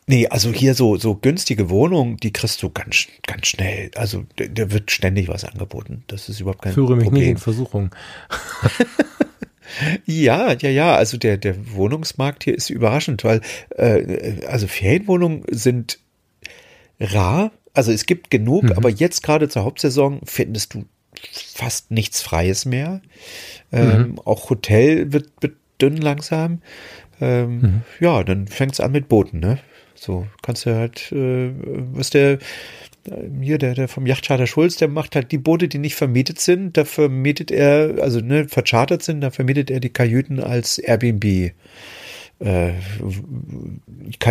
Nee, 0.06 0.26
also 0.28 0.52
hier 0.52 0.74
so, 0.74 0.96
so 0.96 1.14
günstige 1.14 1.70
Wohnungen, 1.70 2.16
die 2.16 2.32
kriegst 2.32 2.62
du 2.62 2.70
ganz, 2.70 3.06
ganz 3.26 3.46
schnell. 3.46 3.90
Also 3.94 4.24
da 4.36 4.70
wird 4.70 4.90
ständig 4.90 5.28
was 5.28 5.44
angeboten. 5.44 6.04
Das 6.06 6.28
ist 6.28 6.40
überhaupt 6.40 6.62
kein 6.62 6.72
Führe 6.72 6.96
mich 6.96 7.04
Problem. 7.04 7.22
nicht 7.22 7.30
in 7.30 7.38
Versuchung. 7.38 7.94
ja, 10.06 10.52
ja, 10.52 10.68
ja. 10.68 10.94
Also 10.94 11.16
der, 11.16 11.36
der 11.36 11.74
Wohnungsmarkt 11.74 12.44
hier 12.44 12.56
ist 12.56 12.70
überraschend, 12.70 13.24
weil 13.24 13.40
äh, 13.76 14.44
also 14.46 14.66
Ferienwohnungen 14.66 15.44
sind 15.48 15.98
rar. 16.98 17.52
Also 17.72 17.92
es 17.92 18.06
gibt 18.06 18.30
genug, 18.30 18.64
mhm. 18.64 18.72
aber 18.72 18.90
jetzt 18.90 19.22
gerade 19.22 19.48
zur 19.48 19.64
Hauptsaison 19.64 20.20
findest 20.24 20.74
du 20.74 20.86
fast 21.54 21.90
nichts 21.90 22.22
Freies 22.22 22.64
mehr. 22.64 23.00
Ähm, 23.72 24.10
mhm. 24.10 24.18
Auch 24.20 24.50
Hotel 24.50 25.12
wird, 25.12 25.30
wird 25.40 25.54
dünn 25.80 25.96
langsam. 25.96 26.62
Ähm, 27.20 27.60
mhm. 27.60 27.82
Ja, 28.00 28.24
dann 28.24 28.48
fängt 28.48 28.72
es 28.72 28.80
an 28.80 28.92
mit 28.92 29.08
Booten, 29.08 29.40
ne? 29.40 29.58
So 30.00 30.26
kannst 30.40 30.64
du 30.64 30.74
halt, 30.74 31.12
äh, 31.12 31.50
was 31.92 32.08
der 32.08 32.38
hier, 33.40 33.58
der, 33.58 33.74
der 33.74 33.86
vom 33.86 34.06
Yachtcharter 34.06 34.46
Schulz, 34.46 34.76
der 34.76 34.88
macht 34.88 35.14
halt 35.14 35.30
die 35.30 35.38
Boote, 35.38 35.68
die 35.68 35.78
nicht 35.78 35.94
vermietet 35.94 36.40
sind, 36.40 36.76
da 36.76 36.84
vermietet 36.84 37.50
er, 37.50 37.96
also 38.00 38.20
ne, 38.20 38.48
verchartert 38.48 39.02
sind, 39.02 39.20
da 39.20 39.30
vermietet 39.30 39.70
er 39.70 39.80
die 39.80 39.90
Kajüten 39.90 40.40
als 40.40 40.78
Airbnb. 40.78 41.52
Äh, 42.38 42.72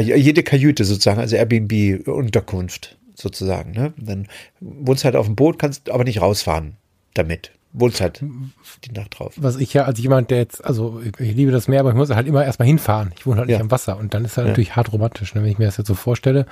jede 0.02 0.44
Kajüte 0.44 0.86
sozusagen, 0.86 1.20
also 1.20 1.36
Airbnb-Unterkunft 1.36 2.98
sozusagen. 3.14 3.72
Ne? 3.72 3.94
Dann 3.98 4.28
wohnst 4.60 5.06
halt 5.06 5.16
auf 5.16 5.28
dem 5.28 5.36
Boot, 5.36 5.60
kannst 5.60 5.90
aber 5.92 6.04
nicht 6.04 6.22
rausfahren 6.22 6.78
damit 7.14 7.52
wohnst 7.72 8.02
halt 8.02 8.22
die 8.22 8.92
Nacht 8.92 9.20
drauf. 9.20 9.34
Was 9.38 9.58
ich 9.58 9.74
ja 9.74 9.86
als 9.86 10.00
jemand, 10.00 10.32
der 10.32 10.40
jetzt, 10.40 10.64
also 10.64 11.02
ich 11.02 11.36
liebe 11.36 11.52
das 11.52 11.68
Meer, 11.68 11.82
aber 11.82 11.90
ich 11.90 11.96
muss 11.96 12.10
halt 12.10 12.28
immer 12.28 12.44
erstmal 12.44 12.68
hinfahren. 12.68 13.12
Ich 13.18 13.26
wohne 13.26 13.38
halt 13.38 13.48
nicht 13.48 13.58
ja. 13.58 13.62
am 13.62 13.72
Wasser 13.72 13.98
und 13.98 14.14
dann 14.14 14.26
ist 14.26 14.38
halt 14.38 14.48
ja. 14.48 14.52
natürlich 14.52 14.76
hart 14.76 14.92
romantisch, 14.92 15.36
ne, 15.36 15.44
wenn 15.44 15.52
ich 15.52 15.60
mir 15.60 15.66
das 15.66 15.78
jetzt 15.78 15.88
so 15.88 15.96
vorstelle. 15.96 16.46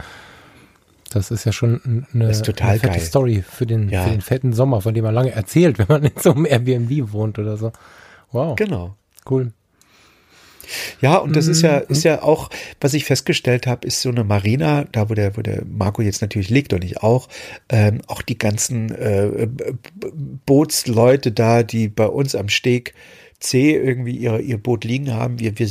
Das 1.11 1.31
ist 1.31 1.45
ja 1.45 1.51
schon 1.51 1.81
eine, 2.13 2.25
eine 2.25 2.33
fette 2.33 2.53
geil. 2.53 2.99
Story 2.99 3.43
für 3.47 3.65
den, 3.65 3.89
ja. 3.89 4.03
für 4.03 4.09
den 4.09 4.21
fetten 4.21 4.53
Sommer, 4.53 4.81
von 4.81 4.93
dem 4.93 5.05
man 5.05 5.15
lange 5.15 5.31
erzählt, 5.31 5.79
wenn 5.79 5.87
man 5.87 6.03
in 6.03 6.11
so 6.19 6.33
einem 6.33 6.45
Airbnb 6.45 7.11
wohnt 7.13 7.39
oder 7.39 7.57
so. 7.57 7.71
Wow. 8.31 8.55
Genau. 8.55 8.95
Cool. 9.29 9.53
Ja, 11.01 11.17
und 11.17 11.35
das 11.35 11.45
mhm. 11.45 11.51
ist 11.51 11.61
ja, 11.61 11.79
mhm. 11.79 11.85
ist 11.89 12.03
ja 12.03 12.23
auch, 12.23 12.49
was 12.79 12.93
ich 12.93 13.05
festgestellt 13.05 13.67
habe, 13.67 13.87
ist 13.87 14.01
so 14.01 14.09
eine 14.09 14.23
Marina, 14.23 14.85
da 14.91 15.09
wo 15.09 15.13
der, 15.13 15.37
wo 15.37 15.41
der 15.41 15.63
Marco 15.65 16.01
jetzt 16.01 16.21
natürlich 16.21 16.49
liegt 16.49 16.73
und 16.73 16.83
ich 16.83 17.01
auch, 17.01 17.27
ähm, 17.69 18.01
auch 18.07 18.21
die 18.21 18.37
ganzen 18.37 18.93
äh, 18.93 19.47
Bootsleute 20.45 21.31
da, 21.31 21.63
die 21.63 21.87
bei 21.87 22.07
uns 22.07 22.35
am 22.35 22.49
Steg 22.49 22.93
C 23.39 23.75
irgendwie 23.75 24.15
ihr, 24.15 24.39
ihr 24.39 24.57
Boot 24.57 24.83
liegen 24.83 25.13
haben, 25.13 25.39
wir, 25.39 25.59
wir 25.59 25.67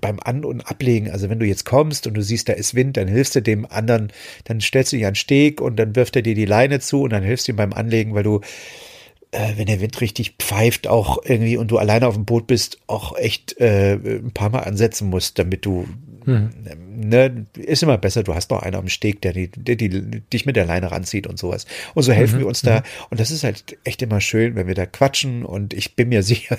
beim 0.00 0.20
An- 0.20 0.44
und 0.44 0.62
Ablegen, 0.62 1.10
also 1.10 1.28
wenn 1.28 1.40
du 1.40 1.46
jetzt 1.46 1.64
kommst 1.64 2.06
und 2.06 2.14
du 2.14 2.22
siehst, 2.22 2.48
da 2.48 2.52
ist 2.52 2.74
Wind, 2.74 2.96
dann 2.96 3.08
hilfst 3.08 3.34
du 3.34 3.42
dem 3.42 3.66
anderen, 3.66 4.12
dann 4.44 4.60
stellst 4.60 4.92
du 4.92 4.96
dich 4.96 5.06
an 5.06 5.12
den 5.12 5.16
Steg 5.16 5.60
und 5.60 5.76
dann 5.76 5.96
wirft 5.96 6.14
er 6.14 6.22
dir 6.22 6.36
die 6.36 6.44
Leine 6.44 6.78
zu 6.78 7.02
und 7.02 7.10
dann 7.10 7.24
hilfst 7.24 7.48
du 7.48 7.52
ihm 7.52 7.56
beim 7.56 7.72
Anlegen, 7.72 8.14
weil 8.14 8.22
du 8.22 8.40
äh, 9.30 9.54
wenn 9.56 9.66
der 9.66 9.80
Wind 9.80 10.00
richtig 10.00 10.36
pfeift, 10.38 10.86
auch 10.86 11.18
irgendwie 11.24 11.56
und 11.56 11.70
du 11.70 11.78
alleine 11.78 12.06
auf 12.06 12.14
dem 12.14 12.24
Boot 12.24 12.46
bist, 12.46 12.78
auch 12.86 13.16
echt 13.16 13.60
äh, 13.60 13.94
ein 13.94 14.32
paar 14.32 14.50
Mal 14.50 14.60
ansetzen 14.60 15.10
musst, 15.10 15.38
damit 15.38 15.66
du 15.66 15.86
mhm. 16.24 16.50
ne, 16.94 17.46
ist 17.56 17.82
immer 17.82 17.98
besser, 17.98 18.22
du 18.22 18.34
hast 18.34 18.50
noch 18.50 18.62
einen 18.62 18.80
dem 18.80 18.88
Steg, 18.88 19.20
der, 19.22 19.32
die, 19.34 19.48
der 19.48 19.76
die, 19.76 20.20
dich 20.20 20.46
mit 20.46 20.56
der 20.56 20.64
Leine 20.64 20.90
ranzieht 20.90 21.26
und 21.26 21.38
sowas. 21.38 21.66
Und 21.94 22.04
so 22.04 22.12
helfen 22.12 22.36
mhm. 22.36 22.40
wir 22.40 22.46
uns 22.46 22.62
da. 22.62 22.76
Mhm. 22.76 22.84
Und 23.10 23.20
das 23.20 23.30
ist 23.30 23.44
halt 23.44 23.76
echt 23.84 24.00
immer 24.00 24.20
schön, 24.20 24.54
wenn 24.54 24.66
wir 24.66 24.74
da 24.74 24.86
quatschen. 24.86 25.44
Und 25.44 25.74
ich 25.74 25.94
bin 25.94 26.08
mir 26.08 26.22
sicher, 26.28 26.56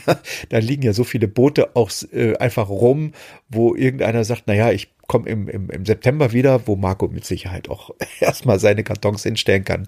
da 0.50 0.58
liegen 0.60 0.84
ja 0.84 0.94
so 0.94 1.04
viele 1.04 1.28
Boote 1.28 1.76
auch 1.76 1.92
äh, 2.14 2.36
einfach 2.38 2.70
rum, 2.70 3.14
wo 3.50 3.76
irgendeiner 3.76 4.24
sagt, 4.24 4.48
naja, 4.48 4.72
ich 4.72 4.90
komme 5.08 5.28
im, 5.28 5.48
im, 5.48 5.70
im 5.72 5.86
September 5.88 6.34
wieder, 6.34 6.68
wo 6.68 6.76
Marco 6.76 7.08
mit 7.08 7.26
Sicherheit 7.26 7.68
auch 7.70 7.90
erstmal 8.20 8.60
seine 8.60 8.84
Kartons 8.84 9.24
hinstellen 9.24 9.66
kann. 9.66 9.88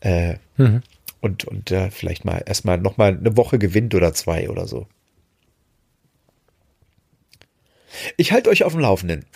Äh, 0.00 0.34
mhm 0.56 0.82
und, 1.20 1.44
und 1.44 1.70
äh, 1.70 1.90
vielleicht 1.90 2.24
mal 2.24 2.42
erstmal 2.44 2.78
nochmal 2.78 3.16
eine 3.16 3.36
Woche 3.36 3.58
gewinnt 3.58 3.94
oder 3.94 4.12
zwei 4.12 4.48
oder 4.48 4.66
so. 4.66 4.86
Ich 8.16 8.32
halte 8.32 8.50
euch 8.50 8.64
auf 8.64 8.72
dem 8.72 8.80
Laufenden. 8.80 9.26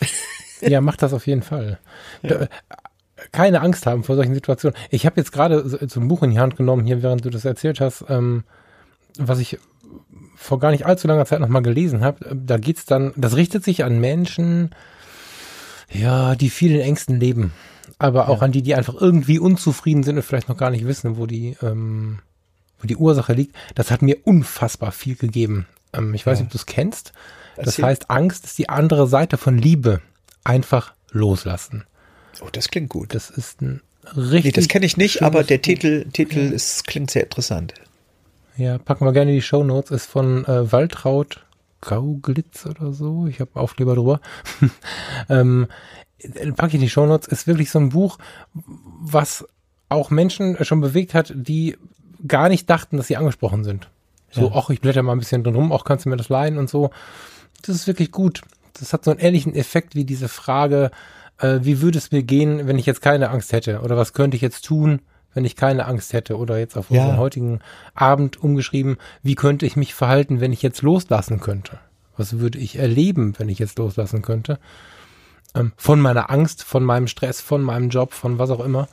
Ja, 0.60 0.80
macht 0.80 1.02
das 1.02 1.12
auf 1.12 1.26
jeden 1.26 1.42
Fall. 1.42 1.78
Ja. 2.22 2.46
Keine 3.32 3.60
Angst 3.60 3.84
haben 3.84 4.02
vor 4.02 4.16
solchen 4.16 4.32
Situationen. 4.32 4.78
Ich 4.88 5.04
habe 5.04 5.20
jetzt 5.20 5.30
gerade 5.30 5.68
so 5.68 6.00
ein 6.00 6.08
Buch 6.08 6.22
in 6.22 6.30
die 6.30 6.38
Hand 6.38 6.56
genommen, 6.56 6.86
hier, 6.86 7.02
während 7.02 7.22
du 7.22 7.28
das 7.28 7.44
erzählt 7.44 7.80
hast, 7.80 8.04
ähm, 8.08 8.44
was 9.18 9.40
ich 9.40 9.58
vor 10.36 10.60
gar 10.60 10.70
nicht 10.70 10.86
allzu 10.86 11.06
langer 11.06 11.26
Zeit 11.26 11.40
nochmal 11.40 11.60
gelesen 11.60 12.02
habe. 12.02 12.34
Da 12.34 12.56
geht's 12.56 12.86
dann, 12.86 13.12
das 13.16 13.36
richtet 13.36 13.62
sich 13.62 13.84
an 13.84 14.00
Menschen, 14.00 14.70
ja, 15.90 16.34
die 16.34 16.48
vielen 16.48 16.80
Ängsten 16.80 17.20
leben 17.20 17.52
aber 17.98 18.28
auch 18.28 18.38
ja. 18.38 18.44
an 18.44 18.52
die, 18.52 18.62
die 18.62 18.74
einfach 18.74 18.94
irgendwie 19.00 19.38
unzufrieden 19.38 20.02
sind 20.02 20.16
und 20.16 20.22
vielleicht 20.22 20.48
noch 20.48 20.56
gar 20.56 20.70
nicht 20.70 20.86
wissen, 20.86 21.16
wo 21.16 21.26
die, 21.26 21.56
ähm, 21.62 22.20
wo 22.78 22.86
die 22.86 22.96
Ursache 22.96 23.32
liegt. 23.32 23.56
Das 23.74 23.90
hat 23.90 24.02
mir 24.02 24.18
unfassbar 24.24 24.92
viel 24.92 25.16
gegeben. 25.16 25.66
Ähm, 25.92 26.14
ich 26.14 26.26
weiß 26.26 26.38
nicht, 26.38 26.46
ob 26.46 26.52
du 26.52 26.58
es 26.58 26.66
kennst. 26.66 27.12
Das 27.56 27.66
Erzähl. 27.66 27.84
heißt, 27.86 28.10
Angst 28.10 28.44
ist 28.44 28.58
die 28.58 28.68
andere 28.68 29.06
Seite 29.06 29.36
von 29.36 29.58
Liebe. 29.58 30.00
Einfach 30.42 30.94
loslassen. 31.10 31.84
Oh, 32.40 32.48
das 32.50 32.68
klingt 32.68 32.90
gut. 32.90 33.14
Das 33.14 33.30
ist 33.30 33.62
ein 33.62 33.80
richtig. 34.16 34.44
Nee, 34.44 34.52
das 34.52 34.68
kenne 34.68 34.86
ich 34.86 34.96
nicht, 34.96 35.22
aber 35.22 35.44
der 35.44 35.62
Titel, 35.62 36.06
Titel 36.12 36.40
ja. 36.40 36.50
ist, 36.50 36.86
klingt 36.86 37.10
sehr 37.10 37.22
interessant. 37.22 37.74
Ja, 38.56 38.78
packen 38.78 39.04
wir 39.04 39.12
gerne 39.12 39.32
die 39.32 39.42
Show 39.42 39.64
Notes. 39.64 39.90
Ist 39.90 40.06
von 40.06 40.44
äh, 40.44 40.70
Waltraud 40.70 41.44
Gauglitz 41.80 42.66
oder 42.66 42.92
so. 42.92 43.26
Ich 43.26 43.40
habe 43.40 43.50
Aufkleber 43.54 43.94
drüber. 43.94 44.20
ähm, 45.28 45.68
packe 46.56 46.76
ich 46.76 46.82
die 46.82 46.88
Shownotes, 46.88 47.28
ist 47.28 47.46
wirklich 47.46 47.70
so 47.70 47.78
ein 47.78 47.90
Buch, 47.90 48.18
was 48.52 49.46
auch 49.88 50.10
Menschen 50.10 50.62
schon 50.64 50.80
bewegt 50.80 51.14
hat, 51.14 51.32
die 51.34 51.76
gar 52.26 52.48
nicht 52.48 52.68
dachten, 52.70 52.96
dass 52.96 53.06
sie 53.06 53.16
angesprochen 53.16 53.64
sind. 53.64 53.88
So, 54.30 54.50
ach, 54.52 54.68
ich 54.70 54.80
blätter 54.80 55.02
mal 55.02 55.12
ein 55.12 55.18
bisschen 55.18 55.44
drin 55.44 55.54
rum, 55.54 55.70
auch 55.70 55.84
kannst 55.84 56.06
du 56.06 56.08
mir 56.08 56.16
das 56.16 56.28
leihen 56.28 56.58
und 56.58 56.68
so. 56.68 56.90
Das 57.62 57.76
ist 57.76 57.86
wirklich 57.86 58.10
gut. 58.10 58.42
Das 58.72 58.92
hat 58.92 59.04
so 59.04 59.12
einen 59.12 59.20
ähnlichen 59.20 59.54
Effekt 59.54 59.94
wie 59.94 60.04
diese 60.04 60.28
Frage, 60.28 60.90
äh, 61.38 61.60
wie 61.62 61.80
würde 61.80 61.98
es 61.98 62.10
mir 62.10 62.24
gehen, 62.24 62.66
wenn 62.66 62.78
ich 62.78 62.86
jetzt 62.86 63.00
keine 63.00 63.30
Angst 63.30 63.52
hätte? 63.52 63.80
Oder 63.82 63.96
was 63.96 64.12
könnte 64.12 64.36
ich 64.36 64.42
jetzt 64.42 64.64
tun, 64.64 65.00
wenn 65.34 65.44
ich 65.44 65.54
keine 65.54 65.86
Angst 65.86 66.12
hätte? 66.12 66.36
Oder 66.36 66.58
jetzt 66.58 66.76
auf 66.76 66.90
unseren 66.90 67.16
heutigen 67.16 67.60
Abend 67.94 68.42
umgeschrieben, 68.42 68.96
wie 69.22 69.36
könnte 69.36 69.66
ich 69.66 69.76
mich 69.76 69.94
verhalten, 69.94 70.40
wenn 70.40 70.52
ich 70.52 70.62
jetzt 70.62 70.82
loslassen 70.82 71.38
könnte? 71.40 71.78
Was 72.16 72.38
würde 72.38 72.58
ich 72.58 72.76
erleben, 72.76 73.34
wenn 73.38 73.48
ich 73.48 73.60
jetzt 73.60 73.78
loslassen 73.78 74.22
könnte? 74.22 74.58
Ähm, 75.54 75.72
von 75.76 76.00
meiner 76.00 76.30
Angst, 76.30 76.62
von 76.62 76.84
meinem 76.84 77.06
Stress, 77.06 77.40
von 77.40 77.62
meinem 77.62 77.88
Job, 77.88 78.12
von 78.12 78.38
was 78.38 78.50
auch 78.50 78.64
immer. 78.64 78.88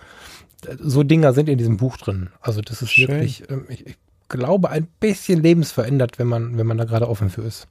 So 0.80 1.03
Dinger 1.03 1.34
sind 1.34 1.49
in 1.49 1.57
diesem 1.57 1.78
Buch 1.78 1.97
drin. 1.97 2.30
Also 2.39 2.62
das 2.62 2.82
ist 2.82 2.91
Schön. 2.91 3.07
wirklich, 3.07 3.49
ähm, 3.49 3.66
ich, 3.70 3.86
ich 3.86 3.97
glaube, 4.30 4.70
ein 4.70 4.88
bisschen 4.99 5.41
lebensverändert, 5.41 6.20
wenn 6.20 6.28
man, 6.28 6.57
wenn 6.57 6.68
man 6.68 6.78
da 6.78 6.86
gerade 6.86 7.09
offen 7.09 7.30
für 7.30 7.41
ist. 7.41 7.68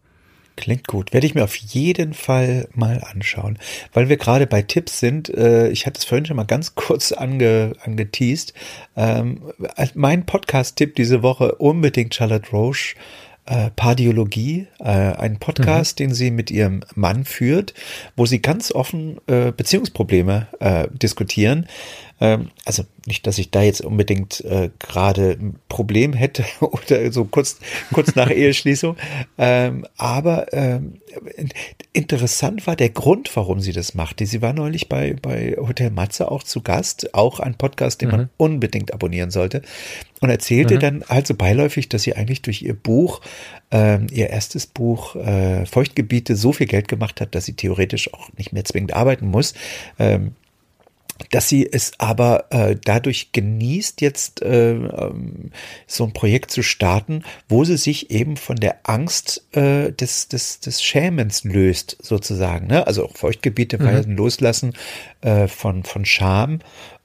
Klingt 0.57 0.87
gut. 0.89 1.15
Werde 1.15 1.27
ich 1.27 1.35
mir 1.35 1.45
auf 1.45 1.57
jeden 1.57 2.13
Fall 2.13 2.69
mal 2.75 3.03
anschauen. 3.03 3.59
Weil 3.95 4.09
wir 4.11 4.19
gerade 4.19 4.47
bei 4.47 4.61
Tipps 4.61 5.01
sind, 5.01 5.31
äh, 5.31 5.71
ich 5.71 5.87
hatte 5.87 5.99
es 5.99 6.05
vorhin 6.05 6.27
schon 6.27 6.37
mal 6.37 6.45
ganz 6.45 6.75
kurz 6.75 7.13
ange, 7.13 7.73
angeteased. 7.83 8.53
Ähm, 8.97 9.41
mein 9.95 10.27
Podcast-Tipp 10.27 10.97
diese 10.97 11.23
Woche 11.23 11.55
unbedingt 11.55 12.15
Charlotte 12.15 12.51
Roche 12.51 12.95
äh, 13.51 13.71
Pardiologie, 13.75 14.69
äh, 14.79 14.85
ein 14.85 15.39
Podcast, 15.39 15.99
mhm. 15.99 16.05
den 16.05 16.15
sie 16.15 16.31
mit 16.31 16.51
ihrem 16.51 16.83
Mann 16.95 17.25
führt, 17.25 17.75
wo 18.17 18.25
sie 18.25 18.41
ganz 18.41 18.71
offen 18.71 19.19
äh, 19.27 19.51
Beziehungsprobleme 19.51 20.47
äh, 20.61 20.87
diskutieren. 20.93 21.67
Ähm, 22.21 22.51
also 22.65 22.85
nicht, 23.07 23.27
dass 23.27 23.39
ich 23.39 23.51
da 23.51 23.63
jetzt 23.63 23.81
unbedingt 23.81 24.45
äh, 24.45 24.71
gerade 24.79 25.39
ein 25.41 25.59
Problem 25.69 26.13
hätte 26.13 26.45
oder 26.61 27.11
so 27.13 27.25
kurz, 27.25 27.59
kurz 27.93 28.15
nach 28.15 28.31
Eheschließung. 28.31 28.97
Ähm, 29.39 29.87
aber 29.97 30.53
ähm, 30.53 31.01
interessant 31.93 32.67
war 32.67 32.77
der 32.77 32.91
Grund, 32.91 33.35
warum 33.35 33.61
sie 33.61 33.73
das 33.73 33.95
machte. 33.95 34.27
Sie 34.27 34.43
war 34.43 34.53
neulich 34.53 34.89
bei, 34.89 35.15
bei 35.15 35.57
Hotel 35.57 35.91
Matze 35.91 36.31
auch 36.31 36.43
zu 36.43 36.61
Gast, 36.63 37.15
auch 37.15 37.41
ein 37.41 37.55
Podcast, 37.55 38.03
den 38.03 38.09
mhm. 38.09 38.17
man 38.17 38.31
unbedingt 38.37 38.93
abonnieren 38.93 39.31
sollte. 39.31 39.63
Und 40.21 40.29
erzählte 40.29 40.75
mhm. 40.75 40.81
dann 40.81 41.05
halt 41.09 41.27
so 41.27 41.35
beiläufig, 41.35 41.89
dass 41.89 42.03
sie 42.03 42.15
eigentlich 42.17 42.43
durch 42.43 42.63
ihr 42.63 42.75
Buch, 42.75 43.23
ähm, 43.71 44.09
ihr 44.11 44.29
erstes 44.31 44.67
Buch 44.67 45.17
äh, 45.17 45.65
Feuchtgebiete 45.65 46.37
so 46.37 46.53
viel 46.53 46.67
Geld 46.67 46.89
gemacht 46.89 47.21
hat, 47.21 47.35
dass 47.35 47.47
sie 47.47 47.55
theoretisch 47.55 48.13
auch 48.13 48.29
nicht 48.37 48.53
mehr 48.53 48.65
zwingend 48.65 48.93
arbeiten 48.93 49.29
muss. 49.29 49.55
Ähm, 49.99 50.33
dass 51.31 51.49
sie 51.49 51.69
es 51.71 51.93
aber 51.99 52.47
äh, 52.51 52.77
dadurch 52.83 53.33
genießt, 53.33 54.01
jetzt 54.01 54.43
äh, 54.43 54.73
ähm, 54.73 55.51
so 55.87 56.05
ein 56.05 56.13
Projekt 56.13 56.51
zu 56.51 56.63
starten, 56.63 57.25
wo 57.49 57.65
sie 57.65 57.77
sich 57.77 58.11
eben 58.11 58.37
von 58.37 58.57
der 58.57 58.79
Angst 58.85 59.45
äh, 59.53 59.93
des, 59.93 60.29
des, 60.29 60.61
des 60.61 60.83
Schämens 60.83 61.45
löst, 61.45 61.99
sozusagen. 62.01 62.67
Ne? 62.67 62.87
Also 62.87 63.05
auch 63.05 63.17
Feuchtgebiete 63.17 63.79
mhm. 63.79 64.17
Loslassen 64.17 64.75
äh, 65.21 65.47
von, 65.47 65.85
von 65.85 66.05
Scham. 66.05 66.61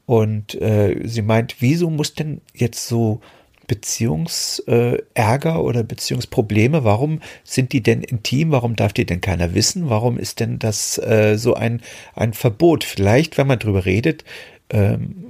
Und 0.05 0.55
äh, 0.61 1.01
sie 1.03 1.21
meint, 1.21 1.57
wieso 1.59 1.89
muss 1.89 2.13
denn 2.13 2.41
jetzt 2.53 2.87
so 2.87 3.21
Beziehungsärger 3.67 5.63
oder 5.63 5.83
Beziehungsprobleme, 5.83 6.83
warum 6.83 7.21
sind 7.43 7.73
die 7.73 7.81
denn 7.81 8.01
intim? 8.01 8.51
Warum 8.51 8.75
darf 8.75 8.93
die 8.93 9.05
denn 9.05 9.21
keiner 9.21 9.53
wissen? 9.53 9.89
Warum 9.89 10.17
ist 10.17 10.39
denn 10.39 10.59
das 10.59 10.97
äh, 10.97 11.37
so 11.37 11.53
ein, 11.53 11.81
ein 12.13 12.33
Verbot? 12.33 12.83
Vielleicht, 12.83 13.37
wenn 13.37 13.47
man 13.47 13.59
drüber 13.59 13.85
redet, 13.85 14.23
ähm, 14.69 15.25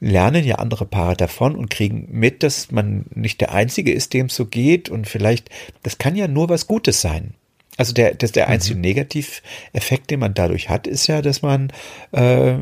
lernen 0.00 0.44
ja 0.44 0.56
andere 0.56 0.86
Paare 0.86 1.16
davon 1.16 1.56
und 1.56 1.70
kriegen 1.70 2.08
mit, 2.10 2.42
dass 2.42 2.70
man 2.70 3.04
nicht 3.14 3.40
der 3.40 3.52
Einzige 3.52 3.92
ist, 3.92 4.12
dem 4.12 4.26
es 4.26 4.34
so 4.34 4.46
geht 4.46 4.88
und 4.88 5.08
vielleicht, 5.08 5.50
das 5.82 5.98
kann 5.98 6.16
ja 6.16 6.28
nur 6.28 6.48
was 6.48 6.66
Gutes 6.66 7.00
sein. 7.00 7.34
Also 7.76 7.92
der, 7.92 8.14
das, 8.14 8.32
der 8.32 8.48
einzige 8.48 8.74
mhm. 8.74 8.82
Negativeffekt, 8.82 10.10
den 10.10 10.20
man 10.20 10.34
dadurch 10.34 10.68
hat, 10.68 10.86
ist 10.86 11.06
ja, 11.06 11.22
dass 11.22 11.42
man 11.42 11.72
äh, 12.12 12.56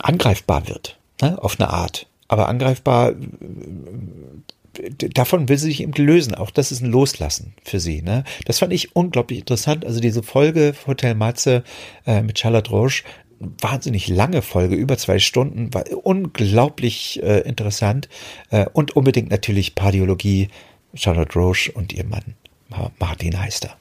angreifbar 0.00 0.68
wird, 0.68 0.98
ne, 1.20 1.40
auf 1.40 1.60
eine 1.60 1.70
Art 1.70 2.06
aber 2.34 2.48
angreifbar, 2.48 3.12
davon 5.14 5.48
will 5.48 5.56
sie 5.56 5.66
sich 5.66 5.82
eben 5.82 5.92
lösen. 5.92 6.34
Auch 6.34 6.50
das 6.50 6.72
ist 6.72 6.82
ein 6.82 6.90
Loslassen 6.90 7.54
für 7.62 7.78
sie. 7.78 8.02
Ne? 8.02 8.24
Das 8.44 8.58
fand 8.58 8.72
ich 8.72 8.96
unglaublich 8.96 9.38
interessant. 9.38 9.86
Also 9.86 10.00
diese 10.00 10.24
Folge 10.24 10.74
Hotel 10.84 11.14
Matze 11.14 11.62
äh, 12.06 12.22
mit 12.22 12.36
Charlotte 12.40 12.70
Roche, 12.70 13.04
wahnsinnig 13.38 14.08
lange 14.08 14.42
Folge, 14.42 14.74
über 14.74 14.98
zwei 14.98 15.20
Stunden, 15.20 15.72
war 15.72 15.84
unglaublich 16.02 17.22
äh, 17.22 17.42
interessant. 17.42 18.08
Äh, 18.50 18.66
und 18.72 18.96
unbedingt 18.96 19.30
natürlich 19.30 19.76
Pardiologie, 19.76 20.48
Charlotte 20.94 21.38
Roche 21.38 21.70
und 21.70 21.92
ihr 21.92 22.04
Mann 22.04 22.34
Martin 22.98 23.40
heißt 23.40 23.66
er. 23.66 23.76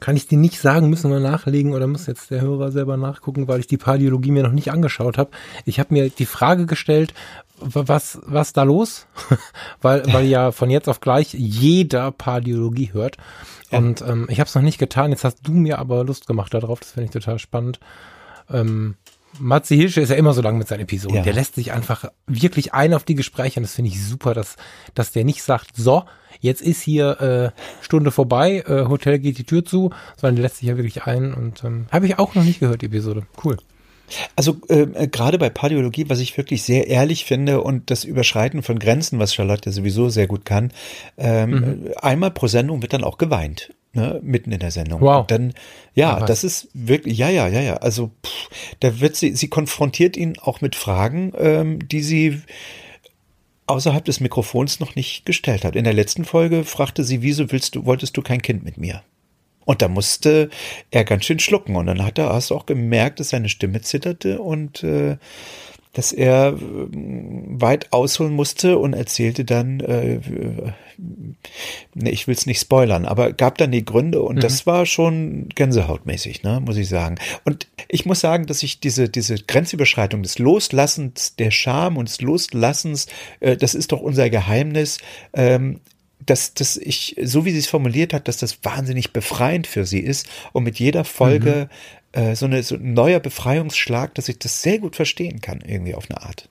Kann 0.00 0.16
ich 0.16 0.26
dir 0.26 0.38
nicht 0.38 0.58
sagen, 0.58 0.88
müssen 0.88 1.10
wir 1.10 1.20
nachlegen 1.20 1.72
oder 1.72 1.86
muss 1.86 2.06
jetzt 2.06 2.30
der 2.30 2.40
Hörer 2.40 2.70
selber 2.70 2.96
nachgucken, 2.96 3.48
weil 3.48 3.60
ich 3.60 3.66
die 3.66 3.76
Pardiologie 3.76 4.30
mir 4.30 4.42
noch 4.42 4.52
nicht 4.52 4.70
angeschaut 4.70 5.18
habe. 5.18 5.30
Ich 5.64 5.78
habe 5.78 5.94
mir 5.94 6.08
die 6.10 6.26
Frage 6.26 6.66
gestellt, 6.66 7.14
was, 7.60 8.18
was 8.24 8.52
da 8.52 8.62
los? 8.62 9.06
weil, 9.82 10.12
weil 10.12 10.26
ja 10.26 10.52
von 10.52 10.70
jetzt 10.70 10.88
auf 10.88 11.00
gleich 11.00 11.34
jeder 11.34 12.10
Pardiologie 12.12 12.92
hört. 12.92 13.16
Ja. 13.70 13.78
Und 13.78 14.00
ähm, 14.02 14.26
ich 14.30 14.40
habe 14.40 14.48
es 14.48 14.54
noch 14.54 14.62
nicht 14.62 14.78
getan. 14.78 15.10
Jetzt 15.10 15.24
hast 15.24 15.40
du 15.42 15.52
mir 15.52 15.78
aber 15.78 16.04
Lust 16.04 16.26
gemacht 16.26 16.54
darauf. 16.54 16.80
Das 16.80 16.92
finde 16.92 17.06
ich 17.06 17.10
total 17.10 17.38
spannend. 17.38 17.80
Ähm, 18.50 18.96
Matze 19.38 19.74
Hilsche 19.74 20.00
ist 20.00 20.08
ja 20.08 20.16
immer 20.16 20.32
so 20.32 20.42
lang 20.42 20.58
mit 20.58 20.68
seinen 20.68 20.80
Episoden. 20.80 21.16
Ja. 21.16 21.22
Der 21.22 21.34
lässt 21.34 21.54
sich 21.54 21.72
einfach 21.72 22.06
wirklich 22.26 22.74
ein 22.74 22.94
auf 22.94 23.04
die 23.04 23.14
Gespräche 23.14 23.60
und 23.60 23.64
das 23.64 23.74
finde 23.74 23.90
ich 23.90 24.02
super, 24.02 24.34
dass, 24.34 24.56
dass 24.94 25.12
der 25.12 25.24
nicht 25.24 25.42
sagt, 25.42 25.76
so, 25.76 26.04
jetzt 26.40 26.62
ist 26.62 26.82
hier 26.82 27.20
äh, 27.54 27.84
Stunde 27.84 28.10
vorbei, 28.10 28.64
äh, 28.66 28.86
Hotel 28.88 29.18
geht 29.18 29.38
die 29.38 29.44
Tür 29.44 29.64
zu, 29.64 29.90
sondern 30.16 30.36
der 30.36 30.42
lässt 30.44 30.56
sich 30.56 30.68
ja 30.68 30.76
wirklich 30.76 31.04
ein 31.04 31.34
und 31.34 31.62
ähm, 31.64 31.86
habe 31.92 32.06
ich 32.06 32.18
auch 32.18 32.34
noch 32.34 32.44
nicht 32.44 32.60
gehört, 32.60 32.82
die 32.82 32.86
Episode. 32.86 33.26
Cool. 33.44 33.58
Also 34.36 34.56
äh, 34.68 35.08
gerade 35.08 35.38
bei 35.38 35.50
Pardiologie, 35.50 36.06
was 36.08 36.20
ich 36.20 36.36
wirklich 36.36 36.62
sehr 36.62 36.86
ehrlich 36.86 37.24
finde 37.24 37.60
und 37.62 37.90
das 37.90 38.04
Überschreiten 38.04 38.62
von 38.62 38.78
Grenzen, 38.78 39.18
was 39.18 39.34
Charlotte 39.34 39.70
sowieso 39.72 40.08
sehr 40.08 40.26
gut 40.26 40.44
kann, 40.44 40.72
ähm, 41.16 41.50
mhm. 41.50 41.90
einmal 42.00 42.30
pro 42.30 42.46
Sendung 42.46 42.82
wird 42.82 42.92
dann 42.92 43.04
auch 43.04 43.18
geweint. 43.18 43.72
Ne, 43.94 44.20
mitten 44.22 44.52
in 44.52 44.58
der 44.58 44.70
Sendung. 44.70 45.00
Wow. 45.00 45.22
Und 45.22 45.30
dann, 45.30 45.54
ja, 45.94 46.20
das 46.20 46.44
ist 46.44 46.68
wirklich, 46.74 47.16
ja, 47.16 47.30
ja, 47.30 47.48
ja, 47.48 47.62
ja. 47.62 47.76
Also 47.78 48.10
pff, 48.24 48.76
da 48.80 49.00
wird 49.00 49.16
sie, 49.16 49.34
sie 49.34 49.48
konfrontiert 49.48 50.14
ihn 50.14 50.38
auch 50.38 50.60
mit 50.60 50.76
Fragen, 50.76 51.32
ähm, 51.38 51.88
die 51.88 52.02
sie 52.02 52.42
außerhalb 53.66 54.04
des 54.04 54.20
Mikrofons 54.20 54.80
noch 54.80 54.94
nicht 54.94 55.24
gestellt 55.24 55.64
hat. 55.64 55.74
In 55.74 55.84
der 55.84 55.94
letzten 55.94 56.26
Folge 56.26 56.64
fragte 56.64 57.02
sie, 57.02 57.22
wieso 57.22 57.50
willst 57.50 57.76
du, 57.76 57.86
wolltest 57.86 58.16
du 58.16 58.22
kein 58.22 58.42
Kind 58.42 58.62
mit 58.62 58.76
mir? 58.76 59.02
Und 59.68 59.82
da 59.82 59.88
musste 59.88 60.48
er 60.90 61.04
ganz 61.04 61.26
schön 61.26 61.40
schlucken. 61.40 61.76
Und 61.76 61.84
dann 61.88 62.02
hat 62.02 62.16
er, 62.16 62.32
hast 62.32 62.48
du 62.48 62.54
auch 62.54 62.64
gemerkt, 62.64 63.20
dass 63.20 63.28
seine 63.28 63.50
Stimme 63.50 63.82
zitterte 63.82 64.40
und 64.40 64.82
äh, 64.82 65.18
dass 65.92 66.12
er 66.12 66.54
äh, 66.54 66.56
weit 66.56 67.92
ausholen 67.92 68.32
musste 68.32 68.78
und 68.78 68.94
erzählte 68.94 69.44
dann, 69.44 69.80
äh, 69.80 70.20
ne, 70.96 72.10
ich 72.10 72.26
will 72.26 72.34
es 72.34 72.46
nicht 72.46 72.62
spoilern, 72.62 73.04
aber 73.04 73.34
gab 73.34 73.58
dann 73.58 73.70
die 73.70 73.84
Gründe 73.84 74.22
und 74.22 74.36
mhm. 74.36 74.40
das 74.40 74.66
war 74.66 74.86
schon 74.86 75.50
gänsehautmäßig, 75.54 76.44
ne, 76.44 76.62
muss 76.64 76.78
ich 76.78 76.88
sagen. 76.88 77.16
Und 77.44 77.68
ich 77.88 78.06
muss 78.06 78.20
sagen, 78.20 78.46
dass 78.46 78.62
ich 78.62 78.80
diese, 78.80 79.10
diese 79.10 79.34
Grenzüberschreitung 79.36 80.22
des 80.22 80.38
Loslassens 80.38 81.36
der 81.36 81.50
Scham 81.50 81.98
und 81.98 82.08
des 82.08 82.22
Loslassens, 82.22 83.06
äh, 83.40 83.58
das 83.58 83.74
ist 83.74 83.92
doch 83.92 84.00
unser 84.00 84.30
Geheimnis, 84.30 84.96
ähm, 85.34 85.80
dass, 86.30 86.54
dass 86.54 86.76
ich, 86.76 87.16
so 87.22 87.44
wie 87.44 87.52
sie 87.52 87.58
es 87.58 87.66
formuliert 87.66 88.12
hat, 88.12 88.28
dass 88.28 88.36
das 88.36 88.64
wahnsinnig 88.64 89.12
befreiend 89.12 89.66
für 89.66 89.84
sie 89.84 90.00
ist 90.00 90.28
und 90.52 90.64
mit 90.64 90.78
jeder 90.78 91.04
Folge 91.04 91.68
mhm. 92.14 92.20
äh, 92.20 92.36
so, 92.36 92.46
eine, 92.46 92.62
so 92.62 92.74
ein 92.74 92.92
neuer 92.92 93.20
Befreiungsschlag, 93.20 94.14
dass 94.14 94.28
ich 94.28 94.38
das 94.38 94.62
sehr 94.62 94.78
gut 94.78 94.96
verstehen 94.96 95.40
kann, 95.40 95.60
irgendwie 95.60 95.94
auf 95.94 96.10
eine 96.10 96.22
Art. 96.22 96.48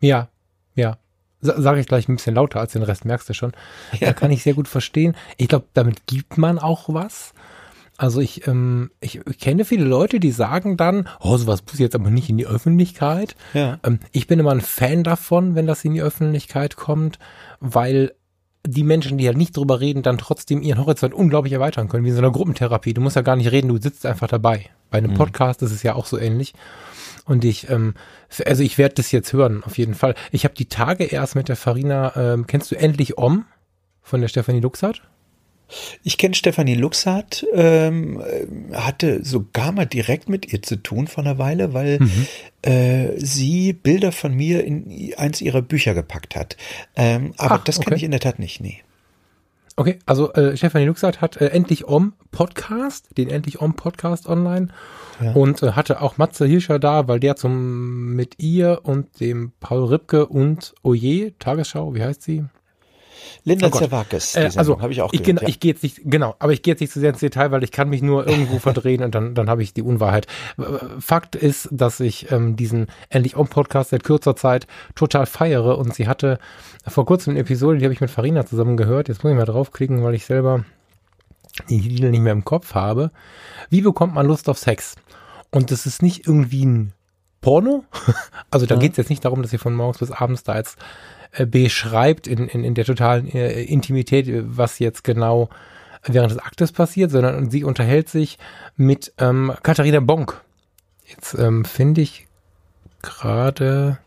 Ja, 0.00 0.28
ja. 0.74 0.98
Sage 1.40 1.80
ich 1.80 1.86
gleich 1.86 2.08
ein 2.08 2.16
bisschen 2.16 2.34
lauter 2.34 2.60
als 2.60 2.72
den 2.72 2.82
Rest, 2.82 3.04
merkst 3.04 3.28
du 3.28 3.34
schon. 3.34 3.52
Ja. 3.92 3.98
Da 4.08 4.12
kann 4.12 4.30
ich 4.30 4.42
sehr 4.42 4.54
gut 4.54 4.68
verstehen. 4.68 5.14
Ich 5.36 5.48
glaube, 5.48 5.66
damit 5.74 6.06
gibt 6.06 6.38
man 6.38 6.58
auch 6.58 6.84
was. 6.88 7.32
Also 7.96 8.20
ich, 8.20 8.46
ähm, 8.48 8.90
ich 9.00 9.20
kenne 9.38 9.64
viele 9.64 9.84
Leute, 9.84 10.20
die 10.20 10.32
sagen 10.32 10.76
dann, 10.76 11.08
oh, 11.20 11.36
sowas 11.36 11.62
muss 11.66 11.78
jetzt 11.78 11.94
aber 11.94 12.10
nicht 12.10 12.28
in 12.28 12.38
die 12.38 12.46
Öffentlichkeit. 12.46 13.36
Ja. 13.52 13.78
Ähm, 13.84 14.00
ich 14.10 14.26
bin 14.26 14.40
immer 14.40 14.50
ein 14.50 14.60
Fan 14.60 15.04
davon, 15.04 15.54
wenn 15.54 15.66
das 15.66 15.84
in 15.84 15.94
die 15.94 16.02
Öffentlichkeit 16.02 16.76
kommt, 16.76 17.18
weil 17.60 18.14
die 18.66 18.82
Menschen, 18.82 19.18
die 19.18 19.26
halt 19.26 19.36
nicht 19.36 19.56
drüber 19.56 19.80
reden, 19.80 20.02
dann 20.02 20.18
trotzdem 20.18 20.62
ihren 20.62 20.78
Horizont 20.78 21.14
unglaublich 21.14 21.52
erweitern 21.52 21.88
können, 21.88 22.04
wie 22.04 22.08
in 22.08 22.14
so 22.14 22.20
einer 22.20 22.32
Gruppentherapie. 22.32 22.94
Du 22.94 23.00
musst 23.00 23.16
ja 23.16 23.22
gar 23.22 23.36
nicht 23.36 23.52
reden, 23.52 23.68
du 23.68 23.80
sitzt 23.80 24.06
einfach 24.06 24.28
dabei. 24.28 24.70
Bei 24.90 24.98
einem 24.98 25.12
mhm. 25.12 25.16
Podcast 25.16 25.62
ist 25.62 25.72
es 25.72 25.82
ja 25.82 25.94
auch 25.94 26.06
so 26.06 26.18
ähnlich. 26.18 26.54
Und 27.26 27.44
ich, 27.44 27.68
ähm, 27.70 27.94
also 28.46 28.62
ich 28.62 28.78
werde 28.78 28.96
das 28.96 29.12
jetzt 29.12 29.32
hören, 29.32 29.62
auf 29.64 29.78
jeden 29.78 29.94
Fall. 29.94 30.14
Ich 30.30 30.44
habe 30.44 30.54
die 30.54 30.68
Tage 30.68 31.04
erst 31.04 31.34
mit 31.34 31.48
der 31.48 31.56
Farina, 31.56 32.14
ähm, 32.16 32.46
kennst 32.46 32.70
du 32.70 32.76
endlich 32.76 33.18
Om 33.18 33.44
von 34.02 34.20
der 34.20 34.28
Stefanie 34.28 34.60
Luxart? 34.60 35.02
Ich 36.02 36.18
kenne 36.18 36.34
Stefanie 36.34 36.74
Luxart, 36.74 37.46
ähm, 37.52 38.22
hatte 38.72 39.24
sogar 39.24 39.72
mal 39.72 39.86
direkt 39.86 40.28
mit 40.28 40.52
ihr 40.52 40.62
zu 40.62 40.76
tun 40.76 41.06
vor 41.06 41.24
einer 41.24 41.38
Weile, 41.38 41.72
weil 41.72 41.98
mhm. 42.00 42.26
äh, 42.62 43.18
sie 43.18 43.72
Bilder 43.72 44.12
von 44.12 44.34
mir 44.34 44.64
in 44.64 45.12
eins 45.16 45.40
ihrer 45.40 45.62
Bücher 45.62 45.94
gepackt 45.94 46.36
hat. 46.36 46.56
Ähm, 46.96 47.34
aber 47.36 47.56
Ach, 47.56 47.64
das 47.64 47.76
kenne 47.76 47.88
okay. 47.88 47.96
ich 47.96 48.04
in 48.04 48.10
der 48.10 48.20
Tat 48.20 48.38
nicht, 48.38 48.60
nee. 48.60 48.82
Okay, 49.76 49.98
also 50.06 50.32
äh, 50.34 50.56
Stefanie 50.56 50.86
Luxart 50.86 51.20
hat 51.20 51.40
äh, 51.40 51.48
endlich 51.48 51.88
Om 51.88 52.12
Podcast, 52.30 53.08
den 53.16 53.28
endlich 53.28 53.60
Om 53.60 53.74
Podcast 53.74 54.28
online 54.28 54.68
ja. 55.20 55.32
und 55.32 55.62
äh, 55.64 55.72
hatte 55.72 56.00
auch 56.00 56.16
Matze 56.16 56.46
Hirscher 56.46 56.78
da, 56.78 57.08
weil 57.08 57.18
der 57.18 57.34
zum 57.34 58.14
mit 58.14 58.40
ihr 58.40 58.80
und 58.84 59.18
dem 59.18 59.50
Paul 59.58 59.86
Ripke 59.86 60.26
und 60.26 60.74
Oje 60.84 61.36
Tagesschau, 61.40 61.92
wie 61.94 62.04
heißt 62.04 62.22
sie? 62.22 62.44
Linda 63.44 63.68
Oh. 63.68 63.70
Zerwakis, 63.78 64.34
Äh, 64.36 64.50
also 64.56 64.80
habe 64.80 64.92
ich 64.92 65.02
auch 65.02 65.12
ich, 65.12 65.22
gehört. 65.22 65.40
genau, 65.40 65.48
ich 65.48 65.60
gehe 65.60 65.72
jetzt 65.72 65.82
nicht, 65.82 66.00
genau, 66.04 66.34
aber 66.38 66.52
ich 66.52 66.62
gehe 66.62 66.72
jetzt 66.72 66.80
nicht 66.80 66.92
zu 66.92 67.00
sehr 67.00 67.10
ins 67.10 67.20
Detail, 67.20 67.50
weil 67.50 67.62
ich 67.64 67.72
kann 67.72 67.88
mich 67.88 68.02
nur 68.02 68.26
irgendwo 68.26 68.58
verdrehen 68.58 69.02
und 69.02 69.14
dann, 69.14 69.34
dann 69.34 69.48
habe 69.50 69.62
ich 69.62 69.74
die 69.74 69.82
Unwahrheit. 69.82 70.26
Fakt 70.98 71.34
ist, 71.36 71.68
dass 71.70 72.00
ich 72.00 72.30
ähm, 72.32 72.56
diesen 72.56 72.86
endlich 73.08 73.36
on 73.36 73.48
Podcast 73.48 73.90
seit 73.90 74.04
kürzer 74.04 74.36
Zeit 74.36 74.66
total 74.94 75.26
feiere 75.26 75.78
und 75.78 75.94
sie 75.94 76.08
hatte 76.08 76.38
vor 76.86 77.06
kurzem 77.06 77.32
eine 77.32 77.40
Episode, 77.40 77.78
die 77.78 77.84
habe 77.84 77.94
ich 77.94 78.00
mit 78.00 78.10
Farina 78.10 78.44
zusammen 78.46 78.76
gehört. 78.76 79.08
Jetzt 79.08 79.22
muss 79.24 79.32
ich 79.32 79.38
mal 79.38 79.44
draufklicken, 79.44 80.02
weil 80.02 80.14
ich 80.14 80.24
selber 80.26 80.64
die 81.68 81.80
Titel 81.80 82.10
nicht 82.10 82.20
mehr 82.20 82.32
im 82.32 82.44
Kopf 82.44 82.74
habe. 82.74 83.10
Wie 83.70 83.80
bekommt 83.82 84.14
man 84.14 84.26
Lust 84.26 84.48
auf 84.48 84.58
Sex? 84.58 84.96
Und 85.50 85.70
das 85.70 85.86
ist 85.86 86.02
nicht 86.02 86.26
irgendwie 86.26 86.66
ein 86.66 86.92
Porno. 87.40 87.84
Also 88.50 88.66
da 88.66 88.74
Ja. 88.76 88.80
geht 88.80 88.92
es 88.92 88.96
jetzt 88.98 89.10
nicht 89.10 89.24
darum, 89.24 89.42
dass 89.42 89.50
sie 89.50 89.58
von 89.58 89.74
morgens 89.74 89.98
bis 89.98 90.10
abends 90.12 90.44
da 90.44 90.56
jetzt 90.56 90.78
beschreibt 91.46 92.26
in, 92.26 92.48
in, 92.48 92.64
in 92.64 92.74
der 92.74 92.84
totalen 92.84 93.28
äh, 93.28 93.62
Intimität, 93.62 94.28
äh, 94.28 94.42
was 94.44 94.78
jetzt 94.78 95.04
genau 95.04 95.48
während 96.04 96.32
des 96.32 96.38
Aktes 96.38 96.72
passiert, 96.72 97.10
sondern 97.10 97.50
sie 97.50 97.64
unterhält 97.64 98.08
sich 98.08 98.38
mit 98.76 99.12
ähm, 99.18 99.52
Katharina 99.62 100.00
Bonk. 100.00 100.42
Jetzt 101.06 101.34
ähm, 101.38 101.64
finde 101.64 102.02
ich 102.02 102.26
gerade 103.02 103.98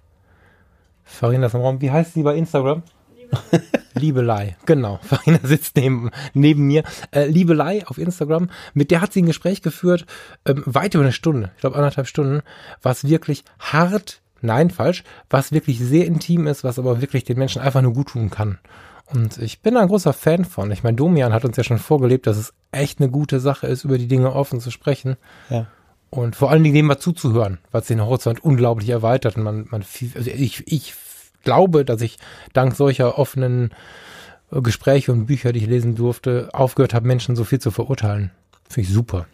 Farina 1.08 1.48
ist 1.48 1.56
im 1.56 1.62
Raum. 1.62 1.82
Wie 1.82 1.91
heißt 1.91 2.14
sie 2.14 2.24
bei 2.24 2.36
Instagram? 2.36 2.84
Liebelei, 3.94 4.56
genau. 4.66 4.99
Farina 5.04 5.40
sitzt 5.44 5.76
neben, 5.76 6.12
neben 6.34 6.68
mir. 6.68 6.84
Äh, 7.12 7.26
Liebelei 7.26 7.86
auf 7.88 7.98
Instagram, 7.98 8.49
mit 8.74 8.91
der 8.91 9.02
hat 9.02 9.14
sie 9.14 9.22
ein 9.22 9.26
Gespräch 9.26 9.62
geführt, 9.62 10.06
ähm, 10.45 10.64
weit 10.66 10.94
über 10.94 11.04
eine 11.04 11.14
Stunde, 11.14 11.52
ich 11.56 11.62
glaube 11.62 11.76
anderthalb 11.76 12.08
Stunden, 12.08 12.41
was 12.82 13.08
wirklich 13.08 13.44
hart, 13.60 14.22
nein, 14.42 14.70
falsch, 14.70 15.04
was 15.30 15.52
wirklich 15.52 15.80
sehr 15.80 16.06
intim 16.06 16.48
ist, 16.48 16.64
was 16.64 16.80
aber 16.80 17.02
wirklich 17.02 17.24
den 17.24 17.38
Menschen 17.38 17.62
einfach 17.62 17.82
nur 17.82 17.94
gut 17.94 18.10
tun 18.10 18.30
kann. 18.30 18.60
Und 19.06 19.38
ich 19.38 19.62
bin 19.62 19.78
ein 19.78 19.88
großer 19.88 20.12
Fan 20.12 20.44
von. 20.44 20.70
Ich 20.72 20.84
meine, 20.84 20.98
Domian 20.98 21.34
hat 21.34 21.46
uns 21.46 21.56
ja 21.56 21.64
schon 21.64 21.78
vorgelebt, 21.80 22.28
dass 22.28 22.36
es 22.38 22.54
echt 22.72 23.00
eine 23.00 23.10
gute 23.10 23.40
Sache 23.40 23.68
ist, 23.68 23.86
über 23.86 23.98
die 23.98 24.08
Dinge 24.08 24.34
offen 24.34 24.60
zu 24.60 24.70
sprechen. 24.70 25.16
Ja. 25.50 25.68
Und 26.10 26.36
vor 26.36 26.52
allen 26.52 26.64
Dingen 26.64 26.76
dem 26.76 26.86
mal 26.88 27.00
zuzuhören, 27.00 27.58
was 27.72 27.88
den 27.88 28.02
Horizont 28.02 28.44
unglaublich 28.44 28.90
erweitert. 28.90 29.38
Und 29.38 29.44
man, 29.44 29.68
man, 29.70 29.84
viel- 29.84 30.12
also 30.16 30.30
ich, 30.30 30.64
ich 30.68 30.94
glaube, 31.44 31.86
dass 31.86 32.02
ich 32.02 32.18
dank 32.52 32.76
solcher 32.76 33.18
offenen 33.18 33.72
äh, 34.52 34.62
Gespräche 34.62 35.14
und 35.14 35.26
Bücher, 35.26 35.54
die 35.54 35.60
ich 35.60 35.68
lesen 35.68 35.96
durfte, 35.96 36.50
aufgehört 36.52 36.94
habe, 36.94 37.08
Menschen 37.08 37.38
so 37.38 37.46
viel 37.46 37.60
zu 37.60 37.72
verurteilen. 37.72 38.32
Finde 38.70 38.90
ich 38.90 38.94
super. 38.94 39.26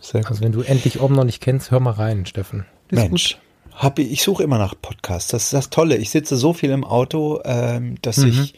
Sehr 0.00 0.20
gut. 0.20 0.30
Also 0.30 0.44
wenn 0.44 0.52
du 0.52 0.62
endlich 0.62 1.00
Om 1.00 1.12
noch 1.12 1.24
nicht 1.24 1.42
kennst, 1.42 1.72
hör 1.72 1.80
mal 1.80 1.90
rein, 1.90 2.24
Steffen. 2.24 2.66
Ist 2.88 3.02
Mensch, 3.02 3.38
hab 3.78 3.98
ich, 3.98 4.10
ich 4.10 4.22
suche 4.22 4.42
immer 4.42 4.58
nach 4.58 4.74
Podcasts. 4.80 5.30
Das 5.30 5.44
ist 5.44 5.52
das 5.52 5.70
Tolle. 5.70 5.96
Ich 5.96 6.10
sitze 6.10 6.36
so 6.36 6.52
viel 6.52 6.70
im 6.70 6.84
Auto, 6.84 7.40
ähm, 7.44 7.96
dass 8.02 8.18
Mhm. 8.18 8.28
ich 8.28 8.54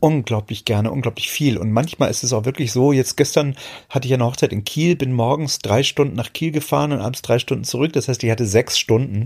unglaublich 0.00 0.64
gerne, 0.64 0.90
unglaublich 0.92 1.28
viel. 1.28 1.58
Und 1.58 1.72
manchmal 1.72 2.10
ist 2.10 2.22
es 2.22 2.32
auch 2.32 2.44
wirklich 2.44 2.70
so, 2.72 2.92
jetzt 2.92 3.16
gestern 3.16 3.56
hatte 3.90 4.06
ich 4.06 4.14
eine 4.14 4.24
Hochzeit 4.24 4.52
in 4.52 4.64
Kiel, 4.64 4.94
bin 4.94 5.12
morgens 5.12 5.58
drei 5.58 5.82
Stunden 5.82 6.14
nach 6.14 6.32
Kiel 6.32 6.52
gefahren 6.52 6.92
und 6.92 7.00
abends 7.00 7.22
drei 7.22 7.38
Stunden 7.38 7.64
zurück. 7.64 7.92
Das 7.94 8.06
heißt, 8.08 8.22
ich 8.22 8.30
hatte 8.30 8.46
sechs 8.46 8.78
Stunden. 8.78 9.24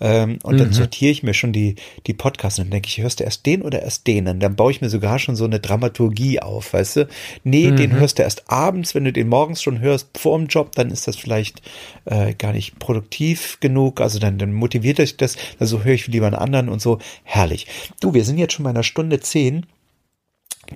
Ähm, 0.00 0.38
und 0.44 0.54
Mhm. 0.54 0.58
dann 0.58 0.72
sortiere 0.72 1.10
ich 1.10 1.22
mir 1.22 1.34
schon 1.34 1.52
die, 1.52 1.74
die 2.06 2.14
Podcasts 2.14 2.58
und 2.58 2.66
dann 2.66 2.70
denke 2.72 2.88
ich, 2.88 2.98
hörst 2.98 3.20
du 3.20 3.24
erst 3.24 3.44
den 3.46 3.62
oder 3.62 3.82
erst 3.82 4.06
den? 4.06 4.28
Und 4.28 4.40
dann 4.40 4.54
baue 4.54 4.70
ich 4.70 4.80
mir 4.80 4.90
sogar 4.90 5.18
schon 5.18 5.34
so 5.34 5.44
eine 5.44 5.58
Dramaturgie 5.58 6.40
auf, 6.40 6.72
weißt 6.72 6.96
du? 6.96 7.08
Nee, 7.42 7.72
Mhm. 7.72 7.76
den 7.76 7.92
hörst 7.92 8.18
du 8.18 8.22
erst 8.22 8.48
abends. 8.50 8.94
Wenn 8.94 9.04
du 9.04 9.12
den 9.12 9.28
morgens 9.28 9.60
schon 9.62 9.80
hörst 9.80 10.16
vor 10.16 10.38
dem 10.38 10.46
Job, 10.46 10.72
dann 10.76 10.90
ist 10.90 11.08
das 11.08 11.16
vielleicht 11.16 11.62
äh, 12.04 12.34
gar 12.34 12.52
nicht 12.52 12.78
produktiv 12.78 13.58
genug. 13.60 14.00
Also 14.00 14.18
dann, 14.20 14.38
dann 14.38 14.52
motiviert 14.52 15.00
euch 15.00 15.16
das. 15.16 15.36
Also 15.58 15.82
höre 15.82 15.94
ich 15.94 16.06
lieber 16.06 16.26
einen 16.26 16.36
anderen 16.36 16.68
und 16.68 16.80
so. 16.80 16.98
Herrlich. 17.24 17.66
Du, 18.00 18.14
wir 18.14 18.24
sind 18.24 18.38
jetzt 18.38 18.52
schon 18.54 18.64
bei 18.64 18.70
einer 18.70 18.82
Stunde 18.84 19.18
zehn. 19.20 19.66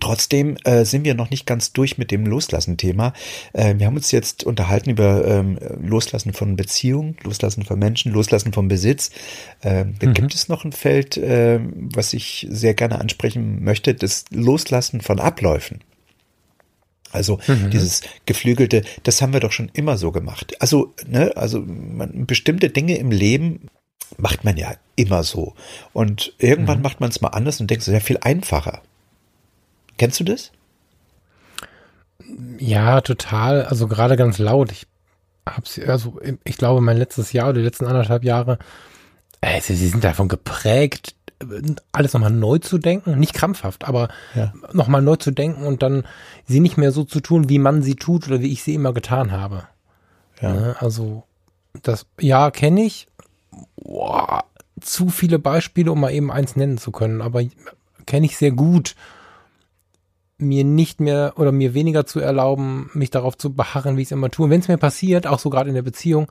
Trotzdem 0.01 0.57
äh, 0.65 0.85
sind 0.85 1.05
wir 1.05 1.15
noch 1.15 1.31
nicht 1.31 1.47
ganz 1.47 1.73
durch 1.73 1.97
mit 1.97 2.11
dem 2.11 2.27
Loslassen-Thema. 2.27 3.13
Äh, 3.53 3.75
wir 3.79 3.87
haben 3.87 3.97
uns 3.97 4.11
jetzt 4.11 4.45
unterhalten 4.45 4.91
über 4.91 5.25
ähm, 5.25 5.59
Loslassen 5.81 6.33
von 6.33 6.57
Beziehungen, 6.57 7.17
Loslassen 7.23 7.65
von 7.65 7.79
Menschen, 7.79 8.13
Loslassen 8.13 8.53
von 8.53 8.69
Besitz. 8.69 9.11
Ähm, 9.63 9.95
da 10.01 10.11
gibt 10.11 10.35
es 10.35 10.49
noch 10.49 10.65
ein 10.65 10.73
Feld, 10.73 11.17
äh, 11.17 11.61
was 11.73 12.13
ich 12.15 12.47
sehr 12.51 12.75
gerne 12.75 13.01
ansprechen 13.01 13.63
möchte, 13.63 13.95
das 13.95 14.25
Loslassen 14.31 15.01
von 15.01 15.21
Abläufen. 15.21 15.81
Also 17.13 17.39
dieses 17.73 18.03
geflügelte, 18.27 18.83
das 19.05 19.23
haben 19.23 19.33
wir 19.33 19.41
doch 19.41 19.53
schon 19.53 19.71
immer 19.73 19.97
so 19.97 20.13
gemacht. 20.13 20.61
Also, 20.61 20.93
ne, 21.07 21.33
also 21.37 21.61
man, 21.61 22.27
bestimmte 22.27 22.69
Dinge 22.69 22.99
im 22.99 23.11
Leben 23.11 23.69
macht 24.19 24.45
man 24.45 24.57
ja 24.57 24.75
immer 24.97 25.23
so. 25.23 25.55
Und 25.93 26.35
irgendwann 26.39 26.83
macht 26.83 27.01
man 27.01 27.11
es 27.11 27.21
mal 27.21 27.29
anders 27.29 27.61
und 27.61 27.71
denkt, 27.71 27.83
es 27.83 27.89
ist 27.89 27.95
ja 27.95 28.01
viel 28.01 28.19
einfacher. 28.21 28.83
Kennst 29.99 30.21
du 30.21 30.25
das? 30.25 30.53
Ja, 32.59 33.01
total. 33.01 33.65
Also 33.67 33.89
gerade 33.89 34.17
ganz 34.17 34.39
laut. 34.39 34.73
Ich 34.73 34.87
hab's, 35.47 35.79
also 35.79 36.19
ich 36.45 36.57
glaube, 36.57 36.81
mein 36.81 36.97
letztes 36.97 37.33
Jahr 37.33 37.49
oder 37.51 37.59
die 37.59 37.65
letzten 37.65 37.87
anderthalb 37.87 38.25
Jahre, 38.25 38.59
äh, 39.41 39.61
sie, 39.61 39.77
sie 39.77 39.89
sind 39.89 40.03
davon 40.05 40.29
geprägt, 40.29 41.15
alles 41.93 42.15
nochmal 42.15 42.31
neu 42.31 42.59
zu 42.59 42.79
denken. 42.79 43.19
Nicht 43.19 43.35
krampfhaft, 43.35 43.85
aber 43.85 44.09
Ja. 44.35 44.53
nochmal 44.73 45.03
neu 45.03 45.17
zu 45.17 45.31
denken 45.31 45.65
und 45.65 45.83
dann 45.83 46.05
sie 46.47 46.61
nicht 46.61 46.79
mehr 46.79 46.93
so 46.93 47.05
zu 47.05 47.21
tun, 47.21 47.49
wie 47.49 47.59
man 47.59 47.83
sie 47.83 47.95
tut 47.95 48.27
oder 48.27 48.41
wie 48.41 48.53
ich 48.53 48.63
sie 48.63 48.75
immer 48.75 48.93
getan 48.93 49.33
habe. 49.33 49.65
Ja. 50.41 50.53
Ne? 50.53 50.77
Also 50.81 51.25
das, 51.83 52.07
ja, 52.19 52.51
kenne 52.51 52.83
ich. 52.83 53.07
Boah, 53.77 54.45
zu 54.81 55.11
viele 55.11 55.39
Beispiele, 55.39 55.93
um 55.93 56.01
mal 56.01 56.13
eben 56.13 56.33
eins 56.33 56.57
nennen 56.57 56.79
zu 56.79 56.91
können, 56.91 57.21
aber 57.23 57.43
kenne 58.07 58.27
ich 58.27 58.37
sehr 58.37 58.53
gut 58.53 58.95
mir 60.39 60.65
nicht 60.65 61.01
mehr 61.01 61.35
oder 61.37 61.51
mir 61.53 61.73
weniger 61.75 62.05
zu 62.07 62.21
erlauben, 62.21 62.91
mich 62.95 63.11
darauf 63.11 63.39
zu 63.39 63.55
beharren, 63.55 63.97
wie 63.97 64.03
ich 64.03 64.09
es 64.09 64.13
immer 64.13 64.31
tue. 64.31 64.51
Wenn 64.51 64.61
es 64.61 64.69
mir 64.69 64.77
passiert, 64.77 65.27
auch 65.27 65.39
so 65.39 65.49
gerade 65.51 65.69
in 65.69 65.75
der 65.75 65.83
Beziehung, 65.83 66.31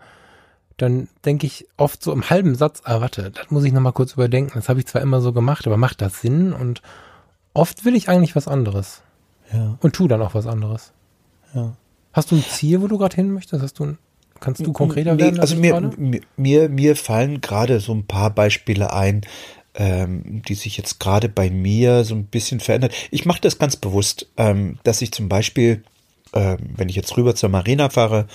dann 0.78 1.08
denke 1.24 1.48
ich 1.48 1.68
oft 1.78 2.04
so 2.04 2.12
im 2.12 2.30
halben 2.30 2.56
Satz, 2.56 2.82
ah, 2.84 3.02
warte, 3.02 3.32
das 3.32 3.50
muss 3.50 3.64
ich 3.64 3.72
nochmal 3.74 3.94
kurz 3.94 4.14
überdenken. 4.14 4.52
Das 4.56 4.70
habe 4.70 4.80
ich 4.80 4.86
zwar 4.88 5.02
immer 5.02 5.22
so 5.22 5.32
gemacht, 5.34 5.66
aber 5.66 5.78
macht 5.78 6.02
das 6.02 6.22
Sinn? 6.22 6.54
Und 6.54 6.82
oft 7.54 7.86
will 7.86 7.96
ich 7.96 8.10
eigentlich 8.10 8.36
was 8.36 8.48
anderes 8.48 9.02
Ja. 9.52 9.78
und 9.82 9.94
tu 9.96 10.08
dann 10.08 10.22
auch 10.22 10.34
was 10.36 10.48
anderes. 10.48 10.92
Ja. 11.54 11.76
Hast 12.14 12.32
du 12.32 12.36
ein 12.36 12.44
Ziel, 12.44 12.82
wo 12.82 12.88
du 12.88 12.98
gerade 12.98 13.16
hin 13.16 13.32
möchtest? 13.32 13.64
Hast 13.64 13.80
du 13.80 13.86
ein, 13.86 13.98
kannst 14.40 14.66
du 14.66 14.72
konkreter 14.74 15.16
Nee, 15.16 15.22
werden? 15.24 15.40
Also 15.40 15.56
als 15.56 15.62
mir, 15.62 15.72
gerade? 15.72 15.92
mir, 15.98 16.22
mir, 16.38 16.70
mir 16.70 16.96
fallen 16.96 17.42
gerade 17.42 17.80
so 17.80 17.94
ein 17.94 18.06
paar 18.06 18.30
Beispiele 18.30 18.94
ein, 18.94 19.22
ähm, 19.76 20.42
die 20.48 20.56
sich 20.56 20.78
jetzt 20.78 21.00
gerade 21.00 21.30
bei 21.30 21.50
mir 21.50 22.04
so 22.04 22.16
ein 22.16 22.26
bisschen 22.26 22.60
verändert. 22.60 22.94
Ich 23.12 23.26
mache 23.26 23.42
das 23.42 23.58
ganz 23.58 23.76
bewusst, 23.76 24.28
ähm, 24.38 24.80
dass 24.84 25.02
ich 25.02 25.12
zum 25.12 25.30
Beispiel, 25.30 25.84
ähm, 26.34 26.58
wenn 26.76 26.90
ich 26.90 26.96
jetzt 26.96 27.16
rüber 27.18 27.36
zur 27.36 27.50
Marina 27.50 27.90
fahre, 27.90 28.28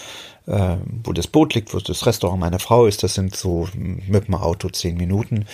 ähm, 0.47 1.01
wo 1.05 1.13
das 1.13 1.27
Boot 1.27 1.55
liegt, 1.55 1.73
wo 1.75 1.79
das 1.79 2.07
Restaurant 2.07 2.41
meiner 2.41 2.59
Frau 2.59 2.87
ist, 2.87 3.03
das 3.03 3.15
sind 3.15 3.37
so 3.37 3.69
mit 3.75 4.27
dem 4.27 4.35
Auto 4.35 4.69
zehn 4.69 4.97
Minuten, 4.97 5.47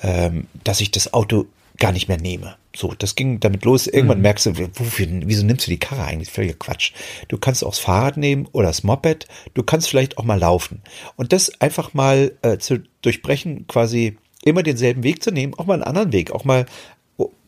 ähm, 0.00 0.46
dass 0.64 0.80
ich 0.80 0.90
das 0.90 1.12
Auto 1.12 1.46
gar 1.78 1.92
nicht 1.92 2.08
mehr 2.08 2.18
nehme. 2.18 2.56
So, 2.74 2.94
das 2.96 3.14
ging 3.14 3.40
damit 3.40 3.64
los. 3.64 3.86
Irgendwann 3.86 4.20
merkst 4.20 4.46
du, 4.46 4.58
wofür, 4.58 5.06
wieso 5.24 5.44
nimmst 5.44 5.66
du 5.66 5.70
die 5.70 5.78
Karre 5.78 6.04
eigentlich? 6.04 6.30
Völliger 6.30 6.54
Quatsch. 6.54 6.92
Du 7.28 7.38
kannst 7.38 7.64
auch 7.64 7.70
das 7.70 7.78
Fahrrad 7.78 8.16
nehmen 8.16 8.48
oder 8.52 8.68
das 8.68 8.82
Moped. 8.82 9.26
Du 9.54 9.62
kannst 9.62 9.88
vielleicht 9.88 10.18
auch 10.18 10.24
mal 10.24 10.38
laufen. 10.38 10.82
Und 11.16 11.32
das 11.32 11.60
einfach 11.60 11.94
mal 11.94 12.32
äh, 12.42 12.58
zu 12.58 12.82
durchbrechen, 13.02 13.66
quasi 13.68 14.16
immer 14.44 14.62
denselben 14.62 15.02
Weg 15.02 15.22
zu 15.22 15.30
nehmen, 15.30 15.54
auch 15.54 15.66
mal 15.66 15.74
einen 15.74 15.82
anderen 15.82 16.12
Weg, 16.12 16.30
auch 16.30 16.44
mal 16.44 16.66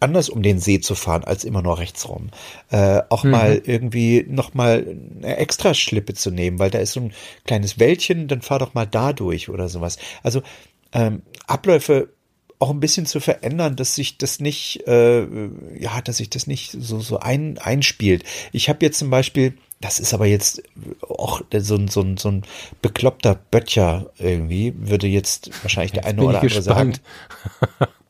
anders 0.01 0.29
um 0.29 0.43
den 0.43 0.59
See 0.59 0.81
zu 0.81 0.95
fahren, 0.95 1.25
als 1.25 1.45
immer 1.45 1.62
nur 1.62 1.79
rechts 1.79 2.09
rum. 2.09 2.31
Äh, 2.71 3.03
auch 3.09 3.23
mal 3.23 3.62
irgendwie 3.65 4.25
noch 4.29 4.55
mal 4.55 4.97
eine 5.19 5.37
extra 5.37 5.75
Schlippe 5.75 6.15
zu 6.15 6.31
nehmen, 6.31 6.59
weil 6.59 6.71
da 6.71 6.79
ist 6.79 6.93
so 6.93 7.01
ein 7.01 7.12
kleines 7.45 7.79
Wäldchen, 7.79 8.27
dann 8.27 8.43
fahr 8.43 8.59
doch 8.59 8.75
mal 8.75 8.87
da 8.87 9.12
durch 9.12 9.49
oder 9.49 9.69
sowas. 9.69 9.99
Also 10.23 10.43
ähm, 10.93 11.23
Abläufe 11.47 12.09
auch 12.59 12.71
ein 12.71 12.81
bisschen 12.81 13.07
zu 13.07 13.21
verändern, 13.21 13.77
dass 13.77 13.95
sich 13.95 14.19
das 14.19 14.41
nicht, 14.41 14.87
äh, 14.87 15.23
ja, 15.79 16.01
dass 16.03 16.19
sich 16.19 16.31
das 16.31 16.47
nicht 16.47 16.73
so 16.73 17.01
so 17.01 17.19
ein, 17.19 17.59
einspielt. 17.59 18.25
Ich 18.53 18.69
habe 18.69 18.85
jetzt 18.85 18.99
zum 18.99 19.09
Beispiel, 19.09 19.55
das 19.81 19.98
ist 19.98 20.12
aber 20.12 20.27
jetzt 20.27 20.62
auch 21.09 21.43
so 21.52 21.74
ein 21.77 21.89
so 21.89 22.02
ein 22.02 22.16
so 22.16 22.31
ein 22.31 22.43
bekloppter 22.82 23.35
Böttcher 23.35 24.11
irgendwie, 24.19 24.74
würde 24.77 25.07
jetzt 25.07 25.51
wahrscheinlich 25.62 25.93
der 25.93 26.05
eine 26.05 26.19
Bin 26.19 26.28
oder 26.28 26.39
ich 26.39 26.52
andere 26.52 26.62
sagen. 26.62 26.90
gespannt. 26.90 27.90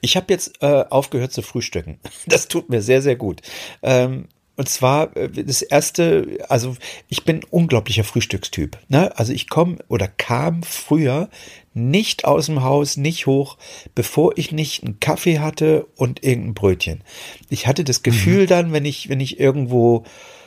Ich 0.00 0.16
habe 0.16 0.32
jetzt 0.32 0.62
äh, 0.62 0.84
aufgehört 0.88 1.32
zu 1.32 1.42
frühstücken. 1.42 1.98
Das 2.26 2.46
tut 2.46 2.70
mir 2.70 2.80
sehr, 2.80 3.02
sehr 3.02 3.16
gut. 3.16 3.42
Ähm, 3.82 4.28
und 4.56 4.68
zwar 4.68 5.16
äh, 5.16 5.28
das 5.28 5.62
erste, 5.62 6.38
also 6.48 6.76
ich 7.08 7.24
bin 7.24 7.42
unglaublicher 7.50 8.04
Frühstückstyp. 8.04 8.78
Ne? 8.88 9.16
Also 9.18 9.32
ich 9.32 9.48
komme 9.48 9.78
oder 9.88 10.06
kam 10.06 10.62
früher 10.62 11.28
nicht 11.74 12.24
aus 12.24 12.46
dem 12.46 12.62
Haus, 12.62 12.96
nicht 12.96 13.26
hoch, 13.26 13.58
bevor 13.96 14.38
ich 14.38 14.52
nicht 14.52 14.84
einen 14.84 15.00
Kaffee 15.00 15.40
hatte 15.40 15.86
und 15.96 16.22
irgendein 16.22 16.54
Brötchen. 16.54 17.02
Ich 17.50 17.66
hatte 17.66 17.82
das 17.82 18.04
Gefühl 18.04 18.46
dann, 18.46 18.72
wenn 18.72 18.84
ich, 18.84 19.08
wenn 19.08 19.18
ich 19.18 19.40
irgendwo 19.40 20.04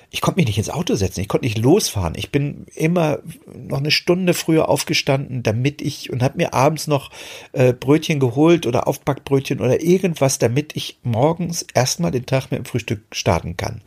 ich 0.10 0.22
konnte 0.22 0.40
mich 0.40 0.48
nicht 0.48 0.58
ins 0.58 0.70
Auto 0.70 0.96
setzen, 0.96 1.20
ich 1.20 1.28
konnte 1.28 1.46
nicht 1.46 1.58
losfahren. 1.58 2.14
Ich 2.16 2.32
bin 2.32 2.66
immer 2.76 3.20
noch 3.46 3.80
eine 3.80 3.92
Stunde 3.92 4.34
früher 4.34 4.70
aufgestanden, 4.70 5.44
damit 5.44 5.82
ich 5.82 6.12
und 6.12 6.24
habe 6.24 6.38
mir 6.38 6.54
abends 6.54 6.88
noch 6.88 7.12
äh, 7.52 7.74
Brötchen 7.74 8.20
geholt 8.20 8.66
oder 8.66 8.88
Aufbackbrötchen 8.88 9.60
oder 9.60 9.82
irgendwas, 9.82 10.40
damit 10.40 10.76
ich 10.76 11.00
morgens 11.04 11.66
erstmal 11.74 12.12
den 12.12 12.26
Tag 12.26 12.52
mit 12.52 12.60
dem 12.60 12.66
Frühstück 12.66 13.02
starten 13.12 13.58
kann. 13.58 13.82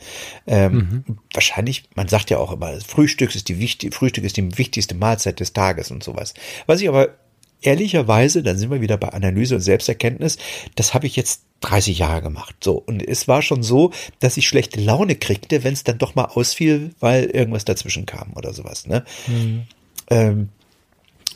Ähm, 0.47 0.73
mhm. 1.07 1.19
Wahrscheinlich, 1.33 1.85
man 1.95 2.09
sagt 2.09 2.31
ja 2.31 2.39
auch 2.39 2.53
immer, 2.53 2.79
Frühstück 2.81 3.35
ist 3.35 3.49
die 3.49 3.59
wichtig, 3.59 3.95
Frühstück 3.95 4.25
ist 4.25 4.37
die 4.37 4.59
wichtigste 4.59 4.95
Mahlzeit 4.95 5.41
des 5.41 5.55
Tages 5.55 5.91
und 5.91 6.03
sowas. 6.03 6.35
Was 6.67 6.83
ich 6.83 6.89
aber 6.89 7.09
ehrlicherweise, 7.63 8.43
dann 8.43 8.59
sind 8.59 8.71
wir 8.71 8.81
wieder 8.81 8.97
bei 8.97 9.09
Analyse 9.09 9.57
und 9.57 9.61
Selbsterkenntnis, 9.61 10.39
das 10.77 10.95
habe 10.95 11.07
ich 11.07 11.17
jetzt 11.17 11.43
30 11.61 11.99
Jahre 11.99 12.23
gemacht. 12.23 12.57
So. 12.63 12.83
Und 12.87 13.07
es 13.07 13.29
war 13.29 13.43
schon 13.43 13.63
so, 13.63 13.93
dass 14.19 14.37
ich 14.37 14.49
schlechte 14.49 14.81
Laune 14.81 15.17
kriegte, 15.17 15.63
wenn 15.65 15.75
es 15.75 15.85
dann 15.85 15.99
doch 15.99 16.15
mal 16.15 16.25
ausfiel, 16.25 16.91
weil 17.01 17.25
irgendwas 17.25 17.65
dazwischen 17.65 18.07
kam 18.07 18.33
oder 18.35 18.53
sowas, 18.53 18.87
ne? 18.87 19.05
Mhm. 19.27 19.63
Ähm, 20.09 20.49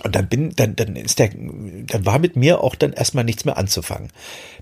und 0.03 0.17
dann 0.17 0.29
bin, 0.29 0.51
dann, 0.57 0.75
dann 0.75 0.97
ist 0.97 1.21
der, 1.21 1.31
dann 1.31 2.05
war 2.05 2.19
mit 2.19 2.35
mir 2.35 2.63
auch 2.63 2.75
dann 2.75 2.93
erstmal 2.93 3.23
nichts 3.23 3.45
mehr 3.45 3.57
anzufangen. 3.57 4.11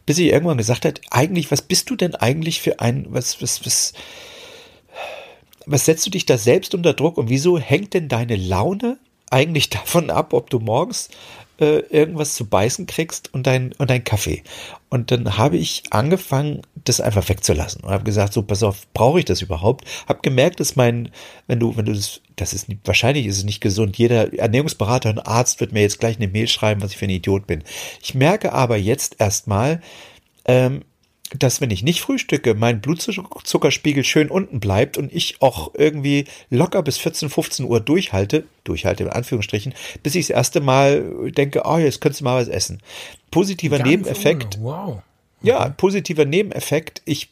Bis 0.05 0.19
ich 0.19 0.27
irgendwann 0.27 0.59
gesagt 0.59 0.85
hat, 0.85 1.01
eigentlich, 1.11 1.51
was 1.51 1.63
bist 1.63 1.89
du 1.89 1.97
denn 1.97 2.15
eigentlich 2.15 2.61
für 2.61 2.81
ein, 2.81 3.07
was, 3.09 3.41
was, 3.41 3.65
was, 3.65 3.95
was 5.65 5.87
setzt 5.87 6.05
du 6.05 6.11
dich 6.11 6.27
da 6.27 6.37
selbst 6.37 6.75
unter 6.75 6.93
Druck 6.93 7.17
und 7.17 7.31
wieso 7.31 7.59
hängt 7.59 7.95
denn 7.95 8.09
deine 8.09 8.37
Laune 8.37 8.99
eigentlich 9.31 9.71
davon 9.71 10.11
ab, 10.11 10.35
ob 10.35 10.51
du 10.51 10.59
morgens 10.59 11.09
äh, 11.63 11.79
irgendwas 11.91 12.35
zu 12.35 12.47
beißen 12.47 12.87
kriegst 12.87 13.33
und 13.33 13.47
dein, 13.47 13.73
und 13.79 13.89
dein 13.89 14.03
Kaffee. 14.03 14.43
Und 14.91 15.13
dann 15.13 15.39
habe 15.39 15.57
ich 15.57 15.85
angefangen, 15.91 16.63
das 16.75 17.01
einfach 17.01 17.29
wegzulassen 17.29 17.85
und 17.85 17.91
habe 17.91 18.03
gesagt, 18.03 18.33
so, 18.33 18.43
pass 18.43 18.65
auf, 18.65 18.89
brauche 18.93 19.21
ich 19.21 19.25
das 19.25 19.43
überhaupt? 19.43 19.85
Hab 20.09 20.25
gemerkt, 20.25 20.59
dass 20.59 20.75
mein, 20.75 21.13
wenn 21.47 21.61
du, 21.61 21.77
wenn 21.77 21.85
du 21.85 21.93
das, 21.93 22.21
das 22.35 22.53
ist, 22.53 22.67
wahrscheinlich 22.85 23.27
ist 23.27 23.39
es 23.39 23.45
nicht 23.45 23.61
gesund. 23.61 23.97
Jeder 23.97 24.37
Ernährungsberater 24.37 25.11
und 25.11 25.21
Arzt 25.21 25.61
wird 25.61 25.73
mir 25.73 25.83
jetzt 25.83 26.01
gleich 26.01 26.17
eine 26.17 26.27
Mail 26.27 26.49
schreiben, 26.49 26.83
was 26.83 26.91
ich 26.91 26.97
für 26.97 27.07
ein 27.07 27.11
Idiot 27.11 27.47
bin. 27.47 27.63
Ich 28.03 28.17
merke 28.17 28.53
aber 28.53 28.77
jetzt 28.77 29.21
erstmal, 29.21 29.81
ähm, 30.45 30.83
dass 31.39 31.61
wenn 31.61 31.71
ich 31.71 31.83
nicht 31.83 32.01
frühstücke, 32.01 32.55
mein 32.55 32.81
Blutzuckerspiegel 32.81 34.05
schön 34.05 34.29
unten 34.29 34.61
bleibt 34.61 34.99
und 34.99 35.13
ich 35.13 35.41
auch 35.41 35.73
irgendwie 35.75 36.27
locker 36.51 36.83
bis 36.83 36.99
14, 36.99 37.31
15 37.31 37.67
Uhr 37.67 37.81
durchhalte, 37.81 38.45
durchhalte 38.65 39.05
in 39.05 39.11
Anführungsstrichen, 39.11 39.75
bis 40.03 40.15
ich 40.15 40.27
das 40.27 40.37
erste 40.37 40.61
Mal 40.61 41.31
denke, 41.33 41.63
oh, 41.65 41.79
jetzt 41.79 42.01
könntest 42.01 42.21
du 42.21 42.25
mal 42.25 42.41
was 42.41 42.49
essen. 42.49 42.81
Positiver 43.31 43.79
Ganz 43.79 43.91
Nebeneffekt. 43.91 44.59
Ohne. 44.59 44.65
Wow. 44.65 44.89
Okay. 44.89 45.49
Ja, 45.49 45.69
positiver 45.71 46.25
Nebeneffekt. 46.25 47.03
Ich 47.05 47.31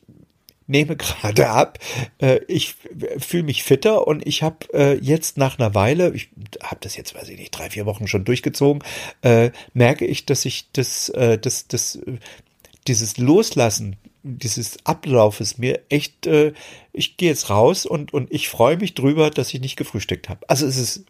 nehme 0.67 0.97
gerade 0.97 1.49
ab. 1.49 1.79
Äh, 2.19 2.41
ich 2.49 2.77
fühle 3.19 3.43
mich 3.43 3.63
fitter 3.63 4.07
und 4.07 4.27
ich 4.27 4.43
habe 4.43 4.67
äh, 4.73 4.99
jetzt 4.99 5.37
nach 5.37 5.59
einer 5.59 5.75
Weile, 5.75 6.13
ich 6.15 6.31
habe 6.63 6.79
das 6.81 6.97
jetzt, 6.97 7.15
weiß 7.15 7.29
ich 7.29 7.39
nicht, 7.39 7.51
drei, 7.51 7.71
vier 7.71 7.87
Wochen 7.87 8.07
schon 8.07 8.25
durchgezogen, 8.25 8.83
äh, 9.23 9.51
merke 9.75 10.07
ich, 10.07 10.27
dass 10.27 10.45
ich 10.45 10.71
das, 10.73 11.13
das, 11.41 11.69
das 11.69 11.99
dieses 12.87 13.19
Loslassen 13.19 13.97
dieses 14.23 14.79
Ablaufes 14.85 15.59
mir 15.59 15.81
echt, 15.89 16.27
äh, 16.27 16.53
ich 16.93 17.17
gehe 17.17 17.31
jetzt 17.31 17.51
raus 17.51 17.87
und, 17.87 18.13
und 18.13 18.33
ich 18.33 18.49
freue 18.49 18.77
mich 18.77 18.95
drüber, 18.95 19.31
dass 19.31 19.53
ich 19.55 19.61
nicht 19.61 19.77
gefrühstückt 19.77 20.29
habe. 20.29 20.49
Also 20.49 20.67
es 20.67 20.77
ist, 20.77 21.05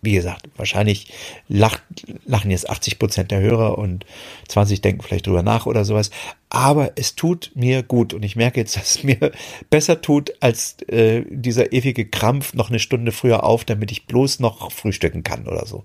wie 0.00 0.12
gesagt, 0.12 0.48
wahrscheinlich 0.56 1.12
lacht, 1.48 1.82
lachen 2.26 2.50
jetzt 2.50 2.68
80 2.68 2.98
Prozent 2.98 3.30
der 3.30 3.40
Hörer 3.40 3.78
und 3.78 4.04
20 4.48 4.80
denken 4.80 5.02
vielleicht 5.02 5.28
drüber 5.28 5.44
nach 5.44 5.66
oder 5.66 5.84
sowas. 5.84 6.10
Aber 6.48 6.92
es 6.96 7.14
tut 7.14 7.52
mir 7.54 7.84
gut 7.84 8.14
und 8.14 8.24
ich 8.24 8.34
merke 8.34 8.58
jetzt, 8.58 8.76
dass 8.76 8.96
es 8.96 9.04
mir 9.04 9.30
besser 9.70 10.00
tut 10.02 10.32
als 10.40 10.82
äh, 10.88 11.24
dieser 11.28 11.72
ewige 11.72 12.08
Krampf 12.08 12.52
noch 12.54 12.68
eine 12.68 12.80
Stunde 12.80 13.12
früher 13.12 13.44
auf, 13.44 13.64
damit 13.64 13.92
ich 13.92 14.06
bloß 14.06 14.40
noch 14.40 14.72
frühstücken 14.72 15.22
kann 15.22 15.46
oder 15.46 15.66
so. 15.66 15.84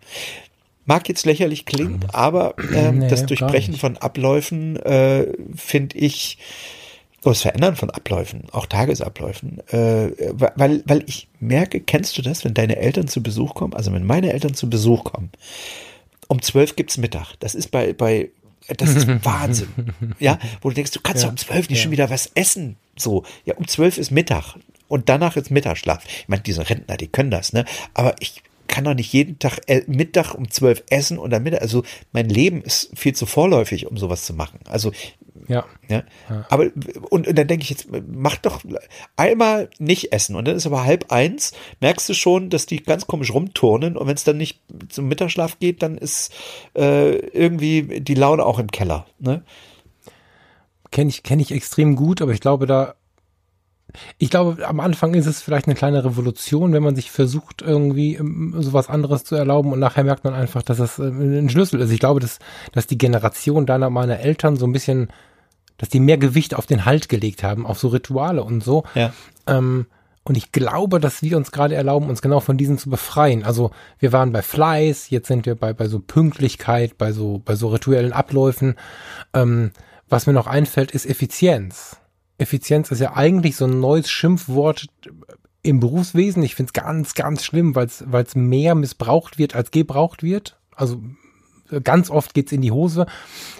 Mag 0.88 1.10
jetzt 1.10 1.26
lächerlich 1.26 1.66
klingen, 1.66 2.06
aber 2.14 2.56
äh, 2.74 2.92
nee, 2.94 3.10
das 3.10 3.26
Durchbrechen 3.26 3.76
von 3.76 3.98
Abläufen 3.98 4.78
äh, 4.78 5.28
finde 5.54 5.98
ich, 5.98 6.38
oder 7.24 7.32
das 7.32 7.42
Verändern 7.42 7.76
von 7.76 7.90
Abläufen, 7.90 8.46
auch 8.54 8.66
Tagesabläufen, 8.68 9.60
äh, 9.68 10.12
weil, 10.56 10.84
weil 10.86 11.04
ich 11.06 11.28
merke, 11.42 11.82
kennst 11.82 12.18
du 12.18 12.22
das, 12.22 12.46
wenn 12.46 12.54
deine 12.54 12.78
Eltern 12.78 13.10
zu 13.10 13.22
Besuch 13.22 13.54
kommen, 13.54 13.74
also 13.74 13.92
wenn 13.92 14.06
meine 14.06 14.32
Eltern 14.32 14.54
zu 14.54 14.70
Besuch 14.70 15.04
kommen, 15.04 15.30
um 16.30 16.42
zwölf 16.42 16.78
gibt's 16.78 16.98
Mittag. 16.98 17.36
Das 17.42 17.54
ist 17.54 17.70
bei, 17.70 17.92
bei 17.92 18.30
das 18.68 18.96
ist 18.96 19.08
Wahnsinn. 19.26 19.94
Ja, 20.20 20.40
wo 20.62 20.70
du 20.70 20.76
denkst, 20.76 20.92
du 20.92 21.02
kannst 21.02 21.24
ja, 21.24 21.30
um 21.30 21.36
zwölf 21.36 21.70
nicht 21.70 21.80
ja. 21.80 21.84
schon 21.84 21.92
wieder 21.92 22.10
was 22.10 22.32
essen. 22.36 22.78
So, 22.96 23.24
ja, 23.44 23.56
um 23.56 23.68
zwölf 23.68 23.98
ist 23.98 24.12
Mittag 24.12 24.56
und 24.88 25.10
danach 25.10 25.36
ist 25.36 25.52
Mittagsschlaf. 25.52 26.04
Ich 26.06 26.28
meine, 26.28 26.44
diese 26.44 26.70
Rentner, 26.70 26.96
die 26.98 27.08
können 27.08 27.32
das, 27.32 27.52
ne? 27.52 27.66
Aber 27.94 28.16
ich 28.20 28.42
kann 28.68 28.84
doch 28.84 28.94
nicht 28.94 29.14
jeden 29.14 29.40
Tag 29.40 29.60
äh, 29.68 29.84
Mittag 29.88 30.34
um 30.34 30.50
zwölf 30.50 30.84
essen 30.90 31.18
und 31.18 31.32
dann 31.32 31.44
Mittag. 31.44 31.62
Also 31.62 31.84
mein 32.12 32.30
Leben 32.30 32.62
ist 32.62 32.92
viel 32.96 33.14
zu 33.14 33.26
vorläufig, 33.26 33.88
um 33.88 33.98
sowas 33.98 34.26
zu 34.26 34.34
machen. 34.34 34.60
Also 34.68 34.92
ja. 35.48 35.66
ja. 35.88 36.04
ja. 36.30 36.46
Aber 36.50 36.66
und, 37.10 37.28
und 37.28 37.38
dann 37.38 37.48
denke 37.48 37.64
ich 37.64 37.70
jetzt, 37.70 37.88
mach 38.08 38.38
doch 38.38 38.62
einmal 39.16 39.70
nicht 39.80 40.12
essen 40.12 40.36
und 40.36 40.46
dann 40.46 40.56
ist 40.56 40.66
aber 40.66 40.84
halb 40.84 41.12
eins, 41.12 41.54
merkst 41.80 42.10
du 42.10 42.14
schon, 42.14 42.50
dass 42.50 42.66
die 42.66 42.84
ganz 42.84 43.08
komisch 43.08 43.34
rumturnen 43.34 43.98
und 43.98 44.08
wenn 44.08 44.16
es 44.16 44.24
dann 44.24 44.38
nicht 44.38 44.62
zum 44.90 45.08
Mittagsschlaf 45.08 45.60
geht, 45.60 45.82
dann 45.84 45.98
ist 45.98 46.34
äh, 46.76 47.16
irgendwie 47.16 48.02
die 48.02 48.16
Laune 48.16 48.46
auch 48.46 48.60
im 48.60 48.72
Keller. 48.72 49.06
Ne? 49.20 49.44
Kenne 50.92 51.10
ich, 51.10 51.24
kenne 51.24 51.42
ich 51.42 51.52
extrem 51.52 51.96
gut, 51.96 52.22
aber 52.22 52.32
ich 52.32 52.42
glaube, 52.42 52.66
da 52.66 52.96
ich 54.18 54.30
glaube, 54.30 54.68
am 54.68 54.80
Anfang 54.80 55.14
ist 55.14 55.26
es 55.26 55.42
vielleicht 55.42 55.68
eine 55.68 55.76
kleine 55.76 56.04
Revolution, 56.04 56.74
wenn 56.74 56.84
man 56.84 56.96
sich 56.96 57.10
versucht, 57.12 57.62
irgendwie 57.62 58.16
ähm, 58.16 58.54
sowas 58.58 58.90
anderes 58.90 59.24
zu 59.24 59.36
erlauben 59.36 59.72
und 59.72 59.80
nachher 59.80 60.04
merkt 60.04 60.24
man 60.24 60.34
einfach, 60.34 60.62
dass 60.62 60.80
es 60.80 61.00
ähm, 61.00 61.46
ein 61.46 61.50
Schlüssel 61.50 61.80
ist. 61.80 61.92
Ich 61.92 62.00
glaube, 62.00 62.20
dass, 62.20 62.40
dass 62.74 62.88
die 62.88 62.98
Generation 62.98 63.66
deiner, 63.66 63.90
meiner 63.90 64.20
Eltern 64.20 64.58
so 64.58 64.66
ein 64.66 64.74
bisschen, 64.74 65.10
dass 65.78 65.90
die 65.90 66.00
mehr 66.00 66.18
Gewicht 66.18 66.56
auf 66.56 66.66
den 66.66 66.86
Halt 66.86 67.10
gelegt 67.10 67.44
haben, 67.44 67.66
auf 67.66 67.80
so 67.80 67.88
Rituale 67.90 68.44
und 68.44 68.64
so. 68.64 68.84
Ja. 68.94 69.14
Ähm, 69.48 69.88
und 70.24 70.36
ich 70.36 70.52
glaube, 70.52 71.00
dass 71.00 71.22
wir 71.22 71.38
uns 71.38 71.54
gerade 71.54 71.76
erlauben, 71.76 72.10
uns 72.10 72.22
genau 72.22 72.42
von 72.42 72.58
diesen 72.58 72.78
zu 72.78 72.90
befreien. 72.90 73.46
Also 73.46 73.72
wir 73.98 74.12
waren 74.12 74.34
bei 74.34 74.42
Fleiß, 74.42 75.10
jetzt 75.10 75.30
sind 75.30 75.46
wir 75.46 75.56
bei, 75.56 75.72
bei 75.72 75.88
so 75.88 76.00
Pünktlichkeit, 76.00 76.98
bei 76.98 77.14
so, 77.14 77.42
bei 77.46 77.56
so 77.56 77.70
rituellen 77.70 78.12
Abläufen. 78.12 78.76
Ähm, 79.34 79.72
was 80.10 80.28
mir 80.28 80.34
noch 80.34 80.48
einfällt, 80.48 80.92
ist 80.92 81.06
Effizienz. 81.06 81.98
Effizienz 82.38 82.92
ist 82.92 83.00
ja 83.00 83.16
eigentlich 83.16 83.56
so 83.56 83.66
ein 83.66 83.80
neues 83.80 84.10
Schimpfwort 84.10 84.88
im 85.64 85.80
Berufswesen. 85.80 86.44
Ich 86.44 86.56
finde 86.56 86.70
es 86.70 86.84
ganz, 86.84 87.14
ganz 87.14 87.44
schlimm, 87.44 87.76
weil 87.76 87.88
es 87.88 88.36
mehr 88.36 88.76
missbraucht 88.76 89.38
wird, 89.38 89.56
als 89.56 89.72
gebraucht 89.72 90.24
wird. 90.24 90.60
Also 90.76 91.02
ganz 91.84 92.10
oft 92.10 92.34
geht's 92.34 92.52
in 92.52 92.62
die 92.62 92.72
Hose, 92.72 93.06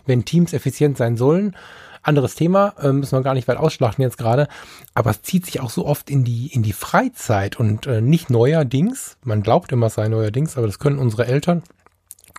wenn 0.06 0.26
Teams 0.26 0.54
effizient 0.54 0.98
sein 0.98 1.18
sollen. 1.18 1.56
Anderes 2.04 2.36
Thema, 2.36 2.74
äh, 2.80 2.94
müssen 2.94 3.18
wir 3.18 3.24
gar 3.24 3.34
nicht 3.34 3.50
weit 3.50 3.58
ausschlachten 3.58 4.02
jetzt 4.02 4.18
gerade, 4.18 4.48
aber 4.94 5.10
es 5.12 5.24
zieht 5.24 5.46
sich 5.46 5.60
auch 5.60 5.70
so 5.70 5.86
oft 5.86 6.10
in 6.10 6.24
die, 6.24 6.48
in 6.48 6.64
die 6.64 6.72
Freizeit 6.72 7.60
und 7.60 7.86
äh, 7.86 8.00
nicht 8.00 8.30
neuerdings, 8.30 9.18
man 9.24 9.44
glaubt 9.44 9.74
immer 9.74 9.88
es 9.88 9.96
sei 9.96 10.08
neuerdings, 10.08 10.58
aber 10.58 10.68
das 10.68 10.80
können 10.80 11.00
unsere 11.00 11.26
Eltern, 11.28 11.64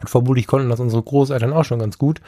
und 0.01 0.09
vermutlich 0.09 0.47
konnten 0.47 0.71
das 0.71 0.81
unsere 0.81 1.03
Großeltern 1.03 1.53
auch 1.53 1.65
schon 1.65 1.81
ganz 1.81 1.99
gut, 1.99 2.23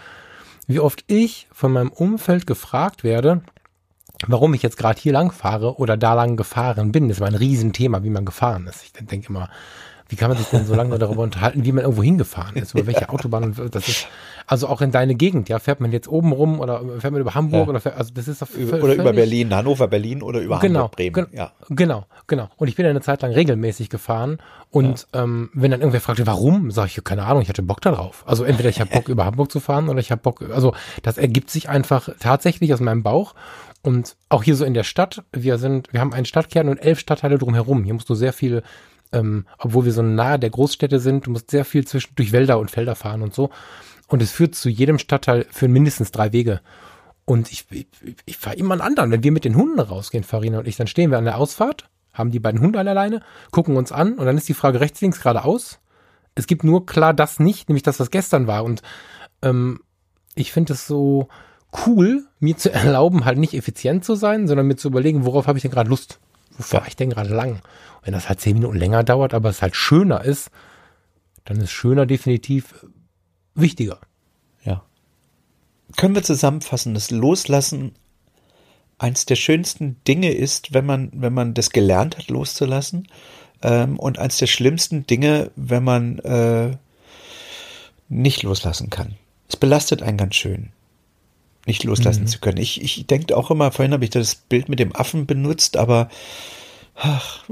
wie 0.66 0.80
oft 0.80 1.04
ich 1.06 1.48
von 1.50 1.72
meinem 1.72 1.90
Umfeld 1.90 2.46
gefragt 2.46 3.04
werde, 3.04 3.42
warum 4.26 4.54
ich 4.54 4.62
jetzt 4.62 4.76
gerade 4.76 5.00
hier 5.00 5.12
lang 5.12 5.32
fahre 5.32 5.76
oder 5.76 5.96
da 5.96 6.14
lang 6.14 6.36
gefahren 6.36 6.92
bin. 6.92 7.08
Das 7.08 7.20
war 7.20 7.28
ein 7.28 7.34
Riesenthema, 7.34 8.02
wie 8.02 8.10
man 8.10 8.24
gefahren 8.24 8.66
ist. 8.66 8.84
Ich 8.84 8.92
denke 8.92 9.28
immer, 9.28 9.48
wie 10.10 10.16
kann 10.16 10.28
man 10.28 10.36
sich 10.36 10.48
denn 10.48 10.66
so 10.66 10.74
lange 10.74 10.98
darüber 10.98 11.22
unterhalten, 11.22 11.64
wie 11.64 11.70
man 11.70 11.84
irgendwo 11.84 12.02
hingefahren 12.02 12.56
ist, 12.56 12.74
über 12.74 12.86
welche 12.86 13.08
Autobahn 13.10 13.54
das 13.70 13.88
ist. 13.88 14.08
Also 14.44 14.66
auch 14.66 14.80
in 14.80 14.90
deine 14.90 15.14
Gegend, 15.14 15.48
ja, 15.48 15.60
fährt 15.60 15.80
man 15.80 15.92
jetzt 15.92 16.08
oben 16.08 16.32
rum 16.32 16.58
oder 16.58 16.80
fährt 16.98 17.12
man 17.12 17.20
über 17.20 17.36
Hamburg 17.36 17.66
ja. 17.66 17.70
oder 17.70 17.80
fährt, 17.80 17.96
also 17.96 18.12
das 18.12 18.26
ist 18.26 18.42
doch 18.42 18.50
über, 18.50 18.82
oder 18.82 18.94
über 18.94 19.12
Berlin, 19.12 19.54
Hannover, 19.54 19.86
Berlin 19.86 20.20
oder 20.20 20.40
über 20.40 20.58
genau, 20.58 20.80
Hamburg, 20.80 20.96
Bremen. 20.96 21.28
ja. 21.32 21.52
Genau, 21.68 22.06
genau. 22.26 22.48
Und 22.56 22.66
ich 22.66 22.74
bin 22.74 22.86
eine 22.86 23.00
Zeit 23.00 23.22
lang 23.22 23.30
regelmäßig 23.30 23.88
gefahren 23.88 24.38
und 24.70 25.06
ja. 25.14 25.22
ähm, 25.22 25.50
wenn 25.54 25.70
dann 25.70 25.80
irgendwer 25.80 26.00
fragte, 26.00 26.26
warum, 26.26 26.72
sage 26.72 26.90
ich, 26.96 27.04
keine 27.04 27.24
Ahnung, 27.24 27.42
ich 27.42 27.48
hatte 27.48 27.62
Bock 27.62 27.80
darauf. 27.80 28.24
Also 28.26 28.42
entweder 28.42 28.68
ich 28.68 28.80
habe 28.80 28.90
Bock 28.90 29.08
über 29.08 29.24
Hamburg 29.24 29.52
zu 29.52 29.60
fahren 29.60 29.88
oder 29.88 30.00
ich 30.00 30.10
habe 30.10 30.20
Bock, 30.20 30.42
also 30.52 30.74
das 31.04 31.18
ergibt 31.18 31.50
sich 31.50 31.68
einfach 31.68 32.08
tatsächlich 32.18 32.74
aus 32.74 32.80
meinem 32.80 33.04
Bauch 33.04 33.34
und 33.82 34.16
auch 34.28 34.42
hier 34.42 34.56
so 34.56 34.64
in 34.64 34.74
der 34.74 34.84
Stadt, 34.84 35.22
wir 35.32 35.58
sind, 35.58 35.92
wir 35.92 36.00
haben 36.00 36.12
einen 36.12 36.26
Stadtkern 36.26 36.68
und 36.68 36.78
elf 36.78 36.98
Stadtteile 36.98 37.38
drumherum. 37.38 37.84
Hier 37.84 37.94
musst 37.94 38.10
du 38.10 38.14
sehr 38.14 38.32
viel, 38.32 38.62
ähm, 39.12 39.46
obwohl 39.58 39.86
wir 39.86 39.92
so 39.92 40.02
nahe 40.02 40.38
der 40.38 40.50
Großstädte 40.50 41.00
sind, 41.00 41.26
du 41.26 41.30
musst 41.30 41.50
sehr 41.50 41.64
viel 41.64 41.86
zwischen, 41.86 42.14
durch 42.14 42.32
Wälder 42.32 42.58
und 42.58 42.70
Felder 42.70 42.94
fahren 42.94 43.22
und 43.22 43.34
so. 43.34 43.50
Und 44.08 44.22
es 44.22 44.32
führt 44.32 44.54
zu 44.54 44.68
jedem 44.68 44.98
Stadtteil 44.98 45.46
für 45.50 45.68
mindestens 45.68 46.10
drei 46.10 46.32
Wege. 46.32 46.60
Und 47.24 47.50
ich, 47.52 47.66
ich, 47.70 47.86
ich 48.26 48.36
fahre 48.36 48.56
immer 48.56 48.72
einen 48.72 48.80
anderen. 48.80 49.12
Wenn 49.12 49.22
wir 49.22 49.32
mit 49.32 49.44
den 49.44 49.56
Hunden 49.56 49.80
rausgehen, 49.80 50.24
Farina 50.24 50.58
und 50.58 50.68
ich, 50.68 50.76
dann 50.76 50.88
stehen 50.88 51.10
wir 51.10 51.18
an 51.18 51.24
der 51.24 51.38
Ausfahrt, 51.38 51.88
haben 52.12 52.32
die 52.32 52.40
beiden 52.40 52.60
Hunde 52.60 52.78
alleine, 52.78 53.22
gucken 53.50 53.76
uns 53.76 53.92
an 53.92 54.14
und 54.14 54.26
dann 54.26 54.36
ist 54.36 54.48
die 54.48 54.54
Frage 54.54 54.80
rechts, 54.80 55.00
links, 55.00 55.20
geradeaus. 55.20 55.78
Es 56.34 56.46
gibt 56.46 56.64
nur 56.64 56.86
klar 56.86 57.14
das 57.14 57.38
nicht, 57.38 57.68
nämlich 57.68 57.82
das, 57.82 58.00
was 58.00 58.10
gestern 58.10 58.46
war. 58.46 58.64
Und 58.64 58.82
ähm, 59.42 59.80
ich 60.34 60.52
finde 60.52 60.72
es 60.72 60.86
so, 60.86 61.28
cool, 61.86 62.26
mir 62.38 62.56
zu 62.56 62.72
erlauben, 62.72 63.24
halt 63.24 63.38
nicht 63.38 63.54
effizient 63.54 64.04
zu 64.04 64.14
sein, 64.14 64.48
sondern 64.48 64.66
mir 64.66 64.76
zu 64.76 64.88
überlegen, 64.88 65.24
worauf 65.24 65.46
habe 65.46 65.58
ich 65.58 65.62
denn 65.62 65.70
gerade 65.70 65.90
Lust. 65.90 66.18
wo 66.56 66.62
fahre 66.62 66.88
ich 66.88 66.96
denn 66.96 67.10
gerade 67.10 67.34
lang? 67.34 67.60
Wenn 68.02 68.12
das 68.12 68.28
halt 68.28 68.40
zehn 68.40 68.54
Minuten 68.54 68.78
länger 68.78 69.04
dauert, 69.04 69.34
aber 69.34 69.50
es 69.50 69.62
halt 69.62 69.76
schöner 69.76 70.24
ist, 70.24 70.50
dann 71.44 71.60
ist 71.60 71.70
schöner 71.70 72.06
definitiv 72.06 72.86
wichtiger. 73.54 73.98
Ja. 74.64 74.82
Können 75.96 76.14
wir 76.14 76.22
zusammenfassen, 76.22 76.94
das 76.94 77.10
Loslassen 77.10 77.92
eins 78.98 79.24
der 79.26 79.36
schönsten 79.36 79.96
Dinge 80.06 80.32
ist, 80.32 80.74
wenn 80.74 80.86
man, 80.86 81.10
wenn 81.14 81.32
man 81.32 81.54
das 81.54 81.70
gelernt 81.70 82.18
hat, 82.18 82.28
loszulassen. 82.28 83.08
Ähm, 83.62 83.98
und 83.98 84.18
eins 84.18 84.38
der 84.38 84.46
schlimmsten 84.46 85.06
Dinge, 85.06 85.50
wenn 85.56 85.84
man 85.84 86.18
äh, 86.20 86.76
nicht 88.08 88.42
loslassen 88.42 88.90
kann. 88.90 89.16
Es 89.48 89.56
belastet 89.56 90.02
einen 90.02 90.18
ganz 90.18 90.34
schön, 90.34 90.70
nicht 91.70 91.84
loslassen 91.84 92.24
mhm. 92.24 92.26
zu 92.26 92.40
können. 92.40 92.58
Ich, 92.58 92.82
ich 92.82 93.06
denke 93.06 93.36
auch 93.36 93.50
immer, 93.50 93.70
vorhin 93.70 93.92
habe 93.92 94.04
ich 94.04 94.10
das 94.10 94.34
Bild 94.34 94.68
mit 94.68 94.80
dem 94.80 94.94
Affen 94.94 95.26
benutzt, 95.26 95.76
aber 95.76 96.08
ach, 96.96 97.44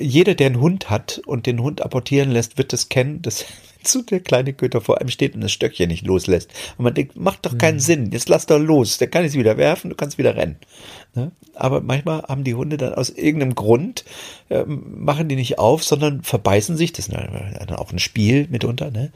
jeder, 0.00 0.34
der 0.34 0.48
einen 0.48 0.60
Hund 0.60 0.90
hat 0.90 1.22
und 1.24 1.46
den 1.46 1.62
Hund 1.62 1.82
apportieren 1.82 2.32
lässt, 2.32 2.58
wird 2.58 2.72
das 2.72 2.88
kennen, 2.88 3.22
dass 3.22 3.44
so 3.84 4.02
der 4.02 4.20
kleine 4.20 4.54
Köter 4.54 4.80
vor 4.80 5.00
einem 5.00 5.08
steht 5.08 5.34
und 5.34 5.40
das 5.40 5.52
Stöckchen 5.52 5.88
nicht 5.88 6.04
loslässt. 6.04 6.50
Und 6.76 6.84
man 6.84 6.94
denkt, 6.94 7.16
macht 7.16 7.46
doch 7.46 7.56
keinen 7.56 7.76
mhm. 7.76 7.80
Sinn, 7.80 8.10
jetzt 8.12 8.28
lass 8.28 8.46
doch 8.46 8.58
los, 8.58 8.98
der 8.98 9.08
kann 9.08 9.24
es 9.24 9.34
wieder 9.34 9.56
werfen, 9.56 9.90
du 9.90 9.96
kannst 9.96 10.18
wieder 10.18 10.34
rennen. 10.34 10.56
Ne? 11.14 11.30
Aber 11.54 11.80
manchmal 11.80 12.22
haben 12.22 12.42
die 12.42 12.54
Hunde 12.54 12.76
dann 12.76 12.94
aus 12.94 13.10
irgendeinem 13.10 13.54
Grund, 13.54 14.04
äh, 14.48 14.64
machen 14.64 15.28
die 15.28 15.36
nicht 15.36 15.60
auf, 15.60 15.84
sondern 15.84 16.22
verbeißen 16.22 16.76
sich, 16.76 16.92
das 16.92 17.06
ist 17.06 17.14
dann 17.14 17.76
auch 17.76 17.92
ein 17.92 18.00
Spiel 18.00 18.48
mitunter, 18.50 18.90
ne? 18.90 19.12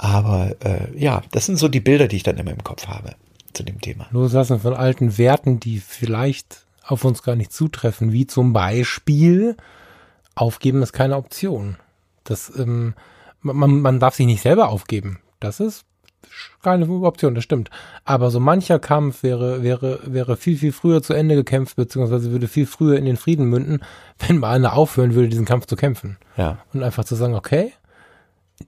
Aber 0.00 0.54
äh, 0.64 0.96
ja, 0.96 1.22
das 1.32 1.46
sind 1.46 1.56
so 1.56 1.66
die 1.66 1.80
Bilder, 1.80 2.06
die 2.06 2.16
ich 2.16 2.22
dann 2.22 2.38
immer 2.38 2.52
im 2.52 2.62
Kopf 2.62 2.86
habe 2.86 3.16
zu 3.58 3.64
dem 3.64 3.80
Thema. 3.80 4.06
Loslassen 4.12 4.60
von 4.60 4.72
alten 4.72 5.18
Werten, 5.18 5.58
die 5.58 5.78
vielleicht 5.80 6.64
auf 6.84 7.04
uns 7.04 7.22
gar 7.22 7.34
nicht 7.34 7.52
zutreffen, 7.52 8.12
wie 8.12 8.26
zum 8.26 8.52
Beispiel 8.52 9.56
aufgeben 10.36 10.80
ist 10.82 10.92
keine 10.92 11.16
Option. 11.16 11.76
Das, 12.22 12.52
ähm, 12.56 12.94
man, 13.42 13.80
man 13.80 13.98
darf 13.98 14.14
sich 14.14 14.26
nicht 14.26 14.42
selber 14.42 14.68
aufgeben. 14.68 15.18
Das 15.40 15.58
ist 15.58 15.84
keine 16.62 16.88
Option, 16.88 17.34
das 17.34 17.42
stimmt. 17.42 17.70
Aber 18.04 18.30
so 18.30 18.38
mancher 18.38 18.78
Kampf 18.78 19.24
wäre, 19.24 19.62
wäre, 19.64 20.00
wäre 20.04 20.36
viel, 20.36 20.56
viel 20.56 20.72
früher 20.72 21.02
zu 21.02 21.12
Ende 21.12 21.34
gekämpft, 21.34 21.74
beziehungsweise 21.76 22.30
würde 22.30 22.46
viel 22.46 22.66
früher 22.66 22.96
in 22.96 23.06
den 23.06 23.16
Frieden 23.16 23.46
münden, 23.46 23.80
wenn 24.20 24.38
mal 24.38 24.54
einer 24.54 24.74
aufhören 24.74 25.14
würde, 25.14 25.28
diesen 25.28 25.46
Kampf 25.46 25.66
zu 25.66 25.74
kämpfen. 25.74 26.16
Ja. 26.36 26.58
Und 26.72 26.84
einfach 26.84 27.04
zu 27.04 27.16
sagen, 27.16 27.34
okay, 27.34 27.72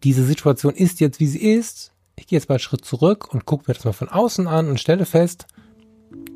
diese 0.02 0.24
Situation 0.24 0.74
ist 0.74 0.98
jetzt, 0.98 1.20
wie 1.20 1.26
sie 1.26 1.52
ist. 1.52 1.92
Ich 2.16 2.26
gehe 2.26 2.38
jetzt 2.38 2.48
mal 2.48 2.54
einen 2.54 2.60
Schritt 2.60 2.84
zurück 2.84 3.32
und 3.32 3.46
gucke 3.46 3.64
mir 3.66 3.74
das 3.74 3.84
mal 3.84 3.92
von 3.92 4.08
außen 4.08 4.46
an 4.46 4.68
und 4.68 4.80
stelle 4.80 5.06
fest, 5.06 5.46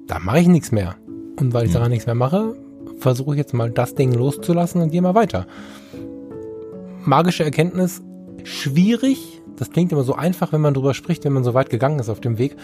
da 0.06 0.18
mache 0.18 0.40
ich 0.40 0.48
nichts 0.48 0.72
mehr. 0.72 0.96
Und 1.38 1.52
weil 1.52 1.66
ich 1.66 1.72
daran 1.72 1.90
nichts 1.90 2.06
mehr 2.06 2.14
mache, 2.14 2.56
versuche 2.98 3.34
ich 3.34 3.38
jetzt 3.38 3.54
mal 3.54 3.70
das 3.70 3.94
Ding 3.94 4.12
loszulassen 4.12 4.80
und 4.80 4.90
gehe 4.90 5.02
mal 5.02 5.14
weiter. 5.14 5.46
Magische 7.04 7.44
Erkenntnis, 7.44 8.02
schwierig. 8.44 9.42
Das 9.56 9.70
klingt 9.70 9.92
immer 9.92 10.04
so 10.04 10.14
einfach, 10.14 10.52
wenn 10.52 10.60
man 10.60 10.74
drüber 10.74 10.94
spricht, 10.94 11.24
wenn 11.24 11.32
man 11.32 11.44
so 11.44 11.54
weit 11.54 11.70
gegangen 11.70 11.98
ist 11.98 12.08
auf 12.08 12.20
dem 12.20 12.38
Weg. 12.38 12.56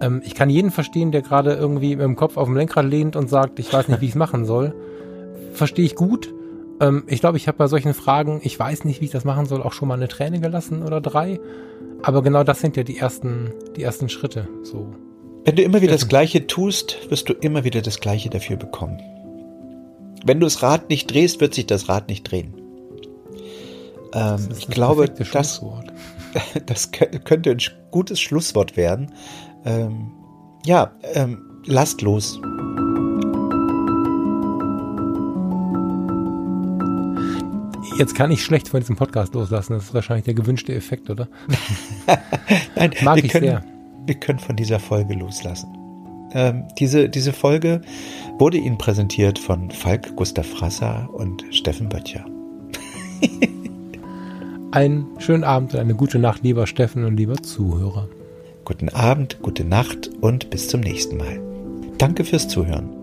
Ähm, 0.00 0.22
ich 0.24 0.34
kann 0.34 0.50
jeden 0.50 0.70
verstehen, 0.70 1.12
der 1.12 1.22
gerade 1.22 1.54
irgendwie 1.54 1.96
mit 1.96 2.04
dem 2.04 2.16
Kopf 2.16 2.36
auf 2.36 2.46
dem 2.46 2.56
Lenkrad 2.56 2.86
lehnt 2.86 3.16
und 3.16 3.28
sagt, 3.28 3.58
ich 3.58 3.72
weiß 3.72 3.88
nicht, 3.88 4.00
wie 4.00 4.06
ich 4.06 4.12
es 4.12 4.16
machen 4.16 4.44
soll. 4.44 4.74
Verstehe 5.52 5.84
ich 5.84 5.94
gut. 5.94 6.32
Ähm, 6.80 7.04
ich 7.06 7.20
glaube, 7.20 7.36
ich 7.36 7.48
habe 7.48 7.58
bei 7.58 7.66
solchen 7.66 7.94
Fragen, 7.94 8.40
ich 8.42 8.58
weiß 8.58 8.84
nicht, 8.84 9.00
wie 9.00 9.06
ich 9.06 9.10
das 9.10 9.24
machen 9.24 9.46
soll, 9.46 9.62
auch 9.62 9.72
schon 9.72 9.88
mal 9.88 9.94
eine 9.94 10.08
Träne 10.08 10.40
gelassen 10.40 10.82
oder 10.82 11.00
drei. 11.00 11.40
Aber 12.02 12.22
genau 12.22 12.44
das 12.44 12.60
sind 12.60 12.76
ja 12.76 12.82
die 12.82 12.98
ersten, 12.98 13.52
die 13.76 13.82
ersten 13.82 14.08
Schritte. 14.08 14.48
So 14.62 14.94
wenn 15.44 15.56
du 15.56 15.62
immer 15.62 15.80
wieder 15.80 15.92
das 15.92 16.08
Gleiche 16.08 16.46
tust, 16.46 16.98
wirst 17.08 17.28
du 17.28 17.32
immer 17.32 17.64
wieder 17.64 17.80
das 17.80 18.00
Gleiche 18.00 18.28
dafür 18.28 18.56
bekommen. 18.56 19.00
Wenn 20.24 20.38
du 20.38 20.46
das 20.46 20.62
Rad 20.62 20.90
nicht 20.90 21.12
drehst, 21.12 21.40
wird 21.40 21.54
sich 21.54 21.66
das 21.66 21.88
Rad 21.88 22.08
nicht 22.08 22.30
drehen. 22.30 22.54
Ähm, 24.12 24.48
ich 24.58 24.68
glaube, 24.68 25.08
das, 25.08 25.62
das 26.66 26.90
könnte 26.92 27.50
ein 27.50 27.58
gutes 27.90 28.20
Schlusswort 28.20 28.76
werden. 28.76 29.14
Ähm, 29.64 30.12
ja, 30.66 30.92
ähm, 31.14 31.62
lasst 31.64 32.02
los. 32.02 32.38
Jetzt 38.00 38.14
kann 38.14 38.30
ich 38.30 38.42
schlecht 38.42 38.68
von 38.68 38.80
diesem 38.80 38.96
Podcast 38.96 39.34
loslassen. 39.34 39.74
Das 39.74 39.84
ist 39.84 39.94
wahrscheinlich 39.94 40.24
der 40.24 40.32
gewünschte 40.32 40.74
Effekt, 40.74 41.10
oder? 41.10 41.28
Nein, 42.74 42.94
Mag 43.02 43.22
ich 43.22 43.30
können, 43.30 43.44
sehr 43.44 43.64
wir 44.06 44.14
können 44.14 44.38
von 44.38 44.56
dieser 44.56 44.80
Folge 44.80 45.12
loslassen. 45.12 45.76
Ähm, 46.32 46.64
diese, 46.78 47.10
diese 47.10 47.34
Folge 47.34 47.82
wurde 48.38 48.56
Ihnen 48.56 48.78
präsentiert 48.78 49.38
von 49.38 49.70
Falk 49.70 50.16
Gustav 50.16 50.46
Frasser 50.46 51.10
und 51.12 51.44
Steffen 51.50 51.90
Böttcher. 51.90 52.24
Einen 54.70 55.06
schönen 55.18 55.44
Abend 55.44 55.74
und 55.74 55.80
eine 55.80 55.94
gute 55.94 56.18
Nacht, 56.18 56.42
lieber 56.42 56.66
Steffen 56.66 57.04
und 57.04 57.18
lieber 57.18 57.42
Zuhörer. 57.42 58.08
Guten 58.64 58.88
Abend, 58.88 59.42
gute 59.42 59.64
Nacht 59.64 60.08
und 60.22 60.48
bis 60.48 60.68
zum 60.68 60.80
nächsten 60.80 61.18
Mal. 61.18 61.38
Danke 61.98 62.24
fürs 62.24 62.48
Zuhören. 62.48 62.99